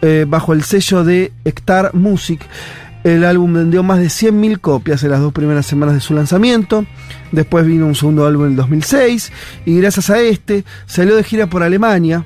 [0.00, 2.40] eh, bajo el sello de Hectar Music.
[3.04, 6.86] El álbum vendió más de 100.000 copias en las dos primeras semanas de su lanzamiento.
[7.32, 9.32] Después vino un segundo álbum en el 2006
[9.66, 12.24] y gracias a este salió de gira por Alemania,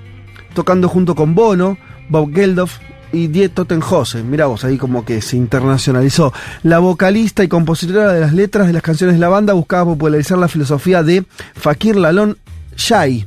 [0.54, 2.78] tocando junto con Bono, Bob Geldof
[3.12, 4.22] y Die Totenhose.
[4.22, 6.32] Mirá vos, ahí como que se internacionalizó.
[6.62, 10.38] La vocalista y compositora de las letras de las canciones de la banda buscaba popularizar
[10.38, 11.24] la filosofía de
[11.54, 12.38] Fakir Lalon
[12.76, 13.26] Shai.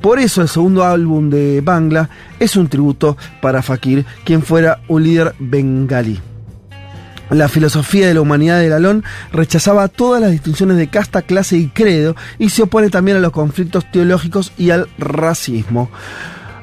[0.00, 5.02] Por eso el segundo álbum de Bangla es un tributo para Fakir, quien fuera un
[5.02, 6.20] líder bengalí.
[7.30, 11.68] La filosofía de la humanidad de Lalón rechazaba todas las distinciones de casta, clase y
[11.68, 15.90] credo y se opone también a los conflictos teológicos y al racismo.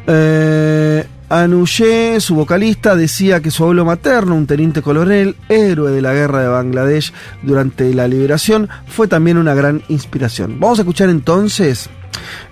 [0.08, 1.06] Eh,
[1.42, 6.42] Anouye, su vocalista, decía que su abuelo materno, un teniente coronel, héroe de la guerra
[6.44, 10.60] de Bangladesh durante la liberación, fue también una gran inspiración.
[10.60, 11.90] Vamos a escuchar entonces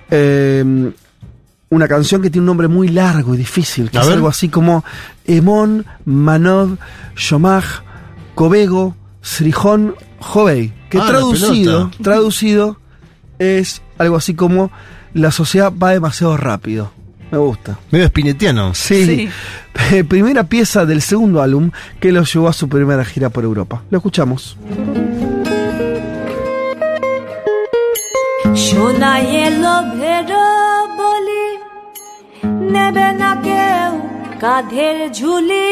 [0.10, 0.92] eh,
[1.70, 4.16] una canción que tiene un nombre muy largo y difícil, que A es ver.
[4.16, 4.84] algo así como
[5.26, 6.78] Emon Manov
[7.16, 7.66] Shomaj
[8.36, 11.06] Kobego Srijón Jovei, que Ah,
[12.02, 12.78] traducido
[13.38, 14.72] es algo así como
[15.14, 16.92] la sociedad va demasiado rápido.
[17.31, 17.79] Me gusta.
[17.91, 18.75] Medio espinetiano.
[18.75, 19.29] Sí.
[20.09, 21.71] Primera pieza del segundo álbum
[22.01, 23.83] que lo llevó a su primera gira por Europa.
[23.91, 24.57] Lo escuchamos.
[28.67, 30.31] সোনায় লোভের
[30.99, 31.47] বলি
[32.73, 33.91] নেবে না কেউ
[34.43, 35.71] কাঁধের ঝুলি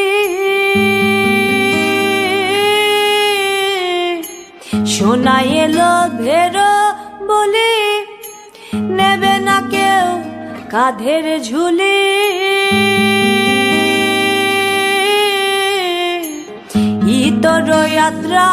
[4.94, 6.56] সোনায় লোভের
[7.28, 7.74] বলি
[8.98, 10.27] নেবে না কেউ
[10.73, 11.99] কাঁধের ঝুলি।
[17.22, 18.45] ইতর যাত্রা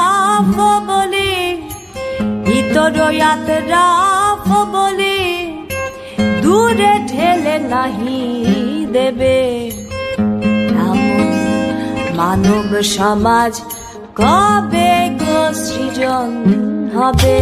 [0.88, 1.34] বলি
[2.58, 3.84] ইতর যাত্রা
[4.74, 5.18] বলি
[6.42, 8.20] দূরে ঠেলে নাহি
[8.94, 9.38] দেবে।
[12.18, 13.52] মানব সমাজ
[14.20, 16.30] কবে গো সৃজন
[16.96, 17.38] হবে?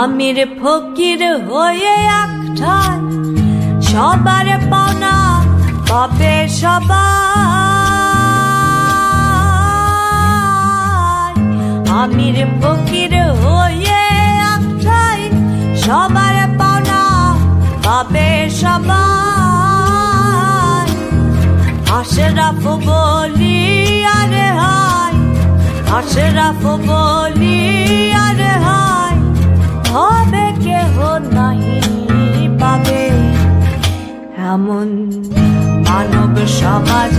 [0.00, 3.00] আমির ফকির হয়ে একটাই
[3.90, 5.14] সবার পাওনা
[5.88, 7.12] পাবে সবাই।
[12.00, 13.12] আমির ফকির
[13.42, 14.02] হয়ে
[14.54, 15.20] একটাই
[15.84, 17.02] সবার পাওনা
[17.84, 18.30] পাবে
[18.60, 19.02] সবাই।
[21.98, 23.58] আশরাফ বলি,
[24.18, 25.14] আরে হাই
[25.98, 27.58] আশরাফ বলি,
[28.26, 28.91] আরে হাই
[29.92, 30.94] হবে কেহ
[31.36, 31.78] নাহি
[32.60, 33.02] পাবে।
[34.52, 34.88] এমন
[35.86, 37.12] মানব সমাজ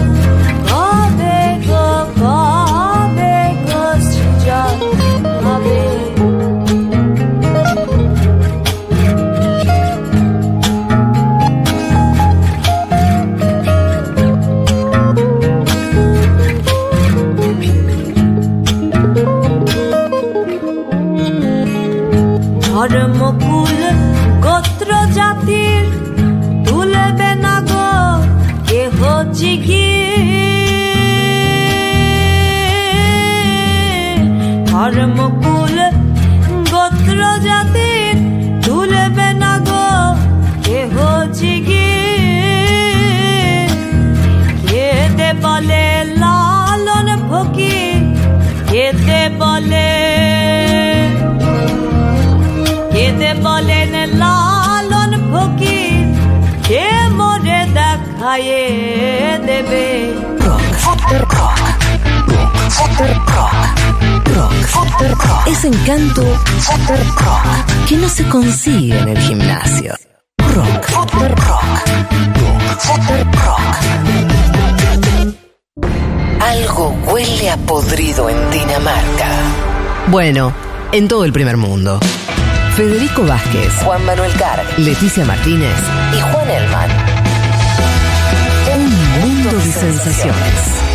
[65.46, 66.24] Ese encanto
[67.88, 69.94] que no se consigue en el gimnasio.
[70.38, 70.88] Rock.
[76.40, 79.30] Algo huele a podrido en Dinamarca.
[80.08, 80.54] Bueno,
[80.92, 82.00] en todo el primer mundo.
[82.76, 85.78] Federico Vázquez, Juan Manuel Carg, Leticia Martínez
[86.18, 86.90] y Juan Elman.
[88.76, 90.93] Un mundo de sensaciones.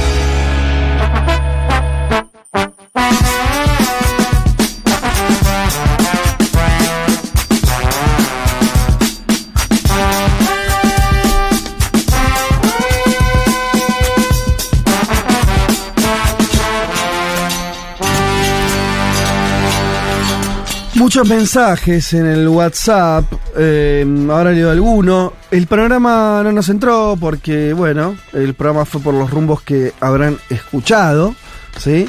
[21.08, 23.24] Muchos mensajes en el WhatsApp,
[23.56, 25.32] eh, ahora leo alguno.
[25.50, 30.36] El programa no nos entró porque, bueno, el programa fue por los rumbos que habrán
[30.50, 31.34] escuchado,
[31.78, 32.06] ¿sí?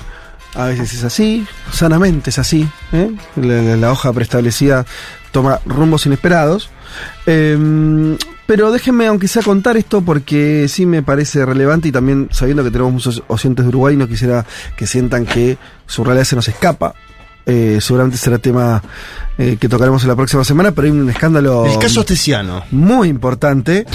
[0.54, 3.10] A veces es así, sanamente es así, ¿eh?
[3.38, 4.86] la, hoja preestablecida
[5.32, 6.70] toma rumbos inesperados.
[7.26, 12.66] Eh, pero déjenme, aunque sea contar esto, porque sí me parece relevante y también sabiendo
[12.66, 14.46] que tenemos muchos oyentes de Uruguay, no quisiera
[14.76, 16.96] que sientan que su realidad se nos escapa.
[17.50, 18.82] Eh, seguramente será tema
[19.40, 22.62] eh, que tocaremos en la próxima semana, pero hay un escándalo El caso Astesiano.
[22.72, 23.86] muy importante.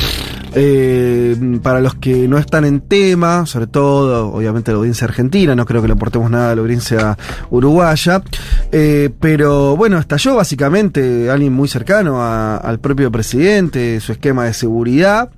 [0.57, 5.66] eh, para los que no están en tema, sobre todo, obviamente, la audiencia argentina, no
[5.66, 7.18] creo que le aportemos nada a la audiencia
[7.50, 8.23] uruguaya,
[8.70, 14.55] eh, pero bueno, estalló básicamente alguien muy cercano a- al propio presidente, su esquema de
[14.55, 15.31] seguridad.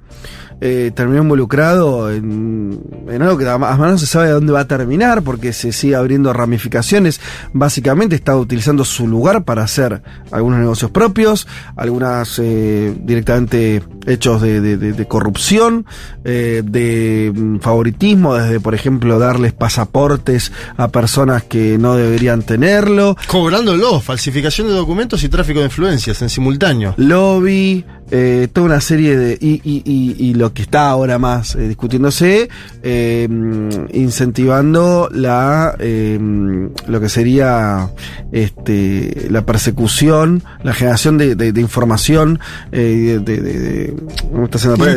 [0.61, 4.67] Eh, terminó involucrado en, en algo que además no se sabe de dónde va a
[4.69, 7.21] terminar porque se sigue abriendo ramificaciones.
[7.53, 14.61] Básicamente está utilizando su lugar para hacer algunos negocios propios, algunas eh, directamente hechos de,
[14.61, 15.85] de- de- de corrupción,
[16.25, 23.17] eh, de mm, favoritismo, desde por ejemplo darles pasaportes a personas que no deberían tenerlo.
[23.27, 26.95] Cobrándolo, falsificación de documentos y tráfico de influencias en simultáneo.
[26.97, 27.85] lobby,
[28.53, 29.39] toda una serie de.
[29.41, 32.49] Y, y- y- y lo que está ahora más eh, discutiéndose,
[32.83, 33.29] eh,
[33.93, 35.75] incentivando la.
[35.79, 36.19] eh,
[36.87, 37.91] lo que sería.
[38.33, 43.95] Este, la persecución, la generación de, de- de información, de, de-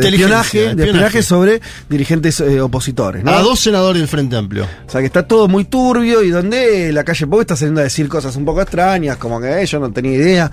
[0.08, 3.22] espionaje, de espionaje sobre dirigentes opositores.
[3.24, 3.30] ¿no?
[3.30, 4.66] A dos senadores del Frente Amplio.
[4.86, 7.84] O sea que está todo muy turbio y donde la calle Pau está saliendo a
[7.84, 10.50] decir cosas un poco extrañas, como que yo no tenía idea.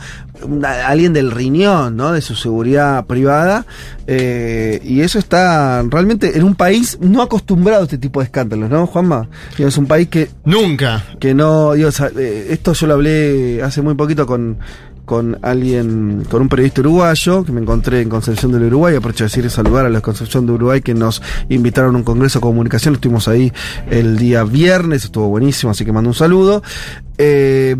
[0.85, 2.11] Alguien del riñón, ¿no?
[2.13, 3.65] De su seguridad privada.
[4.05, 8.69] eh, y eso está realmente en un país no acostumbrado a este tipo de escándalos,
[8.69, 9.27] ¿no, Juanma?
[9.57, 10.29] Digo, es un país que.
[10.45, 11.03] Nunca.
[11.19, 11.73] Que no.
[11.73, 14.57] digo, eh, esto yo lo hablé hace muy poquito con
[15.07, 19.29] con alguien, con un periodista uruguayo que me encontré en Concepción del Uruguay, aprovecho de
[19.29, 22.41] decir y saludar a los Concepción de Uruguay que nos invitaron a un congreso de
[22.41, 23.53] comunicación, estuvimos ahí
[23.89, 26.61] el día viernes, estuvo buenísimo, así que mando un saludo.
[27.17, 27.73] Eh,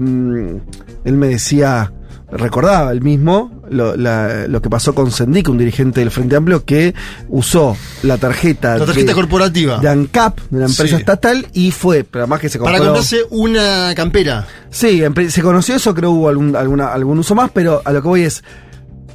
[1.03, 1.91] él me decía,
[2.29, 6.65] recordaba el mismo lo, la- lo que pasó con Sendic, un dirigente del Frente Amplio
[6.65, 6.93] que
[7.29, 9.77] usó la tarjeta, La tarjeta de- corporativa.
[9.79, 11.01] de ANCAP, de la empresa Sí.
[11.01, 14.45] estatal, y fue, pero además que se Para compró- comprarse una campera.
[14.69, 18.07] Sí, se conoció eso, creo hubo algún, alguna, algún uso más, pero a lo que
[18.07, 18.43] voy es,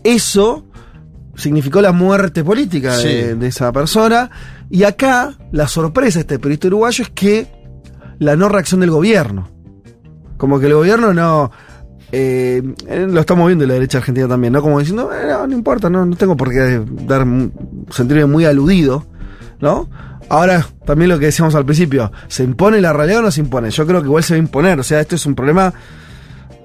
[0.04, 0.64] eso
[1.36, 4.30] significó la muerte política de, de esa persona.
[4.70, 7.46] Y acá, la sorpresa de este periodista uruguayo es que
[8.18, 9.48] la no reacción del gobierno.
[10.36, 11.50] Como que el gobierno no...
[12.12, 12.62] eh,
[13.08, 14.62] lo estamos viendo en la derecha argentina también, ¿no?
[14.62, 17.26] Como diciendo, "Eh, no, importa, no, no tengo por qué dar,
[17.90, 19.06] sentirme muy aludido
[19.62, 19.88] ¿no?
[20.28, 23.70] Ahora, también lo que decíamos al principio, ¿se impone la realidad o no se impone?
[23.70, 25.72] Yo creo que igual se va a imponer, o sea, esto es un problema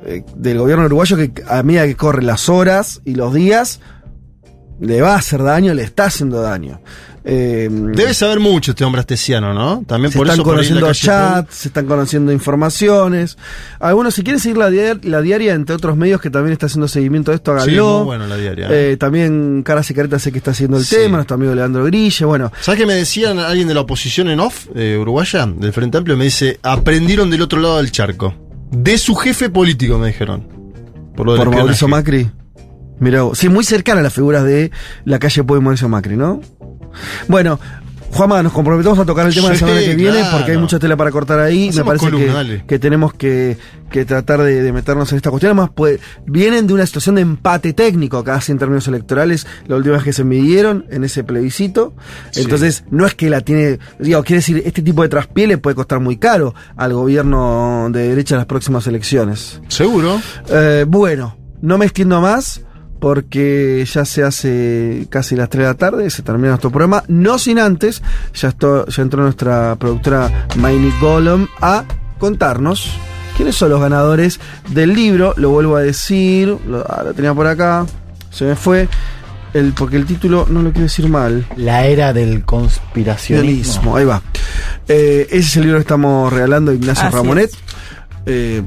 [0.03, 3.80] eh, del gobierno uruguayo que a medida que corren las horas y los días,
[4.80, 6.82] le va a hacer daño, le está haciendo daño.
[7.30, 9.84] Eh, Debe saber mucho este hombre astesiano, ¿no?
[9.86, 13.38] También se por están eso conociendo chats, se están conociendo informaciones.
[13.80, 16.88] Algunos, si quieren seguir la, diar- la diaria, entre otros medios que también está haciendo
[16.88, 17.98] seguimiento de esto, Sí, háganlo.
[17.98, 18.68] muy bueno la diaria.
[18.72, 20.96] Eh, también Caras y Caretas sé que está haciendo el Sí.
[20.96, 22.50] tema, nuestro amigo Leandro Grille, bueno.
[22.62, 26.16] ¿Sabes qué me decían alguien de la oposición en off, eh, uruguaya, del Frente Amplio?
[26.16, 28.34] Me dice, aprendieron del otro lado del charco.
[28.72, 30.48] De su jefe político, me dijeron.
[31.16, 31.88] Por lo del por Mauricio.
[31.90, 32.30] Macri.
[33.00, 34.72] Mira, sí, muy cercana a las figuras de
[35.04, 36.40] la calle Pueblo y Mauricio Macri, ¿no?
[37.27, 37.59] Bueno,
[38.09, 40.38] Juanma, nos comprometemos a tocar el tema la Sí, semana que viene claro.
[40.38, 41.67] porque hay mucha tela para cortar ahí.
[41.69, 43.57] Hacemos Me parece columna, que, que tenemos que,
[43.91, 45.51] que tratar de, de meternos en esta cuestión.
[45.51, 49.95] Además, pues, vienen de una situación de empate técnico casi en términos electorales, la última
[49.95, 51.93] vez que se midieron en ese plebiscito.
[52.32, 52.41] Sí.
[52.41, 55.75] Entonces, no es que la tiene, digo, quiere decir, este tipo de traspié le puede
[55.75, 59.61] costar muy caro al gobierno de derecha en las próximas elecciones.
[59.67, 60.19] ¿Seguro?
[60.49, 62.61] Eh, bueno, no me extiendo más
[63.00, 67.03] porque ya se hace casi las 3 de la tarde, se termina nuestro programa.
[67.08, 68.01] No sin antes,
[68.34, 71.84] ya, esto- ya entró nuestra productora Maini Golem a
[72.19, 72.90] contarnos
[73.35, 75.34] quiénes son los ganadores del libro.
[75.38, 77.85] Lo vuelvo a decir, lo, ah, lo tenía por acá,
[78.32, 78.88] se me fue.
[79.53, 81.45] El, porque el título no lo quiero decir mal.
[81.56, 83.95] La era del conspiracionismo.
[83.95, 84.22] Ahí va.
[84.88, 87.51] Eh, ese es el libro que estamos regalando a Ignacio Así Ramonet.
[88.26, 88.61] Eh,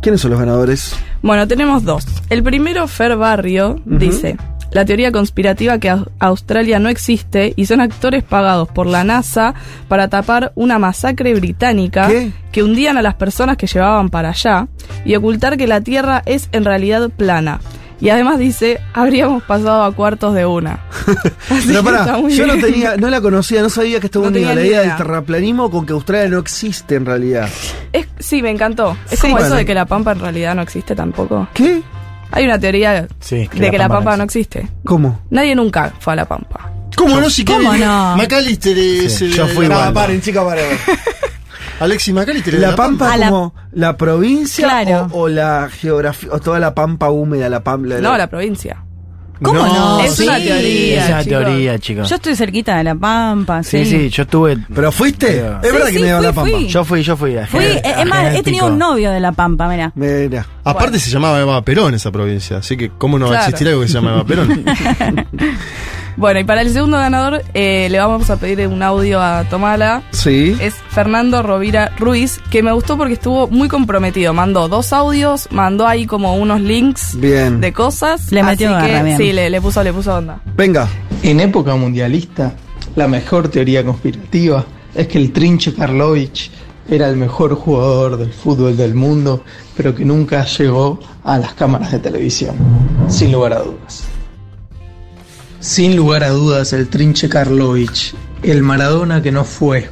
[0.00, 0.94] ¿Quiénes son los ganadores?
[1.22, 2.06] Bueno, tenemos dos.
[2.30, 4.36] El primero, Fer Barrio, dice,
[4.72, 9.54] la teoría conspirativa que Au- Australia no existe y son actores pagados por la NASA
[9.88, 12.32] para tapar una masacre británica ¿Qué?
[12.52, 14.68] que hundían a las personas que llevaban para allá
[15.04, 17.60] y ocultar que la Tierra es en realidad plana.
[18.00, 20.80] Y además dice, habríamos pasado a cuartos de una.
[21.66, 24.60] Pero pará, yo no tenía, no la conocía, no sabía que estaba No unida la
[24.62, 24.80] idea idea.
[24.80, 27.48] del terraplanismo con que Australia no existe en realidad.
[27.92, 28.96] Es, sí, me encantó.
[29.10, 29.46] Es Sí, como bueno.
[29.48, 31.46] eso de que la Pampa en realidad no existe tampoco.
[31.52, 31.82] ¿Qué?
[32.32, 34.68] Hay una teoría Sí, de que la Pampa no existe.
[34.84, 35.20] ¿Cómo?
[35.30, 36.72] Nadie nunca fue a la Pampa.
[36.96, 37.28] ¿Cómo no?
[37.28, 38.16] Si ¿Cómo no?
[38.16, 39.92] Macalister es Sí, el- yo fui la- igual.
[39.92, 40.64] paren, chica, paren.
[41.80, 45.08] Alexis Macalister de La Pampa A la- como la provincia Claro.
[45.12, 47.96] o, o la geografía, o toda la Pampa húmeda, la Pampa.
[48.00, 48.84] No, la provincia.
[49.42, 50.00] ¿Cómo no?
[50.00, 51.38] Es una teoría, Es una chicos.
[51.44, 52.10] teoría, chicos.
[52.10, 53.86] Yo estoy cerquita de La Pampa, sí.
[53.86, 54.58] Sí, sí, yo estuve.
[54.74, 55.28] ¿Pero fuiste?
[55.28, 56.50] Pero- Es verdad Sí, que me iba a la Pampa.
[56.50, 56.66] fui.
[56.68, 57.36] Yo fui, yo fui.
[57.38, 59.92] a Fui, General- eh, a es más, he tenido un novio de La Pampa, mira.
[59.94, 60.46] Mira.
[60.62, 63.80] Aparte se llamaba Eva Perón esa provincia, así que ¿cómo no va a existir algo
[63.80, 64.62] que se llama Eva Perón?
[66.16, 70.02] Bueno, y para el segundo ganador eh, le vamos a pedir un audio a Tomala.
[70.10, 70.56] Sí.
[70.60, 74.32] Es Fernando Rovira Ruiz, que me gustó porque estuvo muy comprometido.
[74.32, 77.60] Mandó dos audios, mandó ahí como unos links Bien.
[77.60, 78.30] de cosas.
[78.32, 79.16] Le metió así que, bien.
[79.16, 80.40] Sí, le, le puso, le puso onda.
[80.56, 80.88] Venga.
[81.22, 82.54] En época mundialista,
[82.96, 84.64] la mejor teoría conspirativa
[84.94, 86.50] es que el Trinche Karlovich
[86.88, 89.44] era el mejor jugador del fútbol del mundo,
[89.76, 92.56] pero que nunca llegó a las cámaras de televisión.
[93.08, 94.04] Sin lugar a dudas.
[95.60, 99.90] Sin lugar a dudas, el Trinche Karlovich, el Maradona que no fue,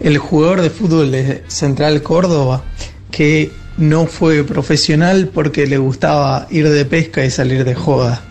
[0.00, 2.64] el jugador de fútbol de Central Córdoba
[3.10, 8.22] que no fue profesional porque le gustaba ir de pesca y salir de joda,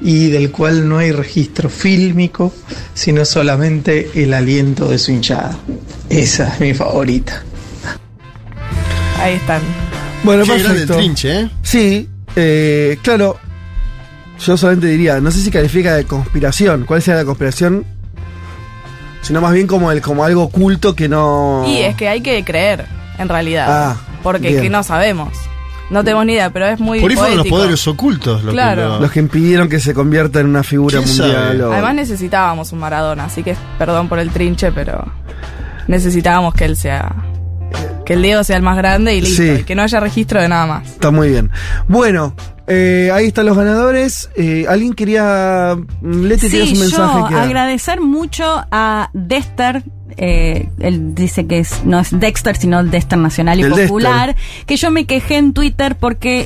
[0.00, 2.52] y del cual no hay registro fílmico,
[2.94, 5.56] sino solamente el aliento de su hinchada.
[6.08, 7.42] Esa es mi favorita.
[9.18, 9.62] Ahí están.
[10.24, 10.96] Bueno, Qué grande el perfecto.
[10.96, 11.50] trinche, ¿eh?
[11.62, 13.38] Sí, eh, claro.
[14.46, 16.84] Yo solamente diría, no sé si califica de conspiración.
[16.84, 17.84] ¿Cuál sería la conspiración?
[19.22, 21.64] Sino más bien como el como algo oculto que no.
[21.66, 22.86] Y es que hay que creer,
[23.18, 23.66] en realidad.
[23.68, 24.62] Ah, porque bien.
[24.62, 25.28] que no sabemos.
[25.90, 28.42] No tenemos ni idea, pero es muy Por ahí fueron los poderes ocultos.
[28.42, 28.88] Lo que Claro.
[28.88, 31.60] lo- Los que impidieron que se convierta en una figura ¿Quién mundial.
[31.60, 35.04] o- Además necesitábamos un Maradona, así que perdón por el trinche, pero
[35.86, 37.14] necesitábamos que él sea...
[38.04, 39.42] Que el Diego sea el más grande y listo.
[39.42, 39.50] Sí.
[39.60, 40.86] Y que no haya registro de nada más.
[40.88, 41.50] Está muy bien.
[41.88, 42.34] Bueno,
[42.66, 44.30] eh, ahí están los ganadores.
[44.36, 45.76] Eh, ¿Alguien quería.
[46.00, 47.34] mm, Leti, Sí, un mensaje yo que.
[47.34, 49.82] agradecer mucho a Dexter.
[50.18, 54.36] eh, él dice que es, no es Dexter, sino Dexter Nacional y Popular.
[54.66, 56.44] Que yo me quejé en Twitter porque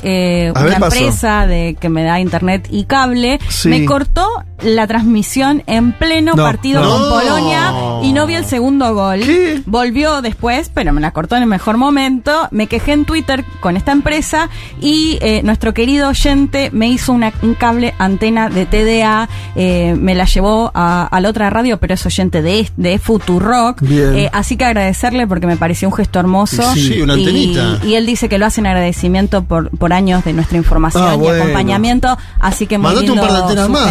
[0.55, 3.67] ver, una empresa de que me da internet y cable Sí.
[3.67, 4.25] me cortó
[4.63, 6.89] la transmisión en pleno No, partido no.
[6.89, 7.73] con Polonia
[8.03, 9.19] y no vi el segundo gol.
[9.19, 9.61] ¿Qué?
[9.65, 12.47] Volvió después, pero me la cortó en el mejor momento.
[12.51, 17.33] Me quejé en Twitter con esta empresa y eh, nuestro querido oyente me hizo una-
[17.41, 21.93] un cable antena de TDA, eh, me la llevó a, a la otra radio, pero
[21.93, 23.81] es oyente de, de Futurock.
[23.89, 26.63] Eh, así que agradecerle porque me pareció un gesto hermoso.
[26.73, 27.79] Sí, sí, una Y- antenita.
[27.85, 31.15] Y, él dice que lo hace en agradecimiento por, por años de nuestra información Ah,
[31.15, 31.43] y bueno.
[31.43, 32.17] acompañamiento.
[32.39, 33.85] Así que muy Mandate un par de antenas más.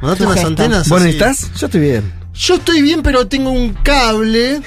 [0.00, 0.88] Mandate unas antenas.
[0.88, 1.06] ¿Vos así.
[1.12, 1.50] necesitas?
[1.58, 2.25] Yo estoy bien.
[2.36, 4.60] Yo estoy bien, pero tengo un cable.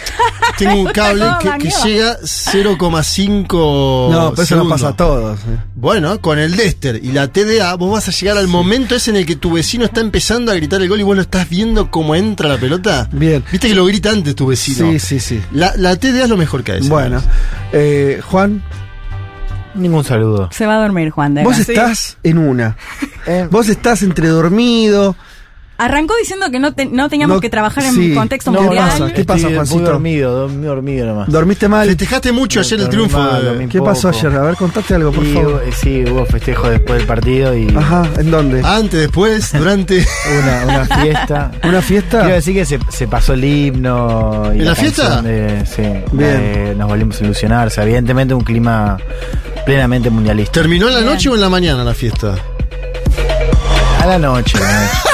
[0.57, 1.25] Tengo un cable
[1.59, 4.11] que, llega 0,5.
[4.11, 5.39] No, pero eso nos pasa a todos.
[5.41, 5.57] eh.
[5.75, 9.17] Bueno, con el Dexter y la TDA, vos vas a llegar al momento ese en
[9.17, 11.91] el que tu vecino está empezando a gritar el gol y vos lo estás viendo
[11.91, 13.07] cómo entra la pelota.
[13.11, 13.43] Bien.
[13.51, 14.91] Viste que lo grita antes tu vecino.
[14.91, 15.41] Sí, sí, sí.
[15.51, 16.87] La, la TDA es lo mejor que hay.
[16.87, 17.21] Bueno,
[17.71, 18.63] eh, Juan,
[19.75, 20.49] Ningún saludo.
[20.51, 21.35] Se va a dormir, Juan.
[21.35, 21.71] de vos acá.
[21.71, 22.75] estás en una.
[23.51, 25.15] Vos estás entre dormido.
[25.81, 28.13] Arrancó diciendo que no, te- no teníamos No, que trabajar en sí.
[28.13, 28.89] contexto No, mundial.
[28.89, 29.13] pasa?
[29.13, 29.79] ¿Qué pasa, Juancito?
[29.79, 31.29] Muy dormido, dormí dormido nomás.
[31.29, 31.87] ¿Dormiste mal?
[31.87, 33.17] Festejaste mucho ayer el triunfo.
[33.17, 34.27] mal, ¿Qué pasó ayer?
[34.35, 35.63] A ver, contate algo, por Y, favor.
[35.81, 38.61] sí, hubo festejo después del partido y Ajá, ¿en dónde?
[38.63, 40.05] Antes, después, durante.
[40.43, 41.51] una, una fiesta.
[41.63, 42.19] ¿Una fiesta?
[42.19, 44.51] Quiero decir que se, se pasó el himno.
[44.53, 45.21] Y ¿En la fiesta?
[45.21, 46.11] de- sí, Bien.
[46.11, 47.67] de nos volvimos a ilusionar.
[47.67, 48.97] O sea, evidentemente un clima
[49.65, 50.51] plenamente mundialista.
[50.59, 52.35] ¿Terminó en la noche o en la mañana la fiesta?
[54.01, 54.57] A la noche.
[54.57, 55.08] a la noche.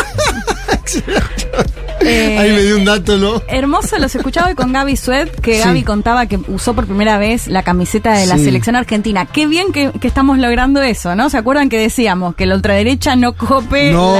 [0.95, 1.71] Yes.
[2.05, 3.41] Eh, Ahí me dio un dato, ¿no?
[3.47, 5.61] Hermoso, los escuchaba hoy con Gaby Sued, que Sí.
[5.67, 8.45] Gaby contaba que usó por primera vez la camiseta de la Sí.
[8.45, 9.25] selección argentina.
[9.25, 11.29] Qué bien que, que estamos logrando eso, ¿no?
[11.29, 14.13] ¿Se acuerdan que decíamos que la ultraderecha no cope No,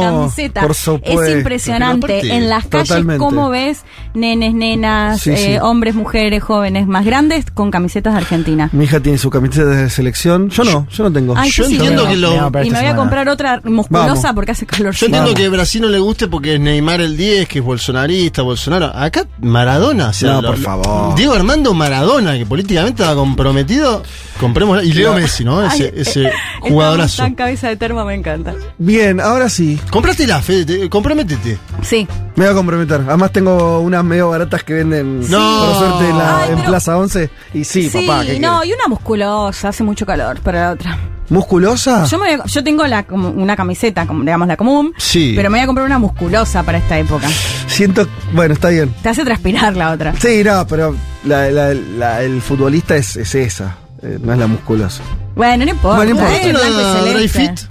[0.00, 0.60] la camiseta?
[0.62, 1.22] por supuesto.
[1.24, 2.18] Es impresionante.
[2.18, 3.18] Aparte, en las calles, totalmente.
[3.18, 3.82] ¿cómo ves
[4.14, 5.58] nenes, nenas, Sí, eh, sí.
[5.60, 8.68] hombres, mujeres, jóvenes más grandes con camisetas de Argentina?
[8.72, 10.48] Mi hija tiene su camiseta de selección.
[10.50, 11.34] Yo no, yo no tengo.
[11.36, 12.32] Ay, yo sí entiendo que lo-
[12.64, 14.32] Y me voy a comprar otra musculosa Vamos.
[14.34, 14.94] porque hace calor.
[14.94, 15.40] Yo entiendo Vamos.
[15.40, 18.86] que a Brasil no le guste porque es Neymar el 10, que es bolsonarista, Bolsonaro.
[18.94, 21.14] Acá Maradona, o sea, No, lo- por lo- favor.
[21.16, 24.02] Diego Armando Maradona, que políticamente estaba comprometido,
[24.40, 24.82] compremos.
[24.84, 25.64] Y Leo Messi, ¿no?
[25.64, 27.22] Ese, Ay, ese Estamos jugadorazo.
[27.22, 28.54] tan cabeza de termo, me encanta.
[28.78, 29.80] Bien, ahora sí.
[29.90, 31.58] Comprátela, Fede, te- comprométete.
[31.82, 32.06] Sí.
[32.36, 33.02] Me voy a comprometer.
[33.06, 35.64] Además tengo unas medio baratas que venden No.
[35.66, 37.30] por suerte en, la- Ay, en pero- Plaza 11.
[37.54, 38.70] Y sí, papá, ¿qué no, querés?
[38.70, 40.98] y una musculosa, hace mucho calor para la otra.
[41.32, 42.04] ¿Musculosa?
[42.04, 45.32] Yo, me voy a- yo tengo la, como una camiseta, como, digamos la común, Sí.
[45.34, 47.26] pero me voy a comprar una musculosa para esta época.
[47.66, 48.06] Siento.
[48.32, 48.94] Bueno, está bien.
[49.02, 50.14] Te hace transpirar la otra.
[50.20, 50.94] Sí, no, pero
[51.24, 53.78] la- la- la- el futbolista es, es esa.
[54.02, 55.00] eh, no es la musculosa.
[55.36, 55.96] Bueno, no importa.
[55.96, 56.36] Bueno, no importa.
[56.36, 57.38] es blanco y Una dry celeste.
[57.62, 57.70] fit.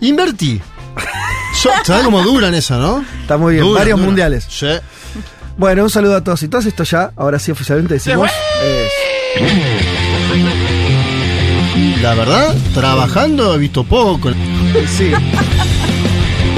[0.00, 0.60] Invertí.
[1.54, 3.04] So- ¿Sabes cómo duran esa, no?
[3.20, 3.64] Está muy bien.
[3.64, 4.06] Duran, Varios duran.
[4.10, 4.46] mundiales.
[4.48, 4.66] Sí.
[5.56, 6.66] Bueno, un saludo a todos y todas.
[6.66, 8.28] Esto ya, ahora sí oficialmente decimos.
[8.64, 8.92] es-
[12.04, 14.30] La verdad, trabajando he visto poco.
[14.94, 15.10] Sí.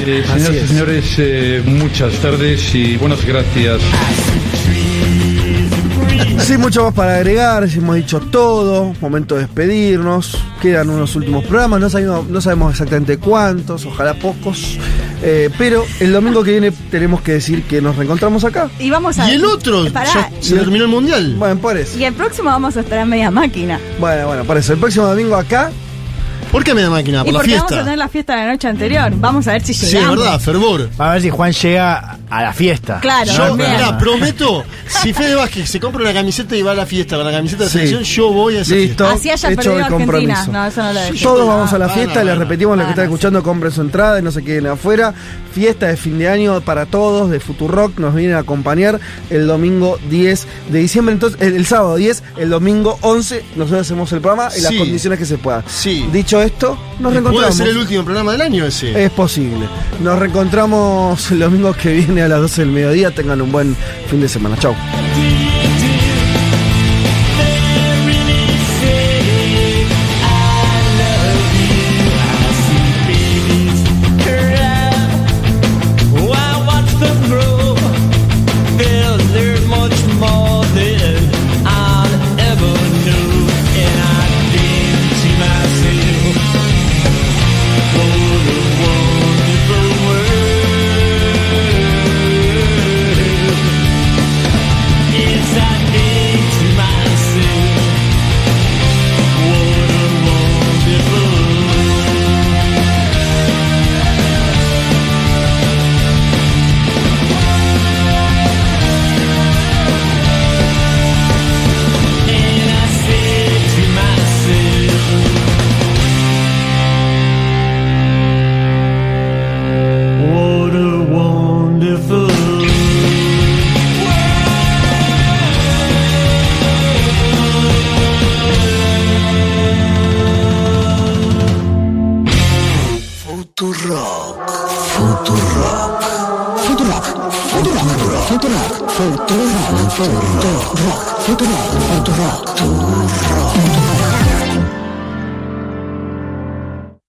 [0.04, 0.68] Eh, señoras y es.
[0.68, 3.80] señores, eh, muchas tardes y buenas gracias.
[6.40, 11.44] Sin mucho más para agregar, ya hemos dicho todo, momento de despedirnos, quedan unos últimos
[11.44, 14.78] programas, no sabemos, no sabemos exactamente cuántos, ojalá pocos,
[15.22, 18.68] eh, pero el domingo que viene tenemos que decir que nos reencontramos acá.
[18.78, 19.30] Y vamos a.
[19.30, 19.90] ¿Y el otro?
[19.92, 20.12] Pará.
[20.12, 21.34] Ya se terminó el mundial.
[21.38, 21.98] Bueno, por eso.
[21.98, 23.80] Y el próximo vamos a estar en media máquina.
[23.98, 25.70] Bueno, bueno, por eso, el próximo domingo acá,
[26.52, 27.22] ¿Por qué media máquina?
[27.22, 27.84] y Por la porque vamos a fiesta.
[27.84, 29.12] tener la fiesta de la noche anterior.
[29.16, 30.18] Vamos a ver si Sí, es llegamos.
[30.18, 30.88] verdad, fervor.
[30.96, 32.98] A ver si Juan llega a la fiesta.
[33.00, 33.70] Claro, Yo, bien.
[33.70, 34.64] mirá, prometo,
[35.02, 37.64] si Fede Vázquez se compra una camiseta y va a la fiesta con la camiseta
[37.64, 37.78] de Sí.
[37.78, 39.12] selección, yo voy a esa listo, fiesta.
[39.14, 40.06] Así haya hecho perdido el Argentina.
[40.06, 40.52] compromiso.
[40.52, 41.00] No, eso no lo.
[41.22, 42.38] Todos vamos a la fiesta, van.
[42.38, 43.12] repetimos lo que Van, están sí.
[43.12, 45.14] escuchando, compren su entrada y no se queden afuera.
[45.52, 49.98] Fiesta de fin de año para todos de Futurock, nos vienen a acompañar el domingo
[50.10, 54.50] 10 de diciembre, entonces el, el sábado 10, el domingo 11, nosotros hacemos el programa
[54.54, 55.62] en las condiciones que se puedan.
[55.66, 56.06] Sí.
[56.12, 57.56] Dicho esto, nos ¿Puede reencontramos.
[57.56, 59.02] ser el último programa del año ese?
[59.02, 59.66] Es posible.
[60.02, 63.10] Nos reencontramos el domingo que viene a las 12 del mediodía.
[63.10, 63.76] Tengan un buen
[64.08, 64.56] fin de semana.
[64.58, 64.74] Chau.